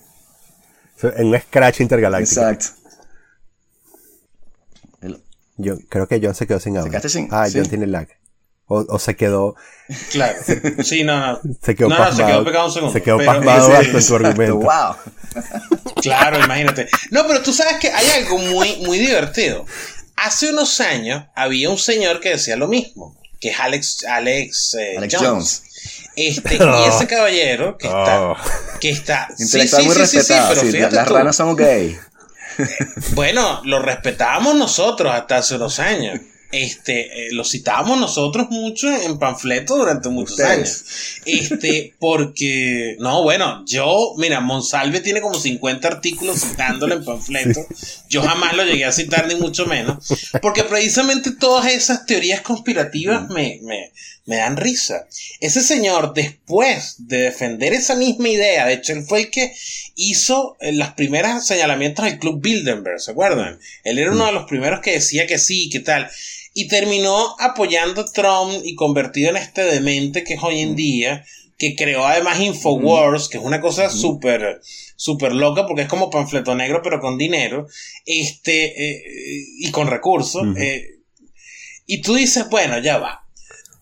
En 1.02 1.26
un 1.26 1.38
scratch 1.38 1.80
intergaláctico. 1.82 2.40
exacto. 2.40 2.77
Yo 5.58 5.76
creo 5.88 6.08
que 6.08 6.20
John 6.22 6.34
se 6.34 6.46
quedó 6.46 6.60
sin 6.60 6.76
audio. 6.76 6.90
quedaste 6.90 7.08
sin- 7.10 7.28
Ah, 7.30 7.46
sí. 7.48 7.58
John 7.58 7.68
tiene 7.68 7.86
lag. 7.86 8.08
O, 8.70 8.84
o 8.88 8.98
se 8.98 9.16
quedó, 9.16 9.54
Claro. 10.12 10.36
Sí, 10.84 11.02
no, 11.02 11.18
no. 11.32 11.40
se 11.62 11.74
quedó 11.74 11.88
no, 11.88 11.98
no, 11.98 12.14
se 12.14 12.24
quedó 12.24 12.44
pegado 12.44 12.66
un 12.66 12.72
segundo. 12.72 12.92
Se 12.92 13.02
quedó 13.02 13.16
pero- 13.18 13.32
pasmado 13.32 13.66
sí, 13.66 13.72
hasta 13.72 13.98
en 13.98 14.06
tu 14.06 14.14
argumento. 14.16 14.56
wow. 14.56 14.94
Claro, 16.02 16.44
imagínate. 16.44 16.88
No, 17.10 17.26
pero 17.26 17.42
tú 17.42 17.52
sabes 17.52 17.76
que 17.78 17.90
hay 17.90 18.06
algo 18.22 18.38
muy, 18.38 18.76
muy 18.84 18.98
divertido. 18.98 19.64
Hace 20.16 20.50
unos 20.52 20.80
años 20.80 21.24
había 21.34 21.70
un 21.70 21.78
señor 21.78 22.20
que 22.20 22.30
decía 22.30 22.56
lo 22.56 22.68
mismo, 22.68 23.16
que 23.40 23.50
es 23.50 23.60
Alex, 23.60 24.04
Alex, 24.04 24.74
eh, 24.78 24.94
Alex 24.98 25.14
Jones. 25.14 25.28
Jones. 25.28 25.62
Este, 26.16 26.54
y 26.60 26.88
ese 26.88 27.06
caballero 27.06 27.78
que 27.78 27.86
está, 27.86 28.20
Oh. 28.22 28.36
que 28.80 28.90
está, 28.90 29.28
sí, 29.36 29.46
sí, 29.46 29.56
muy 29.84 29.94
sí, 30.06 30.20
sí, 30.20 30.34
pero 30.48 30.60
sí, 30.60 30.72
fíjate 30.72 30.94
las 30.96 31.06
tú. 31.08 31.14
ranas 31.14 31.36
son 31.36 31.54
gay. 31.56 31.96
Bueno, 33.14 33.60
lo 33.64 33.80
respetábamos 33.80 34.56
nosotros 34.56 35.12
hasta 35.12 35.38
hace 35.38 35.56
unos 35.56 35.78
años. 35.78 36.20
Este, 36.50 37.26
eh, 37.26 37.32
lo 37.32 37.44
citábamos 37.44 37.98
nosotros 37.98 38.48
mucho 38.48 38.90
en 38.90 39.18
panfletos 39.18 39.76
durante 39.76 40.08
muchos 40.08 40.32
Ustedes. 40.32 40.50
años. 40.50 40.84
Este, 41.26 41.94
porque, 41.98 42.96
no, 43.00 43.22
bueno, 43.22 43.64
yo, 43.66 44.14
mira, 44.16 44.40
Monsalve 44.40 45.00
tiene 45.00 45.20
como 45.20 45.38
50 45.38 45.86
artículos 45.86 46.40
citándolo 46.40 46.94
en 46.94 47.04
panfletos. 47.04 47.66
Yo 48.08 48.22
jamás 48.22 48.56
lo 48.56 48.64
llegué 48.64 48.86
a 48.86 48.92
citar, 48.92 49.26
ni 49.28 49.34
mucho 49.34 49.66
menos. 49.66 50.08
Porque 50.40 50.64
precisamente 50.64 51.32
todas 51.32 51.66
esas 51.70 52.06
teorías 52.06 52.40
conspirativas 52.40 53.28
me, 53.28 53.60
me, 53.62 53.92
me 54.28 54.36
dan 54.36 54.58
risa. 54.58 55.08
Ese 55.40 55.62
señor, 55.62 56.12
después 56.12 56.96
de 56.98 57.16
defender 57.22 57.72
esa 57.72 57.94
misma 57.94 58.28
idea, 58.28 58.66
de 58.66 58.74
hecho, 58.74 58.92
él 58.92 59.02
fue 59.02 59.20
el 59.20 59.30
que 59.30 59.54
hizo 59.94 60.58
eh, 60.60 60.72
las 60.72 60.92
primeras 60.92 61.46
señalamientos 61.46 62.04
del 62.04 62.18
Club 62.18 62.42
Bilderberg, 62.42 63.00
¿se 63.00 63.12
acuerdan? 63.12 63.58
Él 63.84 63.98
era 63.98 64.12
uno 64.12 64.26
de 64.26 64.32
los 64.32 64.44
primeros 64.44 64.80
que 64.80 64.92
decía 64.92 65.26
que 65.26 65.38
sí, 65.38 65.70
que 65.70 65.80
tal. 65.80 66.10
Y 66.52 66.68
terminó 66.68 67.36
apoyando 67.38 68.02
a 68.02 68.12
Trump 68.12 68.60
y 68.64 68.74
convertido 68.74 69.30
en 69.30 69.38
este 69.38 69.62
demente 69.62 70.24
que 70.24 70.34
es 70.34 70.42
hoy 70.42 70.60
en 70.60 70.76
día, 70.76 71.24
que 71.56 71.74
creó 71.74 72.04
además 72.04 72.38
Infowars, 72.38 73.28
que 73.28 73.38
es 73.38 73.44
una 73.44 73.62
cosa 73.62 73.88
súper 73.88 74.60
súper 74.94 75.32
loca 75.32 75.64
porque 75.66 75.82
es 75.82 75.88
como 75.88 76.10
panfleto 76.10 76.56
negro 76.56 76.80
pero 76.82 76.98
con 76.98 77.16
dinero 77.16 77.68
este 78.04 78.64
eh, 78.64 79.44
y 79.60 79.70
con 79.70 79.86
recursos 79.86 80.42
eh, 80.56 80.98
y 81.86 82.02
tú 82.02 82.16
dices 82.16 82.48
bueno 82.50 82.80
ya 82.80 82.98
va 82.98 83.27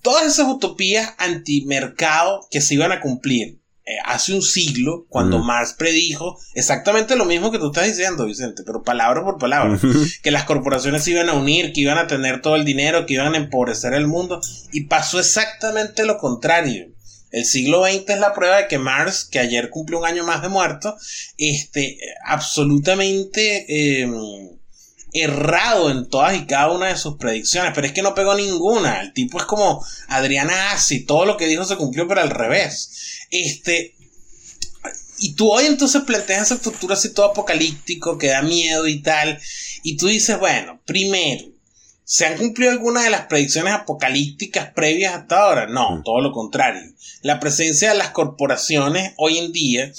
todas 0.06 0.24
esas 0.24 0.46
utopías 0.46 1.14
antimercado 1.18 2.46
que 2.48 2.60
se 2.60 2.74
iban 2.74 2.92
a 2.92 3.00
cumplir 3.00 3.58
eh, 3.84 3.96
hace 4.04 4.34
un 4.34 4.40
siglo 4.40 5.04
cuando 5.08 5.38
Ujú. 5.38 5.46
Marx 5.46 5.72
predijo 5.72 6.38
exactamente 6.54 7.16
lo 7.16 7.24
mismo 7.24 7.50
que 7.50 7.58
tú 7.58 7.72
estás 7.72 7.88
diciendo 7.88 8.24
Vicente 8.24 8.62
pero 8.64 8.84
palabra 8.84 9.24
por 9.24 9.38
palabra 9.38 9.76
que 10.22 10.30
las 10.30 10.44
corporaciones 10.44 11.02
se 11.02 11.10
iban 11.10 11.28
a 11.28 11.32
unir, 11.32 11.72
que 11.72 11.80
iban 11.80 11.98
a 11.98 12.06
tener 12.06 12.40
todo 12.40 12.54
el 12.54 12.64
dinero, 12.64 13.04
que 13.04 13.14
iban 13.14 13.34
a 13.34 13.36
empobrecer 13.36 13.94
el 13.94 14.06
mundo, 14.06 14.40
y 14.70 14.82
pasó 14.82 15.18
exactamente 15.18 16.04
lo 16.04 16.18
contrario. 16.18 16.86
El 17.32 17.44
siglo 17.44 17.84
XX 17.84 18.10
es 18.10 18.20
la 18.20 18.32
prueba 18.32 18.58
de 18.58 18.68
que 18.68 18.78
Marx, 18.78 19.24
que 19.24 19.40
ayer 19.40 19.70
cumplió 19.70 19.98
un 19.98 20.06
año 20.06 20.24
más 20.24 20.40
de 20.40 20.48
muerto, 20.48 20.96
este, 21.36 21.98
absolutamente 22.24 23.66
eh, 23.68 24.08
errado 25.22 25.90
en 25.90 26.08
todas 26.08 26.34
y 26.36 26.46
cada 26.46 26.70
una 26.72 26.86
de 26.88 26.96
sus 26.96 27.16
predicciones, 27.16 27.72
pero 27.74 27.86
es 27.86 27.92
que 27.92 28.02
no 28.02 28.14
pegó 28.14 28.34
ninguna. 28.34 29.00
El 29.00 29.12
tipo 29.12 29.38
es 29.38 29.44
como 29.44 29.84
Adriana 30.08 30.72
Assi, 30.72 31.04
todo 31.04 31.24
lo 31.26 31.36
que 31.36 31.46
dijo 31.46 31.64
se 31.64 31.76
cumplió, 31.76 32.06
pero 32.08 32.20
al 32.20 32.30
revés. 32.30 33.26
Este, 33.30 33.94
y 35.18 35.34
tú 35.34 35.50
hoy 35.50 35.66
entonces 35.66 36.02
planteas 36.02 36.50
ese 36.50 36.60
futuro 36.60 36.94
así 36.94 37.12
todo 37.12 37.26
apocalíptico, 37.26 38.18
que 38.18 38.28
da 38.28 38.42
miedo 38.42 38.86
y 38.86 39.00
tal. 39.00 39.40
Y 39.82 39.96
tú 39.96 40.08
dices, 40.08 40.38
bueno, 40.38 40.80
primero, 40.84 41.44
¿se 42.04 42.26
han 42.26 42.36
cumplido 42.36 42.70
algunas 42.70 43.04
de 43.04 43.10
las 43.10 43.22
predicciones 43.26 43.72
apocalípticas 43.72 44.70
previas 44.74 45.14
hasta 45.14 45.42
ahora? 45.42 45.66
No, 45.66 45.96
Mm. 45.96 46.02
todo 46.04 46.20
lo 46.20 46.32
contrario. 46.32 46.82
La 47.22 47.40
presencia 47.40 47.90
de 47.90 47.98
las 47.98 48.10
corporaciones 48.10 49.14
hoy 49.16 49.38
en 49.38 49.52
día, 49.52 49.90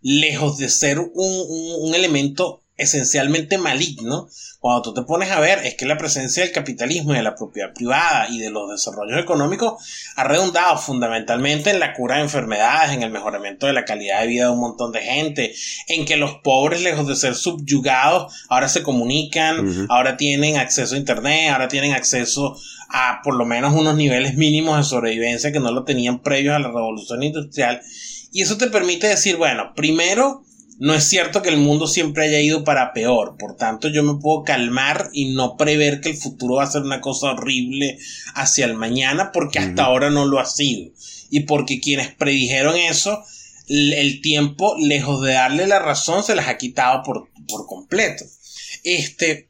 lejos 0.00 0.58
de 0.58 0.68
ser 0.68 0.98
un, 0.98 1.10
un- 1.14 1.88
un 1.88 1.94
elemento 1.94 2.62
esencialmente 2.76 3.56
maligno, 3.56 4.28
cuando 4.58 4.82
tú 4.82 4.94
te 4.94 5.02
pones 5.02 5.30
a 5.30 5.38
ver, 5.38 5.60
es 5.64 5.74
que 5.74 5.86
la 5.86 5.96
presencia 5.96 6.42
del 6.42 6.52
capitalismo 6.52 7.12
y 7.12 7.16
de 7.16 7.22
la 7.22 7.36
propiedad 7.36 7.72
privada 7.72 8.28
y 8.30 8.38
de 8.38 8.50
los 8.50 8.70
desarrollos 8.70 9.20
económicos 9.20 9.74
ha 10.16 10.24
redundado 10.24 10.76
fundamentalmente 10.78 11.70
en 11.70 11.78
la 11.78 11.92
cura 11.92 12.16
de 12.16 12.22
enfermedades, 12.22 12.92
en 12.92 13.02
el 13.02 13.10
mejoramiento 13.10 13.66
de 13.66 13.74
la 13.74 13.84
calidad 13.84 14.22
de 14.22 14.26
vida 14.26 14.44
de 14.46 14.50
un 14.50 14.60
montón 14.60 14.90
de 14.90 15.02
gente, 15.02 15.54
en 15.86 16.04
que 16.04 16.16
los 16.16 16.36
pobres, 16.42 16.82
lejos 16.82 17.06
de 17.06 17.14
ser 17.14 17.34
subyugados, 17.34 18.46
ahora 18.48 18.68
se 18.68 18.82
comunican, 18.82 19.86
ahora 19.88 20.16
tienen 20.16 20.56
acceso 20.56 20.94
a 20.94 20.98
internet, 20.98 21.50
ahora 21.52 21.68
tienen 21.68 21.92
acceso 21.92 22.56
a 22.88 23.20
por 23.22 23.34
lo 23.34 23.44
menos 23.44 23.74
unos 23.74 23.96
niveles 23.96 24.36
mínimos 24.36 24.78
de 24.78 24.84
sobrevivencia 24.84 25.52
que 25.52 25.60
no 25.60 25.70
lo 25.70 25.84
tenían 25.84 26.22
previos 26.22 26.54
a 26.54 26.58
la 26.58 26.68
revolución 26.68 27.22
industrial. 27.22 27.80
Y 28.32 28.42
eso 28.42 28.56
te 28.56 28.68
permite 28.68 29.06
decir, 29.06 29.36
bueno, 29.36 29.74
primero, 29.76 30.44
no 30.84 30.92
es 30.92 31.04
cierto 31.04 31.40
que 31.40 31.48
el 31.48 31.56
mundo 31.56 31.86
siempre 31.86 32.26
haya 32.26 32.40
ido 32.40 32.62
para 32.62 32.92
peor, 32.92 33.38
por 33.38 33.56
tanto 33.56 33.88
yo 33.88 34.02
me 34.02 34.20
puedo 34.20 34.42
calmar 34.42 35.08
y 35.14 35.32
no 35.32 35.56
prever 35.56 36.02
que 36.02 36.10
el 36.10 36.16
futuro 36.18 36.56
va 36.56 36.64
a 36.64 36.70
ser 36.70 36.82
una 36.82 37.00
cosa 37.00 37.28
horrible 37.28 37.96
hacia 38.34 38.66
el 38.66 38.74
mañana, 38.74 39.32
porque 39.32 39.58
hasta 39.58 39.84
ahora 39.84 40.10
no 40.10 40.26
lo 40.26 40.40
ha 40.40 40.44
sido. 40.44 40.92
Y 41.30 41.40
porque 41.40 41.80
quienes 41.80 42.14
predijeron 42.14 42.76
eso, 42.76 43.24
el 43.66 44.20
tiempo, 44.20 44.76
lejos 44.78 45.22
de 45.22 45.32
darle 45.32 45.66
la 45.66 45.78
razón, 45.78 46.22
se 46.22 46.34
las 46.34 46.48
ha 46.48 46.58
quitado 46.58 47.02
por, 47.02 47.30
por 47.48 47.66
completo. 47.66 48.26
Este, 48.82 49.48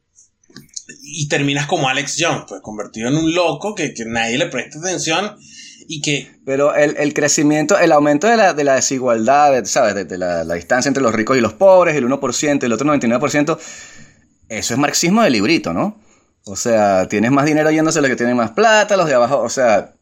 y 1.03 1.27
terminas 1.27 1.67
como 1.67 1.89
Alex 1.89 2.15
Jones, 2.17 2.45
pues 2.47 2.61
convertido 2.61 3.09
en 3.09 3.17
un 3.17 3.35
loco 3.35 3.75
que, 3.75 3.93
que 3.93 4.05
nadie 4.05 4.39
le 4.39 4.47
presta 4.47 4.79
atención 4.79 5.37
y 5.89 6.01
que... 6.01 6.33
Pero 6.45 6.75
el, 6.75 7.15
crecimiento, 7.15 7.79
el 7.79 7.93
aumento 7.93 8.27
de 8.27 8.37
la, 8.37 8.53
de 8.53 8.65
la 8.65 8.75
desigualdad, 8.75 9.65
¿sabes? 9.65 10.09
De, 10.09 10.19
la, 10.19 10.45
distancia 10.55 10.89
entre 10.89 11.03
los 11.03 11.15
ricos 11.15 11.37
y 11.37 11.41
los 11.41 11.55
pobres, 11.55 11.97
el 11.97 12.07
1% 12.07 12.63
y 12.63 12.67
el 12.67 12.73
otro 12.73 12.87
99%, 12.93 13.59
eso 14.49 14.75
es 14.75 14.79
marxismo 14.79 15.23
de 15.23 15.31
librito, 15.31 15.73
¿no? 15.73 16.01
O 16.45 16.57
sea, 16.57 17.09
tienes 17.09 17.31
más 17.31 17.47
dinero 17.47 17.71
yéndose 17.71 18.01
los 18.03 18.11
que 18.11 18.17
tienen 18.17 18.37
más 18.37 18.51
plata, 18.51 18.97
los 18.97 19.07
de 19.07 19.15
abajo, 19.15 19.41
o 19.41 19.49
sea, 19.49 19.95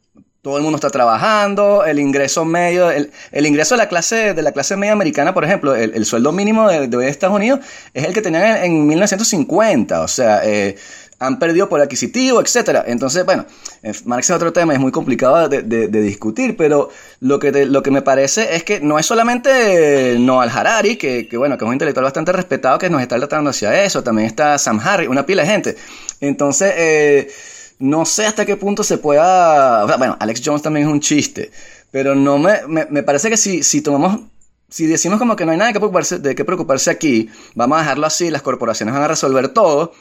todo 0.43 0.57
el 0.57 0.65
mundo 0.65 0.75
está 0.75 0.91
trabajando, 0.91 1.85
el 1.85 2.01
ingreso 2.01 2.45
medio, 2.45 2.91
el, 2.91 3.13
ingreso 3.47 3.77
de 3.77 3.79
la 3.79 3.89
clase, 3.89 4.35
de 4.35 4.43
la 4.43 4.51
clase 4.51 4.77
media 4.77 4.93
americana, 4.93 5.33
por 5.33 5.45
ejemplo, 5.45 5.77
el, 5.77 6.05
sueldo 6.05 6.33
mínimo 6.33 6.69
de, 6.69 7.09
Estados 7.09 7.37
Unidos 7.37 7.61
es 7.95 8.05
el 8.05 8.13
que 8.13 8.23
tenían 8.23 8.57
en, 8.65 8.85
1950, 8.85 10.01
o 10.01 10.09
sea, 10.09 10.41
eh, 10.45 10.75
han 11.23 11.39
perdido 11.39 11.69
por 11.69 11.81
adquisitivo, 11.81 12.41
etcétera. 12.41 12.85
Entonces, 12.87 13.25
bueno, 13.25 13.47
Marx 14.05 14.29
es 14.29 14.37
otro 14.37 14.53
tema, 14.53 14.73
es 14.73 14.81
muy 14.81 14.91
complicado 14.91 15.49
de, 15.49 15.89
discutir, 15.89 16.57
pero 16.57 16.91
lo 17.21 17.39
que, 17.39 17.67
lo 17.67 17.83
que 17.83 17.91
me 17.91 18.03
parece 18.03 18.57
es 18.57 18.65
que 18.65 18.81
no 18.81 18.99
es 18.99 19.07
solamente 19.07 20.17
Noah 20.19 20.45
Harari, 20.45 20.97
que, 20.97 21.29
bueno, 21.37 21.57
que 21.57 21.65
es 21.65 21.69
un 21.69 21.75
intelectual 21.75 22.05
bastante 22.05 22.33
respetado 22.33 22.79
que 22.79 22.91
nos 22.91 23.01
está 23.01 23.17
tratando 23.17 23.51
hacia 23.51 23.85
eso, 23.85 24.03
también 24.03 24.27
está 24.27 24.59
Sam 24.59 24.81
Harris, 24.83 25.09
una 25.09 25.25
pila 25.25 25.43
de 25.43 25.49
gente. 25.49 25.77
Entonces, 26.21 26.75
eh, 26.77 27.31
no 27.79 28.05
sé 28.05 28.27
hasta 28.27 28.45
qué 28.45 28.57
punto 28.57 28.83
se 28.83 28.99
pueda... 28.99 29.85
bueno, 29.97 30.17
Alex 30.19 30.43
Jones 30.45 30.63
también 30.63 30.87
es 30.87 30.93
un 30.93 31.01
chiste, 31.01 31.53
pero 31.93 32.15
no 32.15 32.39
me, 32.39 32.61
me, 32.67 33.03
parece 33.03 33.31
que 33.31 33.37
si, 33.37 33.63
si 33.63 33.81
tomamos 33.81 34.21
si 34.69 34.87
decimos 34.87 35.19
como 35.19 35.37
que 35.37 35.45
no 35.45 35.53
hay 35.53 35.59
nada 35.59 35.73
que 35.73 35.79
preocuparse, 35.79 36.19
de 36.19 36.35
qué 36.35 36.47
preocuparse 36.47 36.91
aquí, 36.91 37.29
vamos 37.55 37.77
a 37.77 37.83
dejarlo 37.83 38.07
así, 38.07 38.31
las 38.31 38.41
corporaciones 38.41 38.95
van 38.95 39.03
a 39.03 39.09
resolver 39.09 39.49
todo, 39.49 39.93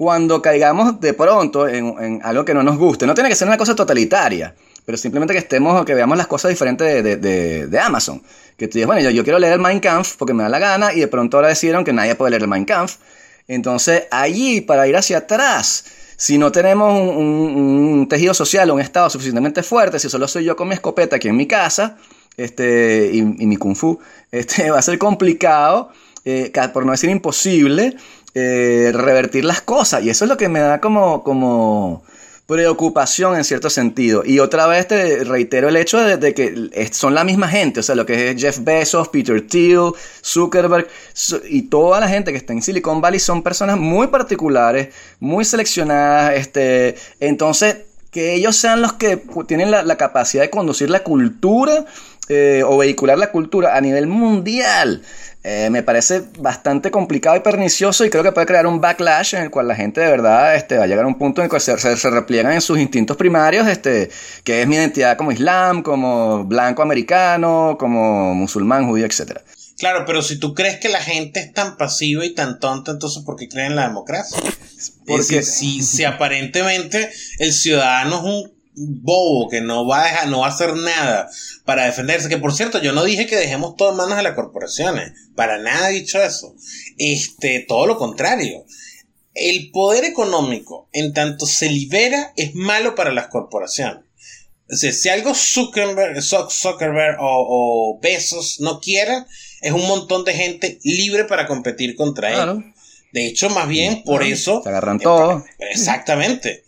cuando 0.00 0.40
caigamos 0.40 0.98
de 0.98 1.12
pronto 1.12 1.68
en, 1.68 2.20
algo 2.24 2.42
que 2.42 2.54
no 2.54 2.62
nos 2.62 2.78
guste, 2.78 3.06
no 3.06 3.12
tiene 3.12 3.28
que 3.28 3.34
ser 3.34 3.46
una 3.46 3.58
cosa 3.58 3.74
totalitaria, 3.76 4.54
pero 4.86 4.96
simplemente 4.96 5.34
que 5.34 5.40
estemos, 5.40 5.84
que 5.84 5.94
veamos 5.94 6.16
las 6.16 6.26
cosas 6.26 6.48
diferentes 6.48 7.04
de, 7.20 7.78
Amazon. 7.78 8.22
Que 8.56 8.66
tú 8.66 8.78
dices, 8.78 8.86
bueno, 8.86 9.10
yo, 9.10 9.22
quiero 9.22 9.38
leer 9.38 9.52
el 9.52 9.60
Mein 9.60 9.78
Kampf 9.78 10.16
porque 10.16 10.32
me 10.32 10.42
da 10.42 10.48
la 10.48 10.58
gana 10.58 10.94
y 10.94 11.00
de 11.00 11.08
pronto 11.08 11.36
ahora 11.36 11.48
decidieron 11.48 11.84
que 11.84 11.92
nadie 11.92 12.14
puede 12.14 12.30
leer 12.30 12.44
el 12.44 12.48
Mein 12.48 12.64
Kampf. 12.64 12.96
Entonces, 13.46 14.04
allí, 14.10 14.62
para 14.62 14.88
ir 14.88 14.96
hacia 14.96 15.18
atrás, 15.18 15.84
si 16.16 16.38
no 16.38 16.50
tenemos 16.50 16.98
un, 16.98 18.06
tejido 18.08 18.32
social, 18.32 18.70
un 18.70 18.80
estado 18.80 19.10
suficientemente 19.10 19.62
fuerte, 19.62 19.98
si 19.98 20.08
solo 20.08 20.26
soy 20.28 20.44
yo 20.44 20.56
con 20.56 20.68
mi 20.68 20.72
escopeta 20.72 21.16
aquí 21.16 21.28
en 21.28 21.36
mi 21.36 21.46
casa, 21.46 21.98
este, 22.38 23.10
y, 23.12 23.20
mi 23.22 23.56
kung 23.58 23.76
fu, 23.76 24.00
este, 24.32 24.70
va 24.70 24.78
a 24.78 24.82
ser 24.82 24.96
complicado, 24.96 25.90
eh, 26.24 26.50
por 26.72 26.86
no 26.86 26.92
decir 26.92 27.10
imposible, 27.10 27.96
eh, 28.34 28.90
revertir 28.94 29.44
las 29.44 29.60
cosas. 29.60 30.02
Y 30.02 30.10
eso 30.10 30.24
es 30.24 30.28
lo 30.28 30.36
que 30.36 30.48
me 30.48 30.60
da 30.60 30.80
como, 30.80 31.22
como, 31.22 32.02
preocupación 32.50 33.36
en 33.36 33.44
cierto 33.44 33.70
sentido. 33.70 34.24
Y 34.26 34.40
otra 34.40 34.66
vez 34.66 34.88
te 34.88 35.22
reitero 35.22 35.68
el 35.68 35.76
hecho 35.76 35.98
de, 35.98 36.34
que 36.34 36.90
son 36.90 37.14
la 37.14 37.22
misma 37.22 37.46
gente, 37.46 37.78
o 37.78 37.82
sea, 37.84 37.94
lo 37.94 38.04
que 38.04 38.30
es 38.30 38.40
Jeff 38.42 38.58
Bezos, 38.62 39.06
Peter 39.08 39.46
Thiel, 39.46 39.92
Zuckerberg 40.20 40.88
y 41.48 41.62
toda 41.62 42.00
la 42.00 42.08
gente 42.08 42.32
que 42.32 42.38
está 42.38 42.52
en 42.52 42.60
Silicon 42.60 43.00
Valley 43.00 43.20
son 43.20 43.44
personas 43.44 43.78
muy 43.78 44.08
particulares, 44.08 44.88
muy 45.20 45.44
seleccionadas, 45.44 46.34
este, 46.34 46.96
entonces 47.20 47.76
que 48.10 48.34
ellos 48.34 48.56
sean 48.56 48.82
los 48.82 48.94
que 48.94 49.22
tienen 49.46 49.70
la, 49.70 49.96
capacidad 49.96 50.42
de 50.42 50.50
conducir 50.50 50.90
la 50.90 51.04
cultura 51.04 51.84
eh, 52.28 52.64
o 52.66 52.78
vehicular 52.78 53.16
la 53.16 53.30
cultura 53.30 53.76
a 53.76 53.80
nivel 53.80 54.08
mundial. 54.08 55.02
Eh, 55.42 55.70
me 55.70 55.82
parece 55.82 56.24
bastante 56.38 56.90
complicado 56.90 57.34
y 57.34 57.40
pernicioso 57.40 58.04
y 58.04 58.10
creo 58.10 58.22
que 58.22 58.32
puede 58.32 58.46
crear 58.46 58.66
un 58.66 58.78
backlash 58.78 59.34
en 59.34 59.44
el 59.44 59.50
cual 59.50 59.68
la 59.68 59.74
gente 59.74 60.02
de 60.02 60.10
verdad 60.10 60.54
este, 60.54 60.76
va 60.76 60.84
a 60.84 60.86
llegar 60.86 61.06
a 61.06 61.08
un 61.08 61.16
punto 61.16 61.40
en 61.40 61.46
el 61.46 61.50
que 61.50 61.58
se, 61.60 61.78
se, 61.78 62.10
repliegan 62.10 62.52
en 62.52 62.60
sus 62.60 62.78
instintos 62.78 63.16
primarios, 63.16 63.66
este, 63.66 64.10
que 64.44 64.60
es 64.60 64.68
mi 64.68 64.76
identidad 64.76 65.16
como 65.16 65.32
islam, 65.32 65.82
como 65.82 66.44
blanco 66.44 66.82
americano, 66.82 67.76
como 67.78 68.34
musulmán, 68.34 68.86
judío, 68.86 69.06
etc. 69.06 69.40
Claro, 69.78 70.04
pero 70.06 70.20
si 70.20 70.38
tú 70.38 70.52
crees 70.52 70.78
que 70.78 70.90
la 70.90 71.00
gente 71.00 71.40
es 71.40 71.54
tan 71.54 71.78
pasiva 71.78 72.22
y 72.26 72.34
tan 72.34 72.60
tonta, 72.60 72.90
entonces 72.90 73.22
¿por 73.24 73.36
qué 73.36 73.48
creen 73.48 73.68
en 73.68 73.76
la 73.76 73.88
democracia? 73.88 74.38
Porque 75.06 75.42
si, 75.42 75.82
si 75.82 76.04
aparentemente 76.04 77.10
el 77.38 77.54
ciudadano 77.54 78.18
es 78.18 78.24
un 78.24 78.59
bobo 78.74 79.48
que 79.48 79.60
no 79.60 79.86
va 79.86 80.02
a 80.02 80.06
dejar, 80.06 80.28
no 80.28 80.40
va 80.40 80.46
a 80.46 80.50
hacer 80.50 80.74
nada 80.74 81.28
para 81.64 81.86
defenderse. 81.86 82.28
Que 82.28 82.38
por 82.38 82.54
cierto, 82.54 82.80
yo 82.80 82.92
no 82.92 83.04
dije 83.04 83.26
que 83.26 83.36
dejemos 83.36 83.76
todo 83.76 83.90
en 83.90 83.96
manos 83.96 84.16
de 84.16 84.22
las 84.22 84.34
corporaciones. 84.34 85.12
Para 85.34 85.58
nada 85.58 85.90
he 85.90 85.94
dicho 85.94 86.22
eso. 86.22 86.54
Este, 86.98 87.64
todo 87.66 87.86
lo 87.86 87.98
contrario. 87.98 88.64
El 89.34 89.70
poder 89.70 90.04
económico, 90.04 90.88
en 90.92 91.12
tanto 91.12 91.46
se 91.46 91.68
libera, 91.68 92.32
es 92.36 92.54
malo 92.54 92.94
para 92.94 93.12
las 93.12 93.28
corporaciones. 93.28 94.04
O 94.72 94.76
sea, 94.76 94.92
si 94.92 95.08
algo 95.08 95.34
Zuckerberg, 95.34 96.22
Zuckerberg 96.22 97.16
o, 97.20 97.46
o, 97.48 98.00
Besos 98.00 98.60
no 98.60 98.80
quieren, 98.80 99.24
es 99.62 99.72
un 99.72 99.86
montón 99.86 100.24
de 100.24 100.34
gente 100.34 100.78
libre 100.84 101.24
para 101.24 101.46
competir 101.46 101.96
contra 101.96 102.30
él. 102.30 102.72
De 103.12 103.26
hecho, 103.26 103.50
más 103.50 103.68
bien 103.68 104.04
por 104.04 104.22
eso. 104.22 104.62
Se 104.62 104.68
agarran 104.68 105.00
todo. 105.00 105.44
Exactamente. 105.58 106.64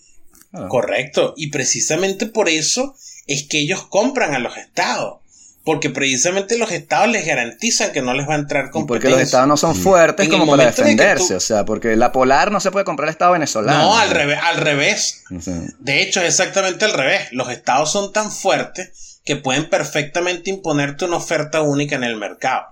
Ah. 0.52 0.66
Correcto. 0.68 1.34
Y 1.36 1.50
precisamente 1.50 2.26
por 2.26 2.48
eso 2.48 2.94
es 3.26 3.44
que 3.44 3.60
ellos 3.60 3.86
compran 3.86 4.34
a 4.34 4.38
los 4.38 4.56
estados. 4.56 5.18
Porque 5.64 5.90
precisamente 5.90 6.58
los 6.58 6.72
estados 6.72 7.08
les 7.08 7.24
garantizan 7.24 7.92
que 7.92 8.02
no 8.02 8.14
les 8.14 8.28
va 8.28 8.34
a 8.34 8.38
entrar 8.38 8.70
competencia. 8.70 8.86
porque 8.86 9.10
los 9.10 9.20
estados 9.20 9.46
no 9.46 9.56
son 9.56 9.76
fuertes 9.76 10.28
como 10.28 10.44
para 10.44 10.66
defenderse. 10.66 11.36
O 11.36 11.40
sea, 11.40 11.64
porque 11.64 11.94
la 11.94 12.10
Polar 12.10 12.50
no 12.50 12.58
se 12.58 12.72
puede 12.72 12.84
comprar 12.84 13.08
el 13.08 13.12
estado 13.12 13.32
venezolano. 13.32 13.78
No, 13.78 13.96
al 13.96 14.10
revés. 14.10 14.40
Al 14.42 14.56
revés. 14.56 15.22
De 15.78 16.02
hecho, 16.02 16.20
es 16.20 16.26
exactamente 16.26 16.84
al 16.84 16.92
revés. 16.92 17.28
Los 17.30 17.48
estados 17.48 17.92
son 17.92 18.12
tan 18.12 18.32
fuertes 18.32 19.20
que 19.24 19.36
pueden 19.36 19.70
perfectamente 19.70 20.50
imponerte 20.50 21.04
una 21.04 21.18
oferta 21.18 21.62
única 21.62 21.94
en 21.94 22.02
el 22.02 22.16
mercado. 22.16 22.66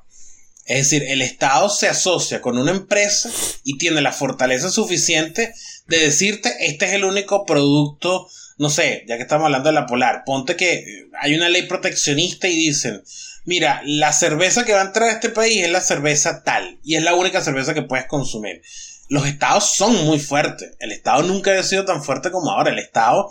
Es 0.66 0.90
decir, 0.90 1.02
el 1.08 1.20
Estado 1.20 1.68
se 1.68 1.88
asocia 1.88 2.40
con 2.40 2.56
una 2.56 2.70
empresa 2.70 3.28
y 3.64 3.76
tiene 3.76 4.00
la 4.00 4.12
fortaleza 4.12 4.70
suficiente 4.70 5.52
de 5.86 5.98
decirte, 5.98 6.54
este 6.60 6.86
es 6.86 6.92
el 6.92 7.04
único 7.04 7.44
producto, 7.46 8.28
no 8.58 8.70
sé, 8.70 9.04
ya 9.08 9.16
que 9.16 9.22
estamos 9.22 9.46
hablando 9.46 9.68
de 9.68 9.74
la 9.74 9.86
polar, 9.86 10.22
ponte 10.24 10.56
que 10.56 11.08
hay 11.20 11.34
una 11.34 11.48
ley 11.48 11.62
proteccionista 11.62 12.48
y 12.48 12.56
dicen, 12.56 13.02
mira, 13.44 13.82
la 13.84 14.12
cerveza 14.12 14.64
que 14.64 14.72
va 14.72 14.82
a 14.82 14.86
entrar 14.86 15.08
a 15.08 15.12
este 15.12 15.30
país 15.30 15.64
es 15.64 15.70
la 15.70 15.80
cerveza 15.80 16.42
tal 16.42 16.78
y 16.84 16.96
es 16.96 17.02
la 17.02 17.14
única 17.14 17.40
cerveza 17.40 17.74
que 17.74 17.82
puedes 17.82 18.06
consumir. 18.06 18.62
Los 19.08 19.26
estados 19.26 19.74
son 19.74 20.04
muy 20.04 20.20
fuertes. 20.20 20.76
El 20.78 20.92
estado 20.92 21.24
nunca 21.24 21.58
ha 21.58 21.62
sido 21.64 21.84
tan 21.84 22.04
fuerte 22.04 22.30
como 22.30 22.50
ahora. 22.52 22.70
El 22.70 22.78
estado 22.78 23.28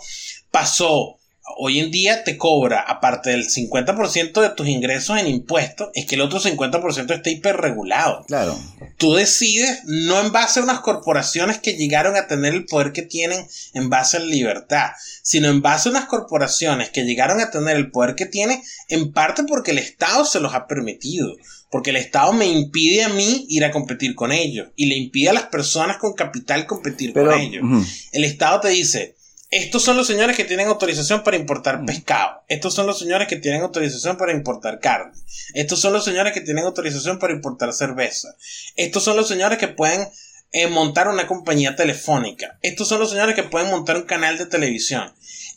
pasó 0.50 1.19
hoy 1.56 1.80
en 1.80 1.90
día 1.90 2.24
te 2.24 2.36
cobra, 2.36 2.80
aparte 2.80 3.30
del 3.30 3.44
50% 3.44 4.40
de 4.40 4.50
tus 4.50 4.68
ingresos 4.68 5.18
en 5.18 5.26
impuestos, 5.26 5.90
es 5.94 6.06
que 6.06 6.14
el 6.14 6.20
otro 6.20 6.40
50% 6.40 7.14
está 7.14 7.30
hiperregulado. 7.30 8.24
Claro. 8.26 8.58
Tú 8.96 9.14
decides 9.14 9.80
no 9.84 10.20
en 10.20 10.32
base 10.32 10.60
a 10.60 10.62
unas 10.62 10.80
corporaciones 10.80 11.58
que 11.58 11.74
llegaron 11.74 12.16
a 12.16 12.26
tener 12.26 12.54
el 12.54 12.66
poder 12.66 12.92
que 12.92 13.02
tienen 13.02 13.46
en 13.74 13.90
base 13.90 14.16
a 14.16 14.20
la 14.20 14.26
libertad, 14.26 14.90
sino 15.22 15.48
en 15.48 15.62
base 15.62 15.88
a 15.88 15.92
unas 15.92 16.06
corporaciones 16.06 16.90
que 16.90 17.04
llegaron 17.04 17.40
a 17.40 17.50
tener 17.50 17.76
el 17.76 17.90
poder 17.90 18.14
que 18.14 18.26
tienen 18.26 18.62
en 18.88 19.12
parte 19.12 19.44
porque 19.44 19.70
el 19.70 19.78
Estado 19.78 20.24
se 20.24 20.40
los 20.40 20.54
ha 20.54 20.66
permitido. 20.66 21.36
Porque 21.70 21.90
el 21.90 21.96
Estado 21.96 22.32
me 22.32 22.46
impide 22.46 23.04
a 23.04 23.08
mí 23.08 23.46
ir 23.48 23.64
a 23.64 23.70
competir 23.70 24.16
con 24.16 24.32
ellos 24.32 24.68
y 24.74 24.86
le 24.86 24.96
impide 24.96 25.30
a 25.30 25.34
las 25.34 25.44
personas 25.44 25.98
con 25.98 26.14
capital 26.14 26.66
competir 26.66 27.12
con 27.12 27.32
ellos. 27.32 27.64
El 28.12 28.24
Estado 28.24 28.60
te 28.60 28.68
dice, 28.70 29.14
estos 29.50 29.82
son 29.82 29.96
los 29.96 30.06
señores 30.06 30.36
que 30.36 30.44
tienen 30.44 30.68
autorización 30.68 31.24
para 31.24 31.36
importar 31.36 31.82
mm. 31.82 31.86
pescado. 31.86 32.42
Estos 32.46 32.72
son 32.72 32.86
los 32.86 32.98
señores 33.00 33.26
que 33.26 33.36
tienen 33.36 33.62
autorización 33.62 34.16
para 34.16 34.32
importar 34.32 34.78
carne. 34.78 35.12
Estos 35.54 35.80
son 35.80 35.92
los 35.92 36.04
señores 36.04 36.32
que 36.32 36.40
tienen 36.40 36.64
autorización 36.64 37.18
para 37.18 37.32
importar 37.32 37.72
cerveza. 37.72 38.36
Estos 38.76 39.02
son 39.02 39.16
los 39.16 39.26
señores 39.26 39.58
que 39.58 39.66
pueden 39.66 40.08
eh, 40.52 40.68
montar 40.68 41.08
una 41.08 41.26
compañía 41.26 41.74
telefónica. 41.74 42.58
Estos 42.62 42.86
son 42.88 43.00
los 43.00 43.10
señores 43.10 43.34
que 43.34 43.42
pueden 43.42 43.70
montar 43.70 43.96
un 43.96 44.04
canal 44.04 44.38
de 44.38 44.46
televisión. 44.46 45.12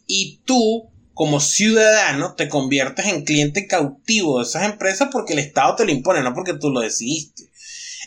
Y 0.08 0.42
tú, 0.46 0.90
como 1.14 1.40
ciudadano, 1.40 2.34
te 2.34 2.50
conviertes 2.50 3.06
en 3.06 3.24
cliente 3.24 3.68
cautivo 3.68 4.40
de 4.40 4.46
esas 4.46 4.64
empresas 4.64 5.10
porque 5.12 5.34
el 5.34 5.40
Estado 5.40 5.76
te 5.76 5.86
lo 5.86 5.92
impone, 5.92 6.24
no 6.24 6.34
porque 6.34 6.56
tú 6.56 6.72
lo 6.72 6.80
decidiste. 6.80 7.53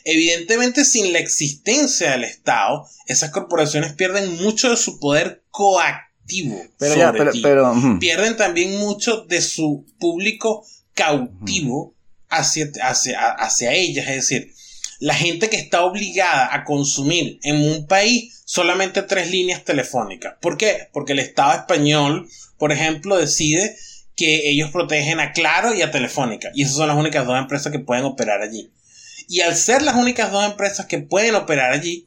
Evidentemente, 0.08 0.84
sin 0.84 1.12
la 1.12 1.18
existencia 1.18 2.12
del 2.12 2.22
Estado, 2.22 2.88
esas 3.08 3.32
corporaciones 3.32 3.92
pierden 3.94 4.36
mucho 4.36 4.70
de 4.70 4.76
su 4.76 5.00
poder 5.00 5.42
coactivo. 5.50 6.62
Pero 6.78 7.12
pero, 7.42 7.74
Pierden 7.98 8.36
también 8.36 8.78
mucho 8.78 9.22
de 9.22 9.40
su 9.40 9.84
público 9.98 10.64
cautivo 10.94 11.96
hacia, 12.28 12.70
hacia, 12.80 13.72
ellas. 13.72 14.06
Es 14.08 14.14
decir, 14.14 14.54
la 15.00 15.14
gente 15.14 15.50
que 15.50 15.56
está 15.56 15.82
obligada 15.82 16.54
a 16.54 16.62
consumir 16.62 17.40
en 17.42 17.56
un 17.56 17.88
país 17.88 18.42
solamente 18.44 19.02
tres 19.02 19.32
líneas 19.32 19.64
telefónicas. 19.64 20.36
¿Por 20.40 20.56
qué? 20.56 20.88
Porque 20.92 21.14
el 21.14 21.18
Estado 21.18 21.52
español, 21.54 22.28
por 22.58 22.70
ejemplo, 22.70 23.16
decide 23.16 23.76
que 24.14 24.50
ellos 24.50 24.70
protegen 24.70 25.18
a 25.18 25.32
Claro 25.32 25.74
y 25.74 25.82
a 25.82 25.90
Telefónica. 25.90 26.52
Y 26.54 26.62
esas 26.62 26.76
son 26.76 26.86
las 26.86 26.96
únicas 26.96 27.26
dos 27.26 27.36
empresas 27.36 27.72
que 27.72 27.80
pueden 27.80 28.04
operar 28.04 28.40
allí. 28.40 28.70
Y 29.28 29.40
al 29.40 29.56
ser 29.56 29.82
las 29.82 29.96
únicas 29.96 30.30
dos 30.30 30.44
empresas 30.44 30.86
que 30.86 30.98
pueden 30.98 31.34
operar 31.34 31.72
allí, 31.72 32.06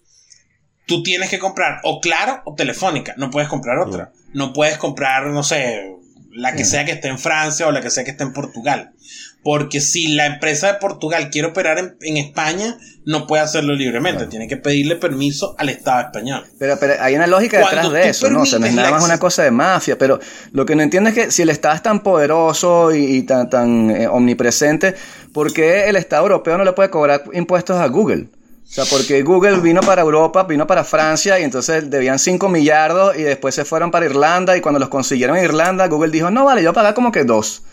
tú 0.86 1.04
tienes 1.04 1.30
que 1.30 1.40
comprar 1.40 1.82
o 1.84 2.02
Claro 2.02 2.42
o 2.46 2.56
Telefónica. 2.56 3.14
No 3.18 3.30
puedes 3.30 3.50
comprar 3.50 3.78
otra. 3.78 4.12
No 4.34 4.54
puedes 4.54 4.78
comprar, 4.78 5.28
no 5.28 5.44
sé, 5.44 5.96
la 6.32 6.54
que 6.56 6.66
sea 6.66 6.86
que 6.86 6.92
esté 6.92 7.08
en 7.08 7.20
Francia 7.20 7.68
o 7.68 7.72
la 7.72 7.82
que 7.82 7.90
sea 7.90 8.04
que 8.04 8.12
esté 8.12 8.24
en 8.24 8.34
Portugal. 8.34 8.94
Porque 9.42 9.80
si 9.80 10.10
la 10.10 10.26
empresa 10.26 10.68
de 10.68 10.74
Portugal 10.76 11.30
quiere 11.30 11.48
operar 11.48 11.96
en, 12.02 12.18
España, 12.18 12.78
no 13.06 13.26
puede 13.26 13.42
hacerlo 13.42 13.74
libremente, 13.74 14.26
tiene 14.26 14.50
que 14.50 14.58
pedirle 14.58 14.98
permiso 14.98 15.56
al 15.58 15.70
Estado 15.70 16.02
español. 16.02 16.44
Pero, 16.60 16.78
pero 16.78 16.96
hay 17.00 17.16
una 17.16 17.26
lógica 17.26 17.58
detrás 17.60 17.92
de 17.92 18.10
eso, 18.10 18.30
¿no? 18.30 18.42
O 18.42 18.46
sea, 18.46 18.60
no 18.60 18.66
es 18.66 18.74
nada 18.74 18.92
más 18.92 19.04
una 19.04 19.18
cosa 19.18 19.44
de 19.44 19.52
mafia, 19.52 19.98
pero 19.98 20.20
lo 20.52 20.66
que 20.66 20.76
no 20.76 20.84
entiendo 20.84 21.10
es 21.10 21.16
que 21.16 21.32
si 21.32 21.44
el 21.44 21.50
Estado 21.50 21.76
es 21.76 21.82
tan 21.82 22.02
poderoso 22.02 22.94
y, 22.94 23.24
tan, 23.24 23.50
tan 23.50 23.90
eh, 23.92 24.08
omnipresente, 24.08 24.96
¿por 25.32 25.54
qué 25.54 25.88
el 25.88 25.96
Estado 25.96 26.24
europeo 26.24 26.58
no 26.58 26.66
le 26.66 26.74
puede 26.74 26.90
cobrar 26.90 27.24
impuestos 27.32 27.78
a 27.78 27.88
Google? 27.88 28.28
O 28.70 28.72
sea, 28.72 28.86
porque 28.86 29.24
Google 29.24 29.62
vino 29.62 29.82
para 29.82 30.04
Europa, 30.04 30.44
vino 30.44 30.68
para 30.68 30.84
Francia 30.84 31.40
y 31.40 31.44
entonces 31.44 31.90
debían 31.90 32.20
5 32.20 32.50
millardos 32.50 33.18
y 33.18 33.24
después 33.24 33.56
se 33.56 33.66
fueron 33.66 33.90
para 33.90 34.06
Irlanda 34.06 34.56
y 34.56 34.62
cuando 34.62 34.80
los 34.80 34.90
consiguieron 34.90 35.38
en 35.38 35.46
Irlanda, 35.46 35.88
Google 35.88 36.12
dijo, 36.12 36.30
no, 36.30 36.46
vale, 36.46 36.62
yo 36.62 36.72
pagar 36.72 36.94
como 36.94 37.12
que 37.12 37.24
dos. 37.24 37.64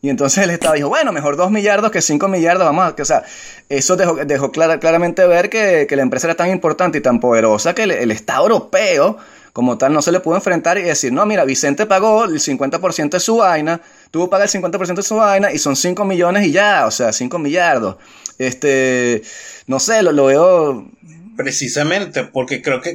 Y 0.00 0.10
entonces 0.10 0.44
el 0.44 0.50
Estado 0.50 0.74
dijo, 0.74 0.88
bueno, 0.88 1.12
mejor 1.12 1.36
2 1.36 1.50
millardos 1.50 1.90
que 1.90 2.00
5 2.00 2.28
millardos, 2.28 2.64
vamos 2.64 2.84
a... 2.84 3.02
O 3.02 3.04
sea, 3.04 3.24
eso 3.68 3.96
dejó, 3.96 4.14
dejó 4.14 4.52
claramente 4.52 5.26
ver 5.26 5.50
que, 5.50 5.86
la 5.90 6.02
empresa 6.02 6.28
era 6.28 6.36
tan 6.36 6.50
importante 6.50 6.98
y 6.98 7.00
tan 7.00 7.18
poderosa 7.18 7.74
que 7.74 7.82
el, 7.82 8.10
Estado 8.12 8.44
europeo, 8.44 9.16
como 9.52 9.76
tal, 9.76 9.92
no 9.92 10.00
se 10.00 10.12
le 10.12 10.20
pudo 10.20 10.36
enfrentar 10.36 10.78
y 10.78 10.82
decir, 10.82 11.12
no, 11.12 11.26
mira, 11.26 11.44
Vicente 11.44 11.84
pagó 11.86 12.24
el 12.24 12.38
50% 12.38 13.10
de 13.10 13.20
su 13.20 13.38
vaina, 13.38 13.80
tuvo 14.12 14.26
que 14.26 14.30
pagar 14.30 14.48
el 14.52 14.62
50% 14.62 14.94
de 14.94 15.02
su 15.02 15.16
vaina 15.16 15.52
y 15.52 15.58
son 15.58 15.74
5 15.74 16.04
millones 16.04 16.46
y 16.46 16.52
ya, 16.52 16.86
o 16.86 16.92
sea, 16.92 17.12
5 17.12 17.36
millardos. 17.40 17.96
Este, 18.38 19.22
no 19.66 19.80
sé, 19.80 20.02
lo, 20.02 20.12
lo 20.12 20.26
veo... 20.26 20.88
Precisamente, 21.36 22.22
porque 22.24 22.62
creo 22.62 22.80
que... 22.80 22.94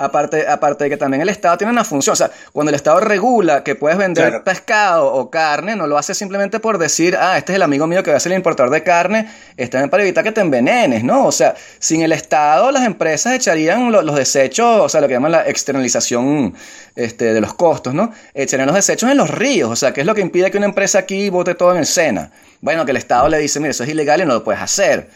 Aparte, 0.00 0.46
aparte 0.46 0.84
de 0.84 0.90
que 0.90 0.96
también 0.96 1.22
el 1.22 1.28
Estado 1.28 1.58
tiene 1.58 1.72
una 1.72 1.84
función. 1.84 2.12
O 2.12 2.16
sea, 2.16 2.30
cuando 2.52 2.70
el 2.70 2.76
Estado 2.76 3.00
regula 3.00 3.64
que 3.64 3.74
puedes 3.74 3.98
vender 3.98 4.44
pescado 4.44 5.12
o 5.12 5.28
carne, 5.28 5.74
no 5.74 5.88
lo 5.88 5.98
hace 5.98 6.14
simplemente 6.14 6.60
por 6.60 6.78
decir, 6.78 7.16
ah, 7.18 7.36
este 7.36 7.52
es 7.52 7.56
el 7.56 7.62
amigo 7.62 7.86
mío 7.88 8.04
que 8.04 8.12
va 8.12 8.16
a 8.16 8.20
ser 8.20 8.30
el 8.30 8.38
importador 8.38 8.70
de 8.70 8.84
carne, 8.84 9.28
está 9.56 9.84
para 9.88 10.04
evitar 10.04 10.22
que 10.22 10.30
te 10.30 10.40
envenenes, 10.40 11.02
¿no? 11.02 11.26
O 11.26 11.32
sea, 11.32 11.56
sin 11.80 12.02
el 12.02 12.12
Estado, 12.12 12.70
las 12.70 12.84
empresas 12.84 13.34
echarían 13.34 13.90
los, 13.90 14.14
desechos, 14.14 14.80
o 14.80 14.88
sea, 14.88 15.00
lo 15.00 15.08
que 15.08 15.14
llaman 15.14 15.32
la 15.32 15.48
externalización 15.48 16.54
este, 16.94 17.34
de 17.34 17.40
los 17.40 17.54
costos, 17.54 17.92
¿no? 17.92 18.12
Echarían 18.34 18.66
los 18.66 18.76
desechos 18.76 19.10
en 19.10 19.16
los 19.16 19.28
ríos. 19.28 19.68
O 19.68 19.76
sea, 19.76 19.92
¿qué 19.92 20.02
es 20.02 20.06
lo 20.06 20.14
que 20.14 20.20
impide 20.20 20.50
que 20.50 20.58
una 20.58 20.66
empresa 20.66 21.00
aquí 21.00 21.28
bote 21.28 21.56
todo 21.56 21.72
en 21.72 21.78
el 21.78 21.86
Sena? 21.86 22.30
Bueno, 22.60 22.84
que 22.84 22.92
el 22.92 22.96
Estado 22.96 23.28
le 23.28 23.38
dice, 23.38 23.58
mire, 23.58 23.72
eso 23.72 23.82
es 23.82 23.90
ilegal 23.90 24.20
y 24.20 24.26
no 24.26 24.34
lo 24.34 24.44
puedes 24.44 24.62
hacer. 24.62 25.08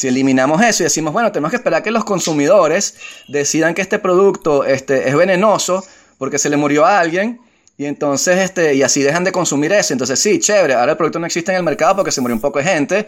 Si 0.00 0.08
eliminamos 0.08 0.62
eso 0.62 0.82
y 0.82 0.84
decimos, 0.84 1.12
bueno, 1.12 1.30
tenemos 1.30 1.50
que 1.50 1.56
esperar 1.56 1.82
que 1.82 1.90
los 1.90 2.06
consumidores 2.06 2.94
decidan 3.28 3.74
que 3.74 3.82
este 3.82 3.98
producto 3.98 4.64
este, 4.64 5.06
es 5.06 5.14
venenoso 5.14 5.84
porque 6.16 6.38
se 6.38 6.48
le 6.48 6.56
murió 6.56 6.86
a 6.86 7.00
alguien, 7.00 7.38
y 7.76 7.84
entonces, 7.84 8.38
este, 8.38 8.74
y 8.74 8.82
así 8.82 9.02
dejan 9.02 9.24
de 9.24 9.32
consumir 9.32 9.74
eso. 9.74 9.92
Entonces, 9.92 10.18
sí, 10.18 10.38
chévere, 10.38 10.72
ahora 10.72 10.92
el 10.92 10.96
producto 10.96 11.18
no 11.18 11.26
existe 11.26 11.52
en 11.52 11.58
el 11.58 11.64
mercado 11.64 11.96
porque 11.96 12.12
se 12.12 12.22
murió 12.22 12.34
un 12.34 12.40
poco 12.40 12.60
de 12.60 12.64
gente, 12.64 13.06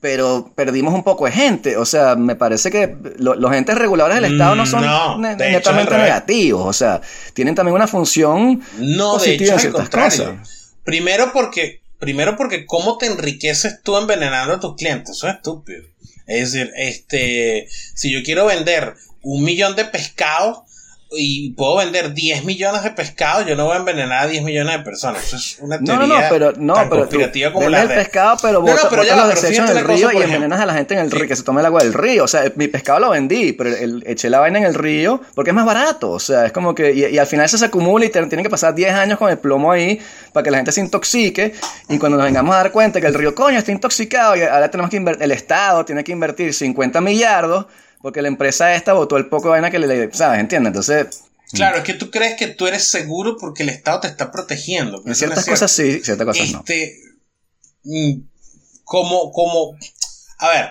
pero 0.00 0.50
perdimos 0.54 0.94
un 0.94 1.04
poco 1.04 1.26
de 1.26 1.32
gente. 1.32 1.76
O 1.76 1.84
sea, 1.84 2.16
me 2.16 2.36
parece 2.36 2.70
que 2.70 2.96
los 3.18 3.54
entes 3.54 3.76
reguladores 3.76 4.22
del 4.22 4.32
Estado 4.32 4.54
no 4.54 4.64
son 4.64 4.80
mm, 4.82 5.36
netamente 5.36 5.94
negativos. 5.94 6.66
O 6.66 6.72
sea, 6.72 7.02
tienen 7.34 7.54
también 7.54 7.74
una 7.74 7.86
función 7.86 8.62
no, 8.78 9.12
positiva 9.12 9.52
en 9.52 9.60
ciertas 9.60 9.90
cosas. 9.90 10.74
Primero 10.84 11.34
porque, 11.34 11.82
primero 11.98 12.34
porque 12.38 12.64
cómo 12.64 12.96
te 12.96 13.04
enriqueces 13.04 13.82
tú 13.82 13.98
envenenando 13.98 14.54
a 14.54 14.60
tus 14.60 14.74
clientes. 14.74 15.18
Eso 15.18 15.28
es 15.28 15.34
estúpido. 15.34 15.89
Es 16.30 16.52
decir, 16.52 16.72
este, 16.76 17.68
si 17.94 18.12
yo 18.12 18.22
quiero 18.22 18.46
vender 18.46 18.94
un 19.22 19.42
millón 19.42 19.74
de 19.74 19.84
pescados, 19.84 20.60
y 21.12 21.50
puedo 21.54 21.76
vender 21.76 22.14
10 22.14 22.44
millones 22.44 22.84
de 22.84 22.90
pescados, 22.92 23.44
yo 23.44 23.56
no 23.56 23.64
voy 23.64 23.74
a 23.74 23.78
envenenar 23.78 24.24
a 24.24 24.26
10 24.28 24.44
millones 24.44 24.78
de 24.78 24.84
personas. 24.84 25.24
Eso 25.24 25.36
es 25.36 25.58
una 25.58 25.78
teoría 25.78 26.06
no, 26.06 26.06
no, 26.06 26.20
pero, 26.28 26.52
no, 26.56 26.74
tan 26.74 26.88
pero 26.88 27.00
conspirativa 27.02 27.52
como 27.52 27.68
la 27.68 27.82
el 27.82 27.88
pescado, 27.88 28.36
pero, 28.40 28.62
no, 28.62 28.74
pero 28.88 29.02
ya, 29.02 29.16
los 29.16 29.28
desechos 29.28 29.70
en 29.70 29.76
el 29.76 29.84
río 29.84 30.12
y 30.12 30.22
envenenas 30.22 30.60
a 30.60 30.66
la 30.66 30.74
gente 30.74 30.94
en 30.94 31.00
el 31.00 31.10
río, 31.10 31.26
que 31.26 31.34
se 31.34 31.42
tome 31.42 31.60
el 31.60 31.66
agua 31.66 31.82
del 31.82 31.94
río. 31.94 32.24
O 32.24 32.28
sea, 32.28 32.44
mi 32.54 32.68
pescado 32.68 33.00
lo 33.00 33.10
vendí, 33.10 33.52
pero 33.52 33.74
el, 33.74 34.04
eché 34.06 34.30
la 34.30 34.38
vaina 34.38 34.58
en 34.58 34.66
el 34.66 34.74
río 34.74 35.20
porque 35.34 35.50
es 35.50 35.54
más 35.54 35.66
barato. 35.66 36.10
O 36.10 36.20
sea, 36.20 36.46
es 36.46 36.52
como 36.52 36.76
que... 36.76 36.92
Y, 36.92 37.18
al 37.18 37.26
final 37.26 37.44
eso 37.44 37.58
se 37.58 37.64
acumula 37.64 38.04
y 38.04 38.10
tienen 38.10 38.42
que 38.42 38.50
pasar 38.50 38.74
10 38.74 38.94
años 38.94 39.18
con 39.18 39.30
el 39.30 39.38
plomo 39.38 39.72
ahí 39.72 40.00
para 40.32 40.44
que 40.44 40.50
la 40.52 40.58
gente 40.58 40.70
se 40.70 40.80
intoxique. 40.80 41.54
Y 41.88 41.98
cuando 41.98 42.18
nos 42.18 42.26
vengamos 42.26 42.54
a 42.54 42.58
dar 42.58 42.70
cuenta 42.70 43.00
que 43.00 43.08
el 43.08 43.14
río, 43.14 43.34
coño, 43.34 43.58
está 43.58 43.72
intoxicado 43.72 44.36
y 44.36 44.42
ahora 44.42 44.70
tenemos 44.70 44.90
que 44.90 44.96
invertir... 44.96 45.24
El 45.24 45.32
Estado 45.32 45.84
tiene 45.84 46.04
que 46.04 46.12
invertir 46.12 46.54
50 46.54 47.00
millardos 47.00 47.66
porque 48.00 48.22
la 48.22 48.28
empresa 48.28 48.74
esta 48.74 48.92
votó 48.92 49.16
el 49.16 49.28
poco 49.28 49.44
de 49.44 49.50
vaina 49.50 49.70
que 49.70 49.78
le, 49.78 50.12
¿sabes? 50.12 50.40
¿Entiendes? 50.40 50.68
Entonces... 50.70 51.22
Claro, 51.52 51.78
es 51.78 51.84
que 51.84 51.94
tú 51.94 52.10
crees 52.10 52.36
que 52.36 52.46
tú 52.46 52.68
eres 52.68 52.84
seguro 52.88 53.36
porque 53.36 53.64
el 53.64 53.70
Estado 53.70 54.00
te 54.00 54.06
está 54.06 54.30
protegiendo. 54.30 55.02
En 55.04 55.16
ciertas 55.16 55.44
cosas 55.44 55.72
sí, 55.72 56.00
ciertas 56.00 56.24
cosas 56.24 56.48
este, 56.48 56.96
mm, 57.82 58.20
Como, 58.84 59.32
como, 59.32 59.76
a 60.38 60.48
ver, 60.48 60.70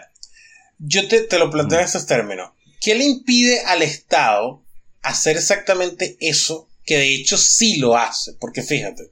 yo 0.77 1.05
te, 1.09 1.21
te 1.21 1.37
lo 1.37 1.51
planteo 1.51 1.79
en 1.79 1.85
mm. 1.85 1.87
esos 1.87 2.05
términos. 2.05 2.51
¿Qué 2.79 2.95
le 2.95 3.03
impide 3.03 3.59
al 3.65 3.81
Estado 3.81 4.63
hacer 5.01 5.35
exactamente 5.35 6.15
eso 6.21 6.69
que 6.85 6.97
de 6.97 7.13
hecho 7.13 7.37
sí 7.37 7.75
lo 7.75 7.97
hace? 7.97 8.33
Porque 8.39 8.63
fíjate, 8.63 9.11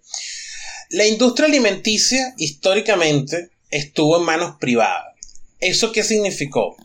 la 0.89 1.05
industria 1.05 1.47
alimenticia 1.47 2.33
históricamente 2.37 3.49
estuvo 3.69 4.17
en 4.17 4.23
manos 4.23 4.55
privadas. 4.57 5.15
¿Eso 5.59 5.91
qué 5.91 6.03
significó? 6.03 6.77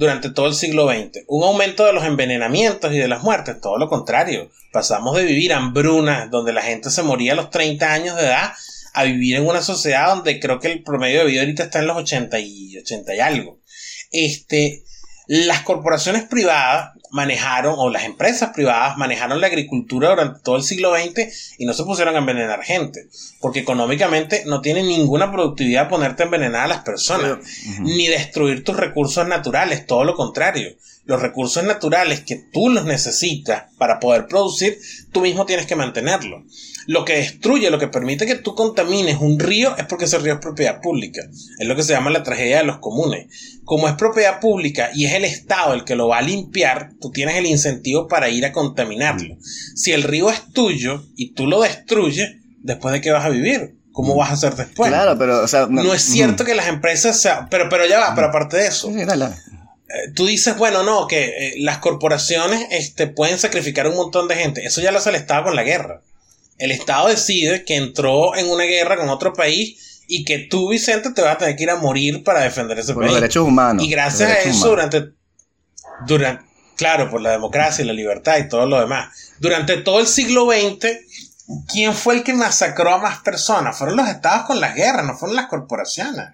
Durante 0.00 0.30
todo 0.30 0.46
el 0.46 0.54
siglo 0.54 0.88
XX. 0.88 1.24
Un 1.26 1.44
aumento 1.44 1.84
de 1.84 1.92
los 1.92 2.04
envenenamientos 2.04 2.90
y 2.90 2.96
de 2.96 3.06
las 3.06 3.22
muertes, 3.22 3.60
todo 3.60 3.76
lo 3.76 3.90
contrario. 3.90 4.50
Pasamos 4.72 5.14
de 5.14 5.26
vivir 5.26 5.52
hambrunas, 5.52 6.30
donde 6.30 6.54
la 6.54 6.62
gente 6.62 6.88
se 6.88 7.02
moría 7.02 7.34
a 7.34 7.36
los 7.36 7.50
30 7.50 7.92
años 7.92 8.16
de 8.16 8.22
edad, 8.22 8.54
a 8.94 9.04
vivir 9.04 9.36
en 9.36 9.46
una 9.46 9.60
sociedad 9.60 10.08
donde 10.08 10.40
creo 10.40 10.58
que 10.58 10.72
el 10.72 10.82
promedio 10.82 11.20
de 11.20 11.26
vida 11.26 11.42
ahorita 11.42 11.64
está 11.64 11.80
en 11.80 11.86
los 11.86 11.98
80 11.98 12.40
y 12.40 12.78
80 12.78 13.14
y 13.14 13.20
algo. 13.20 13.60
Este, 14.10 14.84
las 15.26 15.60
corporaciones 15.60 16.22
privadas 16.22 16.92
manejaron, 17.10 17.74
o 17.76 17.90
las 17.90 18.04
empresas 18.04 18.50
privadas 18.50 18.96
manejaron 18.96 19.40
la 19.40 19.48
agricultura 19.48 20.10
durante 20.10 20.40
todo 20.40 20.56
el 20.56 20.62
siglo 20.62 20.94
XX 20.94 21.56
y 21.58 21.66
no 21.66 21.72
se 21.72 21.84
pusieron 21.84 22.14
a 22.14 22.18
envenenar 22.18 22.62
gente, 22.62 23.08
porque 23.40 23.60
económicamente 23.60 24.44
no 24.46 24.60
tiene 24.60 24.82
ninguna 24.82 25.30
productividad 25.30 25.88
ponerte 25.88 26.22
a 26.22 26.26
envenenar 26.26 26.64
a 26.64 26.68
las 26.68 26.82
personas, 26.82 27.38
ni 27.80 28.06
destruir 28.06 28.64
tus 28.64 28.76
recursos 28.76 29.26
naturales, 29.26 29.86
todo 29.86 30.04
lo 30.04 30.14
contrario. 30.14 30.76
Los 31.04 31.22
recursos 31.22 31.64
naturales 31.64 32.20
que 32.20 32.36
tú 32.36 32.68
los 32.68 32.84
necesitas 32.84 33.64
para 33.78 33.98
poder 33.98 34.26
producir, 34.26 34.78
tú 35.12 35.22
mismo 35.22 35.46
tienes 35.46 35.66
que 35.66 35.74
mantenerlos. 35.74 36.44
Lo 36.86 37.04
que 37.04 37.14
destruye, 37.14 37.70
lo 37.70 37.78
que 37.78 37.88
permite 37.88 38.26
que 38.26 38.36
tú 38.36 38.54
contamines 38.54 39.18
un 39.20 39.38
río 39.38 39.76
es 39.76 39.84
porque 39.84 40.06
ese 40.06 40.18
río 40.18 40.34
es 40.34 40.40
propiedad 40.40 40.80
pública. 40.80 41.22
Es 41.58 41.68
lo 41.68 41.76
que 41.76 41.82
se 41.82 41.92
llama 41.92 42.10
la 42.10 42.22
tragedia 42.22 42.58
de 42.58 42.64
los 42.64 42.78
comunes. 42.78 43.60
Como 43.64 43.88
es 43.88 43.94
propiedad 43.94 44.40
pública 44.40 44.90
y 44.94 45.06
es 45.06 45.14
el 45.14 45.24
Estado 45.24 45.74
el 45.74 45.84
que 45.84 45.94
lo 45.94 46.08
va 46.08 46.18
a 46.18 46.22
limpiar, 46.22 46.92
tú 47.00 47.10
tienes 47.10 47.36
el 47.36 47.46
incentivo 47.46 48.08
para 48.08 48.28
ir 48.28 48.44
a 48.46 48.52
contaminarlo. 48.52 49.36
Si 49.74 49.92
el 49.92 50.02
río 50.02 50.30
es 50.30 50.52
tuyo 50.52 51.04
y 51.16 51.32
tú 51.32 51.46
lo 51.46 51.60
destruyes, 51.60 52.36
¿después 52.62 52.92
de 52.92 53.00
qué 53.00 53.10
vas 53.10 53.24
a 53.24 53.30
vivir? 53.30 53.76
¿Cómo 53.92 54.16
vas 54.16 54.30
a 54.30 54.34
hacer 54.34 54.54
después? 54.54 54.88
Claro, 54.88 55.18
pero, 55.18 55.44
no, 55.68 55.92
es 55.92 56.02
cierto 56.02 56.44
que 56.44 56.54
las 56.54 56.68
empresas 56.68 57.20
sean, 57.20 57.48
pero, 57.50 57.68
pero 57.68 57.86
ya 57.86 57.98
va, 57.98 58.14
pero 58.14 58.28
aparte 58.28 58.56
de 58.56 58.68
eso. 58.68 58.88
Eh, 58.90 60.12
tú 60.14 60.26
dices, 60.26 60.56
bueno, 60.56 60.84
no, 60.84 61.08
que 61.08 61.24
eh, 61.24 61.54
las 61.58 61.78
corporaciones 61.78 62.66
este, 62.70 63.08
pueden 63.08 63.38
sacrificar 63.38 63.88
un 63.88 63.96
montón 63.96 64.28
de 64.28 64.36
gente. 64.36 64.64
Eso 64.64 64.80
ya 64.80 64.92
lo 64.92 64.98
hace 64.98 65.10
el 65.10 65.16
Estado 65.16 65.44
con 65.44 65.56
la 65.56 65.64
guerra 65.64 66.02
el 66.60 66.70
Estado 66.72 67.08
decide 67.08 67.64
que 67.64 67.76
entró 67.76 68.36
en 68.36 68.48
una 68.48 68.64
guerra 68.64 68.96
con 68.96 69.08
otro 69.08 69.32
país 69.32 70.02
y 70.06 70.24
que 70.24 70.38
tú, 70.38 70.68
Vicente, 70.68 71.10
te 71.10 71.22
vas 71.22 71.36
a 71.36 71.38
tener 71.38 71.56
que 71.56 71.62
ir 71.62 71.70
a 71.70 71.76
morir 71.76 72.22
para 72.22 72.40
defender 72.40 72.78
ese 72.78 72.92
por 72.92 73.02
país. 73.02 73.12
Los 73.12 73.20
derechos 73.20 73.46
humanos. 73.46 73.82
Y 73.84 73.88
gracias 73.88 74.30
a 74.30 74.40
eso, 74.40 74.68
durante, 74.68 75.12
durante, 76.06 76.44
claro, 76.76 77.10
por 77.10 77.22
la 77.22 77.30
democracia 77.30 77.82
y 77.82 77.86
la 77.86 77.94
libertad 77.94 78.36
y 78.38 78.48
todo 78.48 78.66
lo 78.66 78.78
demás, 78.78 79.08
durante 79.38 79.78
todo 79.78 80.00
el 80.00 80.06
siglo 80.06 80.50
XX, 80.50 80.86
¿quién 81.72 81.94
fue 81.94 82.16
el 82.16 82.24
que 82.24 82.34
masacró 82.34 82.92
a 82.94 82.98
más 82.98 83.20
personas? 83.20 83.78
Fueron 83.78 83.96
los 83.96 84.08
estados 84.08 84.46
con 84.46 84.60
las 84.60 84.74
guerras, 84.74 85.06
no 85.06 85.16
fueron 85.16 85.36
las 85.36 85.46
corporaciones. 85.46 86.26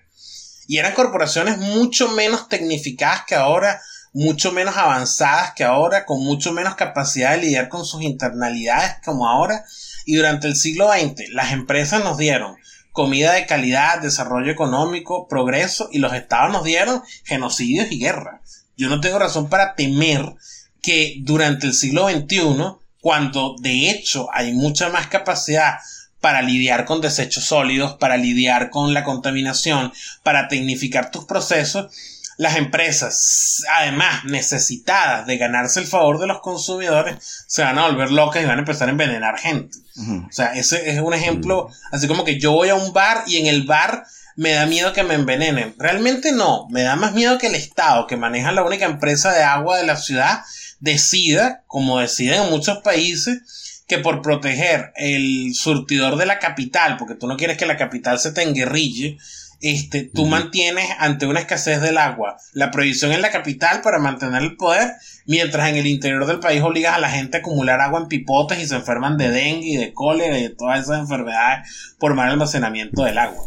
Y 0.66 0.78
eran 0.78 0.94
corporaciones 0.94 1.58
mucho 1.58 2.08
menos 2.08 2.48
tecnificadas 2.48 3.24
que 3.26 3.36
ahora, 3.36 3.80
mucho 4.16 4.50
menos 4.50 4.78
avanzadas 4.78 5.52
que 5.54 5.62
ahora, 5.62 6.06
con 6.06 6.24
mucho 6.24 6.50
menos 6.50 6.74
capacidad 6.74 7.32
de 7.32 7.42
lidiar 7.42 7.68
con 7.68 7.84
sus 7.84 8.00
internalidades 8.00 8.96
como 9.04 9.28
ahora, 9.28 9.62
y 10.06 10.14
durante 10.14 10.48
el 10.48 10.56
siglo 10.56 10.88
XX 10.90 11.28
las 11.32 11.52
empresas 11.52 12.02
nos 12.02 12.16
dieron 12.16 12.56
comida 12.92 13.34
de 13.34 13.44
calidad, 13.44 14.00
desarrollo 14.00 14.50
económico, 14.50 15.28
progreso 15.28 15.90
y 15.92 15.98
los 15.98 16.14
estados 16.14 16.50
nos 16.50 16.64
dieron 16.64 17.02
genocidios 17.24 17.92
y 17.92 17.98
guerra. 17.98 18.40
Yo 18.74 18.88
no 18.88 19.02
tengo 19.02 19.18
razón 19.18 19.50
para 19.50 19.74
temer 19.74 20.32
que 20.80 21.16
durante 21.20 21.66
el 21.66 21.74
siglo 21.74 22.08
XXI, 22.08 22.56
cuando 23.02 23.56
de 23.60 23.90
hecho 23.90 24.28
hay 24.32 24.54
mucha 24.54 24.88
más 24.88 25.08
capacidad 25.08 25.74
para 26.22 26.40
lidiar 26.40 26.86
con 26.86 27.02
desechos 27.02 27.44
sólidos, 27.44 27.96
para 27.96 28.16
lidiar 28.16 28.70
con 28.70 28.94
la 28.94 29.04
contaminación, 29.04 29.92
para 30.22 30.48
tecnificar 30.48 31.10
tus 31.10 31.26
procesos, 31.26 31.94
las 32.36 32.56
empresas, 32.56 33.62
además 33.78 34.24
necesitadas 34.24 35.26
de 35.26 35.38
ganarse 35.38 35.80
el 35.80 35.86
favor 35.86 36.18
de 36.18 36.26
los 36.26 36.40
consumidores, 36.40 37.44
se 37.46 37.62
van 37.62 37.78
a 37.78 37.86
volver 37.86 38.10
locas 38.10 38.42
y 38.42 38.46
van 38.46 38.58
a 38.58 38.60
empezar 38.60 38.88
a 38.88 38.92
envenenar 38.92 39.38
gente. 39.38 39.78
O 39.98 40.32
sea, 40.32 40.54
ese 40.54 40.90
es 40.90 41.00
un 41.00 41.14
ejemplo, 41.14 41.70
así 41.92 42.06
como 42.06 42.24
que 42.24 42.38
yo 42.38 42.52
voy 42.52 42.68
a 42.68 42.74
un 42.74 42.92
bar 42.92 43.24
y 43.26 43.38
en 43.38 43.46
el 43.46 43.62
bar 43.64 44.04
me 44.36 44.52
da 44.52 44.66
miedo 44.66 44.92
que 44.92 45.02
me 45.02 45.14
envenenen. 45.14 45.74
Realmente 45.78 46.32
no, 46.32 46.68
me 46.70 46.82
da 46.82 46.96
más 46.96 47.14
miedo 47.14 47.38
que 47.38 47.46
el 47.46 47.54
Estado, 47.54 48.06
que 48.06 48.18
maneja 48.18 48.52
la 48.52 48.64
única 48.64 48.84
empresa 48.84 49.32
de 49.32 49.42
agua 49.42 49.78
de 49.78 49.86
la 49.86 49.96
ciudad, 49.96 50.42
decida, 50.78 51.64
como 51.66 52.00
deciden 52.00 52.42
en 52.42 52.50
muchos 52.50 52.78
países, 52.78 53.82
que 53.88 53.98
por 53.98 54.20
proteger 54.20 54.92
el 54.96 55.54
surtidor 55.54 56.16
de 56.16 56.26
la 56.26 56.38
capital, 56.38 56.96
porque 56.98 57.14
tú 57.14 57.26
no 57.26 57.36
quieres 57.36 57.56
que 57.56 57.66
la 57.66 57.76
capital 57.76 58.18
se 58.18 58.32
te 58.32 58.42
enguerrille, 58.42 59.18
este, 59.60 60.02
tú 60.02 60.26
mantienes 60.26 60.88
ante 60.98 61.26
una 61.26 61.40
escasez 61.40 61.80
del 61.80 61.98
agua 61.98 62.36
la 62.52 62.70
prohibición 62.70 63.12
en 63.12 63.22
la 63.22 63.30
capital 63.30 63.80
para 63.80 63.98
mantener 63.98 64.42
el 64.42 64.56
poder, 64.56 64.92
mientras 65.26 65.68
en 65.68 65.76
el 65.76 65.86
interior 65.86 66.26
del 66.26 66.40
país 66.40 66.62
obligas 66.62 66.94
a 66.94 67.00
la 67.00 67.10
gente 67.10 67.38
a 67.38 67.40
acumular 67.40 67.80
agua 67.80 68.00
en 68.00 68.08
pipotes 68.08 68.58
y 68.60 68.66
se 68.66 68.76
enferman 68.76 69.16
de 69.16 69.30
dengue 69.30 69.66
y 69.66 69.76
de 69.76 69.92
cólera 69.92 70.38
y 70.38 70.42
de 70.42 70.50
todas 70.50 70.82
esas 70.82 71.00
enfermedades 71.00 71.94
por 71.98 72.14
mal 72.14 72.30
almacenamiento 72.30 73.04
del 73.04 73.18
agua. 73.18 73.44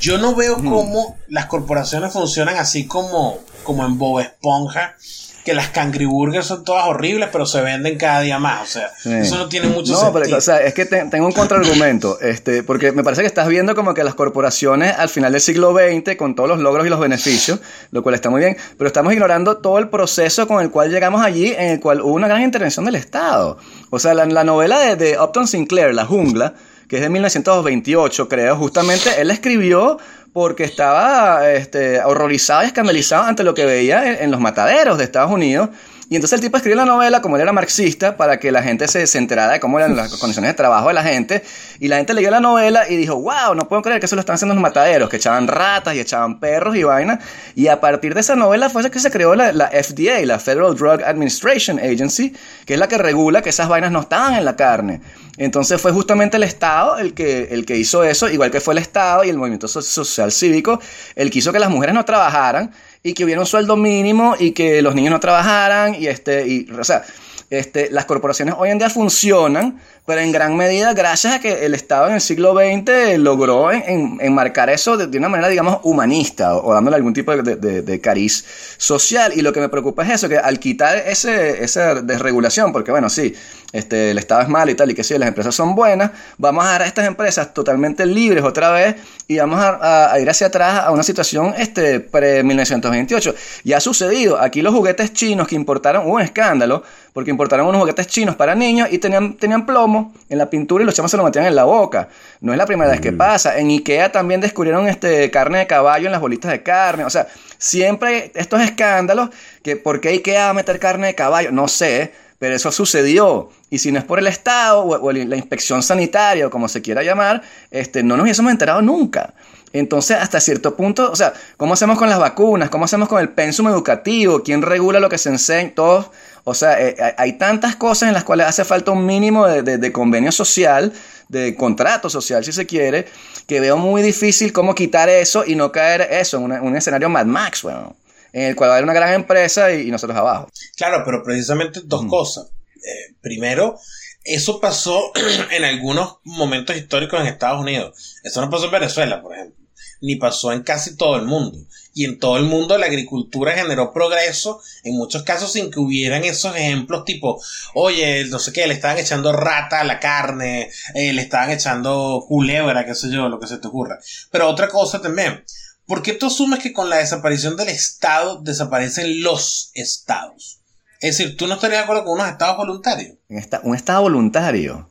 Yo 0.00 0.18
no 0.18 0.34
veo 0.34 0.56
cómo 0.56 1.16
las 1.28 1.46
corporaciones 1.46 2.12
funcionan 2.12 2.56
así 2.56 2.86
como, 2.86 3.38
como 3.62 3.86
en 3.86 3.96
Bob 3.96 4.20
Esponja, 4.20 4.96
que 5.44 5.52
las 5.52 5.68
cangriburgers 5.68 6.46
son 6.46 6.64
todas 6.64 6.86
horribles, 6.86 7.28
pero 7.30 7.44
se 7.44 7.60
venden 7.60 7.98
cada 7.98 8.20
día 8.20 8.38
más. 8.38 8.62
O 8.62 8.72
sea, 8.72 9.20
eso 9.20 9.36
no 9.36 9.48
tiene 9.48 9.68
mucho 9.68 9.92
no, 9.92 10.12
Pero, 10.12 10.38
o 10.38 10.40
sea, 10.40 10.58
es 10.58 10.72
que 10.72 10.86
tengo 10.86 11.26
un 11.26 11.32
contraargumento, 11.32 12.18
este, 12.20 12.62
porque 12.62 12.92
me 12.92 13.04
parece 13.04 13.20
que 13.20 13.26
estás 13.26 13.46
viendo 13.48 13.74
como 13.74 13.92
que 13.92 14.02
las 14.02 14.14
corporaciones 14.14 14.94
al 14.96 15.10
final 15.10 15.32
del 15.32 15.42
siglo 15.42 15.74
XX, 15.74 16.16
con 16.16 16.34
todos 16.34 16.48
los 16.48 16.60
logros 16.60 16.86
y 16.86 16.90
los 16.90 16.98
beneficios, 16.98 17.60
lo 17.90 18.02
cual 18.02 18.14
está 18.14 18.30
muy 18.30 18.40
bien, 18.40 18.56
pero 18.78 18.88
estamos 18.88 19.12
ignorando 19.12 19.58
todo 19.58 19.78
el 19.78 19.90
proceso 19.90 20.48
con 20.48 20.62
el 20.62 20.70
cual 20.70 20.90
llegamos 20.90 21.20
allí, 21.20 21.48
en 21.52 21.72
el 21.72 21.80
cual 21.80 22.00
hubo 22.00 22.14
una 22.14 22.26
gran 22.26 22.42
intervención 22.42 22.86
del 22.86 22.94
Estado. 22.94 23.58
O 23.90 23.98
sea, 23.98 24.14
la, 24.14 24.24
la 24.24 24.44
novela 24.44 24.80
de, 24.80 24.96
de 24.96 25.20
Upton 25.20 25.46
Sinclair, 25.46 25.94
La 25.94 26.06
Jungla, 26.06 26.54
que 26.88 26.96
es 26.96 27.02
de 27.02 27.10
1928, 27.10 28.28
creo, 28.28 28.56
justamente 28.56 29.10
él 29.18 29.30
escribió 29.30 29.98
porque 30.34 30.64
estaba 30.64 31.48
este, 31.52 32.02
horrorizado 32.02 32.64
y 32.64 32.66
escandalizado 32.66 33.22
ante 33.22 33.44
lo 33.44 33.54
que 33.54 33.64
veía 33.64 34.20
en, 34.20 34.32
los 34.32 34.40
mataderos 34.40 34.98
de 34.98 35.04
Estados 35.04 35.30
Unidos. 35.30 35.70
Y 36.10 36.16
entonces 36.16 36.38
el 36.38 36.42
tipo 36.42 36.56
escribió 36.56 36.76
la 36.76 36.84
novela 36.84 37.22
como 37.22 37.36
él 37.36 37.42
era 37.42 37.52
marxista 37.52 38.16
para 38.16 38.38
que 38.38 38.52
la 38.52 38.62
gente 38.62 38.88
se, 38.88 39.06
se, 39.06 39.16
enterara 39.16 39.54
de 39.54 39.60
cómo 39.60 39.78
eran 39.78 39.96
las 39.96 40.14
condiciones 40.16 40.50
de 40.50 40.54
trabajo 40.54 40.88
de 40.88 40.94
la 40.94 41.02
gente. 41.02 41.42
Y 41.80 41.88
la 41.88 41.96
gente 41.96 42.12
leyó 42.12 42.30
la 42.30 42.40
novela 42.40 42.88
y 42.88 42.96
dijo, 42.96 43.16
wow, 43.16 43.54
no 43.54 43.68
puedo 43.68 43.80
creer 43.80 44.00
que 44.00 44.06
eso 44.06 44.14
lo 44.14 44.20
están 44.20 44.34
haciendo 44.34 44.54
los 44.54 44.60
mataderos, 44.60 45.08
que 45.08 45.16
echaban 45.16 45.48
ratas 45.48 45.94
y 45.94 46.00
echaban 46.00 46.38
perros 46.40 46.76
y 46.76 46.82
vainas. 46.82 47.20
Y 47.54 47.68
a 47.68 47.80
partir 47.80 48.12
de 48.14 48.20
esa 48.20 48.36
novela 48.36 48.68
fue 48.68 48.88
que 48.90 49.00
se 49.00 49.10
creó 49.10 49.34
la, 49.34 49.52
la, 49.52 49.68
FDA, 49.68 50.24
la 50.26 50.38
Federal 50.38 50.76
Drug 50.76 51.02
Administration 51.02 51.78
Agency, 51.78 52.34
que 52.66 52.74
es 52.74 52.78
la 52.78 52.86
que 52.86 52.98
regula 52.98 53.40
que 53.40 53.48
esas 53.48 53.68
vainas 53.68 53.90
no 53.90 54.00
estaban 54.00 54.34
en 54.34 54.44
la 54.44 54.56
carne. 54.56 55.00
Entonces 55.36 55.80
fue 55.80 55.90
justamente 55.90 56.36
el 56.36 56.42
Estado 56.42 56.98
el 56.98 57.14
que, 57.14 57.48
el 57.50 57.64
que 57.64 57.76
hizo 57.76 58.04
eso, 58.04 58.28
igual 58.28 58.50
que 58.50 58.60
fue 58.60 58.74
el 58.74 58.78
Estado 58.78 59.24
y 59.24 59.30
el 59.30 59.38
movimiento 59.38 59.66
social 59.68 60.30
cívico, 60.30 60.80
el 61.16 61.30
que 61.30 61.38
hizo 61.38 61.52
que 61.52 61.58
las 61.58 61.70
mujeres 61.70 61.94
no 61.94 62.04
trabajaran 62.04 62.72
y 63.06 63.12
que 63.12 63.22
hubiera 63.24 63.40
un 63.40 63.46
sueldo 63.46 63.76
mínimo 63.76 64.34
y 64.38 64.52
que 64.52 64.80
los 64.80 64.94
niños 64.94 65.12
no 65.12 65.20
trabajaran 65.20 65.94
y 65.94 66.06
este, 66.06 66.48
y, 66.48 66.66
o 66.70 66.82
sea, 66.82 67.04
este, 67.50 67.90
las 67.90 68.06
corporaciones 68.06 68.54
hoy 68.58 68.70
en 68.70 68.78
día 68.78 68.88
funcionan 68.88 69.78
pero 70.06 70.20
en 70.20 70.32
gran 70.32 70.54
medida 70.56 70.92
gracias 70.92 71.34
a 71.34 71.40
que 71.40 71.64
el 71.64 71.74
Estado 71.74 72.08
en 72.08 72.14
el 72.14 72.20
siglo 72.20 72.54
XX 72.54 73.18
logró 73.18 73.70
enmarcar 73.72 74.68
eso 74.68 74.98
de, 74.98 75.16
una 75.16 75.30
manera, 75.30 75.48
digamos, 75.48 75.78
humanista 75.82 76.56
o, 76.56 76.74
dándole 76.74 76.96
algún 76.96 77.14
tipo 77.14 77.34
de, 77.34 78.00
cariz 78.02 78.44
social. 78.76 79.32
Y 79.34 79.40
lo 79.40 79.52
que 79.52 79.60
me 79.60 79.70
preocupa 79.70 80.04
es 80.04 80.10
eso, 80.10 80.28
que 80.28 80.36
al 80.36 80.58
quitar 80.58 80.98
ese, 80.98 81.64
esa 81.64 82.02
desregulación, 82.02 82.70
porque 82.70 82.90
bueno, 82.90 83.08
sí, 83.08 83.34
este, 83.72 84.10
el 84.10 84.18
Estado 84.18 84.42
es 84.42 84.48
malo 84.48 84.70
y 84.70 84.74
tal, 84.74 84.90
y 84.90 84.94
que 84.94 85.02
sí, 85.02 85.16
las 85.16 85.28
empresas 85.28 85.54
son 85.54 85.74
buenas, 85.74 86.10
vamos 86.36 86.64
a 86.64 86.68
dar 86.68 86.82
a 86.82 86.86
estas 86.86 87.06
empresas 87.06 87.54
totalmente 87.54 88.04
libres 88.04 88.44
otra 88.44 88.70
vez 88.70 88.96
y 89.26 89.38
vamos 89.38 89.58
a, 89.58 90.18
ir 90.20 90.28
hacia 90.28 90.48
atrás 90.48 90.84
a 90.84 90.90
una 90.90 91.02
situación 91.02 91.54
este, 91.56 92.00
pre-1928. 92.00 93.34
Ya 93.64 93.78
ha 93.78 93.80
sucedido, 93.80 94.38
aquí 94.38 94.60
los 94.60 94.74
juguetes 94.74 95.14
chinos 95.14 95.48
que 95.48 95.54
importaron, 95.54 96.06
hubo 96.06 96.16
un 96.16 96.20
escándalo, 96.20 96.82
porque 97.14 97.30
importaron 97.30 97.66
unos 97.66 97.80
juguetes 97.80 98.06
chinos 98.06 98.36
para 98.36 98.54
niños 98.54 98.88
y 98.90 98.98
tenían, 98.98 99.34
tenían 99.34 99.64
plomo 99.64 99.93
en 100.28 100.38
la 100.38 100.50
pintura 100.50 100.82
y 100.82 100.86
los 100.86 100.94
chamos 100.94 101.10
se 101.10 101.16
lo 101.16 101.24
metían 101.24 101.46
en 101.46 101.54
la 101.54 101.64
boca. 101.64 102.08
No 102.40 102.52
es 102.52 102.58
la 102.58 102.66
primera 102.66 102.90
vez 102.90 103.00
que 103.00 103.12
mm. 103.12 103.16
pasa. 103.16 103.58
En 103.58 103.68
Ikea 103.68 104.12
también 104.12 104.40
descubrieron 104.40 104.88
este, 104.88 105.30
carne 105.30 105.58
de 105.58 105.66
caballo 105.66 106.06
en 106.06 106.12
las 106.12 106.20
bolitas 106.20 106.50
de 106.50 106.62
carne. 106.62 107.04
O 107.04 107.10
sea, 107.10 107.26
siempre 107.58 108.32
estos 108.34 108.60
escándalos 108.60 109.30
que 109.62 109.76
¿por 109.76 110.00
qué 110.00 110.08
Ikea 110.10 110.44
va 110.44 110.50
a 110.50 110.54
meter 110.54 110.78
carne 110.78 111.08
de 111.08 111.14
caballo? 111.14 111.50
No 111.52 111.68
sé, 111.68 112.12
pero 112.38 112.54
eso 112.54 112.70
sucedió. 112.72 113.50
Y 113.70 113.78
si 113.78 113.90
no 113.90 113.98
es 113.98 114.04
por 114.04 114.18
el 114.18 114.26
Estado 114.26 114.84
o, 114.84 115.12
la 115.12 115.36
inspección 115.36 115.82
sanitaria 115.82 116.46
o 116.46 116.50
como 116.50 116.68
se 116.68 116.82
quiera 116.82 117.02
llamar, 117.02 117.42
este, 117.70 118.02
no 118.02 118.16
nos 118.16 118.24
hubiésemos 118.24 118.52
enterado 118.52 118.82
nunca. 118.82 119.34
Entonces, 119.74 120.16
hasta 120.16 120.40
cierto 120.40 120.76
punto, 120.76 121.10
o 121.10 121.16
sea, 121.16 121.32
¿cómo 121.56 121.74
hacemos 121.74 121.98
con 121.98 122.08
las 122.08 122.20
vacunas? 122.20 122.70
¿Cómo 122.70 122.84
hacemos 122.84 123.08
con 123.08 123.20
el 123.20 123.30
pensum 123.30 123.66
educativo? 123.66 124.44
¿Quién 124.44 124.62
regula 124.62 125.00
lo 125.00 125.08
que 125.08 125.18
se 125.18 125.30
enseña? 125.30 125.72
Todos 125.74 126.10
o 126.44 126.54
sea, 126.54 126.80
eh, 126.80 127.14
hay 127.16 127.34
tantas 127.34 127.74
cosas 127.76 128.08
en 128.08 128.14
las 128.14 128.24
cuales 128.24 128.46
hace 128.46 128.64
falta 128.64 128.90
un 128.90 129.06
mínimo 129.06 129.46
de, 129.46 129.92
convenio 129.92 130.30
social, 130.30 130.92
de 131.28 131.56
contrato 131.56 132.10
social, 132.10 132.44
si 132.44 132.52
se 132.52 132.66
quiere, 132.66 133.06
que 133.46 133.60
veo 133.60 133.78
muy 133.78 134.02
difícil 134.02 134.52
cómo 134.52 134.74
quitar 134.74 135.08
eso 135.08 135.44
y 135.46 135.54
no 135.54 135.72
caer 135.72 136.02
eso 136.10 136.36
en 136.36 136.52
un 136.52 136.76
escenario 136.76 137.08
Mad 137.08 137.24
Max, 137.24 137.62
bueno, 137.62 137.96
en 138.32 138.42
el 138.42 138.56
cual 138.56 138.68
va 138.68 138.74
a 138.74 138.76
haber 138.76 138.84
una 138.84 138.92
gran 138.92 139.14
empresa 139.14 139.72
y, 139.72 139.90
nosotros 139.90 140.18
abajo. 140.18 140.48
Claro, 140.76 141.02
pero 141.04 141.22
precisamente 141.22 141.80
dos 141.82 142.04
cosas. 142.06 142.50
Eh, 142.76 143.14
primero, 143.22 143.78
eso 144.22 144.60
pasó 144.60 145.12
en 145.50 145.64
algunos 145.64 146.18
momentos 146.24 146.76
históricos 146.76 147.20
en 147.20 147.26
Estados 147.26 147.60
Unidos. 147.60 148.20
Eso 148.22 148.42
no 148.42 148.50
pasó 148.50 148.66
en 148.66 148.72
Venezuela, 148.72 149.22
por 149.22 149.34
ejemplo, 149.34 149.63
ni 150.04 150.16
pasó 150.16 150.52
en 150.52 150.62
casi 150.62 150.96
todo 150.96 151.16
el 151.16 151.24
mundo 151.24 151.58
y 151.94 152.04
en 152.04 152.18
todo 152.18 152.36
el 152.36 152.44
mundo 152.44 152.76
la 152.76 152.86
agricultura 152.86 153.52
generó 153.52 153.92
progreso, 153.92 154.60
en 154.82 154.96
muchos 154.96 155.22
casos 155.22 155.52
sin 155.52 155.70
que 155.70 155.78
hubieran 155.78 156.24
esos 156.24 156.54
ejemplos 156.56 157.04
tipo, 157.04 157.40
oye, 157.74 158.24
no 158.26 158.38
sé 158.38 158.52
qué, 158.52 158.66
le 158.66 158.74
estaban 158.74 158.98
echando 158.98 159.32
rata 159.32 159.80
a 159.80 159.84
la 159.84 160.00
carne, 160.00 160.70
eh, 160.94 161.12
le 161.12 161.22
estaban 161.22 161.50
echando 161.50 162.24
culebra, 162.28 162.84
qué 162.84 162.94
sé 162.94 163.10
yo, 163.10 163.28
lo 163.28 163.38
que 163.38 163.46
se 163.46 163.58
te 163.58 163.68
ocurra. 163.68 163.98
Pero 164.30 164.48
otra 164.48 164.68
cosa 164.68 165.00
también, 165.00 165.44
¿por 165.86 166.02
qué 166.02 166.12
tú 166.12 166.26
asumes 166.26 166.58
que 166.58 166.72
con 166.72 166.90
la 166.90 166.96
desaparición 166.96 167.56
del 167.56 167.68
Estado 167.68 168.40
desaparecen 168.42 169.22
los 169.22 169.70
estados? 169.74 170.60
Es 171.00 171.18
decir, 171.18 171.36
¿tú 171.36 171.46
no 171.46 171.54
estarías 171.54 171.80
de 171.80 171.84
acuerdo 171.84 172.04
con 172.04 172.14
unos 172.14 172.28
estados 172.28 172.56
voluntarios? 172.56 173.16
Un 173.62 173.74
estado 173.74 174.02
voluntario. 174.02 174.90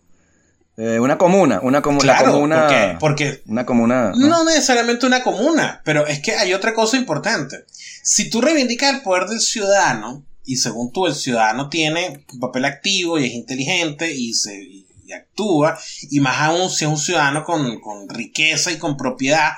Eh, 0.76 1.00
una 1.00 1.20
comuna, 1.20 1.60
una 1.62 1.84
comuna. 1.84 2.18
¿por 2.24 2.68
qué? 2.68 2.98
Porque 3.00 3.44
una 3.46 3.66
comuna. 3.66 4.12
¿no? 4.16 4.44
necesariamente 4.44 5.06
una 5.06 5.22
comuna, 5.22 5.82
pero 5.86 6.08
es 6.08 6.20
que 6.20 6.34
hay 6.36 6.54
otra 6.54 6.74
cosa 6.74 6.98
importante. 6.98 7.66
Si 8.02 8.30
tú 8.30 8.42
reivindicas 8.42 8.92
el 8.92 9.02
poder 9.02 9.28
del 9.28 9.40
ciudadano, 9.40 10.26
y 10.46 10.58
según 10.58 10.92
tú 10.92 11.06
el 11.06 11.14
ciudadano 11.14 11.70
tiene 11.70 12.26
un 12.34 12.40
papel 12.40 12.66
activo 12.66 13.20
y 13.20 13.26
es 13.26 13.34
inteligente 13.34 14.12
y 14.12 14.34
se 14.34 14.84
actúa, 15.16 15.78
y 16.10 16.20
más 16.20 16.42
aún 16.42 16.72
si 16.72 16.86
es 16.86 16.90
un 16.90 16.98
ciudadano 16.98 17.44
con, 17.44 17.80
con 17.80 18.10
riqueza 18.10 18.72
y 18.72 18.78
con 18.78 18.98
propiedad, 18.98 19.52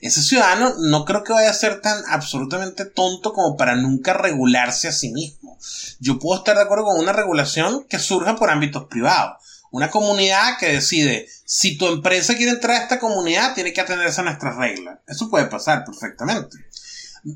ese 0.00 0.22
ciudadano 0.22 0.74
no 0.78 1.04
creo 1.04 1.24
que 1.24 1.32
vaya 1.32 1.50
a 1.50 1.54
ser 1.54 1.80
tan 1.80 2.00
absolutamente 2.08 2.84
tonto 2.84 3.32
como 3.32 3.56
para 3.56 3.74
nunca 3.74 4.14
regularse 4.14 4.86
a 4.86 4.92
sí 4.92 5.10
mismo. 5.10 5.58
Yo 5.98 6.20
puedo 6.20 6.38
estar 6.38 6.56
de 6.56 6.62
acuerdo 6.62 6.84
con 6.84 7.00
una 7.00 7.12
regulación 7.12 7.84
que 7.88 7.98
surja 7.98 8.36
por 8.36 8.50
ámbitos 8.50 8.84
privados 8.84 9.40
una 9.70 9.90
comunidad 9.90 10.58
que 10.58 10.72
decide, 10.72 11.28
si 11.44 11.76
tu 11.78 11.86
empresa 11.86 12.36
quiere 12.36 12.52
entrar 12.52 12.76
a 12.76 12.82
esta 12.82 12.98
comunidad, 12.98 13.54
tiene 13.54 13.72
que 13.72 13.80
atenderse 13.80 14.20
a 14.20 14.24
nuestras 14.24 14.56
reglas. 14.56 14.98
Eso 15.06 15.30
puede 15.30 15.46
pasar 15.46 15.84
perfectamente. 15.84 16.56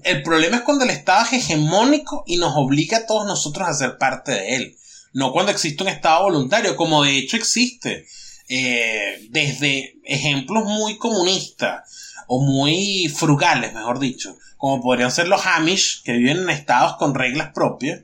El 0.02 0.22
problema 0.22 0.56
es 0.56 0.62
cuando 0.62 0.84
el 0.84 0.90
Estado 0.90 1.24
es 1.26 1.32
hegemónico 1.34 2.24
y 2.26 2.38
nos 2.38 2.54
obliga 2.56 2.98
a 2.98 3.06
todos 3.06 3.26
nosotros 3.26 3.68
a 3.68 3.74
ser 3.74 3.98
parte 3.98 4.32
de 4.32 4.56
él. 4.56 4.76
No 5.12 5.32
cuando 5.32 5.52
existe 5.52 5.82
un 5.82 5.90
Estado 5.90 6.22
voluntario, 6.22 6.76
como 6.76 7.04
de 7.04 7.16
hecho 7.18 7.36
existe. 7.36 8.06
Eh, 8.48 9.26
desde 9.30 9.96
ejemplos 10.04 10.64
muy 10.64 10.98
comunistas 10.98 11.88
o 12.26 12.42
muy 12.42 13.08
frugales, 13.08 13.72
mejor 13.72 13.98
dicho, 13.98 14.36
como 14.58 14.82
podrían 14.82 15.10
ser 15.10 15.28
los 15.28 15.46
Amish, 15.46 16.02
que 16.02 16.12
viven 16.12 16.38
en 16.38 16.50
estados 16.50 16.96
con 16.96 17.14
reglas 17.14 17.52
propias, 17.54 18.00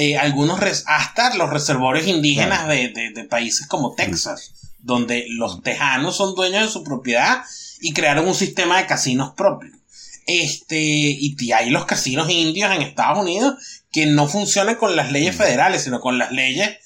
eh, 0.00 0.16
algunos 0.16 0.60
hasta 0.86 1.34
los 1.34 1.50
reservorios 1.50 2.06
indígenas 2.06 2.68
de, 2.68 3.26
países 3.28 3.66
como 3.66 3.94
Texas, 3.94 4.52
donde 4.78 5.26
los 5.28 5.60
tejanos 5.64 6.16
son 6.16 6.36
dueños 6.36 6.62
de 6.62 6.72
su 6.72 6.84
propiedad 6.84 7.42
y 7.80 7.92
crearon 7.92 8.28
un 8.28 8.34
sistema 8.36 8.78
de 8.78 8.86
casinos 8.86 9.32
propios. 9.36 9.72
Este, 10.24 10.78
y 10.78 11.34
hay 11.50 11.70
los 11.70 11.84
casinos 11.84 12.30
indios 12.30 12.70
en 12.70 12.82
Estados 12.82 13.18
Unidos 13.18 13.56
que 13.90 14.06
no 14.06 14.28
funcionan 14.28 14.76
con 14.76 14.94
las 14.94 15.10
leyes 15.10 15.34
mm. 15.34 15.38
federales, 15.38 15.82
sino 15.82 15.98
con 15.98 16.16
las 16.16 16.30
leyes 16.30 16.78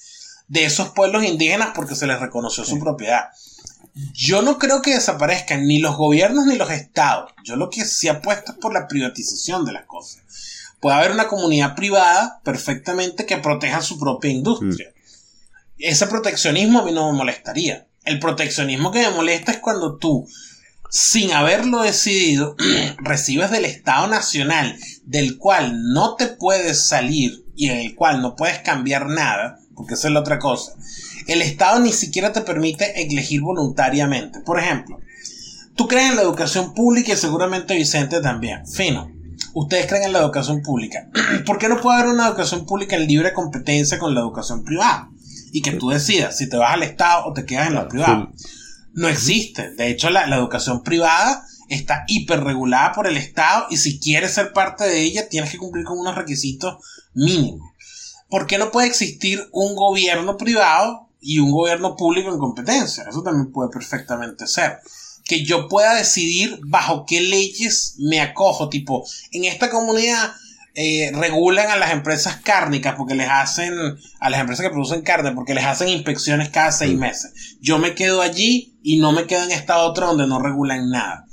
de 0.47 0.65
esos 0.65 0.89
pueblos 0.89 1.23
indígenas 1.23 1.69
porque 1.75 1.95
se 1.95 2.07
les 2.07 2.19
reconoció 2.19 2.65
su 2.65 2.79
propiedad. 2.79 3.25
Yo 4.15 4.41
no 4.41 4.57
creo 4.57 4.81
que 4.81 4.95
desaparezcan 4.95 5.67
ni 5.67 5.77
los 5.77 5.97
gobiernos 5.97 6.47
ni 6.47 6.55
los 6.55 6.71
estados. 6.71 7.31
Yo 7.43 7.57
lo 7.57 7.69
que 7.69 7.85
sí 7.85 8.07
apuesto 8.07 8.53
es 8.53 8.57
por 8.57 8.73
la 8.73 8.87
privatización 8.87 9.65
de 9.65 9.73
las 9.73 9.85
cosas. 9.85 10.23
Puede 10.83 10.97
haber 10.97 11.11
una 11.11 11.29
comunidad 11.29 11.75
privada 11.75 12.41
perfectamente 12.43 13.25
que 13.25 13.37
proteja 13.37 13.81
su 13.81 13.97
propia 13.97 14.31
industria. 14.31 14.89
Mm. 14.89 15.71
Ese 15.77 16.07
proteccionismo 16.07 16.79
a 16.79 16.83
mí 16.83 16.91
no 16.91 17.09
me 17.09 17.17
molestaría. 17.19 17.87
El 18.03 18.19
proteccionismo 18.19 18.91
que 18.91 18.99
me 18.99 19.11
molesta 19.11 19.53
es 19.53 19.59
cuando 19.59 19.95
tú, 19.95 20.27
sin 20.89 21.31
haberlo 21.31 21.83
decidido, 21.83 22.57
recibes 22.97 23.49
del 23.49 23.63
Estado 23.63 24.07
Nacional, 24.07 24.77
del 25.05 25.37
cual 25.37 25.93
no 25.93 26.15
te 26.17 26.27
puedes 26.27 26.85
salir 26.85 27.45
y 27.55 27.69
en 27.69 27.77
el 27.77 27.95
cual 27.95 28.21
no 28.21 28.35
puedes 28.35 28.59
cambiar 28.59 29.07
nada, 29.07 29.59
porque 29.75 29.93
esa 29.93 30.09
es 30.09 30.13
la 30.13 30.19
otra 30.19 30.37
cosa. 30.37 30.73
El 31.27 31.41
Estado 31.41 31.79
ni 31.79 31.93
siquiera 31.93 32.33
te 32.33 32.41
permite 32.41 33.01
elegir 33.01 33.39
voluntariamente. 33.39 34.41
Por 34.41 34.59
ejemplo, 34.59 34.99
tú 35.77 35.87
crees 35.87 36.09
en 36.09 36.17
la 36.17 36.23
educación 36.23 36.73
pública 36.73 37.13
y 37.13 37.15
seguramente 37.15 37.73
Vicente 37.73 38.19
también. 38.19 38.67
Fino. 38.67 39.22
Ustedes 39.53 39.87
creen 39.87 40.03
en 40.03 40.13
la 40.13 40.19
educación 40.19 40.61
pública. 40.61 41.09
¿Por 41.45 41.57
qué 41.57 41.69
no 41.69 41.79
puede 41.81 41.99
haber 41.99 42.13
una 42.13 42.27
educación 42.27 42.65
pública 42.65 42.95
en 42.95 43.07
libre 43.07 43.33
competencia 43.33 43.99
con 43.99 44.13
la 44.13 44.21
educación 44.21 44.63
privada? 44.63 45.09
Y 45.51 45.61
que 45.61 45.71
tú 45.71 45.89
decidas 45.89 46.37
si 46.37 46.49
te 46.49 46.57
vas 46.57 46.73
al 46.73 46.83
Estado 46.83 47.25
o 47.25 47.33
te 47.33 47.45
quedas 47.45 47.67
en 47.67 47.75
la 47.75 47.87
privada. 47.87 48.29
No 48.93 49.07
existe. 49.07 49.71
De 49.71 49.89
hecho, 49.89 50.09
la, 50.09 50.25
la 50.27 50.37
educación 50.37 50.81
privada 50.81 51.45
está 51.69 52.03
hiperregulada 52.07 52.91
por 52.91 53.07
el 53.07 53.17
Estado 53.17 53.67
y 53.69 53.77
si 53.77 53.99
quieres 53.99 54.33
ser 54.33 54.53
parte 54.53 54.83
de 54.83 55.01
ella 55.01 55.29
tienes 55.29 55.51
que 55.51 55.57
cumplir 55.57 55.85
con 55.85 55.99
unos 55.99 56.15
requisitos 56.15 56.77
mínimos. 57.13 57.71
¿Por 58.29 58.47
qué 58.47 58.57
no 58.57 58.71
puede 58.71 58.87
existir 58.87 59.47
un 59.51 59.75
gobierno 59.75 60.37
privado 60.37 61.09
y 61.21 61.39
un 61.39 61.51
gobierno 61.51 61.95
público 61.95 62.31
en 62.31 62.39
competencia? 62.39 63.05
Eso 63.07 63.21
también 63.21 63.51
puede 63.51 63.69
perfectamente 63.69 64.47
ser. 64.47 64.79
Que 65.25 65.43
yo 65.43 65.67
pueda 65.67 65.95
decidir 65.95 66.59
bajo 66.63 67.05
qué 67.05 67.21
leyes 67.21 67.95
me 67.97 68.19
acojo. 68.21 68.69
Tipo, 68.69 69.05
en 69.31 69.45
esta 69.45 69.69
comunidad 69.69 70.33
eh, 70.75 71.11
regulan 71.13 71.69
a 71.69 71.77
las 71.77 71.91
empresas 71.91 72.37
cárnicas 72.37 72.95
porque 72.95 73.13
les 73.13 73.29
hacen, 73.29 73.73
a 74.19 74.29
las 74.29 74.39
empresas 74.39 74.65
que 74.65 74.71
producen 74.71 75.03
carne, 75.03 75.31
porque 75.33 75.53
les 75.53 75.65
hacen 75.65 75.89
inspecciones 75.89 76.49
cada 76.49 76.71
seis 76.71 76.97
meses. 76.97 77.57
Yo 77.61 77.77
me 77.77 77.93
quedo 77.93 78.21
allí 78.21 78.79
y 78.81 78.97
no 78.97 79.11
me 79.11 79.27
quedo 79.27 79.43
en 79.43 79.51
esta 79.51 79.79
otra 79.79 80.07
donde 80.07 80.25
no 80.25 80.41
regulan 80.41 80.89
nada. 80.89 81.25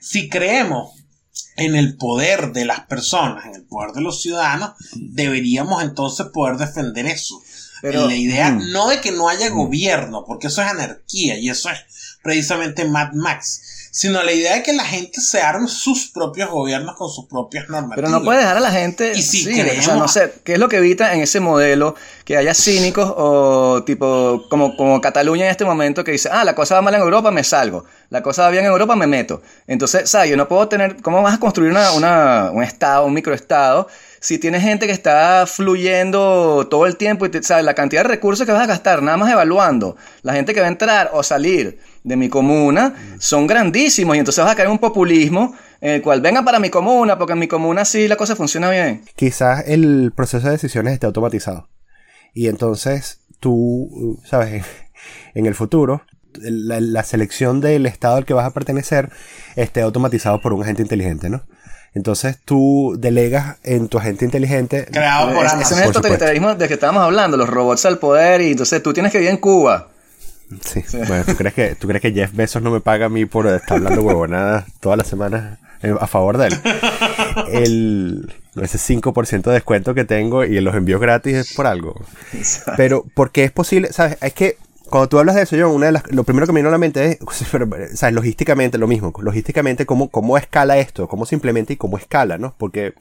Si 0.00 0.28
creemos 0.28 0.92
en 1.56 1.74
el 1.74 1.96
poder 1.96 2.52
de 2.52 2.64
las 2.64 2.80
personas, 2.80 3.46
en 3.46 3.54
el 3.54 3.64
poder 3.64 3.92
de 3.92 4.00
los 4.00 4.22
ciudadanos, 4.22 4.72
deberíamos 4.94 5.82
entonces 5.82 6.26
poder 6.32 6.56
defender 6.56 7.06
eso. 7.06 7.40
Pero, 7.82 8.06
la 8.06 8.14
idea 8.14 8.50
mm. 8.50 8.70
no 8.72 8.88
de 8.88 9.00
que 9.00 9.12
no 9.12 9.28
haya 9.28 9.50
mm. 9.50 9.54
gobierno, 9.54 10.24
porque 10.26 10.46
eso 10.46 10.62
es 10.62 10.68
anarquía 10.68 11.36
y 11.36 11.50
eso 11.50 11.68
es 11.68 11.78
precisamente 12.24 12.86
Mad 12.86 13.12
Max, 13.12 13.88
sino 13.92 14.20
la 14.22 14.32
idea 14.32 14.54
de 14.54 14.62
que 14.62 14.72
la 14.72 14.84
gente 14.84 15.20
se 15.20 15.42
arme 15.42 15.68
sus 15.68 16.08
propios 16.08 16.50
gobiernos 16.50 16.96
con 16.96 17.10
sus 17.10 17.26
propias 17.26 17.68
normas. 17.68 17.92
Pero 17.94 18.08
no 18.08 18.24
puede 18.24 18.38
dejar 18.38 18.56
a 18.56 18.60
la 18.60 18.72
gente. 18.72 19.12
Y 19.14 19.22
si 19.22 19.46
no 19.86 20.08
sé, 20.08 20.32
¿qué 20.42 20.54
es 20.54 20.58
lo 20.58 20.68
que 20.68 20.78
evita 20.78 21.14
en 21.14 21.20
ese 21.20 21.38
modelo 21.38 21.94
que 22.24 22.36
haya 22.36 22.54
cínicos 22.54 23.12
o 23.16 23.84
tipo 23.84 24.46
como, 24.48 24.74
como 24.76 25.00
Cataluña 25.02 25.44
en 25.44 25.50
este 25.50 25.66
momento 25.66 26.02
que 26.02 26.12
dice, 26.12 26.30
ah, 26.32 26.44
la 26.44 26.54
cosa 26.54 26.76
va 26.76 26.82
mal 26.82 26.94
en 26.94 27.02
Europa, 27.02 27.30
me 27.30 27.44
salgo. 27.44 27.84
La 28.08 28.22
cosa 28.22 28.42
va 28.42 28.50
bien 28.50 28.64
en 28.64 28.70
Europa, 28.70 28.96
me 28.96 29.06
meto. 29.06 29.42
Entonces, 29.66 30.08
¿sabes? 30.08 30.30
Yo 30.30 30.36
no 30.36 30.48
puedo 30.48 30.66
tener. 30.66 31.02
¿Cómo 31.02 31.20
vas 31.22 31.34
a 31.34 31.38
construir 31.38 31.70
una, 31.70 31.92
una, 31.92 32.50
un 32.52 32.62
estado, 32.62 33.04
un 33.04 33.12
microestado? 33.12 33.86
Si 34.24 34.38
tienes 34.38 34.62
gente 34.62 34.86
que 34.86 34.92
está 34.94 35.44
fluyendo 35.46 36.66
todo 36.70 36.86
el 36.86 36.96
tiempo 36.96 37.26
y 37.26 37.28
te, 37.28 37.42
sabes 37.42 37.62
la 37.62 37.74
cantidad 37.74 38.04
de 38.04 38.08
recursos 38.08 38.46
que 38.46 38.52
vas 38.52 38.62
a 38.62 38.66
gastar, 38.66 39.02
nada 39.02 39.18
más 39.18 39.30
evaluando, 39.30 39.98
la 40.22 40.32
gente 40.32 40.54
que 40.54 40.60
va 40.60 40.66
a 40.66 40.70
entrar 40.70 41.10
o 41.12 41.22
salir 41.22 41.78
de 42.04 42.16
mi 42.16 42.30
comuna 42.30 42.94
son 43.18 43.46
grandísimos 43.46 44.16
y 44.16 44.20
entonces 44.20 44.42
vas 44.42 44.50
a 44.50 44.56
caer 44.56 44.68
en 44.68 44.72
un 44.72 44.78
populismo 44.78 45.54
en 45.82 45.90
el 45.90 46.00
cual 46.00 46.22
vengan 46.22 46.42
para 46.42 46.58
mi 46.58 46.70
comuna, 46.70 47.18
porque 47.18 47.34
en 47.34 47.38
mi 47.38 47.48
comuna 47.48 47.84
sí 47.84 48.08
la 48.08 48.16
cosa 48.16 48.34
funciona 48.34 48.70
bien. 48.70 49.02
Quizás 49.14 49.64
el 49.66 50.10
proceso 50.16 50.46
de 50.46 50.52
decisiones 50.52 50.94
esté 50.94 51.04
automatizado. 51.04 51.68
Y 52.32 52.48
entonces 52.48 53.20
tú, 53.40 54.22
sabes, 54.24 54.64
en 55.34 55.44
el 55.44 55.54
futuro, 55.54 56.00
la, 56.32 56.80
la, 56.80 57.02
selección 57.02 57.60
del 57.60 57.84
estado 57.84 58.16
al 58.16 58.24
que 58.24 58.32
vas 58.32 58.46
a 58.46 58.54
pertenecer 58.54 59.10
esté 59.54 59.82
automatizado 59.82 60.40
por 60.40 60.54
un 60.54 60.62
agente 60.62 60.80
inteligente, 60.80 61.28
¿no? 61.28 61.42
Entonces 61.94 62.38
tú 62.44 62.96
delegas 62.98 63.56
en 63.62 63.88
tu 63.88 63.98
agente 63.98 64.24
inteligente. 64.24 64.86
Creado 64.90 65.32
por 65.32 65.46
Ese 65.46 65.74
es 65.74 65.80
el 65.80 65.92
totalitarismo 65.92 66.54
del 66.54 66.68
que 66.68 66.74
estábamos 66.74 67.04
hablando, 67.04 67.36
los 67.36 67.48
robots 67.48 67.86
al 67.86 67.98
poder, 67.98 68.40
y 68.40 68.50
entonces 68.50 68.82
tú 68.82 68.92
tienes 68.92 69.12
que 69.12 69.18
vivir 69.18 69.30
en 69.30 69.38
Cuba. 69.38 69.88
Sí, 70.62 70.84
bueno, 71.08 71.24
¿tú 71.24 71.36
crees, 71.36 71.54
que, 71.54 71.74
¿tú 71.74 71.88
crees 71.88 72.02
que 72.02 72.12
Jeff 72.12 72.30
Bezos 72.34 72.62
no 72.62 72.70
me 72.70 72.80
paga 72.80 73.06
a 73.06 73.08
mí 73.08 73.24
por 73.26 73.46
estar 73.46 73.78
hablando 73.78 74.02
huevonadas 74.02 74.66
todas 74.80 74.98
las 74.98 75.06
semanas 75.06 75.58
a 76.00 76.06
favor 76.06 76.38
de 76.38 76.48
él? 76.48 76.60
El, 77.50 78.32
ese 78.60 78.78
5% 78.78 79.42
de 79.42 79.52
descuento 79.52 79.94
que 79.94 80.04
tengo 80.04 80.44
y 80.44 80.60
los 80.60 80.74
envíos 80.74 81.00
gratis 81.00 81.34
es 81.34 81.54
por 81.54 81.66
algo. 81.66 82.00
Pero, 82.76 83.04
porque 83.14 83.44
es 83.44 83.52
posible, 83.52 83.92
¿sabes? 83.92 84.18
Es 84.20 84.32
que 84.32 84.58
cuando 84.90 85.08
tú 85.08 85.18
hablas 85.18 85.34
de 85.36 85.42
eso, 85.42 85.56
yo 85.56 85.70
una 85.70 85.86
de 85.86 85.92
las, 85.92 86.12
lo 86.12 86.24
primero 86.24 86.46
que 86.46 86.52
me 86.52 86.60
vino 86.60 86.68
a 86.68 86.72
la 86.72 86.78
mente 86.78 87.04
es, 87.04 87.18
o 87.54 87.96
sea, 87.96 88.10
logísticamente 88.10 88.78
lo 88.78 88.86
mismo, 88.86 89.12
logísticamente 89.20 89.86
cómo, 89.86 90.10
cómo 90.10 90.36
escala 90.36 90.78
esto, 90.78 91.08
cómo 91.08 91.26
se 91.26 91.34
implementa 91.34 91.72
y 91.72 91.76
cómo 91.76 91.98
escala, 91.98 92.38
¿no? 92.38 92.54
Porque 92.58 92.94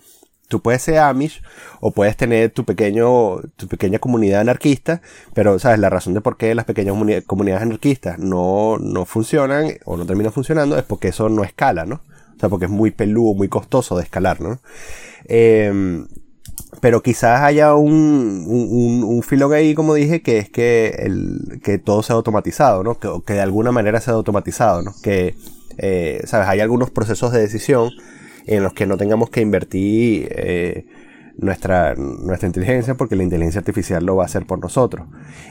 tú 0.48 0.62
puedes 0.62 0.82
ser 0.82 1.00
Amish 1.00 1.42
o 1.80 1.92
puedes 1.92 2.16
tener 2.16 2.52
tu 2.52 2.64
pequeño, 2.66 3.42
tu 3.56 3.68
pequeña 3.68 4.00
comunidad 4.00 4.42
anarquista, 4.42 5.02
pero, 5.34 5.60
¿sabes? 5.60 5.80
La 5.80 5.90
razón 5.90 6.14
de 6.14 6.22
por 6.22 6.38
qué 6.38 6.56
las 6.56 6.66
pequeñas 6.66 6.96
comunidades 7.26 7.64
anarquistas 7.64 8.20
no, 8.20 8.78
no 8.80 9.06
funcionan 9.06 9.74
o 9.86 9.98
no 9.98 10.06
terminan 10.06 10.32
funcionando 10.32 10.78
es 10.78 10.84
porque 10.84 11.10
eso 11.10 11.30
no 11.30 11.44
escala, 11.44 11.86
¿no? 11.86 12.02
O 12.36 12.40
sea, 12.40 12.50
porque 12.50 12.66
es 12.66 12.72
muy 12.72 12.92
peludo, 12.92 13.34
muy 13.34 13.48
costoso 13.48 13.98
de 13.98 14.04
escalar, 14.04 14.42
¿no? 14.42 14.60
Eh, 15.26 16.06
pero 16.82 17.02
quizás 17.02 17.42
haya 17.42 17.76
un, 17.76 18.46
un, 18.48 19.04
un, 19.04 19.24
filo 19.24 19.52
ahí, 19.52 19.74
como 19.74 19.94
dije, 19.94 20.22
que 20.22 20.38
es 20.40 20.50
que, 20.50 20.96
el, 21.00 21.60
que 21.64 21.78
todo 21.78 22.04
sea 22.04 22.16
automatizado, 22.16 22.84
¿no? 22.84 23.00
Que, 23.00 23.10
que 23.26 23.34
de 23.34 23.42
alguna 23.42 23.72
manera 23.72 24.02
sea 24.02 24.14
automatizado, 24.14 24.82
¿no? 24.82 24.94
Que, 25.02 25.36
eh, 25.78 26.22
¿sabes? 26.26 26.48
Hay 26.48 26.60
algunos 26.60 26.90
procesos 26.92 27.32
de 27.32 27.42
decisión 27.42 27.92
en 28.46 28.64
los 28.64 28.74
que 28.74 28.86
no 28.86 28.98
tengamos 28.98 29.30
que 29.30 29.42
invertir 29.42 30.28
eh, 30.32 30.86
nuestra, 31.38 31.96
nuestra 31.96 32.48
inteligencia 32.48 32.96
porque 32.96 33.16
la 33.16 33.24
inteligencia 33.24 33.60
artificial 33.60 34.06
lo 34.06 34.16
va 34.16 34.24
a 34.24 34.26
hacer 34.26 34.46
por 34.46 34.60
nosotros. 34.60 35.08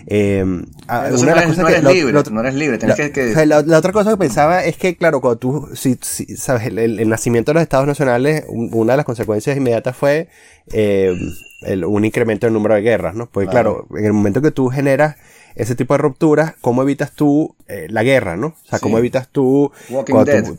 Eh, 0.07 0.45
ah, 0.89 1.09
no, 1.11 1.31
eres, 1.31 1.59
libre, 1.85 2.13
no 2.13 2.41
eres 2.41 2.55
libre, 2.55 2.79
la, 2.87 2.95
que, 2.95 3.47
La, 3.47 3.79
otra 3.79 3.93
cosa 3.93 4.11
que 4.13 4.17
pensaba 4.17 4.65
es 4.65 4.77
que, 4.77 4.97
claro, 4.97 5.21
cuando 5.21 5.39
tú, 5.39 5.69
si, 5.75 5.97
sabes, 6.37 6.67
el, 6.67 7.09
nacimiento 7.09 7.51
de 7.51 7.55
los 7.55 7.63
estados 7.63 7.87
nacionales, 7.87 8.45
una 8.49 8.93
de 8.93 8.97
las 8.99 9.07
consecuencias 9.07 9.57
inmediatas 9.57 9.97
fue 9.97 10.29
eh, 10.73 11.15
el, 11.63 11.85
un 11.85 12.05
incremento 12.05 12.47
del 12.47 12.55
número 12.55 12.75
de 12.75 12.83
guerras, 12.83 13.15
¿no? 13.15 13.29
Porque, 13.31 13.49
claro, 13.49 13.87
en 13.97 14.05
el 14.05 14.13
momento 14.13 14.41
que 14.41 14.51
tú 14.51 14.69
generas 14.69 15.17
ese 15.55 15.75
tipo 15.75 15.95
de 15.95 15.99
rupturas, 15.99 16.55
¿cómo 16.61 16.83
evitas 16.83 17.13
tú 17.13 17.57
eh, 17.69 17.87
la 17.91 18.03
guerra, 18.03 18.37
no? 18.37 18.49
O 18.49 18.69
sea, 18.69 18.79
¿cómo 18.79 18.99
evitas 18.99 19.29
tú, 19.29 19.71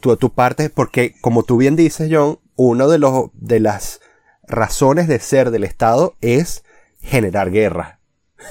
tu, 0.01 0.17
tu, 0.17 0.29
parte? 0.31 0.69
Porque, 0.69 1.15
como 1.21 1.43
tú 1.43 1.57
bien 1.57 1.75
dices, 1.75 2.09
John, 2.11 2.39
uno 2.55 2.87
de 2.87 2.99
los, 2.99 3.31
de 3.33 3.59
las 3.59 4.01
razones 4.47 5.07
de 5.07 5.19
ser 5.19 5.51
del 5.51 5.63
Estado 5.63 6.15
es 6.21 6.63
generar 7.01 7.51
guerra. 7.51 7.99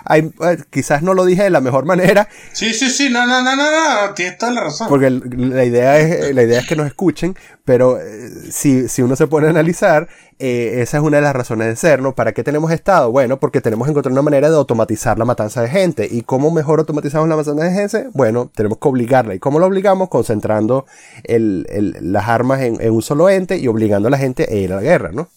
hay, 0.06 0.22
eh, 0.22 0.58
quizás 0.70 1.02
no 1.02 1.14
lo 1.14 1.26
dije 1.26 1.44
de 1.44 1.50
la 1.50 1.62
mejor 1.62 1.86
manera. 1.86 2.28
Sí, 2.52 2.74
sí, 2.74 2.90
sí, 2.90 3.10
no, 3.10 3.26
no, 3.26 3.42
no, 3.42 3.56
no, 3.56 3.72
no, 3.72 4.14
tienes 4.14 4.38
toda 4.38 4.52
la 4.52 4.62
razón. 4.62 4.88
Porque 4.88 5.10
la 5.10 5.66
idea 5.66 6.00
es, 6.00 6.34
la 6.34 6.44
idea 6.44 6.60
es 6.60 6.68
que 6.68 6.76
nos 6.76 6.88
escuchen, 6.88 7.36
pero 7.66 8.00
eh, 8.00 8.30
si, 8.52 8.88
si 8.88 9.02
uno 9.02 9.16
se 9.16 9.28
pone 9.28 9.48
a 9.48 9.50
analizar, 9.50 10.08
eh, 10.40 10.82
esa 10.82 10.98
es 10.98 11.04
una 11.04 11.18
de 11.18 11.24
las 11.24 11.36
razones 11.36 11.68
de 11.68 11.76
ser, 11.76 12.02
¿no? 12.02 12.16
¿Para 12.16 12.34
qué 12.34 12.44
tenemos 12.44 12.72
Estado? 12.72 13.12
Bueno, 13.12 13.40
porque 13.40 13.62
tenemos 13.62 13.86
que 13.86 13.92
encontrar 13.92 14.12
una 14.12 14.22
manera 14.22 14.50
de 14.50 14.56
automatizar 14.56 15.18
la 15.18 15.26
matanza 15.26 15.62
de 15.62 15.70
gente. 15.70 16.08
¿Y 16.10 16.24
cómo 16.24 16.52
mejor 16.52 16.80
automatizamos 16.80 17.28
la 17.30 17.36
matanza 17.36 17.64
de 17.64 17.72
gente? 17.72 18.10
Bueno, 18.14 18.52
tenemos 18.54 18.78
que 18.78 18.88
obligarla. 18.88 19.36
¿Y 19.36 19.40
cómo 19.40 19.60
lo 19.60 19.66
obligamos? 19.66 20.10
Concentrando 20.10 20.86
el, 21.24 21.66
el, 21.70 21.96
las 22.12 22.28
armas 22.28 22.62
en, 22.62 22.82
en, 22.82 22.92
un 22.92 23.02
solo 23.02 23.30
ente 23.30 23.58
y 23.58 23.68
obligando 23.68 24.08
a 24.10 24.12
la 24.12 24.18
gente 24.18 24.48
a 24.50 24.54
ir 24.54 24.74
a 24.74 24.78
la 24.78 24.82
guerra, 24.82 25.12
¿no? 25.12 25.30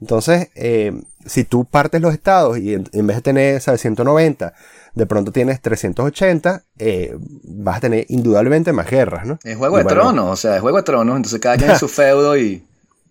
Entonces, 0.00 0.48
eh, 0.54 0.92
si 1.26 1.44
tú 1.44 1.64
partes 1.64 2.00
los 2.00 2.14
estados 2.14 2.58
y 2.58 2.74
en, 2.74 3.06
vez 3.06 3.16
de 3.16 3.22
tener, 3.22 3.60
¿sabes? 3.60 3.82
190, 3.82 4.54
de 4.94 5.06
pronto 5.06 5.32
tienes 5.32 5.60
380, 5.60 6.62
eh, 6.78 7.16
vas 7.44 7.78
a 7.78 7.80
tener 7.80 8.06
indudablemente 8.08 8.72
más 8.72 8.88
guerras, 8.88 9.26
¿no? 9.26 9.38
Es 9.44 9.56
Juego 9.56 9.78
de 9.78 9.84
Tronos, 9.84 10.30
o 10.30 10.36
sea, 10.36 10.56
es 10.56 10.62
Juego 10.62 10.78
de 10.78 10.82
Tronos, 10.84 11.16
entonces 11.16 11.40
cada 11.40 11.56
quien 11.56 11.70
en 11.70 11.78
su 11.78 11.88
feudo 11.88 12.36
y... 12.36 12.64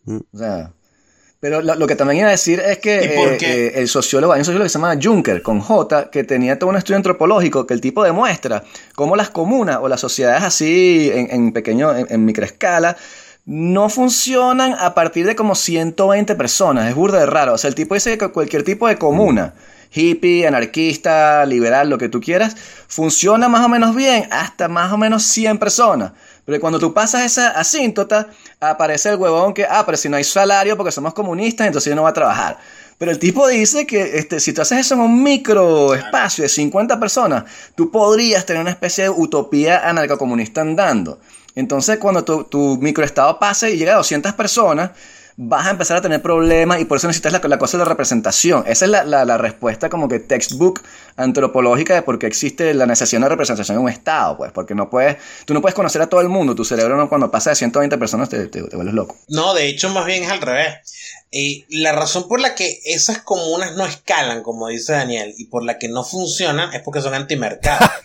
Mm. 0.05 0.19
O 0.33 0.37
sea... 0.37 0.71
Pero 1.41 1.61
lo, 1.61 1.87
que 1.87 1.95
también 1.95 2.19
iba 2.19 2.27
a 2.27 2.31
decir 2.31 2.59
es 2.59 2.79
que 2.79 2.99
eh, 2.99 3.37
eh, 3.39 3.71
el 3.75 3.87
sociólogo, 3.87 4.33
hay 4.33 4.39
un 4.39 4.45
sociólogo 4.45 4.65
que 4.65 4.69
se 4.69 4.77
llama 4.77 4.99
Juncker, 5.01 5.41
con 5.41 5.61
J, 5.61 6.09
que 6.09 6.25
tenía 6.25 6.59
todo 6.59 6.69
un 6.69 6.75
estudio 6.75 6.97
antropológico 6.97 7.65
que 7.65 7.73
el 7.73 7.79
tipo 7.79 8.03
demuestra 8.03 8.61
cómo 8.93 9.15
las 9.15 9.29
comunas 9.29 9.77
o 9.81 9.87
las 9.87 10.01
sociedades 10.01 10.43
así 10.43 11.09
en, 11.13 11.31
en 11.31 11.53
pequeño, 11.53 11.95
en, 11.95 12.07
en 12.09 12.25
microescala, 12.25 12.97
no 13.49 13.89
funcionan 13.89 14.75
a 14.79 14.93
partir 14.93 15.25
de 15.25 15.35
como 15.35 15.55
120 15.55 16.35
personas. 16.35 16.87
Es 16.87 16.93
burda 16.93 17.19
de 17.19 17.25
raro. 17.25 17.53
O 17.53 17.57
sea, 17.57 17.67
el 17.67 17.73
tipo 17.73 17.95
dice 17.95 18.15
que 18.15 18.27
cualquier 18.27 18.61
tipo 18.63 18.87
de 18.87 18.99
comuna 18.99 19.55
hippie, 19.91 20.45
anarquista, 20.45 21.43
liberal, 21.47 21.89
lo 21.89 21.97
que 21.97 22.09
tú 22.09 22.21
quieras, 22.21 22.55
funciona 22.87 23.49
más 23.49 23.65
o 23.65 23.69
menos 23.69 23.95
bien 23.95 24.27
hasta 24.29 24.67
más 24.67 24.91
o 24.91 24.99
menos 24.99 25.23
100 25.23 25.57
personas. 25.57 26.11
Pero 26.45 26.59
cuando 26.59 26.77
tú 26.77 26.93
pasas 26.93 27.23
esa 27.23 27.49
asíntota, 27.49 28.27
aparece 28.59 29.09
el 29.09 29.15
huevón 29.15 29.55
que, 29.55 29.65
ah, 29.65 29.81
pero 29.83 29.97
si 29.97 30.09
no 30.09 30.17
hay 30.17 30.23
salario 30.23 30.77
porque 30.77 30.91
somos 30.91 31.15
comunistas, 31.15 31.65
entonces 31.65 31.89
yo 31.89 31.95
no 31.95 32.03
voy 32.03 32.11
a 32.11 32.13
trabajar. 32.13 32.59
Pero 32.99 33.09
el 33.09 33.17
tipo 33.17 33.47
dice 33.47 33.87
que 33.87 34.19
este, 34.19 34.39
si 34.39 34.53
tú 34.53 34.61
haces 34.61 34.77
eso 34.77 34.93
en 34.93 34.99
un 34.99 35.23
micro 35.23 35.95
espacio 35.95 36.43
de 36.43 36.49
50 36.49 36.99
personas, 36.99 37.45
tú 37.73 37.89
podrías 37.89 38.45
tener 38.45 38.61
una 38.61 38.69
especie 38.69 39.05
de 39.05 39.09
utopía 39.09 39.89
anarcocomunista 39.89 40.61
andando. 40.61 41.19
Entonces, 41.59 41.97
cuando 41.99 42.23
tu, 42.23 42.45
tu 42.45 42.77
microestado 42.77 43.37
pase 43.37 43.71
y 43.71 43.77
llega 43.77 43.91
a 43.91 43.97
200 43.97 44.33
personas, 44.33 44.91
vas 45.35 45.67
a 45.67 45.71
empezar 45.71 45.97
a 45.97 46.01
tener 46.01 46.21
problemas 46.21 46.79
y 46.79 46.85
por 46.85 46.97
eso 46.97 47.07
necesitas 47.07 47.33
la, 47.33 47.41
la 47.43 47.59
cosa 47.59 47.77
de 47.77 47.83
la 47.83 47.89
representación. 47.89 48.63
Esa 48.65 48.85
es 48.85 48.91
la, 48.91 49.03
la, 49.03 49.25
la, 49.25 49.37
respuesta 49.37 49.89
como 49.89 50.07
que 50.07 50.19
textbook 50.19 50.81
antropológica 51.17 51.95
de 51.95 52.01
por 52.01 52.17
qué 52.17 52.27
existe 52.27 52.73
la 52.73 52.85
necesidad 52.85 53.21
de 53.21 53.29
representación 53.29 53.77
en 53.77 53.83
un 53.83 53.89
Estado, 53.89 54.37
pues, 54.37 54.53
porque 54.53 54.73
no 54.73 54.89
puedes, 54.89 55.17
tú 55.43 55.53
no 55.53 55.59
puedes 55.59 55.75
conocer 55.75 56.01
a 56.01 56.07
todo 56.07 56.21
el 56.21 56.29
mundo, 56.29 56.55
tu 56.55 56.63
cerebro 56.63 56.95
no, 56.95 57.09
cuando 57.09 57.29
pasa 57.29 57.49
de 57.49 57.57
120 57.57 57.97
personas 57.97 58.29
te, 58.29 58.47
te, 58.47 58.63
te 58.63 58.75
vuelves 58.77 58.95
loco. 58.95 59.17
No, 59.27 59.53
de 59.53 59.67
hecho 59.67 59.89
más 59.89 60.05
bien 60.05 60.23
es 60.23 60.31
al 60.31 60.39
revés. 60.39 60.75
Eh, 61.33 61.65
la 61.69 61.91
razón 61.91 62.29
por 62.29 62.39
la 62.39 62.55
que 62.55 62.79
esas 62.85 63.19
comunas 63.19 63.75
no 63.75 63.85
escalan, 63.85 64.43
como 64.43 64.69
dice 64.69 64.93
Daniel, 64.93 65.33
y 65.37 65.45
por 65.45 65.65
la 65.65 65.77
que 65.77 65.89
no 65.89 66.05
funcionan 66.05 66.73
es 66.73 66.81
porque 66.83 67.01
son 67.01 67.13
antimercado. 67.13 67.85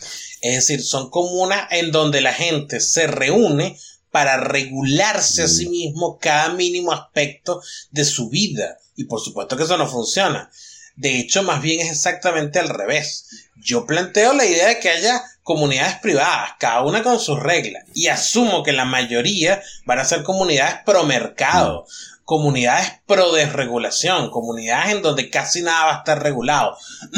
es 0.44 0.56
decir, 0.56 0.84
son 0.84 1.08
comunas 1.08 1.68
en 1.70 1.90
donde 1.90 2.20
la 2.20 2.34
gente 2.34 2.78
se 2.80 3.06
reúne 3.06 3.78
para 4.10 4.36
regularse 4.36 5.44
a 5.44 5.48
sí 5.48 5.70
mismo 5.70 6.18
cada 6.18 6.50
mínimo 6.50 6.92
aspecto 6.92 7.62
de 7.90 8.04
su 8.04 8.28
vida. 8.28 8.76
Y 8.94 9.04
por 9.04 9.20
supuesto 9.20 9.56
que 9.56 9.62
eso 9.62 9.78
no 9.78 9.88
funciona. 9.88 10.50
De 10.96 11.18
hecho, 11.18 11.42
más 11.42 11.62
bien 11.62 11.80
es 11.80 11.90
exactamente 11.90 12.58
al 12.58 12.68
revés. 12.68 13.48
Yo 13.56 13.86
planteo 13.86 14.34
la 14.34 14.44
idea 14.44 14.68
de 14.68 14.80
que 14.80 14.90
haya 14.90 15.24
comunidades 15.42 15.96
privadas, 16.00 16.50
cada 16.58 16.82
una 16.82 17.02
con 17.02 17.18
sus 17.18 17.40
reglas, 17.40 17.84
y 17.94 18.08
asumo 18.08 18.62
que 18.62 18.72
la 18.72 18.84
mayoría 18.84 19.62
van 19.86 19.98
a 19.98 20.04
ser 20.04 20.24
comunidades 20.24 20.76
pro 20.84 21.04
mercado, 21.04 21.86
comunidades 22.24 22.92
pro 23.06 23.32
desregulación, 23.32 24.30
comunidades 24.30 24.92
en 24.92 25.02
donde 25.02 25.30
casi 25.30 25.62
nada 25.62 25.86
va 25.86 25.94
a 25.94 25.98
estar 26.00 26.22
regulado. 26.22 26.76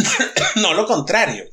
no 0.56 0.74
lo 0.74 0.86
contrario. 0.86 1.44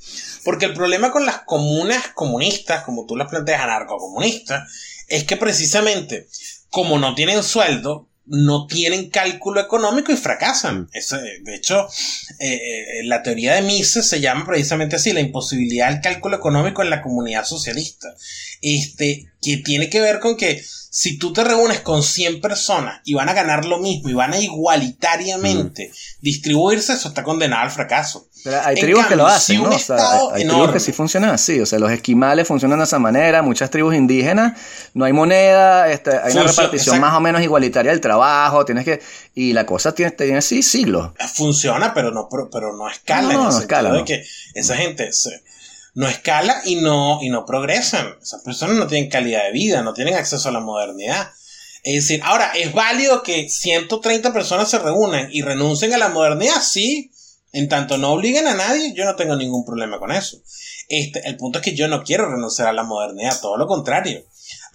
Porque 0.43 0.65
el 0.65 0.73
problema 0.73 1.11
con 1.11 1.25
las 1.25 1.39
comunas 1.39 2.09
comunistas, 2.09 2.83
como 2.83 3.05
tú 3.05 3.15
las 3.15 3.29
planteas, 3.29 3.61
anarcocomunistas, 3.61 4.69
es 5.07 5.23
que 5.23 5.37
precisamente 5.37 6.27
como 6.69 6.97
no 6.97 7.13
tienen 7.13 7.43
sueldo, 7.43 8.09
no 8.25 8.67
tienen 8.67 9.09
cálculo 9.09 9.61
económico 9.61 10.11
y 10.11 10.17
fracasan. 10.17 10.89
Eso, 10.93 11.17
de 11.17 11.55
hecho, 11.55 11.87
eh, 12.39 13.01
la 13.03 13.21
teoría 13.21 13.53
de 13.53 13.61
Mises 13.61 14.07
se 14.07 14.21
llama 14.21 14.45
precisamente 14.45 14.95
así, 14.95 15.13
la 15.13 15.19
imposibilidad 15.19 15.91
del 15.91 16.01
cálculo 16.01 16.37
económico 16.37 16.81
en 16.81 16.89
la 16.89 17.01
comunidad 17.01 17.45
socialista. 17.45 18.07
Este, 18.63 19.27
que 19.41 19.57
tiene 19.57 19.89
que 19.89 19.99
ver 19.99 20.19
con 20.19 20.37
que 20.37 20.63
si 20.95 21.17
tú 21.17 21.33
te 21.33 21.43
reúnes 21.43 21.81
con 21.81 22.03
100 22.03 22.39
personas 22.39 23.01
y 23.03 23.13
van 23.13 23.27
a 23.27 23.33
ganar 23.33 23.65
lo 23.65 23.79
mismo 23.79 24.09
y 24.09 24.13
van 24.13 24.31
a 24.31 24.37
igualitariamente 24.37 25.89
mm. 25.89 26.21
distribuirse, 26.21 26.93
eso 26.93 27.09
está 27.09 27.23
condenado 27.23 27.63
al 27.63 27.71
fracaso. 27.71 28.29
Pero 28.43 28.61
hay 28.63 28.75
tribus 28.75 29.07
que 29.07 29.15
lo 29.15 29.25
hacen, 29.25 29.63
¿no? 29.63 29.69
O 29.69 29.79
sea, 29.79 29.95
hay, 30.33 30.43
hay 30.43 30.47
tribus 30.47 30.71
que 30.71 30.79
sí 30.79 30.91
funcionan 30.91 31.31
así. 31.31 31.59
O 31.61 31.65
sea, 31.65 31.79
los 31.79 31.91
esquimales 31.91 32.47
funcionan 32.47 32.77
de 32.77 32.85
esa 32.85 32.99
manera. 32.99 33.41
Muchas 33.41 33.69
tribus 33.69 33.95
indígenas, 33.95 34.59
no 34.93 35.05
hay 35.05 35.13
moneda, 35.13 35.89
este, 35.91 36.11
hay 36.11 36.33
Función, 36.33 36.43
una 36.43 36.51
repartición 36.51 36.95
exacto. 36.95 37.01
más 37.01 37.17
o 37.17 37.21
menos 37.21 37.41
igualitaria 37.41 37.91
del 37.91 38.01
trabajo. 38.01 38.65
Tienes 38.65 38.83
que. 38.85 39.01
Y 39.33 39.53
la 39.53 39.65
cosa 39.65 39.95
tiene, 39.95 40.11
tiene 40.11 40.37
así 40.37 40.61
siglos. 40.61 41.11
Funciona, 41.33 41.93
pero 41.93 42.11
no, 42.11 42.27
pero, 42.29 42.49
pero 42.51 42.75
no 42.75 42.89
escala. 42.89 43.33
No, 43.33 43.43
no, 43.45 43.51
no 43.51 43.59
escala. 43.59 43.93
De 43.93 44.03
que 44.03 44.25
esa 44.53 44.75
gente 44.75 45.11
se, 45.13 45.41
no 45.93 46.07
escala 46.07 46.61
y 46.65 46.75
no, 46.75 47.19
y 47.21 47.29
no 47.29 47.45
progresan. 47.45 48.15
Esas 48.21 48.41
personas 48.41 48.77
no 48.77 48.87
tienen 48.87 49.09
calidad 49.09 49.43
de 49.43 49.51
vida, 49.51 49.81
no 49.81 49.93
tienen 49.93 50.15
acceso 50.15 50.49
a 50.49 50.53
la 50.53 50.59
modernidad. 50.59 51.31
Es 51.83 52.07
decir, 52.07 52.21
ahora, 52.23 52.51
¿es 52.55 52.73
válido 52.73 53.23
que 53.23 53.49
130 53.49 54.33
personas 54.33 54.69
se 54.69 54.79
reúnan 54.79 55.29
y 55.31 55.41
renuncien 55.41 55.93
a 55.93 55.97
la 55.97 56.09
modernidad? 56.09 56.61
Sí, 56.61 57.11
en 57.51 57.69
tanto 57.69 57.97
no 57.97 58.13
obliguen 58.13 58.47
a 58.47 58.55
nadie, 58.55 58.93
yo 58.93 59.05
no 59.05 59.15
tengo 59.15 59.35
ningún 59.35 59.65
problema 59.65 59.99
con 59.99 60.11
eso. 60.11 60.37
Este, 60.89 61.27
el 61.27 61.37
punto 61.37 61.59
es 61.59 61.65
que 61.65 61.75
yo 61.75 61.87
no 61.87 62.03
quiero 62.03 62.29
renunciar 62.29 62.67
a 62.67 62.73
la 62.73 62.83
modernidad, 62.83 63.39
todo 63.41 63.57
lo 63.57 63.67
contrario. 63.67 64.25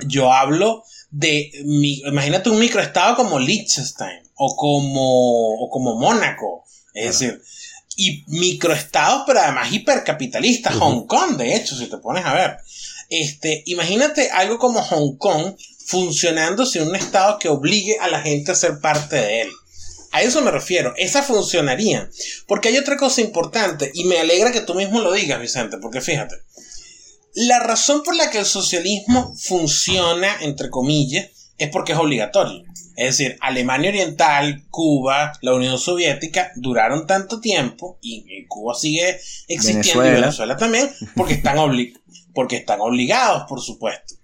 Yo 0.07 0.33
hablo 0.33 0.85
de, 1.11 1.51
mi, 1.65 2.01
imagínate 2.01 2.51
un 2.51 2.59
microestado 2.59 3.17
como 3.17 3.39
Liechtenstein 3.39 4.23
o 4.35 4.55
como, 4.55 5.55
o 5.55 5.71
como 5.71 5.97
Mónaco. 5.97 6.65
Es 6.95 7.19
decir, 7.19 7.43
y 8.01 8.25
microestados, 8.29 9.25
pero 9.27 9.41
además 9.41 9.73
hipercapitalistas. 9.73 10.77
Uh 10.77 10.79
-huh. 10.79 10.83
Hong 10.83 11.07
Kong, 11.09 11.37
de 11.37 11.57
hecho, 11.57 11.77
si 11.77 11.87
te 11.87 11.99
pones 11.99 12.25
a 12.25 12.33
ver. 12.33 12.59
Este, 13.11 13.65
imagínate 13.67 14.31
algo 14.31 14.59
como 14.59 14.81
Hong 14.81 15.17
Kong 15.19 15.57
funcionando 15.85 16.65
sin 16.65 16.83
un 16.83 16.95
estado 16.95 17.41
que 17.41 17.49
obligue 17.49 17.99
a 17.99 18.07
la 18.07 18.21
gente 18.21 18.53
a 18.53 18.55
ser 18.55 18.79
parte 18.79 19.17
de 19.17 19.41
él. 19.43 19.49
A 20.13 20.23
eso 20.23 20.41
me 20.43 20.53
refiero, 20.53 20.95
esa 20.97 21.25
funcionaría. 21.25 22.09
Porque 22.47 22.69
hay 22.69 22.79
otra 22.79 22.97
cosa 22.97 23.21
importante, 23.21 23.91
y 23.93 24.05
me 24.05 24.19
alegra 24.19 24.53
que 24.53 24.61
tú 24.61 24.75
mismo 24.75 25.01
lo 25.01 25.13
digas, 25.13 25.41
Vicente, 25.41 25.79
porque 25.79 26.01
fíjate, 26.01 26.37
la 27.35 27.59
razón 27.59 28.05
por 28.05 28.15
la 28.15 28.31
que 28.31 28.39
el 28.39 28.47
socialismo 28.47 29.35
funciona, 29.37 30.37
entre 30.41 30.71
comillas, 30.71 31.27
es 31.59 31.69
porque 31.71 31.93
es 31.93 31.99
obligatorio. 31.99 32.63
Es 32.99 33.17
decir, 33.17 33.39
Alemania 33.41 33.91
Oriental, 33.91 34.65
Cuba, 34.71 35.33
la 35.41 35.55
Unión 35.55 35.79
Soviética 35.79 36.51
duraron 36.57 37.07
tanto 37.07 37.41
tiempo 37.41 37.97
y, 38.03 38.45
Cuba 38.49 38.75
sigue 38.75 39.21
existiendo 39.47 40.03
Venezuela. 40.03 40.09
y 40.09 40.21
Venezuela 40.21 40.57
también 40.57 40.91
porque 41.15 41.35
están, 41.35 41.59
obli 41.59 41.95
porque 42.35 42.57
están 42.57 42.81
obligados, 42.81 43.45
por 43.49 43.61
supuesto. 43.61 44.17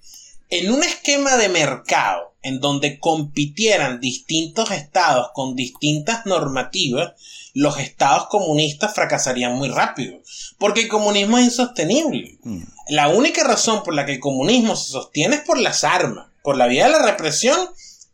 En 0.50 0.72
un 0.72 0.82
esquema 0.82 1.36
de 1.36 1.50
mercado 1.50 2.34
en 2.42 2.58
donde 2.58 2.98
compitieran 2.98 4.00
distintos 4.00 4.72
estados 4.72 5.28
con 5.34 5.54
distintas 5.54 6.26
normativas, 6.26 7.12
los 7.54 7.78
estados 7.78 8.26
comunistas 8.26 8.92
fracasarían 8.92 9.54
muy 9.54 9.68
rápido, 9.68 10.18
porque 10.58 10.80
el 10.80 10.88
comunismo 10.88 11.38
es 11.38 11.44
insostenible. 11.44 12.38
Mm. 12.42 12.62
La 12.88 13.06
única 13.06 13.44
razón 13.44 13.84
por 13.84 13.94
la 13.94 14.04
que 14.04 14.14
el 14.14 14.20
comunismo 14.20 14.74
se 14.74 14.90
sostiene 14.90 15.36
es 15.36 15.42
por 15.42 15.60
las 15.60 15.84
armas, 15.84 16.26
por 16.42 16.56
la 16.56 16.66
vía 16.66 16.86
de 16.86 16.90
la 16.90 17.02
represión 17.02 17.56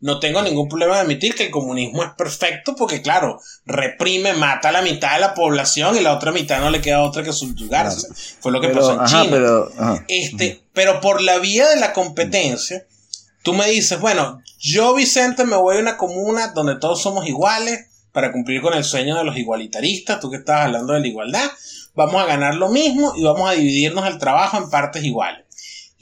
no 0.00 0.18
tengo 0.18 0.40
ningún 0.42 0.68
problema 0.68 0.94
de 0.94 1.02
admitir 1.02 1.34
que 1.34 1.44
el 1.44 1.50
comunismo 1.50 2.02
es 2.02 2.10
perfecto 2.16 2.74
porque, 2.74 3.02
claro, 3.02 3.40
reprime, 3.66 4.32
mata 4.32 4.70
a 4.70 4.72
la 4.72 4.82
mitad 4.82 5.14
de 5.14 5.20
la 5.20 5.34
población 5.34 5.96
y 5.96 6.00
la 6.00 6.14
otra 6.14 6.32
mitad 6.32 6.60
no 6.60 6.70
le 6.70 6.80
queda 6.80 7.02
otra 7.02 7.22
que 7.22 7.32
subyugarse. 7.32 8.08
Claro. 8.08 8.22
Fue 8.40 8.52
lo 8.52 8.60
que 8.60 8.68
pero, 8.68 8.80
pasó 8.80 8.92
en 8.94 9.00
ajá, 9.00 9.22
China. 9.22 9.30
Pero, 9.30 9.72
este, 10.08 10.62
pero 10.72 11.00
por 11.00 11.20
la 11.20 11.38
vía 11.38 11.68
de 11.68 11.78
la 11.78 11.92
competencia, 11.92 12.86
tú 13.42 13.52
me 13.52 13.68
dices, 13.68 14.00
bueno, 14.00 14.40
yo, 14.58 14.94
Vicente, 14.94 15.44
me 15.44 15.56
voy 15.56 15.76
a 15.76 15.80
una 15.80 15.98
comuna 15.98 16.48
donde 16.48 16.76
todos 16.76 17.02
somos 17.02 17.28
iguales 17.28 17.86
para 18.12 18.32
cumplir 18.32 18.62
con 18.62 18.74
el 18.74 18.84
sueño 18.84 19.16
de 19.16 19.24
los 19.24 19.36
igualitaristas, 19.36 20.18
tú 20.18 20.30
que 20.30 20.38
estabas 20.38 20.66
hablando 20.66 20.94
de 20.94 21.00
la 21.00 21.06
igualdad, 21.06 21.50
vamos 21.94 22.22
a 22.22 22.26
ganar 22.26 22.54
lo 22.54 22.70
mismo 22.70 23.12
y 23.16 23.22
vamos 23.22 23.48
a 23.48 23.52
dividirnos 23.52 24.06
el 24.06 24.18
trabajo 24.18 24.56
en 24.56 24.70
partes 24.70 25.04
iguales. 25.04 25.44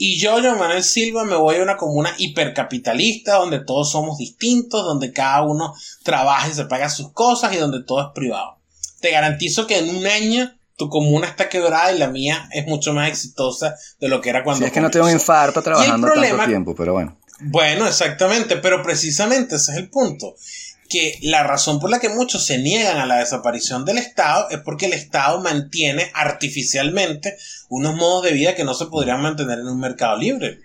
Y 0.01 0.17
yo, 0.17 0.41
Joan 0.41 0.57
Manuel 0.57 0.81
Silva, 0.81 1.25
me 1.25 1.35
voy 1.35 1.57
a 1.57 1.61
una 1.61 1.75
comuna 1.75 2.15
hipercapitalista 2.17 3.35
donde 3.35 3.59
todos 3.59 3.91
somos 3.91 4.17
distintos, 4.17 4.85
donde 4.85 5.11
cada 5.11 5.41
uno 5.41 5.75
trabaja 6.03 6.47
y 6.47 6.53
se 6.53 6.63
paga 6.63 6.89
sus 6.89 7.11
cosas 7.11 7.53
y 7.53 7.57
donde 7.57 7.83
todo 7.83 7.99
es 7.99 8.07
privado. 8.15 8.59
Te 9.01 9.11
garantizo 9.11 9.67
que 9.67 9.77
en 9.77 9.93
un 9.93 10.07
año 10.07 10.55
tu 10.77 10.87
comuna 10.87 11.27
está 11.27 11.49
quebrada 11.49 11.91
y 11.91 11.99
la 11.99 12.07
mía 12.07 12.47
es 12.53 12.65
mucho 12.65 12.93
más 12.93 13.09
exitosa 13.09 13.75
de 13.99 14.07
lo 14.07 14.21
que 14.21 14.29
era 14.29 14.41
cuando. 14.45 14.59
Sí, 14.59 14.67
es 14.67 14.71
que 14.71 14.79
no 14.79 14.89
tengo 14.89 15.05
un 15.05 15.11
infarto 15.11 15.61
trabajando 15.61 16.07
problema, 16.07 16.37
tanto 16.37 16.49
tiempo, 16.49 16.75
pero 16.77 16.93
bueno. 16.93 17.19
Bueno, 17.41 17.85
exactamente, 17.85 18.55
pero 18.55 18.81
precisamente 18.81 19.57
ese 19.57 19.73
es 19.73 19.77
el 19.79 19.89
punto 19.89 20.33
que 20.89 21.19
la 21.21 21.43
razón 21.43 21.79
por 21.79 21.89
la 21.89 21.99
que 21.99 22.09
muchos 22.09 22.45
se 22.45 22.57
niegan 22.57 22.97
a 22.97 23.05
la 23.05 23.19
desaparición 23.19 23.85
del 23.85 23.99
Estado 23.99 24.49
es 24.49 24.59
porque 24.59 24.87
el 24.87 24.93
Estado 24.93 25.39
mantiene 25.39 26.11
artificialmente 26.13 27.37
unos 27.69 27.95
modos 27.95 28.25
de 28.25 28.33
vida 28.33 28.55
que 28.55 28.63
no 28.63 28.73
se 28.73 28.87
podrían 28.87 29.21
mantener 29.21 29.59
en 29.59 29.67
un 29.67 29.79
mercado 29.79 30.17
libre. 30.17 30.59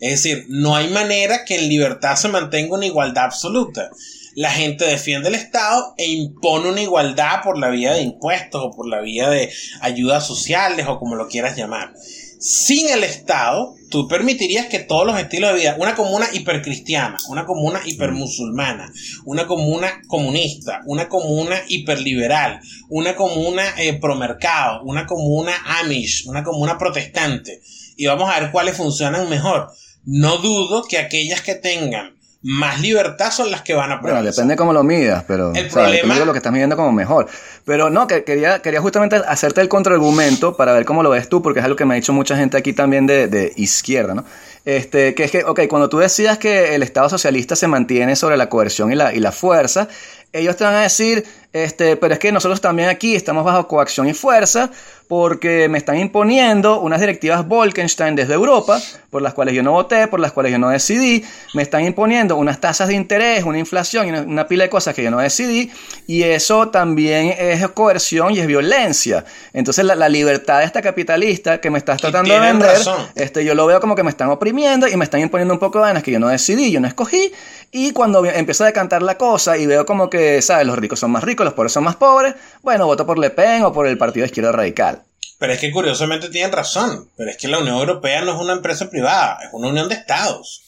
Es 0.00 0.22
decir, 0.22 0.46
no 0.48 0.76
hay 0.76 0.88
manera 0.88 1.44
que 1.44 1.56
en 1.56 1.68
libertad 1.68 2.14
se 2.14 2.28
mantenga 2.28 2.76
una 2.76 2.86
igualdad 2.86 3.24
absoluta. 3.24 3.90
La 4.36 4.52
gente 4.52 4.84
defiende 4.84 5.28
el 5.28 5.34
Estado 5.34 5.94
e 5.96 6.06
impone 6.06 6.68
una 6.68 6.82
igualdad 6.82 7.42
por 7.42 7.58
la 7.58 7.70
vía 7.70 7.94
de 7.94 8.02
impuestos 8.02 8.62
o 8.64 8.70
por 8.70 8.86
la 8.86 9.00
vía 9.00 9.28
de 9.28 9.52
ayudas 9.80 10.24
sociales 10.24 10.86
o 10.88 11.00
como 11.00 11.16
lo 11.16 11.26
quieras 11.26 11.56
llamar 11.56 11.92
sin 12.38 12.88
el 12.88 13.04
Estado, 13.04 13.74
tú 13.90 14.08
permitirías 14.08 14.66
que 14.66 14.80
todos 14.80 15.06
los 15.06 15.18
estilos 15.18 15.52
de 15.52 15.60
vida, 15.60 15.76
una 15.78 15.94
comuna 15.94 16.26
hipercristiana, 16.32 17.16
una 17.28 17.46
comuna 17.46 17.80
hipermusulmana, 17.84 18.92
una 19.24 19.46
comuna 19.46 20.02
comunista, 20.06 20.82
una 20.86 21.08
comuna 21.08 21.56
hiperliberal, 21.68 22.60
una 22.88 23.14
comuna 23.14 23.74
eh, 23.78 23.98
promercado, 23.98 24.82
una 24.84 25.06
comuna 25.06 25.52
amish, 25.80 26.26
una 26.26 26.42
comuna 26.42 26.78
protestante, 26.78 27.62
y 27.96 28.06
vamos 28.06 28.30
a 28.30 28.40
ver 28.40 28.50
cuáles 28.50 28.76
funcionan 28.76 29.28
mejor. 29.28 29.72
No 30.04 30.38
dudo 30.38 30.84
que 30.84 30.98
aquellas 30.98 31.40
que 31.40 31.54
tengan 31.54 32.15
más 32.48 32.80
libertad 32.80 33.32
son 33.32 33.50
las 33.50 33.62
que 33.62 33.74
van 33.74 33.90
a 33.90 33.96
Bueno, 33.96 34.22
depende 34.22 34.54
cómo 34.54 34.72
lo 34.72 34.84
midas, 34.84 35.24
pero 35.26 35.52
El 35.52 35.66
o 35.66 35.70
sea, 35.70 35.82
problema- 35.82 35.90
depende 35.92 36.20
de 36.20 36.26
lo 36.26 36.32
que 36.32 36.38
estás 36.38 36.52
midiendo 36.52 36.76
como 36.76 36.92
mejor. 36.92 37.26
Pero 37.64 37.90
no, 37.90 38.06
que 38.06 38.22
quería, 38.22 38.62
quería 38.62 38.80
justamente 38.80 39.16
hacerte 39.16 39.60
el 39.60 39.68
contraargumento 39.68 40.56
para 40.56 40.72
ver 40.72 40.84
cómo 40.84 41.02
lo 41.02 41.10
ves 41.10 41.28
tú, 41.28 41.42
porque 41.42 41.58
es 41.58 41.64
algo 41.64 41.76
que 41.76 41.84
me 41.84 41.94
ha 41.94 41.96
dicho 41.96 42.12
mucha 42.12 42.36
gente 42.36 42.56
aquí 42.56 42.72
también 42.72 43.06
de, 43.06 43.26
de 43.26 43.52
izquierda, 43.56 44.14
¿no? 44.14 44.24
Este, 44.64 45.14
que 45.14 45.24
es 45.24 45.30
que, 45.30 45.44
ok, 45.44 45.60
cuando 45.68 45.88
tú 45.88 45.98
decidas 45.98 46.38
que 46.38 46.74
el 46.74 46.82
Estado 46.82 47.08
socialista 47.08 47.56
se 47.56 47.66
mantiene 47.66 48.14
sobre 48.16 48.36
la 48.36 48.48
coerción 48.48 48.92
y 48.92 48.94
la, 48.96 49.12
y 49.12 49.18
la 49.20 49.32
fuerza, 49.32 49.88
ellos 50.32 50.56
te 50.56 50.64
van 50.64 50.74
a 50.74 50.82
decir, 50.82 51.24
este, 51.64 51.96
pero 51.96 52.14
es 52.14 52.20
que 52.20 52.32
nosotros 52.32 52.60
también 52.60 52.88
aquí 52.88 53.14
estamos 53.14 53.44
bajo 53.44 53.66
coacción 53.66 54.08
y 54.08 54.14
fuerza 54.14 54.70
porque 55.08 55.68
me 55.68 55.78
están 55.78 55.98
imponiendo 55.98 56.80
unas 56.80 57.00
directivas 57.00 57.46
Bolkenstein 57.46 58.16
desde 58.16 58.34
Europa, 58.34 58.80
por 59.10 59.22
las 59.22 59.34
cuales 59.34 59.54
yo 59.54 59.62
no 59.62 59.72
voté, 59.72 60.08
por 60.08 60.18
las 60.18 60.32
cuales 60.32 60.52
yo 60.52 60.58
no 60.58 60.68
decidí, 60.68 61.24
me 61.54 61.62
están 61.62 61.84
imponiendo 61.84 62.36
unas 62.36 62.60
tasas 62.60 62.88
de 62.88 62.94
interés, 62.94 63.44
una 63.44 63.58
inflación 63.58 64.06
y 64.06 64.10
una, 64.10 64.22
una 64.22 64.48
pila 64.48 64.64
de 64.64 64.70
cosas 64.70 64.94
que 64.94 65.04
yo 65.04 65.10
no 65.10 65.18
decidí, 65.18 65.70
y 66.08 66.24
eso 66.24 66.68
también 66.70 67.34
es 67.38 67.66
coerción 67.68 68.34
y 68.34 68.40
es 68.40 68.46
violencia. 68.48 69.24
Entonces 69.52 69.84
la, 69.84 69.94
la 69.94 70.08
libertad 70.08 70.58
de 70.58 70.64
esta 70.64 70.82
capitalista 70.82 71.60
que 71.60 71.70
me 71.70 71.78
estás 71.78 72.00
tratando 72.00 72.34
de 72.34 72.40
vender, 72.40 72.70
razón. 72.70 73.06
este, 73.14 73.44
yo 73.44 73.54
lo 73.54 73.64
veo 73.66 73.80
como 73.80 73.94
que 73.94 74.02
me 74.02 74.10
están 74.10 74.28
oprimiendo 74.30 74.88
y 74.88 74.96
me 74.96 75.04
están 75.04 75.20
imponiendo 75.20 75.54
un 75.54 75.60
poco 75.60 75.78
de 75.78 75.82
vainas 75.82 76.02
que 76.02 76.10
yo 76.10 76.18
no 76.18 76.28
decidí, 76.28 76.72
yo 76.72 76.80
no 76.80 76.88
escogí, 76.88 77.32
y 77.70 77.92
cuando 77.92 78.24
empiezo 78.24 78.64
a 78.64 78.66
decantar 78.66 79.02
la 79.02 79.16
cosa 79.16 79.56
y 79.56 79.66
veo 79.66 79.86
como 79.86 80.10
que, 80.10 80.42
¿sabes? 80.42 80.66
Los 80.66 80.78
ricos 80.78 80.98
son 80.98 81.12
más 81.12 81.22
ricos, 81.22 81.45
los 81.46 81.54
pobres 81.54 81.72
son 81.72 81.84
más 81.84 81.96
pobres, 81.96 82.34
bueno, 82.62 82.86
voto 82.86 83.06
por 83.06 83.18
Le 83.18 83.30
Pen 83.30 83.62
o 83.62 83.72
por 83.72 83.86
el 83.86 83.96
Partido 83.96 84.22
de 84.22 84.28
Izquierda 84.28 84.52
Radical. 84.52 85.02
Pero 85.38 85.52
es 85.52 85.58
que 85.58 85.70
curiosamente 85.70 86.28
tienen 86.28 86.52
razón. 86.52 87.10
Pero 87.16 87.30
es 87.30 87.36
que 87.36 87.48
la 87.48 87.58
Unión 87.58 87.76
Europea 87.76 88.22
no 88.22 88.34
es 88.34 88.40
una 88.40 88.54
empresa 88.54 88.88
privada, 88.90 89.38
es 89.42 89.50
una 89.52 89.68
unión 89.68 89.88
de 89.88 89.94
estados. 89.94 90.62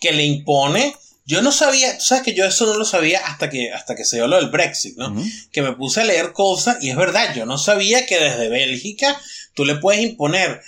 Que 0.00 0.12
le 0.12 0.24
impone. 0.24 0.94
Yo 1.26 1.40
no 1.40 1.52
sabía, 1.52 1.96
tú 1.96 2.04
sabes 2.04 2.24
que 2.24 2.34
yo 2.34 2.44
eso 2.44 2.66
no 2.66 2.76
lo 2.76 2.84
sabía 2.84 3.20
hasta 3.26 3.48
que, 3.48 3.72
hasta 3.72 3.94
que 3.94 4.04
se 4.04 4.16
dio 4.16 4.26
lo 4.26 4.36
del 4.36 4.50
Brexit, 4.50 4.96
¿no? 4.98 5.14
Que 5.52 5.62
me 5.62 5.72
puse 5.72 6.02
a 6.02 6.04
leer 6.04 6.32
cosas 6.32 6.76
y 6.82 6.90
es 6.90 6.96
verdad, 6.96 7.34
yo 7.34 7.46
no 7.46 7.56
sabía 7.56 8.04
que 8.04 8.20
desde 8.20 8.50
Bélgica 8.50 9.18
tú 9.54 9.64
le 9.64 9.76
puedes 9.76 10.02
imponer 10.02 10.60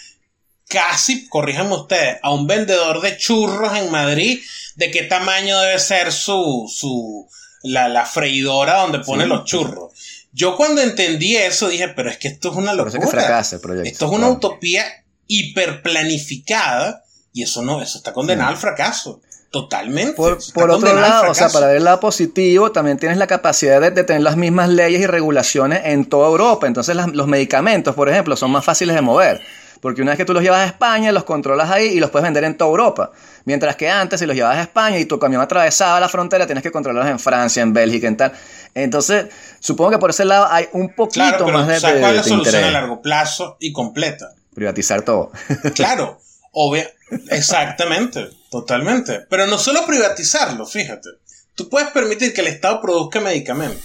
casi, 0.67 1.29
corríjanme 1.29 1.75
ustedes, 1.75 2.19
a 2.23 2.33
un 2.33 2.47
vendedor 2.47 3.03
de 3.03 3.19
churros 3.19 3.77
en 3.77 3.91
Madrid 3.91 4.41
de 4.77 4.91
qué 4.91 5.03
tamaño 5.03 5.61
debe 5.61 5.79
ser 5.79 6.11
su, 6.11 6.73
su, 6.75 7.29
la, 7.67 7.89
la 7.89 8.05
freidora 8.07 8.81
donde 8.83 9.01
pone 9.01 9.25
Sí. 9.25 9.29
los 9.29 9.45
churros. 9.45 9.93
Yo 10.33 10.57
cuando 10.57 10.83
entendí 10.83 11.37
eso 11.37 11.69
dije, 11.69 11.89
pero 11.89 12.11
es 12.11 12.19
que 12.19 12.29
esto 12.29 12.51
es 12.51 12.57
una 12.57 12.75
locura. 12.75 13.01
que 13.01 13.59
proyecto. 13.59 13.89
Esto 13.89 14.05
es 14.07 14.11
una 14.11 14.19
Claro. 14.27 14.35
utopía 14.35 14.85
hiperplanificada 15.29 17.03
y 17.33 17.43
eso 17.43 17.63
no, 17.63 17.83
eso 17.83 17.99
está 17.99 18.13
condenado 18.13 18.51
al 18.51 18.57
fracaso. 18.57 19.21
Totalmente. 19.51 20.13
Por, 20.15 20.39
por 20.53 20.71
otro 20.71 20.93
lado, 20.95 21.31
o 21.31 21.35
sea, 21.35 21.49
para 21.49 21.69
ver 21.69 21.77
el 21.77 21.85
lado 21.85 22.01
positivo, 22.01 22.73
también 22.73 22.99
tienes 22.99 23.17
la 23.17 23.27
capacidad 23.27 23.81
de, 23.81 23.91
de 23.91 24.05
tener 24.05 24.23
las 24.23 24.37
mismas 24.37 24.69
leyes 24.69 25.01
y 25.01 25.07
regulaciones 25.07 25.83
en 25.85 26.05
toda 26.05 26.29
Europa. 26.29 26.67
Entonces, 26.67 26.95
las- 26.97 27.09
los 27.15 27.27
medicamentos, 27.27 27.95
por 27.95 28.09
ejemplo, 28.11 28.37
son 28.37 28.51
más 28.51 28.65
fáciles 28.65 28.95
de 28.95 29.01
mover. 29.03 29.41
Porque 29.87 30.03
una 30.03 30.11
vez 30.11 30.19
que 30.19 30.25
tú 30.25 30.33
los 30.33 30.43
llevas 30.43 30.63
a 30.63 30.65
España, 30.67 31.13
los 31.13 31.23
controlas 31.23 31.71
ahí 31.71 31.87
y 31.91 32.01
los 32.01 32.11
puedes 32.11 32.25
vender 32.25 32.43
en 32.43 32.57
toda 32.57 32.71
Europa. 32.71 33.13
Mientras 33.45 33.77
que 33.77 33.89
antes, 33.89 34.19
si 34.19 34.27
los 34.27 34.35
llevabas 34.35 34.59
a 34.59 34.63
España 34.63 34.99
y 34.99 35.05
tu 35.05 35.17
camión 35.17 35.41
atravesaba 35.41 36.01
la 36.01 36.09
frontera, 36.09 36.45
tienes 36.45 36.65
que 36.65 36.73
controlarlos 36.73 37.09
en 37.09 37.21
Francia, 37.21 37.63
en 37.63 37.73
Bélgica, 37.73 38.09
en 38.09 38.17
tal. 38.17 38.33
Entonces, 38.75 39.27
supongo 39.61 39.93
que 39.93 39.99
por 39.99 40.11
ese 40.11 40.25
lado 40.25 40.49
hay 40.51 40.67
un 40.73 40.93
poquito 40.93 41.25
Claro, 41.25 41.45
pero 41.47 41.59
más 41.59 41.69
de, 41.69 41.79
¿sabes 41.79 41.95
de- 41.95 42.01
cuál 42.01 42.11
es 42.11 42.17
la 42.17 42.23
solución 42.25 42.39
interés. 42.57 42.65
a 42.69 42.71
largo 42.73 43.01
plazo 43.01 43.57
y 43.61 43.73
completa? 43.73 44.31
Privatizar 44.57 45.03
todo. 45.03 45.31
Claro, 45.77 46.19
obvia, 46.51 46.91
exactamente, 47.31 48.29
totalmente. 48.51 49.21
Pero 49.31 49.47
no 49.47 49.57
solo 49.57 49.87
privatizarlo, 49.87 50.67
fíjate. 50.67 51.11
Tú 51.55 51.69
puedes 51.69 51.91
permitir 51.91 52.35
que 52.35 52.41
el 52.41 52.49
Estado 52.49 52.81
produzca 52.81 53.21
medicamentos. 53.21 53.85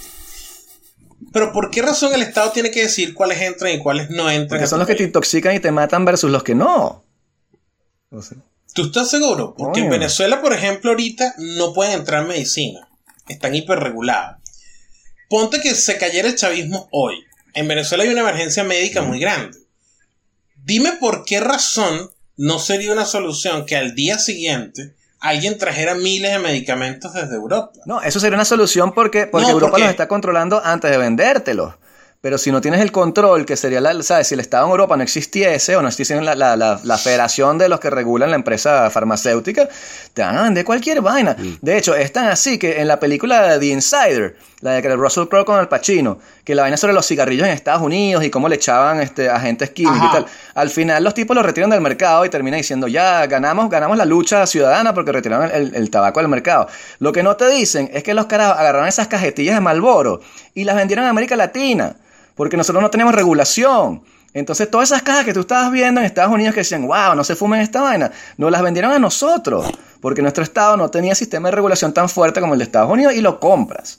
Pero 1.32 1.52
¿por 1.52 1.70
qué 1.70 1.82
razón 1.82 2.14
el 2.14 2.22
Estado 2.22 2.50
tiene 2.52 2.70
que 2.70 2.82
decir 2.82 3.14
cuáles 3.14 3.40
entran 3.40 3.72
y 3.72 3.78
cuáles 3.78 4.10
no 4.10 4.30
entran? 4.30 4.48
Porque 4.48 4.66
son 4.66 4.78
los 4.78 4.88
que 4.88 4.94
te 4.94 5.04
intoxican 5.04 5.54
y 5.54 5.60
te 5.60 5.70
matan 5.70 6.04
versus 6.04 6.30
los 6.30 6.42
que 6.42 6.54
no. 6.54 7.04
¿Tú 8.74 8.86
estás 8.86 9.10
seguro? 9.10 9.54
Porque 9.56 9.80
en. 9.80 9.90
Venezuela, 9.90 10.40
por 10.40 10.52
ejemplo, 10.52 10.90
ahorita 10.90 11.34
no 11.38 11.72
pueden 11.72 12.00
entrar 12.00 12.26
medicina. 12.26 12.88
Están 13.28 13.54
hiperreguladas. 13.54 14.38
Ponte 15.28 15.60
que 15.60 15.74
se 15.74 15.98
cayera 15.98 16.28
el 16.28 16.36
chavismo 16.36 16.88
hoy. 16.90 17.16
En 17.54 17.68
Venezuela 17.68 18.04
hay 18.04 18.10
una 18.10 18.22
emergencia 18.22 18.64
médica 18.64 19.02
muy 19.02 19.18
grande. 19.20 19.58
Dime 20.56 20.92
por 21.00 21.24
qué 21.24 21.40
razón 21.40 22.10
no 22.36 22.58
sería 22.58 22.92
una 22.92 23.04
solución 23.04 23.66
que 23.66 23.76
al 23.76 23.94
día 23.94 24.18
siguiente 24.18 24.94
alguien 25.22 25.56
trajera 25.56 25.94
miles 25.94 26.32
de 26.32 26.38
medicamentos 26.38 27.14
desde 27.14 27.36
Europa. 27.36 27.70
No, 27.86 28.02
eso 28.02 28.20
sería 28.20 28.36
una 28.36 28.44
solución 28.44 28.92
porque, 28.92 29.26
porque 29.26 29.46
No, 29.46 29.52
Europa 29.52 29.78
los 29.78 29.88
está 29.88 30.08
controlando 30.08 30.60
antes 30.62 30.90
de 30.90 30.98
vendértelos. 30.98 31.74
Pero 32.20 32.38
si 32.38 32.52
no 32.52 32.60
tienes 32.60 32.80
el 32.80 32.92
control, 32.92 33.44
que 33.44 33.56
sería 33.56 33.80
la, 33.80 34.00
¿sabes? 34.04 34.28
Si 34.28 34.34
el 34.34 34.40
Estado 34.40 34.66
en 34.66 34.70
Europa 34.70 34.96
no 34.96 35.02
existiese 35.02 35.74
o 35.74 35.82
no 35.82 35.88
existiese 35.88 36.22
la, 36.22 36.36
la, 36.36 36.56
la, 36.56 36.78
la 36.84 36.98
federación 36.98 37.58
de 37.58 37.68
los 37.68 37.80
que 37.80 37.90
regulan 37.90 38.30
la 38.30 38.36
empresa 38.36 38.88
farmacéutica, 38.90 39.68
te 40.14 40.22
van 40.22 40.36
a 40.36 40.42
vender 40.42 40.64
cualquier 40.64 41.00
vaina. 41.00 41.36
De 41.60 41.76
hecho, 41.76 41.96
es 41.96 42.12
tan 42.12 42.26
así 42.26 42.58
que 42.60 42.80
en 42.80 42.86
la 42.86 43.00
película 43.00 43.58
The 43.58 43.66
Insider, 43.66 44.36
la 44.62 44.70
de 44.80 44.96
Russell 44.96 45.24
Crowe 45.26 45.44
con 45.44 45.60
el 45.60 45.68
Pacino, 45.68 46.18
que 46.44 46.54
la 46.54 46.62
vaina 46.62 46.76
sobre 46.76 46.94
los 46.94 47.04
cigarrillos 47.06 47.46
en 47.46 47.52
Estados 47.52 47.82
Unidos 47.82 48.24
y 48.24 48.30
cómo 48.30 48.48
le 48.48 48.54
echaban 48.56 49.00
este, 49.00 49.28
agentes 49.28 49.70
químicos 49.70 50.08
y 50.08 50.12
tal. 50.12 50.26
Al 50.54 50.70
final 50.70 51.02
los 51.04 51.12
tipos 51.14 51.36
los 51.36 51.44
retiran 51.44 51.68
del 51.68 51.80
mercado 51.80 52.24
y 52.24 52.30
termina 52.30 52.56
diciendo, 52.56 52.86
ya 52.88 53.26
ganamos, 53.26 53.68
ganamos 53.68 53.96
la 53.98 54.04
lucha 54.04 54.46
ciudadana 54.46 54.94
porque 54.94 55.12
retiraron 55.12 55.50
el, 55.50 55.52
el- 55.66 55.74
el 55.74 55.90
tabaco 55.90 56.20
del 56.20 56.28
mercado. 56.28 56.68
Lo 57.00 57.12
que 57.12 57.22
no 57.24 57.36
te 57.36 57.50
dicen 57.50 57.90
es 57.92 58.02
que 58.04 58.14
los 58.14 58.26
carajos 58.26 58.56
agarraron 58.56 58.86
esas 58.88 59.08
cajetillas 59.08 59.56
de 59.56 59.60
Malboro 59.60 60.20
y 60.54 60.64
las 60.64 60.76
vendieron 60.76 61.04
en 61.04 61.10
América 61.10 61.34
Latina, 61.36 61.96
porque 62.36 62.56
nosotros 62.56 62.80
no 62.82 62.88
tenemos 62.90 63.14
regulación. 63.14 64.02
Entonces 64.34 64.70
todas 64.70 64.90
esas 64.90 65.02
cajas 65.02 65.24
que 65.26 65.34
tú 65.34 65.40
estabas 65.40 65.70
viendo 65.72 66.00
en 66.00 66.06
Estados 66.06 66.32
Unidos 66.32 66.54
que 66.54 66.60
decían, 66.60 66.86
wow, 66.86 67.14
no 67.14 67.24
se 67.24 67.34
fumen 67.36 67.60
esta 67.60 67.82
vaina, 67.82 68.10
nos 68.38 68.50
las 68.50 68.62
vendieron 68.62 68.92
a 68.92 68.98
nosotros, 68.98 69.66
porque 70.00 70.22
nuestro 70.22 70.42
estado 70.42 70.76
no 70.76 70.88
tenía 70.88 71.14
sistema 71.14 71.48
de 71.48 71.56
regulación 71.56 71.92
tan 71.92 72.08
fuerte 72.08 72.40
como 72.40 72.54
el 72.54 72.58
de 72.60 72.64
Estados 72.64 72.90
Unidos 72.90 73.12
y 73.14 73.20
lo 73.20 73.38
compras. 73.40 73.98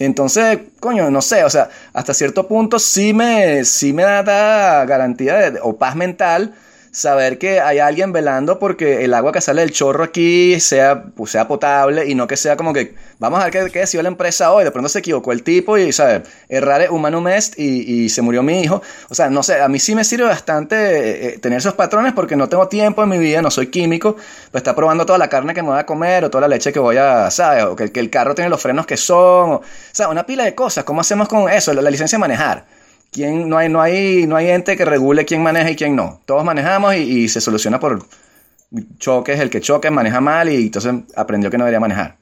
Entonces, 0.00 0.58
coño, 0.80 1.10
no 1.10 1.22
sé, 1.22 1.44
o 1.44 1.50
sea, 1.50 1.68
hasta 1.92 2.14
cierto 2.14 2.48
punto 2.48 2.78
sí 2.78 3.12
me, 3.14 3.64
sí 3.64 3.92
me 3.92 4.02
da, 4.02 4.84
garantía 4.86 5.50
de- 5.52 5.60
o 5.62 5.76
paz 5.78 5.94
mental 5.94 6.54
saber 6.92 7.38
que 7.38 7.60
hay 7.60 7.78
alguien 7.78 8.12
velando 8.12 8.58
porque 8.58 9.04
el 9.04 9.14
agua 9.14 9.30
que 9.32 9.40
sale 9.40 9.60
del 9.60 9.70
chorro 9.70 10.02
aquí 10.04 10.58
sea, 10.60 11.04
pues, 11.14 11.30
sea 11.30 11.46
potable 11.46 12.06
y 12.08 12.14
no 12.16 12.26
que 12.26 12.36
sea 12.36 12.56
como 12.56 12.72
que 12.72 12.94
vamos 13.18 13.40
a 13.40 13.44
ver 13.44 13.52
qué, 13.52 13.70
qué 13.72 13.78
decidió 13.80 14.02
la 14.02 14.08
empresa 14.08 14.52
hoy, 14.52 14.64
de 14.64 14.70
pronto 14.72 14.88
se 14.88 14.98
equivocó 14.98 15.30
el 15.32 15.42
tipo 15.44 15.78
y, 15.78 15.92
¿sabes? 15.92 16.22
Errare 16.48 16.88
humanum 16.90 17.28
est 17.28 17.58
y, 17.58 18.04
y 18.04 18.08
se 18.08 18.22
murió 18.22 18.42
mi 18.42 18.60
hijo. 18.62 18.82
O 19.08 19.14
sea, 19.14 19.30
no 19.30 19.42
sé, 19.42 19.60
a 19.60 19.68
mí 19.68 19.78
sí 19.78 19.94
me 19.94 20.02
sirve 20.04 20.24
bastante 20.24 20.76
eh, 20.76 21.26
eh, 21.34 21.38
tener 21.38 21.58
esos 21.58 21.74
patrones 21.74 22.12
porque 22.12 22.34
no 22.36 22.48
tengo 22.48 22.66
tiempo 22.68 23.02
en 23.04 23.08
mi 23.08 23.18
vida, 23.18 23.40
no 23.42 23.50
soy 23.50 23.68
químico, 23.68 24.16
pues 24.50 24.60
está 24.60 24.74
probando 24.74 25.06
toda 25.06 25.18
la 25.18 25.28
carne 25.28 25.54
que 25.54 25.62
me 25.62 25.68
voy 25.68 25.78
a 25.78 25.86
comer 25.86 26.24
o 26.24 26.30
toda 26.30 26.42
la 26.42 26.48
leche 26.48 26.72
que 26.72 26.78
voy 26.80 26.96
a, 26.96 27.30
¿sabes? 27.30 27.64
O 27.64 27.76
que, 27.76 27.84
el- 27.94 28.10
carro 28.10 28.34
tiene 28.34 28.50
los 28.50 28.60
frenos 28.60 28.86
que 28.86 28.96
son, 28.96 29.50
o, 29.50 29.54
o 29.56 29.62
sea, 29.92 30.08
una 30.08 30.26
pila 30.26 30.44
de 30.44 30.54
cosas. 30.54 30.84
¿Cómo 30.84 31.00
hacemos 31.00 31.28
con 31.28 31.48
eso? 31.48 31.72
La, 31.72 31.82
la 31.82 31.90
licencia 31.90 32.16
de 32.16 32.20
manejar. 32.20 32.64
¿Quién, 33.10 33.48
no, 33.48 33.58
hay, 33.58 33.68
no, 33.68 33.80
hay, 33.80 34.26
no 34.26 34.36
hay 34.36 34.50
ente 34.50 34.76
que 34.76 34.84
regule 34.84 35.24
quién 35.24 35.42
maneja 35.42 35.70
y 35.70 35.76
quién 35.76 35.96
no. 35.96 36.20
Todos 36.26 36.44
manejamos 36.44 36.94
y, 36.94 36.98
y 37.24 37.28
se 37.28 37.40
soluciona 37.40 37.80
por 37.80 38.06
choques. 38.98 39.40
El 39.40 39.50
que 39.50 39.60
choque 39.60 39.90
maneja 39.90 40.20
mal 40.20 40.48
y 40.48 40.56
entonces 40.66 40.94
aprendió 41.16 41.50
que 41.50 41.58
no 41.58 41.64
debería 41.64 41.80
manejar. 41.80 42.16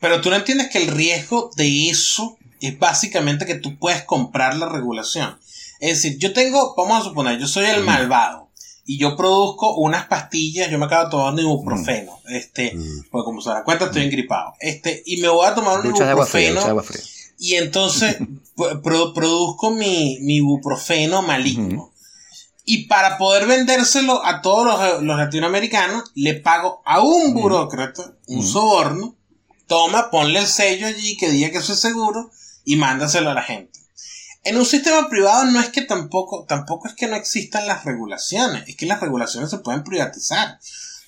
Pero 0.00 0.20
tú 0.20 0.30
no 0.30 0.36
entiendes 0.36 0.68
que 0.70 0.78
el 0.78 0.88
riesgo 0.88 1.50
de 1.56 1.88
eso 1.88 2.36
es 2.60 2.78
básicamente 2.78 3.46
que 3.46 3.54
tú 3.56 3.78
puedes 3.78 4.02
comprar 4.04 4.56
la 4.56 4.68
regulación. 4.68 5.38
Es 5.80 6.02
decir, 6.02 6.18
yo 6.18 6.32
tengo, 6.32 6.74
vamos 6.76 7.00
a 7.00 7.04
suponer, 7.08 7.38
yo 7.38 7.46
soy 7.46 7.66
el 7.66 7.84
malvado 7.84 8.50
y 8.86 8.98
yo 8.98 9.16
produzco 9.16 9.74
unas 9.76 10.06
pastillas, 10.06 10.70
yo 10.70 10.78
me 10.78 10.86
acabo 10.86 11.10
tomando 11.10 11.42
ibuprofeno, 11.42 12.18
este, 12.28 12.74
Mm. 12.74 13.04
porque 13.10 13.24
como 13.24 13.40
se 13.40 13.48
dará 13.48 13.64
cuenta 13.64 13.86
estoy 13.86 14.04
engripado, 14.04 14.54
este, 14.60 15.02
y 15.06 15.20
me 15.22 15.28
voy 15.28 15.46
a 15.46 15.54
tomar 15.54 15.80
un 15.80 15.92
de 15.92 16.04
agua 16.04 16.26
fría, 16.26 16.50
ibuprofeno 16.50 16.70
agua 16.70 16.82
fría. 16.82 17.02
Y 17.50 17.56
entonces 17.56 18.16
pro- 18.56 18.80
pro- 18.82 19.12
produzco 19.12 19.70
mi, 19.70 20.18
mi 20.22 20.36
ibuprofeno 20.36 21.20
maligno. 21.22 21.92
Y 22.64 22.86
para 22.86 23.18
poder 23.18 23.46
vendérselo 23.46 24.24
a 24.24 24.40
todos 24.40 24.66
los, 24.66 25.02
los 25.02 25.18
latinoamericanos, 25.18 26.04
le 26.14 26.34
pago 26.34 26.80
a 26.86 27.02
un 27.02 27.34
burócrata 27.34 28.16
un 28.26 28.42
soborno. 28.46 29.16
Toma, 29.66 30.10
ponle 30.10 30.38
el 30.38 30.46
sello 30.46 30.86
allí 30.86 31.16
que 31.18 31.30
diga 31.30 31.50
que 31.50 31.58
eso 31.58 31.74
es 31.74 31.80
seguro 31.80 32.30
y 32.64 32.76
mándaselo 32.76 33.30
a 33.30 33.34
la 33.34 33.42
gente. 33.42 33.78
En 34.44 34.56
un 34.56 34.64
sistema 34.64 35.08
privado 35.10 35.44
no 35.44 35.60
es 35.60 35.68
que 35.68 35.82
tampoco, 35.82 36.44
tampoco 36.46 36.88
es 36.88 36.94
que 36.94 37.06
no 37.06 37.16
existan 37.16 37.66
las 37.66 37.84
regulaciones, 37.84 38.66
es 38.68 38.76
que 38.76 38.86
las 38.86 39.00
regulaciones 39.00 39.50
se 39.50 39.58
pueden 39.58 39.84
privatizar. 39.84 40.58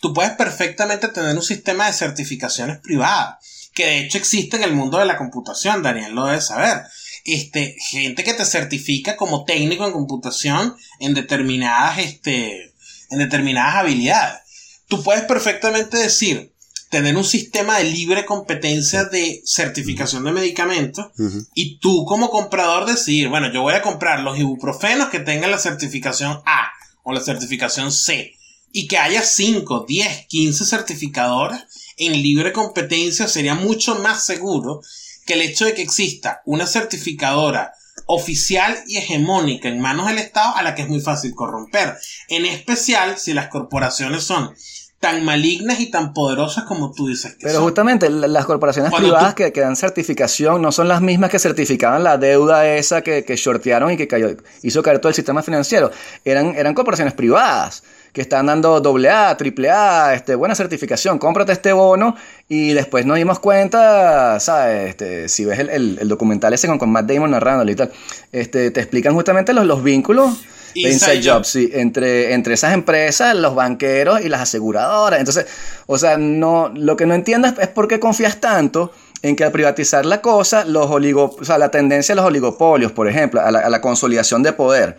Tú 0.02 0.12
puedes 0.12 0.32
perfectamente 0.32 1.08
tener 1.08 1.34
un 1.36 1.42
sistema 1.42 1.86
de 1.86 1.92
certificaciones 1.94 2.78
privadas, 2.80 3.36
que 3.77 3.85
de 3.85 3.98
hecho 4.01 4.19
existe 4.19 4.57
en 4.57 4.65
el 4.65 4.73
mundo 4.73 4.98
de 4.98 5.05
la 5.05 5.19
computación, 5.19 5.82
Daniel 5.82 6.15
lo 6.15 6.24
debe 6.24 6.40
saber. 6.40 6.82
Este, 7.24 7.77
gente 7.78 8.24
que 8.24 8.35
te 8.35 8.44
certifica 8.44 9.16
como 9.16 9.44
técnico 9.44 9.86
en 9.86 9.93
computación 9.93 10.74
en 10.98 11.12
determinadas, 11.12 11.98
este, 11.98 12.73
en 13.11 13.19
determinadas 13.19 13.77
habilidades. 13.77 14.40
tú 14.89 15.03
puedes 15.03 15.24
perfectamente 15.24 15.98
decir, 15.98 16.53
tener 16.89 17.16
un 17.16 17.24
sistema 17.24 17.78
de 17.78 17.85
libre 17.85 18.24
competencia 18.24 19.05
de 19.05 19.43
certificación 19.44 20.24
de 20.24 20.32
medicamentos 20.32 21.07
y 21.55 21.78
tú 21.78 22.05
como 22.07 22.31
comprador 22.31 22.86
decidir, 22.86 23.28
bueno, 23.28 23.53
yo 23.53 23.62
voy 23.62 23.74
a 23.74 23.82
comprar 23.82 24.20
los 24.20 24.39
ibuprofenos 24.39 25.09
que 25.09 25.19
tengan 25.19 25.51
la 25.51 25.59
certificación 25.59 26.40
A 26.47 26.70
o 27.03 27.12
la 27.12 27.20
certificación 27.20 27.93
C 27.93 28.36
y 28.73 28.86
que 28.86 28.98
haya 28.98 29.23
5, 29.23 29.85
10, 29.86 30.27
15 30.28 30.65
certificadores 30.65 31.61
en 31.97 32.12
libre 32.12 32.52
competencia 32.52 33.27
sería 33.27 33.55
mucho 33.55 33.97
más 33.97 34.24
seguro 34.24 34.82
que 35.27 35.35
el 35.35 35.43
hecho 35.43 35.64
de 35.64 35.74
que 35.74 35.82
exista 35.82 36.43
una 36.44 36.66
certificadora 36.66 37.73
oficial 38.06 38.77
y 38.86 38.98
hegemónica 38.98 39.68
en 39.68 39.81
manos 39.81 40.06
del 40.06 40.18
Estado 40.18 40.55
a 40.56 40.62
la 40.62 40.74
que 40.74 40.82
es 40.82 40.89
muy 40.89 41.01
fácil 41.01 41.35
corromper. 41.35 41.97
En 42.28 42.44
especial 42.44 43.18
si 43.18 43.32
las 43.32 43.48
corporaciones 43.48 44.23
son 44.23 44.55
tan 45.01 45.24
malignas 45.24 45.81
y 45.81 45.90
tan 45.90 46.14
poderosas 46.14 46.64
como 46.64 46.93
tú 46.93 47.09
dices 47.09 47.35
que 47.35 47.47
Pero 47.47 47.60
justamente 47.60 48.09
las 48.09 48.47
corporaciones 48.47 48.93
privadas 48.94 49.35
que, 49.35 49.52
que, 49.52 49.60
dan 49.60 49.77
certificación 49.77 50.62
no 50.62 50.73
son 50.73 50.89
las 50.89 51.02
mismas 51.02 51.31
que 51.31 51.39
certificaban 51.39 52.02
la 52.02 52.16
deuda 52.16 52.66
esa 52.66 53.02
que, 53.02 53.24
que 53.24 53.36
shortearon 53.36 53.90
y 53.93 53.97
que 53.97 54.09
cayó, 54.09 54.35
hizo 54.62 54.82
caer 54.82 54.98
todo 54.98 55.10
el 55.10 55.14
sistema 55.14 55.43
financiero. 55.43 55.90
Eran, 56.24 56.55
eran 56.55 56.74
corporaciones 56.74 57.14
privadas 57.14 57.82
que 58.16 58.22
están 58.22 58.47
dando 58.47 58.80
doble 58.80 59.10
A, 59.10 59.36
triple 59.36 59.68
A, 59.70 60.14
este, 60.14 60.34
buena 60.36 60.55
certificación, 60.55 61.18
cómprate 61.18 61.52
este 61.52 61.74
bono 61.74 62.16
y 62.48 62.72
después 62.72 63.05
nos 63.05 63.18
dimos 63.18 63.40
cuenta, 63.40 64.40
¿sabes? 64.40 64.88
Este, 64.88 65.28
si 65.28 65.44
ves 65.44 65.59
el, 65.59 65.98
el, 66.01 66.09
documental 66.09 66.55
ese 66.55 66.66
con, 66.66 66.78
con 66.78 66.88
Matt 66.88 67.12
Damon 67.12 67.32
narrándolo 67.32 67.70
y 67.70 67.74
tal, 67.74 67.93
este, 68.32 68.70
te 68.70 68.80
explican 68.80 69.12
justamente 69.12 69.52
los, 69.52 69.66
los 69.66 69.82
vínculos 69.82 70.47
Inside, 70.76 71.22
Jobs, 71.22 71.48
sí, 71.48 71.70
entre, 71.74 72.32
entre 72.32 72.55
esas 72.55 72.72
empresas, 72.72 73.36
los 73.36 73.55
banqueros 73.55 74.22
y 74.22 74.30
las 74.30 74.40
aseguradoras. 74.40 75.18
Entonces, 75.18 75.44
o 75.84 75.98
sea, 75.98 76.16
no, 76.16 76.70
lo 76.74 76.97
que 76.97 77.05
no 77.05 77.12
entiendo 77.12 77.48
es, 77.48 77.68
por 77.68 77.86
qué 77.86 78.01
confías 78.01 78.40
tanto 78.40 78.93
en 79.20 79.36
que 79.36 79.44
al 79.44 79.52
privatizar 79.52 80.06
la 80.06 80.22
cosa, 80.22 80.64
los 80.64 80.86
oligo, 80.90 81.36
o 81.38 81.44
sea, 81.44 81.59
la 81.59 81.70
tendencia 81.70 82.14
a 82.14 82.16
los 82.16 82.24
oligopolios, 82.24 82.93
por 82.93 83.09
ejemplo, 83.09 83.43
a 83.43 83.51
la, 83.51 83.80
consolidación 83.82 84.43
de 84.43 84.55
poder. 84.55 84.97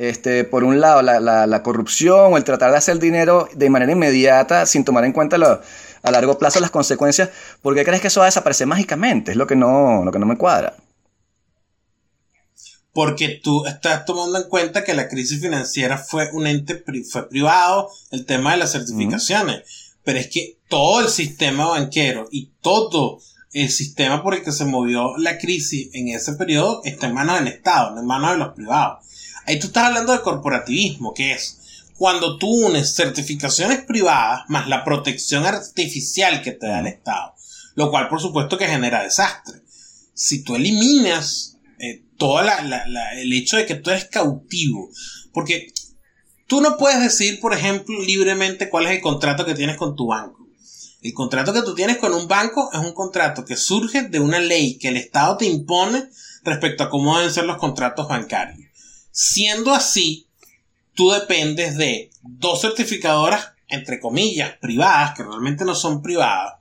Este, 0.00 0.44
por 0.44 0.64
un 0.64 0.80
lado, 0.80 1.02
la, 1.02 1.20
la, 1.20 1.62
corrupción 1.62 2.32
o 2.32 2.38
el 2.38 2.44
tratar 2.44 2.70
de 2.70 2.78
hacer 2.78 2.98
dinero 2.98 3.50
de 3.52 3.68
manera 3.68 3.92
inmediata 3.92 4.64
sin 4.64 4.82
tomar 4.82 5.04
en 5.04 5.12
cuenta 5.12 5.36
a 5.36 6.10
largo 6.10 6.38
plazo 6.38 6.58
las 6.58 6.70
consecuencias, 6.70 7.28
¿por 7.60 7.74
qué 7.74 7.84
crees 7.84 8.00
que 8.00 8.06
eso 8.06 8.20
va 8.20 8.24
a 8.24 8.28
desaparecer 8.32 8.66
mágicamente? 8.66 9.32
Es 9.32 9.36
lo 9.36 9.46
que 9.46 9.56
no, 9.56 10.02
lo 10.02 10.10
que 10.10 10.18
no 10.18 10.24
me 10.24 10.38
cuadra 10.38 10.74
porque 12.92 13.40
tú 13.42 13.66
estás 13.66 14.04
tomando 14.04 14.38
en 14.38 14.48
cuenta 14.48 14.84
que 14.84 14.94
la 14.94 15.06
crisis 15.06 15.40
financiera 15.40 15.96
fue 15.96 16.30
un 16.32 16.46
ente 16.46 16.82
fue 17.08 17.28
privado, 17.28 17.88
el 18.10 18.24
tema 18.24 18.52
de 18.52 18.56
las 18.56 18.72
certificaciones, 18.72 19.62
pero 20.02 20.18
es 20.18 20.28
que 20.28 20.58
todo 20.68 21.00
el 21.00 21.08
sistema 21.08 21.66
banquero 21.66 22.26
y 22.32 22.50
todo 22.62 23.20
el 23.52 23.70
sistema 23.70 24.22
por 24.22 24.34
el 24.34 24.42
que 24.42 24.50
se 24.50 24.64
movió 24.64 25.16
la 25.18 25.38
crisis 25.38 25.90
en 25.92 26.08
ese 26.08 26.32
periodo 26.32 26.80
está 26.84 27.06
en 27.06 27.14
manos 27.14 27.38
del 27.38 27.48
Estado, 27.48 27.94
no 27.94 28.00
en 28.00 28.06
manos 28.06 28.32
de 28.32 28.38
los 28.38 28.54
privados. 28.54 29.04
Ahí 29.50 29.58
tú 29.58 29.66
estás 29.66 29.86
hablando 29.86 30.12
de 30.12 30.22
corporativismo, 30.22 31.12
que 31.12 31.32
es 31.32 31.58
cuando 31.96 32.38
tú 32.38 32.46
unes 32.66 32.94
certificaciones 32.94 33.84
privadas 33.84 34.44
más 34.46 34.68
la 34.68 34.84
protección 34.84 35.44
artificial 35.44 36.40
que 36.40 36.52
te 36.52 36.68
da 36.68 36.78
el 36.78 36.86
Estado, 36.86 37.34
lo 37.74 37.90
cual 37.90 38.08
por 38.08 38.20
supuesto 38.20 38.56
que 38.56 38.68
genera 38.68 39.02
desastre. 39.02 39.60
Si 40.14 40.44
tú 40.44 40.54
eliminas 40.54 41.56
eh, 41.80 42.04
todo 42.16 42.40
el 42.42 43.32
hecho 43.32 43.56
de 43.56 43.66
que 43.66 43.74
tú 43.74 43.90
eres 43.90 44.04
cautivo. 44.04 44.88
Porque 45.32 45.72
tú 46.46 46.60
no 46.60 46.76
puedes 46.76 47.00
decir, 47.00 47.40
por 47.40 47.52
ejemplo, 47.52 48.00
libremente 48.00 48.70
cuál 48.70 48.86
es 48.86 48.92
el 48.92 49.00
contrato 49.00 49.44
que 49.44 49.54
tienes 49.54 49.76
con 49.76 49.96
tu 49.96 50.06
banco. 50.06 50.46
El 51.02 51.12
contrato 51.12 51.52
que 51.52 51.62
tú 51.62 51.74
tienes 51.74 51.96
con 51.96 52.14
un 52.14 52.28
banco 52.28 52.70
es 52.72 52.78
un 52.78 52.92
contrato 52.92 53.44
que 53.44 53.56
surge 53.56 54.02
de 54.02 54.20
una 54.20 54.38
ley 54.38 54.78
que 54.78 54.88
el 54.88 54.96
Estado 54.96 55.38
te 55.38 55.46
impone 55.46 56.04
respecto 56.44 56.84
a 56.84 56.88
cómo 56.88 57.16
deben 57.16 57.32
ser 57.32 57.46
los 57.46 57.56
contratos 57.56 58.06
bancarios. 58.06 58.69
Siendo 59.10 59.72
así, 59.72 60.28
tú 60.94 61.10
dependes 61.10 61.76
de 61.76 62.10
dos 62.22 62.60
certificadoras, 62.60 63.52
entre 63.68 64.00
comillas, 64.00 64.56
privadas, 64.60 65.14
que 65.16 65.22
realmente 65.22 65.64
no 65.64 65.74
son 65.74 66.02
privadas, 66.02 66.54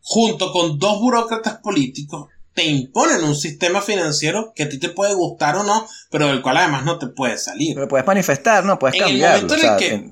junto 0.00 0.52
con 0.52 0.78
dos 0.78 1.00
burócratas 1.00 1.58
políticos 1.58 2.28
te 2.58 2.64
imponen 2.64 3.22
un 3.22 3.36
sistema 3.36 3.80
financiero 3.80 4.52
que 4.52 4.64
a 4.64 4.68
ti 4.68 4.78
te 4.78 4.88
puede 4.88 5.14
gustar 5.14 5.54
o 5.54 5.62
no, 5.62 5.86
pero 6.10 6.26
del 6.26 6.42
cual 6.42 6.56
además 6.56 6.84
no 6.84 6.98
te 6.98 7.06
puedes 7.06 7.44
salir. 7.44 7.76
Pero 7.76 7.86
puedes 7.86 8.04
manifestar, 8.04 8.64
¿no? 8.64 8.80
Puedes 8.80 9.00
cambiar. 9.00 9.44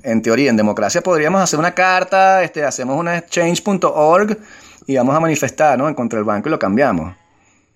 en, 0.04 0.22
teoría, 0.22 0.50
en 0.50 0.56
democracia 0.56 1.00
podríamos 1.00 1.40
hacer 1.40 1.58
una 1.58 1.74
carta, 1.74 2.44
este, 2.44 2.62
hacemos 2.62 3.00
una 3.00 3.26
change.org 3.26 4.38
y 4.86 4.94
vamos 4.94 5.16
a 5.16 5.18
manifestar, 5.18 5.76
¿no? 5.76 5.88
En 5.88 5.96
contra 5.96 6.20
del 6.20 6.24
banco 6.24 6.48
y 6.48 6.52
lo 6.52 6.58
cambiamos. 6.60 7.16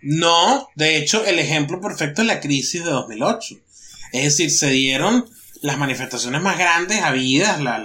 No, 0.03 0.69
de 0.77 0.99
hecho, 0.99 1.25
el 1.25 1.41
ejemplo 1.41 1.81
perfecto 1.81 2.23
es 2.23 2.29
la 2.29 2.39
crisis 2.39 2.85
de 2.85 2.91
2008. 2.91 3.57
Es 4.13 4.25
decir, 4.25 4.51
se 4.51 4.71
dieron 4.71 5.29
las 5.63 5.79
manifestaciones 5.79 6.41
más 6.43 6.59
grandes 6.59 7.03
habidas, 7.03 7.61
la, 7.61 7.79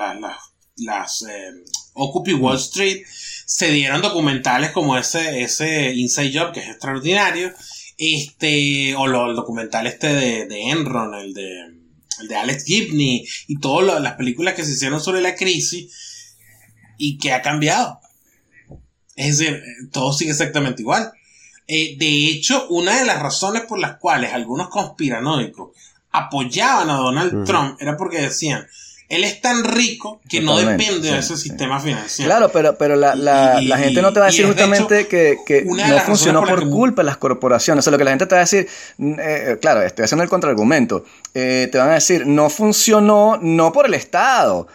las 0.77 1.21
eh, 1.23 1.51
Occupy 1.93 2.33
Wall 2.33 2.57
Street, 2.57 3.03
se 3.45 3.71
dieron 3.71 4.01
documentales 4.01 4.71
como 4.71 4.97
ese, 4.97 5.43
ese 5.43 5.93
Inside 5.93 6.37
Job, 6.37 6.51
que 6.53 6.61
es 6.61 6.67
extraordinario, 6.67 7.53
este, 7.97 8.95
o 8.95 9.07
lo, 9.07 9.29
el 9.29 9.35
documental 9.35 9.87
este 9.87 10.07
de, 10.07 10.69
Enron, 10.69 11.13
el 11.13 11.33
de, 11.33 11.61
el 12.21 12.27
de 12.27 12.35
Alex 12.35 12.65
Gibney, 12.65 13.25
y 13.47 13.59
todas 13.59 14.01
las 14.01 14.13
películas 14.13 14.55
que 14.55 14.65
se 14.65 14.71
hicieron 14.71 15.01
sobre 15.01 15.21
la 15.21 15.35
crisis, 15.35 16.35
y 16.97 17.17
que 17.17 17.33
ha 17.33 17.41
cambiado. 17.41 17.99
Es 19.15 19.37
decir, 19.37 19.61
todo 19.91 20.11
sigue 20.11 20.31
exactamente 20.31 20.81
igual. 20.81 21.11
Eh, 21.67 21.95
de 21.97 22.27
hecho, 22.27 22.67
una 22.69 22.99
de 22.99 23.05
las 23.05 23.21
razones 23.21 23.63
por 23.63 23.79
las 23.79 23.97
cuales 23.97 24.33
algunos 24.33 24.69
conspiranoicos 24.69 25.71
apoyaban 26.17 26.89
a 26.89 26.95
Donald 26.95 27.45
Trump 27.45 27.77
era 27.79 27.97
porque 27.97 28.21
decían, 28.21 28.67
él 29.07 29.23
es 29.23 29.39
tan 29.39 29.63
rico 29.63 30.19
que 30.27 30.41
no 30.41 30.57
depende 30.57 31.11
de 31.11 31.19
ese 31.19 31.37
sistema 31.37 31.79
financiero. 31.79 32.27
Claro, 32.27 32.49
pero, 32.51 32.75
pero 32.75 32.95
la, 32.95 33.15
la, 33.15 33.61
la 33.61 33.77
gente 33.77 34.01
no 34.01 34.11
te 34.11 34.19
va 34.19 34.25
a 34.25 34.29
decir 34.29 34.47
justamente 34.47 35.07
que, 35.07 35.37
que 35.45 35.63
no 35.63 35.99
funcionó 35.99 36.43
por, 36.43 36.67
culpa 36.69 37.03
de 37.03 37.05
las 37.05 37.17
corporaciones. 37.17 37.83
O 37.83 37.83
sea, 37.83 37.91
lo 37.91 37.97
que 37.99 38.03
la 38.03 38.11
gente 38.11 38.25
te 38.25 38.33
va 38.33 38.41
a 38.41 38.45
decir, 38.45 38.67
mm, 38.97 39.13
eh, 39.13 39.51
eh, 39.51 39.57
claro, 39.61 39.83
estoy 39.83 40.05
haciendo 40.05 40.23
el 40.23 40.29
contraargumento. 40.29 41.05
Eh, 41.35 41.69
te 41.71 41.77
van 41.77 41.89
a 41.89 41.93
decir, 41.95 42.25
no 42.25 42.49
funcionó 42.49 43.37
no 43.39 43.71
por 43.71 43.85
el 43.85 43.93
Estado, 43.93 44.67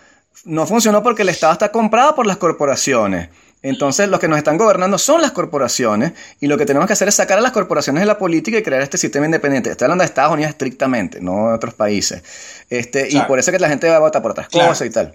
no 0.45 0.65
funcionó 0.65 1.03
porque 1.03 1.23
el 1.23 1.29
Estado 1.29 1.53
está 1.53 1.73
comprado 1.73 2.15
por 2.15 2.27
las 2.27 2.37
corporaciones. 2.37 3.31
Entonces, 3.63 4.09
los 4.09 4.21
que 4.21 4.29
nos 4.29 4.39
están 4.39 4.57
gobernando 4.57 4.97
son 4.97 5.21
las 5.21 5.33
corporaciones 5.33 6.13
y 6.41 6.47
lo 6.47 6.57
que 6.57 6.65
tenemos 6.65 6.87
que 6.87 6.95
hacer 6.95 7.09
es 7.09 7.15
sacar 7.15 7.39
a 7.39 7.43
las 7.43 7.53
corporaciones 7.53 8.01
de 8.01 8.07
la 8.07 8.17
política 8.17 8.57
y 8.57 8.63
crear 8.63 8.81
este 8.81 8.97
sistema 8.97 9.27
independiente. 9.27 9.71
Estoy 9.71 9.85
hablando 9.85 10.03
de 10.03 10.07
Estados 10.07 10.33
Unidos 10.33 10.51
estrictamente, 10.51 11.21
no 11.21 11.49
de 11.49 11.55
otros 11.55 11.75
países. 11.75 12.23
Este, 12.71 13.09
Y 13.11 13.21
por 13.23 13.39
eso 13.39 13.51
es 13.51 13.57
que 13.57 13.61
la 13.61 13.69
gente 13.69 13.89
va 13.89 13.97
a 13.97 14.01
votar 14.01 14.23
por 14.23 14.31
otras 14.31 14.49
cosas 14.49 14.87
y 14.87 14.91
tal. 14.91 15.15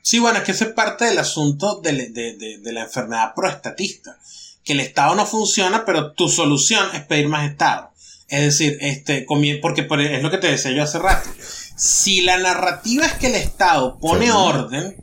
Sí, 0.00 0.18
bueno, 0.18 0.38
es 0.38 0.44
que 0.44 0.52
eso 0.52 0.64
es 0.64 0.72
parte 0.72 1.04
del 1.04 1.18
asunto 1.18 1.80
de, 1.80 2.60
la 2.64 2.82
enfermedad 2.82 3.34
proestatista. 3.34 4.18
Que 4.64 4.72
el 4.72 4.80
Estado 4.80 5.14
no 5.14 5.26
funciona, 5.26 5.84
pero 5.84 6.12
tu 6.12 6.28
solución 6.28 6.86
es 6.94 7.02
pedir 7.02 7.28
más 7.28 7.48
Estado. 7.50 7.90
Es 8.28 8.42
decir, 8.42 8.78
este, 8.80 9.26
porque 9.60 9.82
es 9.82 10.22
lo 10.22 10.30
que 10.30 10.38
te 10.38 10.46
decía 10.48 10.70
yo 10.72 10.82
hace 10.82 10.98
rato. 10.98 11.28
Si 11.76 12.22
la 12.22 12.38
narrativa 12.38 13.04
es 13.04 13.12
que 13.14 13.26
el 13.26 13.34
Estado 13.34 13.98
pone 13.98 14.32
orden, 14.32 14.96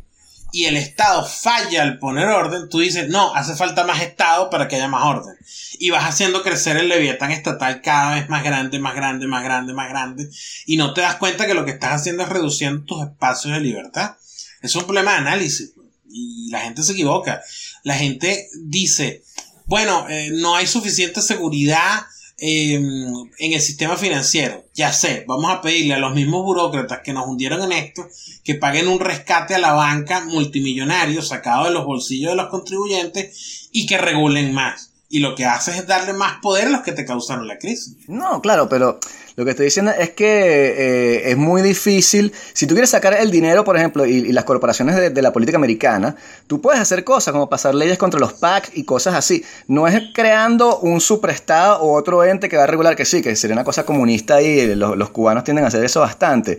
y 0.51 0.65
el 0.65 0.77
Estado 0.77 1.26
falla 1.26 1.84
al 1.84 1.99
poner 1.99 2.27
orden, 2.27 2.69
tú 2.69 2.80
dices, 2.80 3.09
no, 3.09 3.34
hace 3.35 3.55
falta 3.55 3.85
más 3.85 4.01
Estado 4.01 4.49
para 4.49 4.67
que 4.67 4.76
haya 4.76 4.88
más 4.88 5.03
orden. 5.03 5.35
Y 5.80 5.91
vas 5.91 6.05
haciendo 6.05 6.43
crecer 6.43 6.77
el 6.77 6.89
leviatán 6.89 7.31
estatal 7.31 7.81
cada 7.81 8.15
vez 8.15 8.30
más 8.30 8.43
grande, 8.43 8.80
más 8.80 8.95
grande, 8.95 9.27
más 9.27 9.43
grande, 9.43 9.73
más 9.73 9.89
grande. 9.89 10.30
Y 10.65 10.77
no 10.77 10.93
te 10.93 11.01
das 11.01 11.15
cuenta 11.15 11.45
que 11.45 11.53
lo 11.53 11.65
que 11.65 11.71
estás 11.71 11.93
haciendo 11.93 12.23
es 12.23 12.30
reduciendo 12.30 12.84
tus 12.85 13.03
espacios 13.03 13.53
de 13.53 13.61
libertad. 13.61 14.15
Es 14.61 14.76
un 14.76 14.85
problema 14.85 15.11
de 15.11 15.17
análisis. 15.17 15.73
Y 16.09 16.49
la 16.49 16.61
gente 16.61 16.84
se 16.84 16.93
equivoca. 16.93 17.41
La 17.84 17.95
gente 17.95 18.47
dice, 18.63 19.23
bueno, 19.65 20.07
eh, 20.09 20.31
no 20.34 20.55
hay 20.55 20.65
suficiente 20.65 21.21
seguridad 21.21 22.05
Em, 22.41 23.06
en 23.38 23.53
el 23.53 23.60
sistema 23.60 23.98
financiero. 23.98 24.64
Ya 24.74 24.94
sé, 24.94 25.26
vamos 25.28 25.52
a 25.52 25.61
pedirle 25.61 25.95
a 25.95 25.99
los 25.99 26.14
mismos 26.14 26.44
burócratas 26.44 27.02
que 27.03 27.11
nos 27.11 27.28
hundieron 27.28 27.61
en 27.64 27.74
esto 27.74 28.07
que 28.45 28.56
paguen 28.56 28.88
un 28.88 29.02
rescate 29.02 29.56
a 29.56 29.60
la 29.60 29.74
banca 29.74 30.22
multimillonario 30.22 31.22
sacado 31.22 31.66
de 31.66 31.72
los 31.72 31.86
bolsillos 31.86 32.32
de 32.32 32.38
los 32.38 32.48
contribuyentes 32.48 33.70
y 33.74 33.86
que 33.86 33.98
regulen 33.98 34.53
más. 34.53 34.94
Y 35.10 35.20
lo 35.20 35.36
que 35.36 35.45
hace 35.45 35.72
es 35.72 35.88
darle 35.88 36.14
más 36.14 36.40
poder 36.40 36.68
a 36.68 36.70
los 36.70 36.82
que 36.82 36.94
te 36.94 37.06
causaron 37.06 37.48
la 37.48 37.57
crisis. 37.57 37.98
No, 38.07 38.41
claro, 38.41 38.70
pero 38.70 38.99
Lo 39.40 39.45
que 39.45 39.52
estoy 39.52 39.68
diciendo 39.68 39.94
es 39.98 40.10
que 40.10 40.26
eh, 40.26 41.32
es 41.32 41.38
muy 41.38 41.61
difícil. 41.61 42.34
Si 42.52 42.68
tú 42.68 42.76
quieres 42.76 42.90
sacar 42.90 43.14
el 43.14 43.32
dinero, 43.32 43.64
por 43.64 43.78
ejemplo, 43.78 44.06
y, 44.06 44.34
las 44.34 44.44
corporaciones 44.44 45.14
de, 45.14 45.22
la 45.22 45.32
política 45.32 45.57
americana, 45.57 46.18
tú 46.45 46.60
puedes 46.60 46.82
hacer 46.82 47.06
cosas 47.06 47.32
como 47.32 47.48
pasar 47.48 47.74
leyes 47.74 47.98
contra 47.98 48.20
los 48.20 48.34
PAC 48.34 48.72
y 48.74 48.84
cosas 48.84 49.16
así. 49.16 49.41
No 49.66 49.88
es 49.88 49.98
creando 50.14 50.80
un 50.80 50.99
superestado 50.99 51.80
o 51.80 51.94
otro 51.94 52.22
ente 52.26 52.49
que 52.49 52.57
va 52.57 52.64
a 52.64 52.68
regular, 52.68 52.98
que 52.98 53.06
sí, 53.06 53.22
que 53.22 53.34
sería 53.38 53.53
una 53.53 53.64
cosa 53.64 53.86
comunista 53.86 54.41
y 54.41 54.76
los, 54.76 55.10
cubanos 55.11 55.45
tienden 55.45 55.64
a 55.64 55.70
hacer 55.70 55.86
eso 55.86 56.02
bastante. 56.02 56.57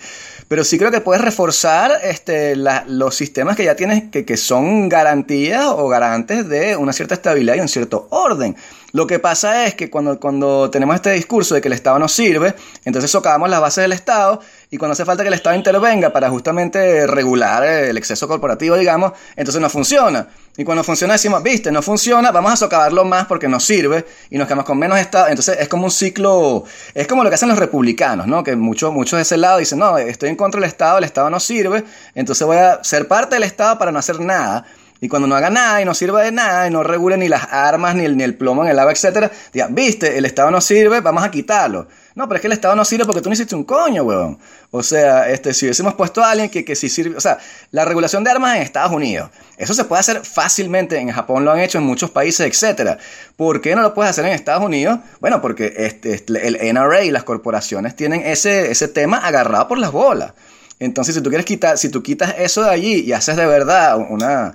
Pero 0.49 0.65
sí 0.65 0.79
creo 0.79 0.91
que 0.91 1.03
puedes 1.03 1.23
reforzar 1.23 1.93
este, 2.03 2.57
los 2.57 3.15
sistemas 3.15 3.57
que 3.57 3.65
ya 3.65 3.77
tienes, 3.77 4.05
que, 4.11 4.25
que 4.25 4.39
son 4.39 4.89
garantías 4.89 5.67
o 5.67 5.87
garantes 5.89 6.49
de 6.49 6.77
una 6.77 6.95
cierta 6.95 7.13
estabilidad 7.13 7.57
y 7.57 7.61
un 7.61 7.69
cierto 7.69 8.09
orden. 8.09 8.57
Lo 8.93 9.07
que 9.07 9.19
pasa 9.19 9.67
es 9.67 9.75
que 9.75 9.89
cuando, 9.89 10.19
cuando 10.19 10.71
tenemos 10.71 10.97
este 10.97 11.13
discurso 11.13 11.55
de 11.55 11.61
que 11.61 11.69
el 11.69 11.75
Estado 11.75 11.99
no 11.99 12.09
sirve, 12.09 12.55
entonces 12.85 13.11
socavamos 13.11 13.49
las 13.49 13.61
bases 13.61 13.83
del 13.83 13.93
Estado 13.93 14.41
y 14.71 14.79
cuando 14.79 14.93
hace 14.93 15.05
falta 15.05 15.23
que 15.23 15.29
el 15.29 15.35
Estado 15.35 15.57
intervenga 15.57 16.13
para 16.13 16.29
justamente 16.31 17.07
regular 17.07 17.65
el 17.65 17.97
exceso 17.97 18.27
corporativo, 18.27 18.77
digamos, 18.77 19.13
entonces 19.37 19.61
no 19.61 19.71
funciona. 19.71 20.29
Y 20.57 20.65
cuando 20.65 20.83
funciona 20.83 21.15
decimos, 21.15 21.43
viste, 21.43 21.71
no 21.71 21.81
funciona, 21.81 22.33
vamos 22.33 22.53
a 22.53 22.57
socavarlo 22.57 23.05
más 23.05 23.27
porque 23.27 23.49
no 23.49 23.61
sirve 23.61 24.05
y 24.31 24.39
nos 24.39 24.47
quedamos 24.47 24.65
con 24.65 24.79
menos 24.79 24.99
Estado. 24.99 25.29
Entonces 25.29 25.59
es 25.61 25.69
como 25.69 25.85
un 25.85 25.91
ciclo, 25.91 26.65
es 26.93 27.07
como 27.07 27.23
lo 27.23 27.31
que 27.31 27.37
hacen 27.37 27.49
los 27.49 27.59
republicanos, 27.59 28.27
¿no? 28.27 28.43
Que 28.43 28.57
muchos, 28.57 28.93
muchos 28.93 29.17
de 29.17 29.23
ese 29.23 29.37
lado 29.37 29.59
dicen, 29.59 29.79
no, 29.79 29.97
estoy 29.99 30.29
en 30.29 30.37
contra 30.37 30.61
del 30.61 30.69
Estado, 30.69 30.99
el 30.99 31.05
Estado 31.05 31.31
no 31.31 31.41
sirve, 31.41 31.85
entonces 32.15 32.47
voy 32.47 32.57
a 32.57 32.83
ser 32.83 33.07
parte 33.09 33.37
del 33.37 33.45
Estado 33.45 33.79
para 33.79 33.93
no 33.93 33.99
hacer 33.99 34.21
nada. 34.21 34.67
Y 35.01 35.09
cuando 35.09 35.27
no 35.27 35.35
haga 35.35 35.49
nada 35.49 35.81
y 35.81 35.85
no 35.85 35.95
sirva 35.95 36.23
de 36.23 36.31
nada 36.31 36.67
y 36.67 36.71
no 36.71 36.83
regule 36.83 37.17
ni 37.17 37.29
las 37.29 37.45
armas, 37.51 37.95
ni 37.95 38.05
el, 38.05 38.17
ni 38.17 38.23
el 38.23 38.35
plomo 38.35 38.65
en 38.65 38.71
el 38.71 38.79
agua, 38.79 38.93
etcétera, 38.93 39.31
diga, 39.53 39.69
viste, 39.71 40.19
el 40.19 40.27
Estado 40.27 40.51
no 40.51 40.61
sirve, 40.61 41.01
vamos 41.01 41.25
a 41.25 41.31
quitarlo. 41.31 41.89
No, 42.15 42.29
pero 42.29 42.37
es 42.37 42.41
que 42.43 42.47
el 42.49 42.53
Estado 42.53 42.77
no 42.77 42.85
sirve 42.85 43.07
porque 43.07 43.23
tú 43.23 43.31
no 43.31 43.33
hiciste 43.33 43.55
un 43.55 43.65
coño, 43.65 44.03
weón. 44.03 44.39
O 44.73 44.83
sea, 44.83 45.31
este, 45.31 45.55
si 45.55 45.67
hubiésemos 45.67 45.95
puesto 45.95 46.23
a 46.23 46.31
alguien 46.31 46.51
que, 46.51 46.65
que 46.65 46.77
sí 46.77 46.89
sirve, 46.89 47.17
o 47.17 47.21
sea, 47.21 47.39
la 47.71 47.85
regulación 47.85 48.25
de 48.25 48.31
armas 48.31 48.57
en 48.57 48.63
Estados 48.63 48.93
Unidos, 48.93 49.31
eso 49.57 49.73
se 49.73 49.85
puede 49.85 50.01
hacer 50.01 50.25
fácilmente, 50.25 50.99
en 50.99 51.11
Japón 51.11 51.45
lo 51.45 51.53
han 51.53 51.61
hecho, 51.61 51.79
en 51.79 51.85
muchos 51.85 52.11
países, 52.11 52.47
etcétera. 52.47 52.99
¿Por 53.37 53.61
qué 53.61 53.75
no 53.75 53.83
lo 53.83 53.95
puedes 53.95 54.11
hacer 54.11 54.27
en 54.27 54.33
Estados 54.33 54.63
Unidos? 54.63 54.99
Bueno, 55.21 55.41
porque 55.41 55.73
este, 55.77 56.13
este 56.13 56.47
el 56.47 56.75
NRA 56.75 57.05
y 57.05 57.11
las 57.11 57.25
corporaciones 57.25 57.97
tienen 57.97 58.21
ese, 58.21 58.71
ese 58.71 58.89
tema 58.89 59.19
agarrado 59.19 59.69
por 59.69 59.79
las 59.79 59.93
bolas. 59.93 60.35
Entonces, 60.81 61.15
si 61.15 61.21
tú 61.21 61.29
quieres 61.29 61.47
quitar, 61.47 61.79
si 61.79 61.91
tú 61.91 62.03
quitas 62.03 62.35
eso 62.39 62.65
de 62.65 62.71
allí 62.71 62.95
y 63.03 63.13
haces 63.13 63.37
de 63.37 63.47
verdad 63.47 63.99
una, 63.99 64.55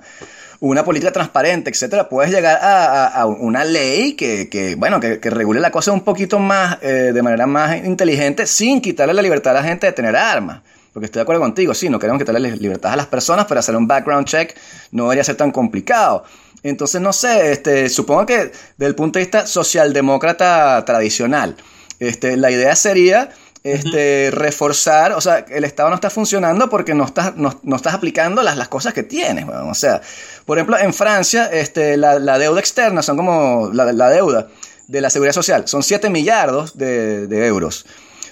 una 0.60 0.84
política 0.84 1.12
transparente, 1.12 1.70
etcétera, 1.70 2.08
puedes 2.08 2.32
llegar 2.32 2.58
a, 2.60 3.24
una 3.26 3.64
ley 3.64 4.14
que, 4.14 4.74
bueno, 4.76 5.00
que, 5.00 5.18
regule 5.30 5.60
la 5.60 5.70
cosa 5.70 5.92
un 5.92 6.02
poquito 6.02 6.38
más, 6.40 6.78
eh, 6.82 7.12
de 7.14 7.22
manera 7.22 7.46
más 7.46 7.76
inteligente, 7.84 8.46
sin 8.46 8.80
quitarle 8.80 9.14
la 9.14 9.22
libertad 9.22 9.56
a 9.56 9.60
la 9.60 9.66
gente 9.66 9.86
de 9.86 9.92
tener 9.92 10.16
armas. 10.16 10.62
Porque 10.92 11.06
estoy 11.06 11.20
de 11.20 11.22
acuerdo 11.24 11.42
contigo, 11.42 11.74
sí, 11.74 11.90
no 11.90 11.98
queremos 11.98 12.20
quitarle 12.20 12.56
libertad 12.56 12.92
a 12.94 12.96
las 12.96 13.06
personas, 13.06 13.44
pero 13.46 13.60
hacer 13.60 13.76
un 13.76 13.86
background 13.86 14.26
check 14.26 14.56
no 14.92 15.04
debería 15.04 15.24
ser 15.24 15.36
tan 15.36 15.52
complicado. 15.52 16.24
Entonces, 16.62 17.00
no 17.00 17.12
sé, 17.12 17.52
este, 17.52 17.88
supongo 17.88 18.26
que 18.26 18.50
desde 18.76 18.86
el 18.86 18.94
punto 18.94 19.18
de 19.18 19.26
vista 19.26 19.46
socialdemócrata 19.46 20.84
tradicional, 20.84 21.54
este, 22.00 22.36
la 22.36 22.50
idea 22.50 22.74
sería 22.74 23.30
este, 23.72 24.30
reforzar, 24.30 25.12
o 25.12 25.20
sea, 25.20 25.38
el 25.48 25.64
Estado 25.64 25.88
no 25.88 25.96
está 25.96 26.08
funcionando 26.08 26.68
porque 26.68 26.94
no 26.94 27.04
estás, 27.04 27.36
no, 27.36 27.60
estás 27.74 27.94
aplicando 27.94 28.42
las, 28.42 28.56
las 28.56 28.68
cosas 28.68 28.94
que 28.94 29.02
tienes, 29.02 29.46
o 29.48 29.74
sea, 29.74 30.00
por 30.44 30.58
ejemplo, 30.58 30.78
en 30.78 30.94
Francia, 30.94 31.46
este, 31.52 31.96
la, 31.96 32.38
deuda 32.38 32.60
externa 32.60 33.02
son 33.02 33.16
como 33.16 33.70
la, 33.72 34.10
deuda 34.10 34.48
de 34.86 35.00
la 35.00 35.10
seguridad 35.10 35.32
social, 35.32 35.66
son 35.66 35.82
7 35.82 36.10
millardos 36.10 36.78
de, 36.78 37.26
de 37.26 37.46
euros, 37.46 37.86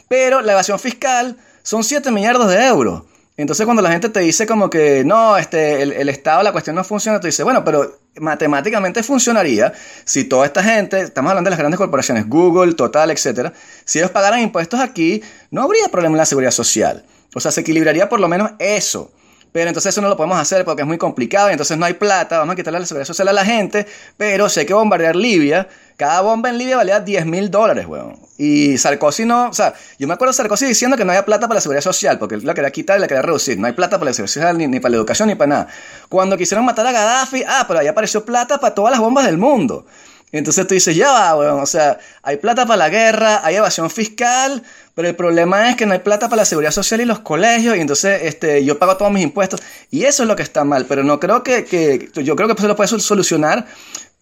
pero 0.09 0.40
la 0.40 0.52
evasión 0.52 0.78
fiscal 0.78 1.36
son 1.62 1.82
7 1.82 2.11
millardos 2.12 2.48
de 2.48 2.66
euros. 2.66 3.02
Entonces 3.36 3.65
cuando 3.65 3.82
la 3.82 3.90
gente 3.90 4.09
te 4.09 4.20
dice 4.20 4.47
como 4.47 4.70
que 4.70 5.05
no, 5.05 5.36
este, 5.36 5.82
el, 5.82 6.09
Estado, 6.09 6.43
la 6.43 6.52
cuestión 6.52 6.77
no 6.77 6.85
funciona, 6.85 7.19
tú 7.19 7.27
dices, 7.27 7.44
bueno, 7.44 7.65
pero 7.65 7.98
matemáticamente 8.20 9.02
funcionaría 9.02 9.73
si 10.05 10.24
toda 10.24 10.47
esta 10.47 10.62
gente, 10.62 11.01
estamos 11.01 11.31
hablando 11.31 11.48
de 11.48 11.52
las 11.52 11.59
grandes 11.59 11.78
corporaciones, 11.78 12.28
Google, 12.28 12.74
Total, 12.74 13.11
etcétera, 13.11 13.52
si 13.85 13.98
ellos 13.98 14.12
pagaran 14.12 14.40
impuestos 14.40 14.78
aquí, 14.78 15.20
no 15.51 15.62
habría 15.62 15.89
problema 15.89 16.15
en 16.15 16.19
la 16.19 16.27
seguridad 16.27 16.52
social. 16.52 17.05
O 17.35 17.40
sea, 17.40 17.51
se 17.51 17.62
equilibraría 17.62 18.09
por 18.09 18.20
lo 18.20 18.28
menos 18.28 18.52
eso. 18.61 19.11
Pero 19.51 19.69
entonces 19.69 19.94
eso 19.94 20.01
no 20.01 20.09
lo 20.09 20.16
podemos 20.16 20.39
hacer 20.39 20.65
porque 20.65 20.82
es 20.82 20.89
muy 20.89 20.98
complicado 20.98 21.48
y 21.48 21.52
entonces 21.52 21.78
no 21.78 21.86
hay 21.86 21.94
plata, 21.94 22.39
vamos 22.39 22.55
a 22.55 22.56
quitarle 22.56 22.81
la 22.81 22.86
seguridad 22.86 23.06
social 23.06 23.28
a 23.28 23.32
la 23.32 23.44
gente, 23.44 23.86
pero 24.16 24.48
si 24.48 24.59
hay 24.59 24.66
que 24.66 24.74
bombardear 24.74 25.15
Libia, 25.15 25.69
cada 25.97 26.23
bomba 26.23 26.49
en 26.49 26.59
Libia 26.59 26.77
valía 26.77 27.01
10 27.01 27.27
mil 27.27 27.51
dólares, 27.51 27.87
weón. 27.87 28.19
Y 28.37 28.79
Sarkozy 28.79 29.25
no, 29.25 29.49
o 29.49 29.53
sea, 29.53 29.75
yo 29.97 30.09
me 30.09 30.15
acuerdo 30.15 30.33
de 30.33 30.37
Sarkozy 30.37 30.66
diciendo 30.66 30.97
que 30.97 31.05
no 31.05 31.12
había 31.12 31.25
plata 31.25 31.47
para 31.47 31.57
la 31.57 31.61
seguridad 31.61 31.83
social, 31.83 32.19
porque 32.19 32.35
él 32.35 32.45
la 32.45 32.53
quería 32.53 32.71
quitar 32.73 32.99
y 32.99 33.01
la 33.01 33.07
quería 33.07 33.23
reducir. 33.23 33.59
No 33.59 33.66
hay 33.66 33.75
plata 33.75 33.99
para 33.99 34.11
la 34.11 34.15
seguridad 34.15 34.35
social, 34.35 34.59
ni, 34.59 34.81
para 34.81 34.91
la 34.91 34.97
educación, 34.97 35.29
ni 35.29 35.37
para 35.37 35.49
nada. 35.49 35.69
Cuando 36.09 36.37
quisieron 36.37 36.65
matar 36.65 36.87
a 36.87 36.93
Gaddafi, 36.93 37.45
ah, 37.47 37.65
pero 37.69 37.79
ahí 37.79 37.87
apareció 37.87 38.25
plata 38.25 38.59
para 38.59 38.75
todas 38.75 38.91
las 38.91 39.01
bombas 39.01 39.27
del 39.27 39.39
mundo. 39.39 39.87
Entonces 40.33 40.66
tú 40.66 40.75
dices, 40.75 40.97
ya 40.97 41.12
va, 41.12 41.37
weón, 41.37 41.61
o 41.61 41.66
sea, 41.66 41.97
hay 42.25 42.39
plata 42.39 42.66
para 42.66 42.77
la 42.77 42.89
guerra, 42.89 43.41
hay 43.45 43.55
evasión 43.55 43.89
fiscal, 43.89 44.65
pero 44.97 45.07
el 45.07 45.15
problema 45.15 45.71
es 45.71 45.77
que 45.77 45.87
no 45.87 45.93
hay 45.93 46.01
plata 46.01 46.29
para 46.29 46.43
la 46.43 46.45
seguridad 46.45 46.73
social 46.73 47.01
y 47.01 47.05
los 47.05 47.21
colegios, 47.21 47.77
y 47.77 47.81
entonces 47.81 48.21
este, 48.25 48.65
yo 48.65 48.77
pago 48.77 48.97
todos 48.97 49.12
mis 49.12 49.23
impuestos. 49.23 49.62
Y 49.93 50.07
eso 50.07 50.25
es 50.25 50.29
lo 50.29 50.35
que 50.35 50.43
está 50.43 50.65
mal, 50.65 50.87
pero 50.87 51.05
no 51.05 51.21
creo 51.21 51.45
que, 51.45 51.65
que 51.65 52.11
yo 52.25 52.35
creo 52.35 52.49
que 52.49 52.55
eso 52.55 52.66
lo 52.66 52.75
puede 52.75 52.89
solucionar 52.89 53.66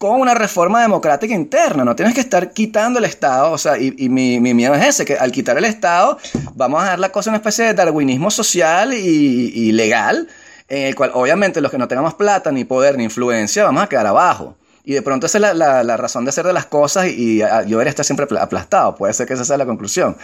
con 0.03 0.19
una 0.19 0.33
reforma 0.33 0.81
democrática 0.81 1.33
interna. 1.33 1.85
No 1.85 1.95
tienes 1.95 2.13
que 2.13 2.19
estar 2.19 2.51
quitando 2.51 2.99
el 2.99 3.05
Estado. 3.05 3.53
O 3.53 3.57
sea, 3.57 3.77
y, 3.77 4.09
mi, 4.09 4.37
miedo 4.41 4.75
es 4.75 4.85
ese, 4.85 5.05
que 5.05 5.13
al 5.13 5.31
quitar 5.31 5.57
el 5.57 5.63
Estado 5.63 6.17
vamos 6.55 6.83
a 6.83 6.87
dar 6.87 6.99
la 6.99 7.09
cosa 7.09 7.29
una 7.29 7.37
especie 7.37 7.63
de 7.63 7.73
darwinismo 7.73 8.29
social 8.29 8.93
y, 8.93 9.71
legal, 9.71 10.27
en 10.67 10.87
el 10.87 10.95
cual 10.95 11.11
obviamente 11.13 11.61
los 11.61 11.71
que 11.71 11.77
no 11.77 11.87
tengamos 11.87 12.15
plata, 12.15 12.51
ni 12.51 12.65
poder, 12.65 12.97
ni 12.97 13.05
influencia, 13.05 13.63
vamos 13.63 13.81
a 13.81 13.87
quedar 13.87 14.05
abajo. 14.05 14.57
Y 14.83 14.91
de 14.91 15.01
pronto 15.01 15.25
esa 15.25 15.37
es 15.37 15.55
la, 15.55 15.95
razón 15.95 16.25
de 16.25 16.31
hacer 16.31 16.45
de 16.45 16.51
las 16.51 16.65
cosas 16.65 17.07
y, 17.07 17.37
yo 17.37 17.47
debería 17.47 17.89
estar 17.89 18.03
siempre 18.03 18.27
aplastado. 18.37 18.95
Puede 18.95 19.13
ser 19.13 19.25
que 19.25 19.35
esa 19.35 19.45
sea 19.45 19.55
la 19.55 19.65
conclusión. 19.65 20.17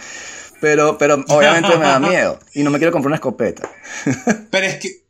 Pero, 0.60 0.98
pero 0.98 1.24
obviamente 1.28 1.74
me 1.78 1.86
da 1.86 1.98
miedo 1.98 2.38
y 2.52 2.62
no 2.64 2.70
me 2.70 2.76
quiero 2.76 2.92
comprar 2.92 3.08
una 3.08 3.16
escopeta. 3.16 3.66
Pero 4.50 4.66
es 4.66 4.76
que 4.76 5.09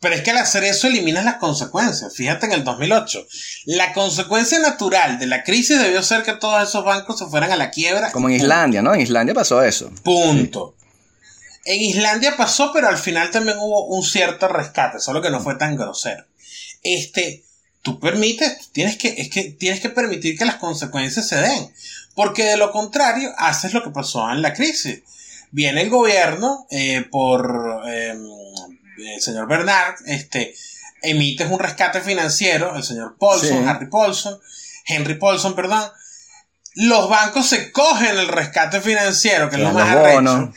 pero 0.00 0.14
es 0.14 0.22
que 0.22 0.30
al 0.30 0.38
hacer 0.38 0.64
eso 0.64 0.86
eliminas 0.86 1.24
las 1.24 1.36
consecuencias. 1.36 2.14
Fíjate 2.14 2.46
en 2.46 2.52
el 2.52 2.64
2008. 2.64 3.26
La 3.64 3.92
consecuencia 3.92 4.58
natural 4.58 5.18
de 5.18 5.26
la 5.26 5.42
crisis 5.42 5.78
debió 5.78 6.02
ser 6.02 6.22
que 6.22 6.34
todos 6.34 6.68
esos 6.68 6.84
bancos 6.84 7.18
se 7.18 7.26
fueran 7.26 7.50
a 7.52 7.56
la 7.56 7.70
quiebra. 7.70 8.12
Como 8.12 8.28
en 8.28 8.36
Islandia, 8.36 8.82
¿no? 8.82 8.94
En 8.94 9.00
Islandia 9.00 9.34
pasó 9.34 9.62
eso. 9.62 9.90
Punto. 10.02 10.76
En 11.64 11.80
Islandia 11.80 12.36
pasó, 12.36 12.72
pero 12.72 12.88
al 12.88 12.98
final 12.98 13.30
también 13.30 13.58
hubo 13.58 13.86
un 13.86 14.04
cierto 14.04 14.46
rescate, 14.46 15.00
solo 15.00 15.20
que 15.20 15.30
no 15.30 15.40
fue 15.40 15.56
tan 15.56 15.76
grosero. 15.76 16.24
Este, 16.82 17.42
tú 17.82 17.98
permites, 17.98 18.70
tienes 18.70 18.96
que, 18.96 19.08
es 19.18 19.30
que 19.30 19.50
tienes 19.50 19.80
que 19.80 19.90
permitir 19.90 20.38
que 20.38 20.44
las 20.44 20.56
consecuencias 20.56 21.26
se 21.26 21.36
den. 21.36 21.72
Porque 22.14 22.44
de 22.44 22.56
lo 22.56 22.70
contrario, 22.70 23.32
haces 23.36 23.72
lo 23.74 23.82
que 23.82 23.90
pasó 23.90 24.30
en 24.30 24.42
la 24.42 24.54
crisis. 24.54 25.02
Viene 25.50 25.82
el 25.82 25.90
gobierno 25.90 26.66
eh, 26.70 27.04
por 27.10 27.82
em, 27.86 28.26
el 28.96 29.20
señor 29.20 29.46
Bernard, 29.48 29.96
este, 30.06 30.54
emites 31.02 31.50
un 31.50 31.58
rescate 31.58 32.00
financiero, 32.00 32.76
el 32.76 32.82
señor 32.82 33.16
Paulson, 33.18 33.68
Harry 33.68 33.88
Paulson, 33.88 34.38
Henry 34.86 35.14
Paulson, 35.14 35.54
perdón, 35.54 35.82
los 36.74 37.08
bancos 37.08 37.46
se 37.46 37.72
cogen 37.72 38.18
el 38.18 38.28
rescate 38.28 38.80
financiero, 38.80 39.48
que 39.48 39.56
es 39.56 39.62
lo 39.62 39.72
más 39.72 39.88
arrecho, 39.88 40.52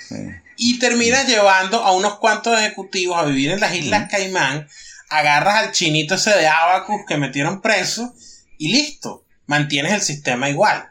y 0.57 0.79
terminas 0.79 1.27
llevando 1.27 1.83
a 1.83 1.93
unos 1.93 2.19
cuantos 2.19 2.59
ejecutivos 2.59 3.17
a 3.17 3.23
vivir 3.23 3.51
en 3.51 3.61
las 3.61 3.73
Islas 3.73 4.09
Caimán, 4.11 4.67
agarras 5.09 5.55
al 5.55 5.71
chinito 5.71 6.15
ese 6.15 6.31
de 6.31 6.47
Abacus 6.47 7.01
que 7.07 7.17
metieron 7.17 7.61
preso, 7.61 8.13
y 8.57 8.69
listo, 8.69 9.25
mantienes 9.45 9.93
el 9.93 10.01
sistema 10.01 10.49
igual. 10.49 10.89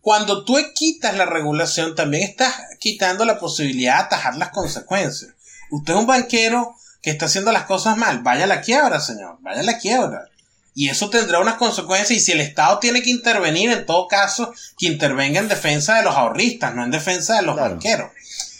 Cuando 0.00 0.44
tú 0.44 0.56
quitas 0.74 1.14
la 1.14 1.26
regulación, 1.26 1.94
también 1.94 2.22
estás 2.22 2.54
quitando 2.78 3.26
la 3.26 3.38
posibilidad 3.38 3.96
de 3.96 4.04
atajar 4.04 4.36
las 4.36 4.48
consecuencias. 4.48 5.32
Usted 5.70 5.92
es 5.92 5.98
un 5.98 6.06
banquero 6.06 6.74
que 7.02 7.10
está 7.10 7.26
haciendo 7.26 7.52
las 7.52 7.64
cosas 7.64 7.96
mal, 7.96 8.20
vaya 8.22 8.44
a 8.44 8.48
la 8.48 8.60
quiebra, 8.60 9.00
señor, 9.00 9.38
vaya 9.40 9.60
a 9.60 9.64
la 9.64 9.78
quiebra. 9.78 10.28
Y 10.74 10.88
eso 10.88 11.10
tendrá 11.10 11.40
unas 11.40 11.56
consecuencias 11.56 12.10
y 12.10 12.20
si 12.20 12.32
el 12.32 12.40
Estado 12.40 12.78
tiene 12.78 13.02
que 13.02 13.10
intervenir, 13.10 13.70
en 13.70 13.86
todo 13.86 14.06
caso, 14.06 14.52
que 14.78 14.86
intervenga 14.86 15.40
en 15.40 15.48
defensa 15.48 15.96
de 15.96 16.04
los 16.04 16.14
ahorristas, 16.14 16.74
no 16.74 16.84
en 16.84 16.90
defensa 16.90 17.36
de 17.36 17.42
los 17.42 17.56
banqueros. 17.56 18.10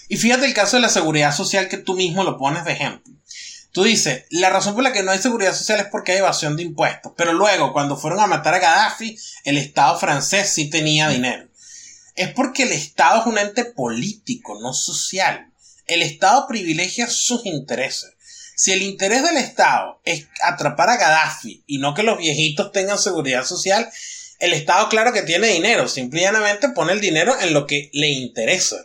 Y 0.09 0.17
fíjate 0.17 0.47
el 0.47 0.55
caso 0.55 0.77
de 0.77 0.83
la 0.83 0.89
seguridad 0.89 1.35
social 1.35 1.69
que 1.69 1.79
tú 1.79 1.95
mismo 1.95 2.25
lo 2.25 2.37
pones 2.37 2.65
de 2.65 2.73
ejemplo. 2.73 3.15
Tú 3.73 3.85
dices, 3.85 4.25
la 4.31 4.51
razón 4.51 4.75
por 4.75 4.83
la 4.83 4.93
que 4.93 5.05
no 5.05 5.13
hay 5.13 5.19
seguridad 5.19 5.55
social 5.55 5.79
es 5.79 5.87
porque 5.87 6.13
hay 6.13 6.19
evasión 6.19 6.57
de 6.57 6.65
impuestos. 6.65 7.13
Pero 7.17 7.33
luego, 7.33 7.73
cuando 7.73 7.97
fueron 7.97 8.19
a 8.19 8.27
matar 8.27 8.55
a 8.55 8.59
Gaddafi, 8.59 9.17
el 9.45 9.57
Estado 9.57 9.97
francés 9.97 10.51
sí 10.51 10.69
tenía 10.69 11.09
dinero. 11.09 11.49
Es 12.17 12.33
porque 12.33 12.65
el 12.65 12.73
Estado 12.73 13.21
es 13.21 13.27
un 13.27 13.39
ente 13.39 13.65
político, 13.65 14.59
no 14.61 14.73
social. 14.73 15.53
El 15.87 16.03
Estado 16.03 16.49
privilegia 16.49 17.09
sus 17.09 17.47
intereses. 17.47 18.11
Si 18.61 18.73
el 18.73 18.83
interés 18.83 19.23
del 19.23 19.39
Estado 19.39 20.03
es 20.05 20.27
atrapar 20.43 20.91
a 20.91 20.99
Gaddafi 20.99 21.65
y 21.67 21.79
no 21.79 21.95
que 21.95 22.03
los 22.03 22.19
viejitos 22.19 22.73
tengan 22.73 22.99
seguridad 22.99 23.43
social, 23.43 23.89
El 24.39 24.53
Estado, 24.53 24.91
claro 24.91 25.15
que 25.15 25.23
tiene 25.23 25.47
dinero, 25.47 25.89
simplemente 25.89 26.69
pone 26.69 26.93
el 26.93 27.01
dinero 27.01 27.35
en 27.41 27.55
lo 27.55 27.67
que 27.67 27.89
le 27.95 28.09
interesa. 28.11 28.77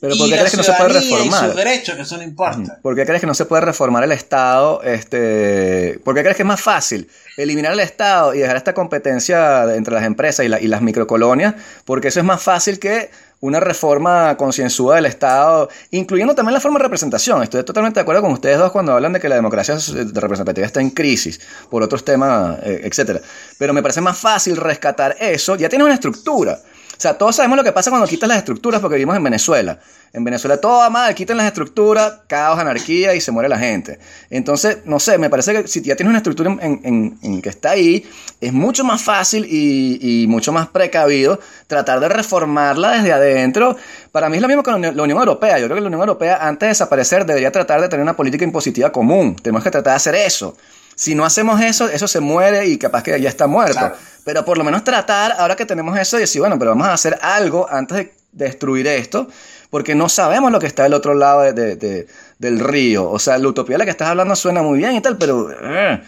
Pero 0.00 0.16
¿por 0.16 0.28
qué 0.28 0.36
crees 0.36 0.50
que 0.52 0.56
no 0.58 0.62
se 0.62 0.72
puede 0.74 1.00
reformar? 1.00 1.44
Y 1.44 1.46
sus 1.48 1.56
derechos, 1.56 1.98
eso 1.98 2.16
no 2.16 2.22
importa. 2.22 2.78
¿Por 2.80 2.94
qué 2.94 3.04
crees 3.04 3.20
que 3.20 3.26
no 3.26 3.34
se 3.34 3.44
puede 3.46 3.62
reformar 3.62 4.04
el 4.04 4.12
Estado? 4.12 4.80
Este, 4.84 5.98
¿Por 6.04 6.14
qué 6.14 6.22
crees 6.22 6.36
que 6.36 6.42
es 6.44 6.46
más 6.46 6.60
fácil 6.60 7.08
eliminar 7.36 7.72
el 7.72 7.80
Estado 7.80 8.34
y 8.34 8.38
dejar 8.38 8.56
esta 8.56 8.72
competencia 8.72 9.64
entre 9.74 9.94
las 9.94 10.04
empresas 10.04 10.46
y, 10.46 10.64
y 10.64 10.68
las 10.68 10.80
microcolonias? 10.80 11.54
Porque 11.84 12.06
eso 12.06 12.20
es 12.20 12.24
más 12.24 12.40
fácil 12.40 12.78
que 12.78 13.10
una 13.44 13.60
reforma 13.60 14.38
concienzuda 14.38 14.96
del 14.96 15.04
Estado, 15.04 15.68
incluyendo 15.90 16.34
también 16.34 16.54
la 16.54 16.60
forma 16.60 16.78
de 16.78 16.84
representación. 16.84 17.42
Estoy 17.42 17.62
totalmente 17.62 18.00
de 18.00 18.00
acuerdo 18.00 18.22
con 18.22 18.32
ustedes 18.32 18.56
dos 18.56 18.72
cuando 18.72 18.92
hablan 18.92 19.12
de 19.12 19.20
que 19.20 19.28
la 19.28 19.34
democracia 19.34 19.76
representativa 20.14 20.66
está 20.66 20.80
en 20.80 20.88
crisis 20.88 21.38
por 21.68 21.82
otros 21.82 22.06
temas, 22.06 22.58
eh, 22.62 22.80
etc. 22.84 23.20
Pero 23.58 23.74
me 23.74 23.82
parece 23.82 24.00
más 24.00 24.16
fácil 24.16 24.56
rescatar 24.56 25.16
eso. 25.20 25.56
Ya 25.56 25.68
tiene 25.68 25.84
una 25.84 25.92
estructura. 25.92 26.58
Sea, 27.04 27.18
todos 27.18 27.36
sabemos 27.36 27.58
lo 27.58 27.64
que 27.64 27.72
pasa 27.72 27.90
cuando 27.90 28.08
quitas 28.08 28.26
las 28.26 28.38
estructuras 28.38 28.80
porque 28.80 28.94
vivimos 28.94 29.14
en 29.14 29.22
Venezuela. 29.22 29.78
En 30.14 30.24
Venezuela 30.24 30.56
todo 30.56 30.78
va 30.78 30.88
mal, 30.88 31.14
quitan 31.14 31.36
las 31.36 31.44
estructuras, 31.44 32.20
caos, 32.26 32.58
anarquía 32.58 33.14
y 33.14 33.20
se 33.20 33.30
muere 33.30 33.46
la 33.46 33.58
gente. 33.58 33.98
Entonces, 34.30 34.78
no 34.86 34.98
sé, 34.98 35.18
me 35.18 35.28
parece 35.28 35.52
que 35.52 35.68
si 35.68 35.82
ya 35.82 35.96
tienes 35.96 36.08
una 36.08 36.20
estructura 36.20 36.56
en, 36.62 37.42
que 37.42 37.48
está 37.50 37.72
ahí, 37.72 38.08
es 38.40 38.54
mucho 38.54 38.84
más 38.84 39.02
fácil 39.02 39.44
y, 39.46 40.24
mucho 40.28 40.50
más 40.50 40.68
precavido 40.68 41.38
tratar 41.66 42.00
de 42.00 42.08
reformarla 42.08 42.92
desde 42.92 43.12
adentro. 43.12 43.76
Para 44.10 44.30
mí 44.30 44.36
es 44.36 44.42
lo 44.42 44.48
mismo 44.48 44.62
que 44.62 44.70
la 44.70 44.76
Unión 44.78 45.10
Europea. 45.10 45.58
Yo 45.58 45.66
creo 45.66 45.74
que 45.74 45.82
la 45.82 45.88
Unión 45.88 46.00
Europea, 46.00 46.38
antes 46.40 46.68
de 46.68 46.68
desaparecer, 46.68 47.26
debería 47.26 47.52
tratar 47.52 47.82
de 47.82 47.90
tener 47.90 48.02
una 48.02 48.16
política 48.16 48.44
impositiva 48.44 48.90
común. 48.90 49.36
Tenemos 49.36 49.62
que 49.62 49.70
tratar 49.70 49.92
de 49.92 49.96
hacer 49.96 50.14
eso. 50.14 50.56
Si 50.94 51.14
no 51.14 51.24
hacemos 51.24 51.60
eso, 51.60 51.88
eso 51.88 52.06
se 52.08 52.20
muere 52.20 52.66
y 52.66 52.78
capaz 52.78 53.02
que 53.02 53.20
ya 53.20 53.28
está 53.28 53.46
muerto. 53.46 53.92
Pero 54.24 54.44
por 54.44 54.58
lo 54.58 54.64
menos 54.64 54.84
tratar, 54.84 55.34
ahora 55.38 55.56
que 55.56 55.66
tenemos 55.66 55.98
eso, 55.98 56.16
y 56.16 56.20
decir, 56.20 56.40
bueno, 56.40 56.58
pero 56.58 56.70
vamos 56.70 56.86
a 56.86 56.94
hacer 56.94 57.18
algo 57.22 57.68
antes 57.70 57.96
de 57.98 58.12
destruir 58.32 58.86
esto, 58.86 59.28
porque 59.70 59.94
no 59.94 60.08
sabemos 60.08 60.52
lo 60.52 60.60
que 60.60 60.66
está 60.66 60.84
del 60.84 60.94
otro 60.94 61.14
lado 61.14 61.42
del 61.52 62.60
río. 62.60 63.10
O 63.10 63.18
sea, 63.18 63.38
la 63.38 63.48
utopía 63.48 63.74
de 63.74 63.78
la 63.78 63.84
que 63.84 63.90
estás 63.90 64.08
hablando 64.08 64.36
suena 64.36 64.62
muy 64.62 64.78
bien 64.78 64.94
y 64.94 65.00
tal, 65.00 65.18
pero... 65.18 65.50
Eh, 65.50 66.02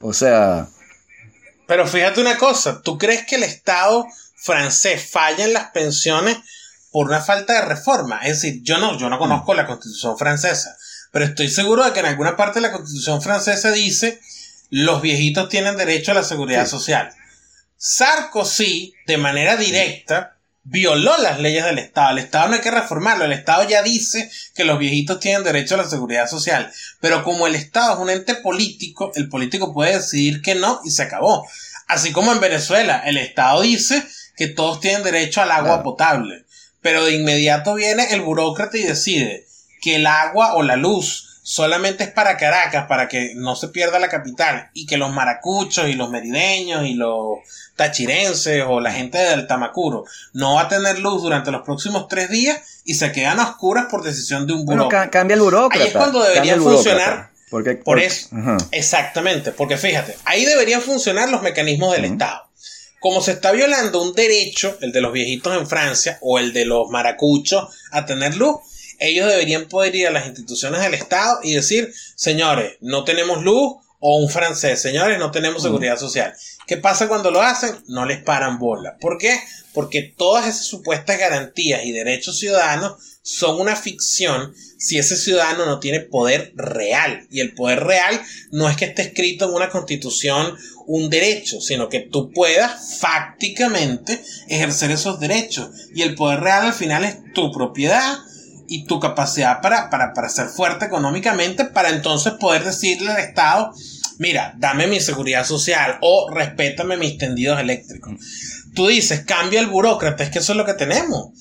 o 0.00 0.12
sea... 0.12 0.66
Pero 1.66 1.86
fíjate 1.86 2.20
una 2.20 2.36
cosa, 2.36 2.82
¿tú 2.82 2.98
crees 2.98 3.24
que 3.24 3.36
el 3.36 3.44
Estado 3.44 4.06
francés 4.36 5.08
falla 5.10 5.44
en 5.44 5.52
las 5.52 5.70
pensiones 5.70 6.36
por 6.90 7.06
una 7.06 7.20
falta 7.20 7.54
de 7.54 7.62
reforma? 7.62 8.20
Es 8.24 8.42
decir, 8.42 8.60
yo 8.62 8.78
no, 8.78 8.98
yo 8.98 9.08
no 9.08 9.18
conozco 9.18 9.54
la 9.54 9.66
constitución 9.66 10.18
francesa, 10.18 10.76
pero 11.12 11.26
estoy 11.26 11.48
seguro 11.48 11.84
de 11.84 11.92
que 11.92 12.00
en 12.00 12.06
alguna 12.06 12.36
parte 12.36 12.58
de 12.58 12.66
la 12.66 12.72
constitución 12.72 13.22
francesa 13.22 13.70
dice 13.70 14.20
los 14.70 15.02
viejitos 15.02 15.50
tienen 15.50 15.76
derecho 15.76 16.12
a 16.12 16.14
la 16.14 16.24
seguridad 16.24 16.66
social. 16.66 17.12
Sarkozy, 17.76 18.94
de 19.06 19.18
manera 19.18 19.56
directa, 19.56 20.38
violó 20.62 21.14
las 21.18 21.40
leyes 21.40 21.62
del 21.66 21.78
Estado. 21.78 22.12
El 22.12 22.24
Estado 22.24 22.48
no 22.48 22.54
hay 22.54 22.62
que 22.62 22.70
reformarlo. 22.70 23.26
El 23.26 23.34
Estado 23.34 23.68
ya 23.68 23.82
dice 23.82 24.30
que 24.54 24.64
los 24.64 24.78
viejitos 24.78 25.20
tienen 25.20 25.44
derecho 25.44 25.74
a 25.74 25.78
la 25.78 25.90
seguridad 25.90 26.26
social. 26.26 26.72
Pero 27.00 27.22
como 27.22 27.46
el 27.46 27.54
Estado 27.54 27.92
es 27.92 27.98
un 27.98 28.08
ente 28.08 28.34
político, 28.36 29.12
el 29.14 29.28
político 29.28 29.74
puede 29.74 29.98
decidir 29.98 30.40
que 30.40 30.54
no 30.54 30.80
y 30.86 30.90
se 30.90 31.02
acabó. 31.02 31.46
Así 31.86 32.12
como 32.12 32.32
en 32.32 32.40
Venezuela, 32.40 33.02
el 33.04 33.18
Estado 33.18 33.60
dice 33.60 34.02
que 34.36 34.46
todos 34.46 34.80
tienen 34.80 35.02
derecho 35.02 35.42
al 35.42 35.50
agua 35.50 35.82
potable. 35.82 36.46
Pero 36.80 37.04
de 37.04 37.14
inmediato 37.14 37.74
viene 37.74 38.14
el 38.14 38.22
burócrata 38.22 38.78
y 38.78 38.84
decide 38.84 39.46
que 39.82 39.96
el 39.96 40.06
agua 40.06 40.54
o 40.54 40.62
la 40.62 40.76
luz 40.76 41.40
solamente 41.42 42.04
es 42.04 42.10
para 42.10 42.36
Caracas, 42.36 42.86
para 42.86 43.08
que 43.08 43.32
no 43.34 43.56
se 43.56 43.68
pierda 43.68 43.98
la 43.98 44.08
capital, 44.08 44.70
y 44.74 44.86
que 44.86 44.96
los 44.96 45.12
maracuchos 45.12 45.88
y 45.88 45.94
los 45.94 46.08
merideños 46.08 46.86
y 46.86 46.94
los 46.94 47.38
tachirenses 47.76 48.64
o 48.66 48.80
la 48.80 48.92
gente 48.92 49.18
del 49.18 49.46
Tamacuro 49.46 50.04
no 50.34 50.54
va 50.54 50.62
a 50.62 50.68
tener 50.68 51.00
luz 51.00 51.22
durante 51.22 51.50
los 51.50 51.62
próximos 51.62 52.06
tres 52.08 52.30
días 52.30 52.60
y 52.84 52.94
se 52.94 53.12
quedan 53.12 53.40
a 53.40 53.50
oscuras 53.50 53.86
por 53.90 54.02
decisión 54.02 54.46
de 54.46 54.52
un 54.52 54.64
burócrata. 54.64 55.10
cambia 55.10 55.34
el 55.34 55.40
burócrata. 55.40 55.82
Ahí 55.82 55.90
es 55.90 55.96
cuando 55.96 56.22
debería 56.22 56.56
funcionar. 56.56 57.30
Porque, 57.50 57.74
por 57.74 57.98
eso. 57.98 58.28
Exactamente. 58.70 59.52
Porque 59.52 59.76
fíjate, 59.76 60.16
ahí 60.24 60.46
deberían 60.46 60.80
funcionar 60.80 61.28
los 61.28 61.42
mecanismos 61.42 61.92
del 61.92 62.06
Estado. 62.06 62.48
Como 62.98 63.20
se 63.20 63.32
está 63.32 63.52
violando 63.52 64.00
un 64.00 64.14
derecho, 64.14 64.78
el 64.80 64.92
de 64.92 65.00
los 65.00 65.12
viejitos 65.12 65.54
en 65.54 65.66
Francia 65.66 66.18
o 66.22 66.38
el 66.38 66.52
de 66.52 66.64
los 66.64 66.88
maracuchos 66.88 67.68
a 67.90 68.06
tener 68.06 68.36
luz, 68.36 68.60
ellos 69.08 69.26
deberían 69.26 69.68
poder 69.68 69.94
ir 69.94 70.06
a 70.06 70.12
las 70.12 70.26
instituciones 70.26 70.80
del 70.82 70.94
Estado 70.94 71.40
y 71.42 71.54
decir, 71.54 71.92
señores, 72.14 72.76
no 72.80 73.04
tenemos 73.04 73.42
luz, 73.42 73.82
o 74.04 74.18
un 74.18 74.28
francés, 74.28 74.82
señores, 74.82 75.20
no 75.20 75.30
tenemos 75.30 75.62
seguridad 75.62 75.96
social. 75.96 76.34
¿Qué 76.66 76.76
pasa 76.76 77.06
cuando 77.06 77.30
lo 77.30 77.40
hacen? 77.40 77.72
No 77.86 78.04
les 78.04 78.20
paran 78.20 78.58
bola. 78.58 78.96
¿Por 79.00 79.16
qué? 79.16 79.38
Porque 79.72 80.02
todas 80.02 80.48
esas 80.48 80.66
supuestas 80.66 81.20
garantías 81.20 81.84
y 81.84 81.92
derechos 81.92 82.36
ciudadanos 82.36 82.96
son 83.22 83.60
una 83.60 83.76
ficción 83.76 84.52
si 84.76 84.98
ese 84.98 85.16
ciudadano 85.16 85.66
no 85.66 85.78
tiene 85.78 86.00
poder 86.00 86.52
real. 86.56 87.28
Y 87.30 87.38
el 87.38 87.54
poder 87.54 87.84
real 87.84 88.20
no 88.50 88.68
es 88.68 88.76
que 88.76 88.86
esté 88.86 89.02
escrito 89.02 89.44
en 89.44 89.54
una 89.54 89.70
constitución 89.70 90.58
un 90.88 91.08
derecho, 91.08 91.60
sino 91.60 91.88
que 91.88 92.00
tú 92.00 92.32
puedas 92.32 92.98
fácticamente 92.98 94.20
ejercer 94.48 94.90
esos 94.90 95.20
derechos. 95.20 95.68
Y 95.94 96.02
el 96.02 96.16
poder 96.16 96.40
real 96.40 96.66
al 96.66 96.74
final 96.74 97.04
es 97.04 97.18
tu 97.34 97.52
propiedad 97.52 98.18
y 98.72 98.84
tu 98.84 98.98
capacidad 98.98 99.60
para, 99.60 99.90
para, 99.90 100.14
para 100.14 100.30
ser 100.30 100.48
fuerte 100.48 100.86
económicamente 100.86 101.66
para 101.66 101.90
entonces 101.90 102.32
poder 102.40 102.64
decirle 102.64 103.12
al 103.12 103.18
Estado, 103.18 103.74
mira, 104.16 104.54
dame 104.56 104.86
mi 104.86 104.98
seguridad 104.98 105.44
social 105.44 105.98
o 106.00 106.30
respétame 106.32 106.96
mis 106.96 107.18
tendidos 107.18 107.60
eléctricos. 107.60 108.14
Tú 108.74 108.86
dices, 108.86 109.24
cambia 109.26 109.60
el 109.60 109.66
burócrata, 109.66 110.24
es 110.24 110.30
que 110.30 110.38
eso 110.38 110.52
es 110.52 110.56
lo 110.56 110.64
que 110.64 110.72
tenemos. 110.72 111.32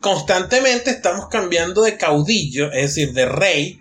Constantemente 0.00 0.88
estamos 0.88 1.28
cambiando 1.28 1.82
de 1.82 1.98
caudillo, 1.98 2.72
es 2.72 2.94
decir, 2.94 3.12
de 3.12 3.26
rey, 3.26 3.78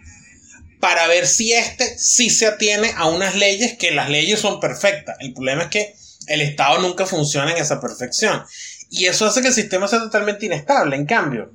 para 0.82 1.08
ver 1.08 1.26
si 1.26 1.54
éste 1.54 1.98
sí 1.98 2.30
se 2.30 2.48
atiene 2.48 2.92
a 2.98 3.08
unas 3.08 3.36
leyes 3.36 3.78
que 3.78 3.92
las 3.92 4.10
leyes 4.10 4.42
son 4.42 4.60
perfectas. 4.60 5.16
El 5.22 5.34
problema 5.34 5.64
es 5.64 5.70
que 5.70 5.96
el 6.28 6.42
Estado 6.42 6.80
nunca 6.80 7.06
funciona 7.06 7.52
en 7.54 7.60
esa 7.60 7.80
perfección. 7.80 8.44
Y 8.90 9.06
eso 9.06 9.26
hace 9.26 9.42
que 9.42 9.48
el 9.48 9.54
sistema 9.54 9.88
sea 9.88 10.00
totalmente 10.00 10.46
inestable. 10.46 10.98
En 10.98 11.06
cambio, 11.06 11.54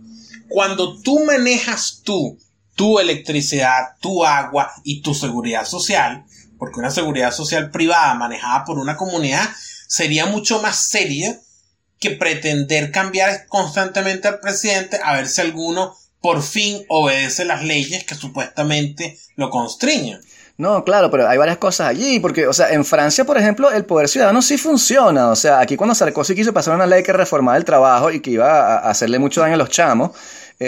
cuando 0.53 1.01
tú 1.01 1.25
manejas 1.25 2.03
tú 2.05 2.39
tu 2.75 2.99
electricidad, 2.99 3.97
tu 4.01 4.25
agua 4.25 4.73
y 4.85 5.03
tu 5.03 5.15
seguridad 5.15 5.65
social, 5.65 6.25
porque 6.59 6.81
una 6.81 6.91
seguridad 6.91 7.33
social 7.33 7.71
privada 7.71 8.15
manejada 8.15 8.65
por 8.65 8.79
una 8.79 8.97
comunidad 8.97 9.49
sería 9.89 10.27
mucho 10.27 10.63
más 10.63 10.89
seria 10.89 11.39
que 12.01 12.11
pretender 12.11 12.91
cambiar 12.91 13.47
constantemente 13.47 14.29
al 14.29 14.41
presidente 14.41 14.99
a 15.03 15.15
ver 15.15 15.29
si 15.29 15.41
alguno 15.41 15.95
por 16.21 16.43
fin 16.43 16.85
obedece 16.89 17.45
las 17.45 17.63
leyes 17.63 18.05
que 18.05 18.15
supuestamente 18.15 19.19
lo 19.37 19.51
constriñen. 19.51 20.21
No, 20.59 20.85
claro, 20.85 21.11
pero 21.11 21.29
hay 21.29 21.39
varias 21.39 21.57
cosas 21.57 21.89
allí, 21.89 22.21
porque, 22.21 22.47
o 22.47 22.53
sea, 22.53 22.73
en 22.73 22.85
Francia, 22.85 23.25
por 23.25 23.39
ejemplo, 23.39 23.71
el 23.71 23.85
poder 23.85 24.09
ciudadano 24.09 24.43
sí 24.43 24.59
funciona. 24.59 25.31
O 25.31 25.37
sea, 25.37 25.61
aquí 25.61 25.77
cuando 25.77 25.95
Sarkozy 25.95 26.35
quiso 26.35 26.53
pasar 26.53 26.75
una 26.75 26.87
ley 26.87 27.03
que 27.03 27.13
reformaba 27.13 27.57
el 27.57 27.65
trabajo 27.65 28.11
y 28.11 28.21
que 28.21 28.33
iba 28.33 28.79
a 28.79 28.91
hacerle 28.91 29.19
mucho 29.19 29.41
daño 29.41 29.55
a 29.55 29.59
los 29.59 29.71
chamos, 29.71 30.13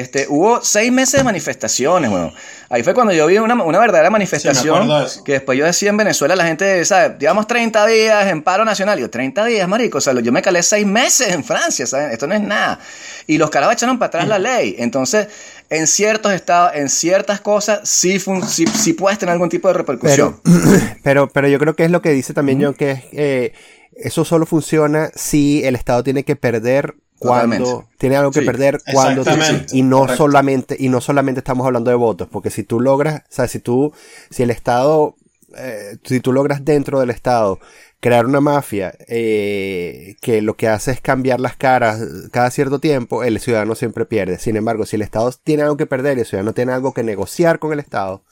este, 0.01 0.27
hubo 0.29 0.63
seis 0.63 0.91
meses 0.91 1.21
de 1.21 1.25
manifestaciones, 1.25 2.11
bueno. 2.11 2.33
Ahí 2.69 2.83
fue 2.83 2.95
cuando 2.95 3.13
yo 3.13 3.27
vi 3.27 3.39
una, 3.39 3.55
verdadera 3.79 4.11
manifestación. 4.11 4.89
que 5.25 5.33
después 5.33 5.57
yo 5.57 5.65
decía 5.65 5.91
en 5.91 5.97
Venezuela, 5.97 6.35
la 6.35 6.45
gente, 6.45 6.85
¿sabes? 6.85 7.19
Llevamos 7.19 7.47
30 7.47 7.87
días 7.87 8.27
en 8.27 8.43
paro 8.43 8.65
nacional. 8.65 8.99
Yo, 8.99 9.11
30 9.11 9.45
días, 9.45 9.69
marico. 9.69 9.99
O 9.99 10.01
sea, 10.01 10.13
yo 10.15 10.33
me 10.33 10.43
calé 10.43 10.63
seis 10.63 10.87
meses 10.87 11.33
en 11.33 11.45
Francia, 11.45 11.87
¿saben? 11.87 12.11
Esto 12.11 12.27
no 12.27 12.35
es 12.35 12.41
nada. 12.41 12.81
Y 13.27 13.39
los 13.39 13.51
carajos 13.51 13.75
echaron 13.75 13.99
para 13.99 14.09
atrás 14.09 14.29
la 14.29 14.39
ley. 14.39 14.75
Entonces, 14.79 15.29
en 15.71 15.87
ciertos 15.87 16.33
estados, 16.33 16.73
en 16.75 16.89
ciertas 16.89 17.41
cosas, 17.41 17.89
sí, 17.89 18.19
sí, 18.19 18.93
puedes 18.95 19.19
tener 19.19 19.33
algún 19.33 19.49
tipo 19.49 19.69
de 19.69 19.75
repercusión. 19.75 20.41
Pero, 21.05 21.29
pero, 21.29 21.49
yo 21.49 21.59
creo 21.59 21.77
que 21.77 21.85
es 21.85 21.91
lo 21.91 22.01
que 22.01 22.11
dice 22.11 22.33
también 22.33 22.63
John, 22.63 22.75
que 22.75 22.91
es, 22.93 23.01
eh, 23.13 23.53
eso 23.95 24.25
solo 24.25 24.47
funciona 24.47 25.11
si 25.15 25.63
el 25.65 25.77
Estado 25.77 26.03
tiene 26.03 26.25
que 26.25 26.35
perder 26.35 26.95
cuando 27.19 27.89
tiene 27.99 28.17
algo 28.17 28.31
que 28.31 28.43
perder 28.43 28.81
cuando 28.93 29.25
y 29.73 29.83
no 29.83 30.09
solamente 30.09 30.77
y 30.79 30.89
no 30.89 31.01
solamente 31.01 31.41
estamos 31.41 31.67
hablando 31.67 31.91
de 31.91 31.97
votos 31.97 32.29
porque 32.31 32.51
si 32.51 32.65
tú 32.65 32.81
logras 32.81 33.21
o 33.21 33.33
sea 33.33 33.49
si 33.49 33.59
tú 33.61 33.93
si 34.31 34.43
el 34.43 34.51
estado 34.51 35.17
eh, 35.57 35.97
si 36.05 36.21
tú 36.21 36.33
logras 36.33 36.65
dentro 36.65 37.01
del 37.01 37.11
estado 37.11 37.61
crear 38.05 38.27
una 38.27 38.41
mafia 38.41 38.95
eh, 39.09 40.17
que 40.21 40.43
lo 40.43 40.57
que 40.57 40.69
hace 40.69 40.91
es 40.91 41.01
cambiar 41.01 41.41
las 41.41 41.57
caras 41.57 42.01
cada 42.33 42.51
cierto 42.51 42.79
tiempo 42.79 43.25
el 43.25 43.41
ciudadano 43.41 43.75
siempre 43.75 44.05
pierde. 44.05 44.39
Sin 44.39 44.57
embargo 44.57 44.85
si 44.85 44.97
el 44.97 45.03
estado 45.03 45.33
tiene 45.43 45.63
algo 45.63 45.79
que 45.79 45.87
perder 45.87 46.19
y 46.19 46.21
el 46.21 46.27
ciudadano 46.27 46.53
tiene 46.53 46.73
algo 46.73 46.93
que 46.93 47.03
negociar 47.03 47.59
con 47.59 47.73
el 47.73 47.81
estado 47.81 48.23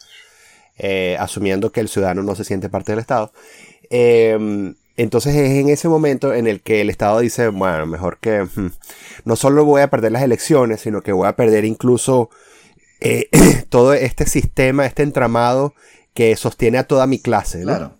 eh, 0.76 1.16
asumiendo 1.18 1.72
que 1.72 1.80
el 1.80 1.88
ciudadano 1.88 2.22
no 2.22 2.34
se 2.34 2.44
siente 2.44 2.68
parte 2.68 2.92
del 2.92 2.98
estado 2.98 3.32
eh, 3.88 4.74
entonces 4.96 5.34
es 5.34 5.50
en 5.52 5.68
ese 5.68 5.88
momento 5.88 6.34
en 6.34 6.46
el 6.46 6.60
que 6.60 6.80
el 6.80 6.90
Estado 6.90 7.20
dice, 7.20 7.48
bueno, 7.48 7.86
mejor 7.86 8.18
que 8.20 8.42
hmm, 8.42 8.70
no 9.24 9.36
solo 9.36 9.64
voy 9.64 9.82
a 9.82 9.90
perder 9.90 10.12
las 10.12 10.22
elecciones, 10.22 10.80
sino 10.80 11.02
que 11.02 11.12
voy 11.12 11.26
a 11.28 11.36
perder 11.36 11.64
incluso 11.64 12.30
eh, 13.00 13.28
todo 13.68 13.94
este 13.94 14.26
sistema, 14.26 14.86
este 14.86 15.02
entramado 15.02 15.74
que 16.14 16.36
sostiene 16.36 16.78
a 16.78 16.84
toda 16.84 17.06
mi 17.06 17.18
clase. 17.18 17.62
Claro. 17.62 17.96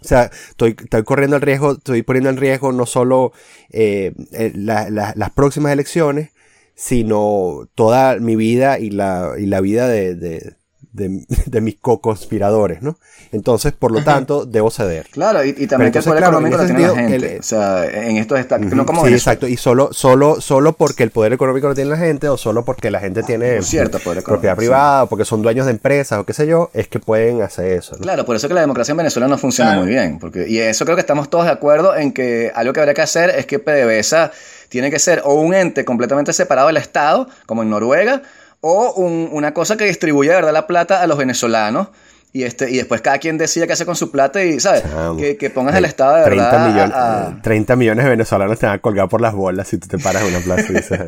O 0.00 0.06
sea, 0.06 0.30
estoy, 0.50 0.76
estoy 0.78 1.02
corriendo 1.02 1.36
el 1.36 1.42
riesgo, 1.42 1.72
estoy 1.72 2.02
poniendo 2.02 2.28
en 2.28 2.36
riesgo 2.36 2.72
no 2.72 2.84
solo 2.84 3.32
eh, 3.70 4.12
eh, 4.32 4.52
la- 4.54 4.90
la- 4.90 5.14
las 5.16 5.30
próximas 5.30 5.72
elecciones, 5.72 6.30
sino 6.74 7.68
toda 7.74 8.16
mi 8.18 8.36
vida 8.36 8.78
y 8.78 8.90
la, 8.90 9.32
y 9.38 9.46
la 9.46 9.60
vida 9.60 9.88
de, 9.88 10.14
de, 10.14 10.56
de- 10.94 11.26
de 11.46 11.60
mis 11.60 11.76
co-conspiradores, 11.80 12.80
¿no? 12.80 12.96
Entonces, 13.32 13.72
por 13.72 13.90
lo 13.92 14.02
tanto, 14.02 14.46
debo 14.46 14.70
ceder. 14.70 15.08
Claro, 15.10 15.44
y, 15.44 15.54
y 15.58 15.66
también 15.66 15.92
que 15.92 15.98
el 15.98 16.04
poder 16.04 16.18
claro, 16.20 16.38
económico 16.38 16.60
en 16.62 16.68
lo 16.68 16.74
tiene 16.74 16.88
la 16.88 16.94
gente. 17.10 17.34
el- 17.34 17.40
o 17.40 17.42
sea, 17.42 17.84
en 17.84 18.16
esto 18.16 18.36
está. 18.36 18.58
No 18.58 18.86
como 18.86 19.06
sí, 19.06 19.12
exacto. 19.12 19.46
Y 19.48 19.56
solo, 19.56 19.92
solo, 19.92 20.40
solo 20.40 20.72
porque 20.74 21.02
el 21.02 21.10
poder 21.10 21.32
económico 21.32 21.68
lo 21.68 21.74
tiene 21.74 21.90
la 21.90 21.96
gente, 21.96 22.28
o 22.28 22.36
solo 22.36 22.64
porque 22.64 22.90
la 22.90 23.00
gente 23.00 23.22
tiene 23.24 23.60
cierto, 23.62 23.98
poder 23.98 24.18
económico, 24.18 24.30
propiedad 24.30 24.54
sí. 24.54 24.58
privada, 24.58 25.02
o 25.04 25.08
porque 25.08 25.24
son 25.24 25.42
dueños 25.42 25.66
de 25.66 25.72
empresas, 25.72 26.18
o 26.20 26.24
qué 26.24 26.32
sé 26.32 26.46
yo, 26.46 26.70
es 26.72 26.88
que 26.88 27.00
pueden 27.00 27.42
hacer 27.42 27.72
eso. 27.72 27.96
¿no? 27.96 28.02
Claro, 28.02 28.24
por 28.24 28.36
eso 28.36 28.46
que 28.48 28.54
la 28.54 28.60
democracia 28.60 28.92
en 28.92 28.98
Venezuela 28.98 29.26
no 29.28 29.36
funciona 29.36 29.70
Claro. 29.72 29.84
muy 29.84 29.92
bien. 29.92 30.18
Porque, 30.20 30.48
y 30.48 30.58
eso 30.58 30.84
creo 30.84 30.96
que 30.96 31.00
estamos 31.00 31.28
todos 31.28 31.44
de 31.46 31.50
acuerdo 31.50 31.96
en 31.96 32.12
que 32.12 32.52
algo 32.54 32.72
que 32.72 32.80
habría 32.80 32.94
que 32.94 33.02
hacer 33.02 33.30
es 33.30 33.46
que 33.46 33.58
PDVSA 33.58 34.30
tiene 34.68 34.90
que 34.90 34.98
ser 34.98 35.22
o 35.24 35.34
un 35.34 35.54
ente 35.54 35.84
completamente 35.84 36.32
separado 36.32 36.68
del 36.68 36.76
Estado, 36.76 37.28
como 37.46 37.62
en 37.62 37.70
Noruega, 37.70 38.22
o 38.66 38.92
un- 38.94 39.28
una 39.32 39.52
cosa 39.52 39.76
que 39.76 39.84
distribuya 39.84 40.30
de 40.30 40.36
verdad 40.36 40.52
la 40.54 40.66
plata 40.66 41.02
a 41.02 41.06
los 41.06 41.18
venezolanos. 41.18 41.88
Y, 42.32 42.42
este, 42.42 42.68
y 42.68 42.78
después 42.78 43.00
cada 43.00 43.18
quien 43.18 43.38
decide 43.38 43.68
qué 43.68 43.74
hace 43.74 43.86
con 43.86 43.94
su 43.94 44.10
plata 44.10 44.42
y, 44.42 44.58
¿sabes? 44.58 44.82
Que, 45.16 45.36
que 45.36 45.50
pongas 45.50 45.76
el 45.76 45.84
Estado 45.84 46.16
de 46.16 46.24
30 46.24 46.44
verdad. 46.50 46.64
a- 46.64 46.68
millones, 46.68 46.94
a- 46.96 47.28
eh, 47.36 47.40
30 47.44 47.76
millones 47.76 48.04
de 48.04 48.10
venezolanos 48.10 48.58
te 48.58 48.66
van 48.66 48.74
a 48.74 48.78
colgar 48.80 49.08
por 49.08 49.20
las 49.20 49.34
bolas 49.34 49.68
si 49.68 49.78
tú 49.78 49.86
te 49.86 49.98
paras 49.98 50.22
en 50.22 50.34
una 50.34 50.40
plaza 50.44 50.64
y 50.68 50.74
dices 50.74 51.00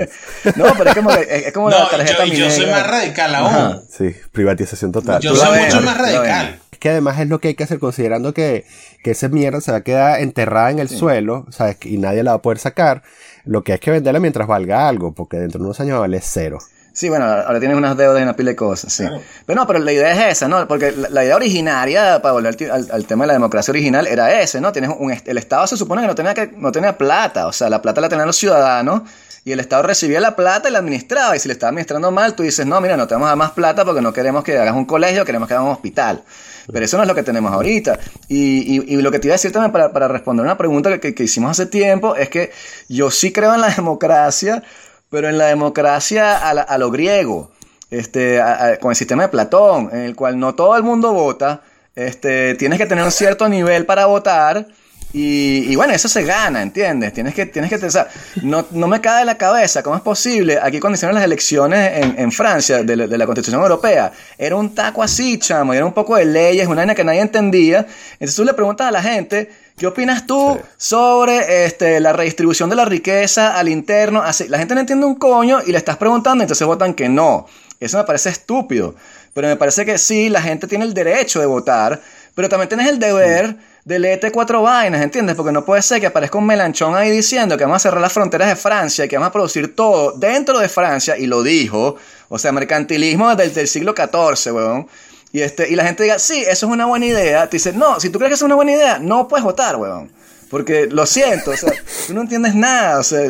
eso. 0.44 0.52
No, 0.56 0.66
pero 0.78 0.90
es 0.90 0.94
como, 0.96 1.10
que- 1.10 1.22
es, 1.22 1.46
es 1.46 1.52
como 1.52 1.68
la 1.70 1.88
tarjeta 1.88 2.24
yo, 2.26 2.32
y 2.32 2.36
yo 2.36 2.48
soy 2.50 2.60
minera. 2.66 2.78
más 2.78 2.90
radical 2.90 3.34
aún. 3.34 3.46
Ajá. 3.48 3.80
Sí, 3.90 4.14
privatización 4.30 4.92
total. 4.92 5.20
Yo 5.20 5.34
soy 5.34 5.58
mucho 5.58 5.80
más 5.80 5.98
radical. 5.98 6.60
Es 6.70 6.78
que 6.78 6.90
además 6.90 7.18
es 7.18 7.28
lo 7.28 7.40
que 7.40 7.48
hay 7.48 7.54
que 7.54 7.64
hacer 7.64 7.80
considerando 7.80 8.32
que, 8.32 8.64
que 9.02 9.10
esa 9.10 9.28
mierda 9.28 9.60
se 9.60 9.72
va 9.72 9.78
a 9.78 9.82
quedar 9.82 10.20
enterrada 10.20 10.70
en 10.70 10.78
el 10.78 10.88
suelo, 10.88 11.46
¿sabes? 11.50 11.78
Y 11.86 11.98
nadie 11.98 12.22
la 12.22 12.32
va 12.32 12.36
a 12.36 12.42
poder 12.42 12.58
sacar. 12.58 13.02
Lo 13.44 13.64
que 13.64 13.72
hay 13.72 13.78
que 13.80 13.90
venderla 13.90 14.20
mientras 14.20 14.46
valga 14.46 14.86
algo, 14.86 15.12
porque 15.12 15.38
dentro 15.38 15.58
de 15.58 15.64
unos 15.64 15.80
años 15.80 15.94
va 15.94 15.98
a 15.98 16.00
valer 16.02 16.20
cero. 16.22 16.58
Sí, 16.96 17.10
bueno, 17.10 17.26
ahora 17.26 17.58
tienes 17.60 17.76
unas 17.76 17.94
deudas 17.94 18.20
y 18.20 18.22
una 18.22 18.34
pila 18.34 18.52
de 18.52 18.56
cosas, 18.56 18.90
sí. 18.90 19.04
Pero 19.44 19.60
no, 19.60 19.66
pero 19.66 19.80
la 19.80 19.92
idea 19.92 20.12
es 20.30 20.38
esa, 20.38 20.48
¿no? 20.48 20.66
Porque 20.66 20.92
la, 20.92 21.10
la 21.10 21.24
idea 21.26 21.36
originaria, 21.36 22.22
para 22.22 22.32
volver 22.32 22.56
al, 22.90 23.06
tema 23.06 23.24
de 23.24 23.28
la 23.28 23.32
democracia 23.34 23.70
original, 23.70 24.06
era 24.06 24.40
ese, 24.40 24.62
¿no? 24.62 24.72
Tienes 24.72 24.90
un, 24.98 25.12
el 25.12 25.36
Estado 25.38 25.66
se 25.66 25.76
supone 25.76 26.00
que 26.00 26.08
no 26.08 26.14
tenía, 26.14 26.32
que 26.32 26.46
no 26.56 26.72
tenía 26.72 26.96
plata, 26.96 27.48
o 27.48 27.52
sea, 27.52 27.68
la 27.68 27.82
plata 27.82 28.00
la 28.00 28.08
tenían 28.08 28.26
los 28.26 28.36
ciudadanos 28.36 29.02
y 29.44 29.52
el 29.52 29.60
Estado 29.60 29.82
recibía 29.82 30.20
la 30.20 30.34
plata 30.36 30.70
y 30.70 30.72
la 30.72 30.78
administraba. 30.78 31.36
Y 31.36 31.38
si 31.38 31.48
le 31.48 31.52
estaba 31.52 31.68
administrando 31.68 32.10
mal, 32.10 32.34
tú 32.34 32.42
dices, 32.42 32.64
no, 32.64 32.80
mira, 32.80 32.96
no 32.96 33.06
te 33.06 33.12
vamos 33.14 33.26
a 33.26 33.28
dar 33.32 33.36
más 33.38 33.50
plata 33.50 33.84
porque 33.84 34.00
no 34.00 34.14
queremos 34.14 34.42
que 34.42 34.58
hagas 34.58 34.74
un 34.74 34.86
colegio, 34.86 35.22
queremos 35.26 35.46
que 35.48 35.54
hagas 35.54 35.66
un 35.66 35.72
hospital. 35.72 36.22
Pero 36.72 36.84
eso 36.84 36.96
no 36.96 37.02
es 37.02 37.08
lo 37.08 37.14
que 37.14 37.22
tenemos 37.22 37.52
ahorita. 37.52 37.98
Y, 38.26 38.74
y- 38.78 38.94
y 38.94 39.02
lo 39.02 39.12
que 39.12 39.18
te 39.20 39.28
iba 39.28 39.34
a 39.34 39.36
decir 39.36 39.52
también 39.52 39.70
para, 39.70 39.92
para 39.92 40.08
responder 40.08 40.44
una 40.44 40.56
pregunta 40.58 40.90
que, 40.90 40.98
que- 40.98 41.14
que 41.14 41.22
hicimos 41.24 41.50
hace 41.52 41.66
tiempo 41.66 42.16
es 42.16 42.28
que 42.30 42.50
yo 42.88 43.10
sí 43.12 43.32
creo 43.32 43.54
en 43.54 43.60
la 43.60 43.68
democracia, 43.76 44.62
pero 45.10 45.28
en 45.28 45.38
la 45.38 45.46
democracia 45.46 46.36
a, 46.48 46.54
la- 46.54 46.62
a 46.62 46.78
lo 46.78 46.90
griego, 46.90 47.50
este, 47.90 48.40
a- 48.40 48.78
con 48.80 48.90
el 48.90 48.96
sistema 48.96 49.22
de 49.24 49.28
Platón, 49.28 49.90
en 49.92 50.00
el 50.00 50.16
cual 50.16 50.38
no 50.38 50.54
todo 50.54 50.76
el 50.76 50.82
mundo 50.82 51.12
vota, 51.12 51.62
este, 51.94 52.54
tienes 52.56 52.78
que 52.78 52.86
tener 52.86 53.04
un 53.04 53.12
cierto 53.12 53.48
nivel 53.48 53.86
para 53.86 54.06
votar. 54.06 54.66
Y, 55.12 55.72
y 55.72 55.76
bueno, 55.76 55.94
eso 55.94 56.08
se 56.08 56.24
gana, 56.24 56.60
¿entiendes? 56.60 57.12
Tienes 57.14 57.32
que, 57.32 57.46
tienes 57.46 57.70
que, 57.70 57.90
sea, 57.90 58.08
no, 58.42 58.66
no 58.72 58.86
me 58.86 59.00
cae 59.00 59.20
de 59.20 59.24
la 59.24 59.38
cabeza, 59.38 59.82
¿cómo 59.82 59.96
es 59.96 60.02
posible? 60.02 60.58
Aquí 60.60 60.78
cuando 60.78 60.96
hicieron 60.96 61.14
las 61.14 61.24
elecciones 61.24 62.04
en, 62.04 62.18
en 62.18 62.32
Francia, 62.32 62.82
de, 62.82 62.96
la- 62.96 63.24
Constitución 63.24 63.62
Europea, 63.62 64.12
era 64.36 64.56
un 64.56 64.74
taco 64.74 65.02
así, 65.02 65.38
chamo, 65.38 65.72
era 65.72 65.86
un 65.86 65.94
poco 65.94 66.16
de 66.16 66.26
leyes, 66.26 66.66
una 66.66 66.76
vaina 66.78 66.94
que 66.94 67.04
nadie 67.04 67.20
entendía. 67.20 67.86
Entonces 68.14 68.34
tú 68.36 68.44
le 68.44 68.52
preguntas 68.52 68.88
a 68.88 68.90
la 68.90 69.00
gente, 69.02 69.48
¿qué 69.76 69.86
opinas 69.86 70.26
tú 70.26 70.58
sobre 70.76 71.66
este, 71.66 72.00
la 72.00 72.12
redistribución 72.12 72.70
de 72.70 72.76
la 72.76 72.84
riqueza 72.84 73.58
al 73.58 73.68
interno? 73.68 74.22
Así, 74.22 74.48
la 74.48 74.58
gente 74.58 74.74
no 74.74 74.80
entiende 74.80 75.06
un 75.06 75.16
coño 75.16 75.60
y 75.66 75.72
le 75.72 75.78
estás 75.78 75.96
preguntando, 75.96 76.42
entonces 76.42 76.66
votan 76.66 76.94
que 76.94 77.08
no. 77.08 77.46
Eso 77.78 77.98
me 77.98 78.04
parece 78.04 78.30
estúpido. 78.30 78.94
Pero 79.34 79.48
me 79.48 79.56
parece 79.56 79.84
que 79.84 79.98
sí, 79.98 80.30
la 80.30 80.40
gente 80.40 80.66
tiene 80.66 80.86
el 80.86 80.94
derecho 80.94 81.40
de 81.40 81.46
votar, 81.46 82.00
pero 82.34 82.48
también 82.48 82.70
tienes 82.70 82.88
el 82.88 82.98
deber 82.98 83.56
de 83.84 83.98
leerte 83.98 84.32
cuatro 84.32 84.62
vainas, 84.62 85.02
¿entiendes? 85.02 85.36
Porque 85.36 85.52
no 85.52 85.64
puede 85.64 85.82
ser 85.82 86.00
que 86.00 86.06
aparezca 86.06 86.38
un 86.38 86.46
melanchón 86.46 86.96
ahí 86.96 87.10
diciendo 87.10 87.56
que 87.56 87.64
vamos 87.64 87.76
a 87.76 87.80
cerrar 87.80 88.00
las 88.00 88.12
fronteras 88.12 88.48
de 88.48 88.56
Francia 88.56 89.04
y 89.04 89.08
que 89.08 89.16
vamos 89.16 89.28
a 89.28 89.32
producir 89.32 89.76
todo 89.76 90.12
dentro 90.12 90.58
de 90.58 90.68
Francia, 90.70 91.18
y 91.18 91.26
lo 91.26 91.42
dijo, 91.42 91.96
o 92.28 92.38
sea, 92.38 92.50
mercantilismo 92.50 93.36
desde 93.36 93.60
el 93.60 93.68
siglo 93.68 93.94
XIV, 93.94 94.54
weón. 94.54 94.88
Y, 95.36 95.42
este, 95.42 95.68
y 95.68 95.76
la 95.76 95.84
gente 95.84 96.02
diga, 96.02 96.18
sí, 96.18 96.40
eso 96.48 96.64
es 96.64 96.72
una 96.72 96.86
buena 96.86 97.04
idea. 97.04 97.46
Te 97.50 97.58
dice, 97.58 97.74
no, 97.74 98.00
si 98.00 98.08
tú 98.08 98.18
crees 98.18 98.30
que 98.30 98.34
es 98.36 98.42
una 98.42 98.54
buena 98.54 98.72
idea, 98.72 98.98
no 98.98 99.28
puedes 99.28 99.44
votar, 99.44 99.76
weón. 99.76 100.10
Porque 100.48 100.86
lo 100.90 101.04
siento, 101.04 101.50
o 101.50 101.56
sea, 101.58 101.74
tú 102.06 102.14
no 102.14 102.22
entiendes 102.22 102.54
nada, 102.54 102.98
o 102.98 103.02
sea, 103.02 103.20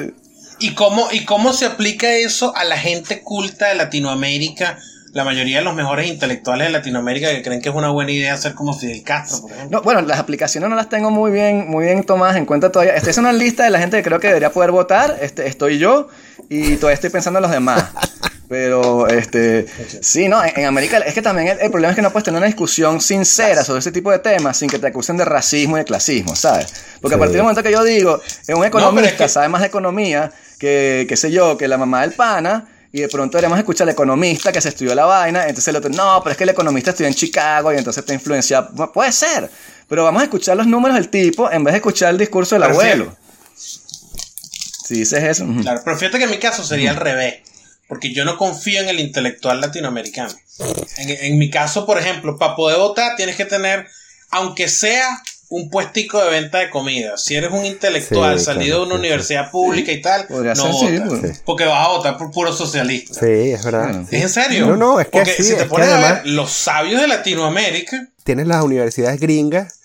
¿Y 0.60 0.74
cómo, 0.74 1.08
¿Y 1.10 1.24
cómo 1.24 1.52
se 1.52 1.66
aplica 1.66 2.08
eso 2.12 2.54
a 2.54 2.62
la 2.62 2.78
gente 2.78 3.22
culta 3.22 3.70
de 3.70 3.74
Latinoamérica? 3.74 4.78
La 5.14 5.24
mayoría 5.24 5.58
de 5.58 5.64
los 5.64 5.74
mejores 5.74 6.06
intelectuales 6.06 6.68
de 6.68 6.72
Latinoamérica 6.74 7.28
que 7.30 7.42
creen 7.42 7.60
que 7.60 7.70
es 7.70 7.74
una 7.74 7.90
buena 7.90 8.12
idea 8.12 8.36
ser 8.36 8.54
como 8.54 8.72
Fidel 8.72 9.02
Castro, 9.02 9.42
por 9.42 9.50
ejemplo. 9.50 9.78
No, 9.78 9.82
bueno, 9.82 10.00
las 10.02 10.20
aplicaciones 10.20 10.70
no 10.70 10.76
las 10.76 10.88
tengo 10.88 11.10
muy 11.10 11.32
bien, 11.32 11.68
muy 11.68 11.86
bien 11.86 12.04
tomadas 12.04 12.36
en 12.36 12.46
cuenta 12.46 12.70
todavía. 12.70 12.94
Esta 12.94 13.10
es 13.10 13.18
una 13.18 13.32
lista 13.32 13.64
de 13.64 13.70
la 13.70 13.80
gente 13.80 13.96
que 13.96 14.04
creo 14.04 14.20
que 14.20 14.28
debería 14.28 14.52
poder 14.52 14.70
votar. 14.70 15.18
Este, 15.20 15.48
estoy 15.48 15.78
yo 15.78 16.06
y 16.48 16.76
todavía 16.76 16.94
estoy 16.94 17.10
pensando 17.10 17.38
en 17.38 17.42
los 17.42 17.50
demás. 17.50 17.84
Pero, 18.48 19.08
este, 19.08 19.66
sí, 20.02 20.28
no, 20.28 20.42
en, 20.44 20.52
en 20.60 20.66
América 20.66 20.98
es 20.98 21.14
que 21.14 21.22
también 21.22 21.48
el, 21.48 21.58
el 21.60 21.70
problema 21.70 21.90
es 21.90 21.96
que 21.96 22.02
no 22.02 22.12
puedes 22.12 22.24
tener 22.24 22.38
una 22.38 22.46
discusión 22.46 23.00
sincera 23.00 23.64
sobre 23.64 23.80
ese 23.80 23.90
tipo 23.90 24.10
de 24.12 24.20
temas 24.20 24.56
sin 24.56 24.70
que 24.70 24.78
te 24.78 24.86
acusen 24.86 25.16
de 25.16 25.24
racismo 25.24 25.76
y 25.76 25.80
de 25.80 25.84
clasismo, 25.84 26.36
¿sabes? 26.36 26.66
Porque 27.00 27.14
a 27.14 27.16
Sí. 27.16 27.20
partir 27.20 27.32
del 27.36 27.42
momento 27.42 27.62
que 27.62 27.72
yo 27.72 27.82
digo, 27.82 28.20
es 28.46 28.54
un 28.54 28.64
economista, 28.64 29.08
es 29.08 29.14
que- 29.16 29.28
sabe 29.28 29.48
más 29.48 29.62
de 29.62 29.66
economía 29.66 30.30
que, 30.60 31.06
qué 31.08 31.16
sé 31.16 31.32
yo, 31.32 31.56
que 31.56 31.66
la 31.66 31.76
mamá 31.76 32.02
del 32.02 32.12
pana, 32.12 32.68
y 32.92 33.00
de 33.00 33.08
pronto 33.08 33.36
deberíamos 33.36 33.58
escuchar 33.58 33.88
al 33.88 33.92
economista 33.94 34.52
que 34.52 34.60
se 34.60 34.68
estudió 34.68 34.94
la 34.94 35.04
vaina, 35.06 35.42
entonces 35.42 35.66
el 35.68 35.76
otro, 35.76 35.90
no, 35.90 36.20
pero 36.22 36.30
es 36.30 36.36
que 36.38 36.44
el 36.44 36.50
economista 36.50 36.90
estudió 36.90 37.08
en 37.08 37.14
Chicago 37.14 37.72
y 37.72 37.76
entonces 37.78 38.00
está 38.02 38.14
influenciado. 38.14 38.68
Bueno, 38.72 38.92
Puede 38.92 39.10
ser, 39.12 39.50
pero 39.88 40.04
vamos 40.04 40.22
a 40.22 40.24
escuchar 40.26 40.56
los 40.56 40.66
números 40.68 40.96
del 40.96 41.08
tipo 41.08 41.50
en 41.50 41.64
vez 41.64 41.72
de 41.72 41.78
escuchar 41.78 42.10
el 42.10 42.18
discurso 42.18 42.54
del 42.54 42.62
Pero 42.62 42.74
abuelo. 42.74 43.16
Si 43.56 44.94
dices 44.94 45.20
eso. 45.24 45.44
Claro, 45.62 45.80
pero 45.84 45.98
fíjate 45.98 46.18
que 46.18 46.24
en 46.24 46.30
mi 46.30 46.38
caso 46.38 46.62
sería 46.62 46.90
al 46.90 46.96
revés. 46.96 47.40
Porque 47.88 48.12
yo 48.12 48.24
no 48.24 48.36
confío 48.36 48.80
en 48.80 48.88
el 48.88 49.00
intelectual 49.00 49.60
latinoamericano. 49.60 50.34
En, 50.96 51.10
en 51.10 51.38
mi 51.38 51.50
caso, 51.50 51.86
por 51.86 51.98
ejemplo, 51.98 52.36
para 52.38 52.56
poder 52.56 52.78
votar 52.78 53.16
tienes 53.16 53.36
que 53.36 53.44
tener, 53.44 53.86
aunque 54.30 54.68
sea 54.68 55.22
un 55.48 55.70
puestico 55.70 56.20
de 56.24 56.30
venta 56.30 56.58
de 56.58 56.70
comida. 56.70 57.16
Si 57.16 57.36
eres 57.36 57.52
un 57.52 57.64
intelectual 57.64 58.38
Sí, 58.40 58.46
salido 58.46 58.78
claro, 58.78 58.80
de 58.80 58.86
una 58.86 58.94
sí, 58.94 58.96
sí. 58.96 58.98
universidad 59.06 59.50
pública 59.52 59.92
y 59.92 60.00
tal, 60.02 60.26
Podría 60.26 60.54
no 60.54 60.72
votas. 60.72 61.42
Porque 61.44 61.64
vas 61.64 61.86
a 61.86 61.90
votar 61.90 62.18
por 62.18 62.32
puro 62.32 62.52
socialista. 62.52 63.14
Sí, 63.14 63.52
es 63.52 63.64
verdad. 63.64 64.02
¿Es 64.10 64.22
en 64.22 64.28
serio? 64.28 64.66
No, 64.66 64.76
no, 64.76 64.98
es 65.00 65.06
que 65.06 65.12
Porque 65.12 65.32
sí, 65.34 65.44
si 65.44 65.52
es 65.52 65.58
te 65.58 65.62
que 65.64 65.68
pones 65.70 65.88
a 65.88 66.00
ver, 66.00 66.26
los 66.26 66.50
sabios 66.50 67.00
de 67.00 67.06
Latinoamérica, 67.06 68.08
tienes 68.24 68.48
las 68.48 68.64
universidades 68.64 69.20
gringas 69.20 69.78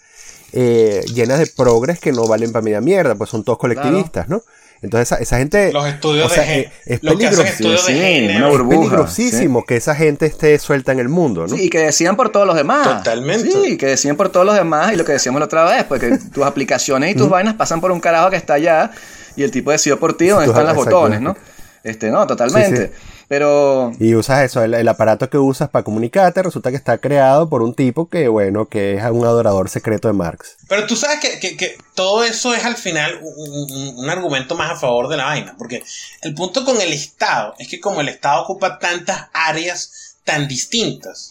eh, 0.53 1.03
llenas 1.13 1.37
de 1.37 1.45
progres 1.45 1.99
que 1.99 2.11
no 2.11 2.25
valen 2.27 2.51
para 2.51 2.63
media 2.63 2.81
mierda, 2.81 3.13
pues 3.13 3.29
son 3.29 3.43
todos 3.43 3.59
colectivistas, 3.59 4.27
¿no? 4.29 4.41
Entonces 4.81 5.11
esa, 5.11 5.21
esa 5.21 5.37
gente... 5.37 5.71
los 5.71 5.85
estudios 5.87 6.25
o 6.25 6.29
sea, 6.33 6.43
de 6.43 6.59
eh, 6.61 6.71
es 6.85 7.03
los 7.03 7.17
de 7.17 7.27
una 7.27 7.41
es 7.41 8.61
peligrosísimo 8.67 9.63
que 9.63 9.75
esa 9.75 9.93
gente 9.93 10.25
esté 10.25 10.57
suelta 10.57 10.91
en 10.91 10.99
el 10.99 11.07
mundo, 11.07 11.45
¿no? 11.47 11.55
Sí, 11.55 11.65
y 11.65 11.69
que 11.69 11.79
decían 11.79 12.15
por 12.15 12.29
todos 12.29 12.47
los 12.47 12.55
demás. 12.55 12.97
Totalmente. 12.97 13.51
Sí, 13.51 13.77
que 13.77 13.85
decían 13.87 14.15
por 14.15 14.29
todos 14.29 14.45
los 14.45 14.55
demás 14.55 14.91
y 14.93 14.95
lo 14.95 15.05
que 15.05 15.11
decíamos 15.11 15.39
la 15.39 15.45
otra 15.45 15.65
vez, 15.65 15.83
porque 15.83 16.17
tus 16.33 16.43
aplicaciones 16.43 17.11
y 17.11 17.15
tus 17.15 17.29
vainas 17.29 17.53
pasan 17.53 17.79
por 17.79 17.91
un 17.91 17.99
carajo 17.99 18.31
que 18.31 18.37
está 18.37 18.55
allá 18.55 18.91
y 19.35 19.43
el 19.43 19.51
tipo 19.51 19.71
decidió 19.71 19.99
por 19.99 20.17
ti 20.17 20.27
dónde 20.27 20.47
están 20.47 20.65
los 20.65 20.75
botones, 20.75 21.21
¿no? 21.21 21.37
Este, 21.83 22.09
no, 22.09 22.25
totalmente. 22.25 22.87
Sí, 22.87 22.93
Pero 23.31 23.93
Y 23.97 24.13
usas 24.15 24.43
eso, 24.43 24.61
el, 24.61 24.73
el 24.73 24.85
aparato 24.89 25.29
que 25.29 25.37
usas 25.37 25.69
para 25.69 25.85
comunicarte 25.85 26.43
resulta 26.43 26.69
que 26.69 26.75
está 26.75 26.97
creado 26.97 27.47
por 27.47 27.61
un 27.61 27.73
tipo 27.73 28.09
que, 28.09 28.27
bueno, 28.27 28.67
que 28.67 28.95
es 28.97 29.03
un 29.05 29.23
adorador 29.25 29.69
secreto 29.69 30.09
de 30.09 30.13
Marx. 30.13 30.57
Pero 30.67 30.85
tú 30.85 30.97
sabes 30.97 31.21
que, 31.21 31.39
que- 31.39 31.55
que 31.55 31.77
todo 31.95 32.25
eso 32.25 32.53
es 32.53 32.65
al 32.65 32.75
final 32.75 33.21
un, 33.23 33.71
un- 33.71 33.99
un 33.99 34.09
argumento 34.09 34.55
más 34.57 34.71
a 34.71 34.75
favor 34.75 35.07
de 35.07 35.15
la 35.15 35.23
vaina. 35.27 35.55
Porque 35.57 35.81
el 36.23 36.35
punto 36.35 36.65
con 36.65 36.81
el 36.81 36.91
Estado 36.91 37.53
es 37.57 37.69
que 37.69 37.79
como 37.79 38.01
el 38.01 38.09
Estado 38.09 38.41
ocupa 38.41 38.79
tantas 38.79 39.27
áreas 39.33 40.17
tan 40.25 40.49
distintas, 40.49 41.29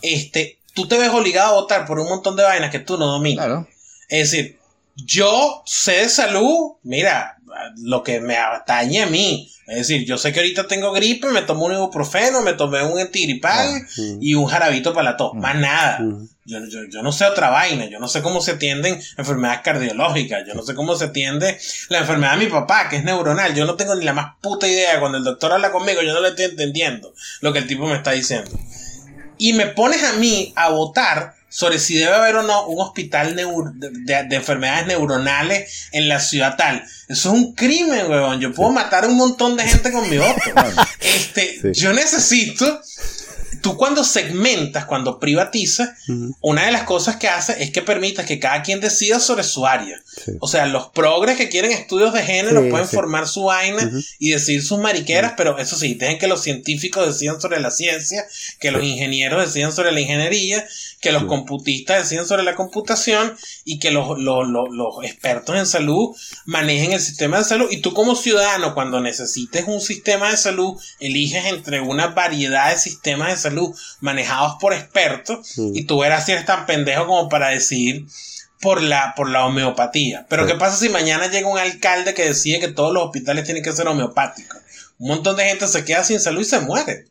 este, 0.00 0.56
tú 0.72 0.88
te 0.88 0.96
ves 0.96 1.10
obligado 1.10 1.50
a 1.58 1.60
votar 1.60 1.84
por 1.86 1.98
un 2.00 2.08
montón 2.08 2.36
de 2.36 2.42
vainas 2.44 2.70
que 2.70 2.78
tú 2.78 2.96
no 2.96 3.04
dominas. 3.06 3.44
claro. 3.44 3.68
Es 4.08 4.30
decir, 4.30 4.58
yo 4.96 5.62
sé 5.66 5.92
de 5.92 6.08
salud, 6.08 6.72
mira, 6.84 7.36
lo 7.76 8.02
que 8.02 8.20
me 8.20 8.36
atañe 8.36 9.02
a 9.02 9.06
mí. 9.06 9.50
Es 9.66 9.76
decir, 9.76 10.04
yo 10.04 10.18
sé 10.18 10.32
que 10.32 10.40
ahorita 10.40 10.66
tengo 10.66 10.92
gripe, 10.92 11.26
me 11.28 11.40
tomo 11.40 11.64
un 11.64 11.72
ibuprofeno, 11.72 12.42
me 12.42 12.52
tomé 12.52 12.82
un 12.82 12.98
antigripal 13.00 13.82
Mm. 13.96 14.18
y 14.20 14.34
un 14.34 14.44
jarabito 14.46 14.92
para 14.92 15.12
la 15.12 15.16
tos. 15.16 15.32
Más 15.34 15.54
nada. 15.56 16.00
Yo, 16.46 16.58
yo, 16.68 16.80
yo 16.92 17.02
no 17.02 17.10
sé 17.12 17.24
otra 17.24 17.48
vaina, 17.48 17.86
yo 17.86 17.98
no 17.98 18.06
sé 18.06 18.20
cómo 18.20 18.42
se 18.42 18.52
atienden 18.52 19.00
enfermedades 19.16 19.62
cardiológicas, 19.62 20.46
yo 20.46 20.52
no 20.52 20.62
sé 20.62 20.74
cómo 20.74 20.94
se 20.96 21.06
atiende 21.06 21.58
la 21.88 22.00
enfermedad 22.00 22.36
de 22.36 22.44
mi 22.44 22.50
papá, 22.50 22.90
que 22.90 22.96
es 22.96 23.04
neuronal, 23.04 23.54
yo 23.54 23.64
no 23.64 23.76
tengo 23.76 23.94
ni 23.94 24.04
la 24.04 24.12
más 24.12 24.34
puta 24.42 24.68
idea. 24.68 25.00
Cuando 25.00 25.16
el 25.16 25.24
doctor 25.24 25.52
habla 25.52 25.72
conmigo, 25.72 26.02
yo 26.02 26.12
no 26.12 26.20
le 26.20 26.28
estoy 26.28 26.44
entendiendo 26.44 27.14
lo 27.40 27.52
que 27.54 27.60
el 27.60 27.66
tipo 27.66 27.86
me 27.86 27.96
está 27.96 28.10
diciendo. 28.10 28.50
Y 29.38 29.54
me 29.54 29.68
pones 29.68 30.04
a 30.04 30.12
mí 30.14 30.52
a 30.56 30.68
votar 30.68 31.34
sobre 31.54 31.78
si 31.78 31.94
debe 31.94 32.12
haber 32.12 32.34
o 32.34 32.42
no 32.42 32.66
un 32.66 32.80
hospital 32.80 33.36
de, 33.36 34.26
enfermedades 34.34 34.88
neuronales 34.88 35.88
en 35.92 36.08
la 36.08 36.18
ciudad 36.18 36.56
tal. 36.56 36.84
Eso 37.08 37.28
es 37.28 37.34
un 37.40 37.54
crimen, 37.54 38.10
weón. 38.10 38.40
Yo 38.40 38.52
puedo 38.52 38.70
matar 38.72 39.04
a 39.04 39.06
un 39.06 39.16
montón 39.16 39.56
de 39.56 39.62
gente 39.62 39.92
con 39.92 40.08
mi 40.10 40.18
voto. 40.18 40.40
Este, 41.00 41.72
yo 41.74 41.92
necesito 41.92 42.80
tú 43.64 43.78
cuando 43.78 44.04
segmentas, 44.04 44.84
cuando 44.84 45.18
privatizas, 45.18 45.88
una 46.42 46.66
de 46.66 46.72
las 46.72 46.82
cosas 46.82 47.16
que 47.16 47.28
hace 47.28 47.62
es 47.62 47.70
que 47.70 47.80
permitas 47.80 48.26
que 48.26 48.38
cada 48.38 48.62
quien 48.62 48.78
decida 48.78 49.18
sobre 49.18 49.42
su 49.42 49.66
área. 49.66 50.02
O 50.40 50.46
sea, 50.46 50.66
los 50.66 50.88
progres 50.88 51.38
que 51.38 51.48
quieren 51.48 51.72
estudios 51.72 52.12
de 52.12 52.22
género 52.22 52.68
pueden 52.68 52.86
formar 52.86 53.26
su 53.26 53.44
vaina 53.44 53.90
y 54.18 54.32
decir 54.32 54.62
sus 54.62 54.78
mariqueras, 54.78 55.32
pero 55.34 55.56
eso 55.58 55.76
sí, 55.76 55.94
dejen 55.94 56.18
que 56.18 56.28
los 56.28 56.42
científicos 56.42 57.06
decidan 57.06 57.40
sobre 57.40 57.58
la 57.58 57.70
ciencia, 57.70 58.26
que 58.60 58.70
los 58.70 58.84
ingenieros 58.84 59.46
decidan 59.46 59.72
sobre 59.72 59.92
la 59.92 60.00
ingeniería, 60.00 60.66
que 61.04 61.12
los 61.12 61.24
computistas 61.24 61.98
deciden 61.98 62.26
sobre 62.26 62.44
la 62.44 62.54
computación 62.54 63.36
y 63.62 63.78
que 63.78 63.90
los, 63.90 64.18
los, 64.18 64.48
los, 64.48 65.04
expertos 65.04 65.54
en 65.54 65.66
salud 65.66 66.16
manejen 66.46 66.92
el 66.92 67.00
sistema 67.00 67.36
de 67.36 67.44
salud. 67.44 67.68
Y 67.70 67.82
tú 67.82 67.92
como 67.92 68.16
ciudadano, 68.16 68.72
cuando 68.72 69.02
necesites 69.02 69.66
un 69.66 69.82
sistema 69.82 70.30
de 70.30 70.38
salud, 70.38 70.80
eliges 71.00 71.44
entre 71.44 71.82
una 71.82 72.06
variedad 72.06 72.70
de 72.70 72.78
sistemas 72.78 73.28
de 73.28 73.36
salud 73.36 73.76
manejados 74.00 74.54
por 74.58 74.72
expertos 74.72 75.58
y 75.58 75.84
tú 75.84 75.98
verás 75.98 76.24
si 76.24 76.32
eres 76.32 76.46
tan 76.46 76.64
pendejo 76.64 77.06
como 77.06 77.28
para 77.28 77.50
decidir 77.50 78.06
por 78.62 78.80
la, 78.82 79.12
por 79.14 79.28
la 79.28 79.44
homeopatía. 79.44 80.24
Pero 80.30 80.46
¿qué 80.46 80.54
pasa 80.54 80.78
si 80.78 80.88
mañana 80.88 81.26
llega 81.26 81.48
un 81.48 81.58
alcalde 81.58 82.14
que 82.14 82.24
decide 82.24 82.60
que 82.60 82.68
todos 82.68 82.94
los 82.94 83.04
hospitales 83.04 83.44
tienen 83.44 83.62
que 83.62 83.72
ser 83.72 83.88
homeopáticos? 83.88 84.58
Un 84.98 85.08
montón 85.08 85.36
de 85.36 85.44
gente 85.44 85.68
se 85.68 85.84
queda 85.84 86.02
sin 86.02 86.18
salud 86.18 86.40
y 86.40 86.46
se 86.46 86.60
muere. 86.60 87.08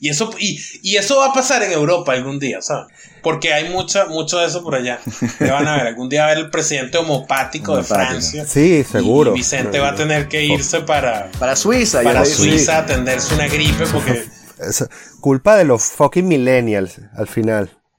Y 0.00 0.08
eso, 0.08 0.30
y, 0.38 0.96
eso 0.96 1.18
va 1.18 1.26
a 1.26 1.32
pasar 1.34 1.62
en 1.62 1.72
Europa 1.72 2.12
algún 2.12 2.38
día, 2.38 2.62
¿sabes? 2.62 2.86
Porque 3.22 3.52
hay 3.52 3.68
mucho, 3.68 4.06
mucho 4.08 4.38
de 4.38 4.46
eso 4.46 4.64
por 4.64 4.74
allá. 4.74 4.98
Van 5.38 5.68
a 5.68 5.76
ver, 5.76 5.88
algún 5.88 6.08
día 6.08 6.22
va 6.22 6.28
a 6.28 6.34
ver 6.34 6.44
el 6.44 6.50
presidente 6.50 6.96
homopático 6.96 7.76
de 7.76 7.84
Francia. 7.84 8.46
Sí, 8.46 8.82
seguro. 8.82 9.32
Y 9.32 9.34
Vicente 9.34 9.78
va 9.78 9.90
a 9.90 9.94
tener 9.94 10.28
que 10.28 10.42
irse 10.42 10.80
para, 10.80 11.30
para 11.38 11.54
Suiza. 11.54 12.02
Para 12.02 12.24
Suiza 12.24 12.76
a 12.76 12.78
atenderse 12.80 13.34
una 13.34 13.46
gripe 13.46 13.84
porque... 13.92 14.24
Es 14.60 14.86
culpa 15.22 15.56
de 15.56 15.64
los 15.64 15.84
fucking 15.84 16.28
millennials 16.28 17.00
al 17.16 17.26
final. 17.26 17.70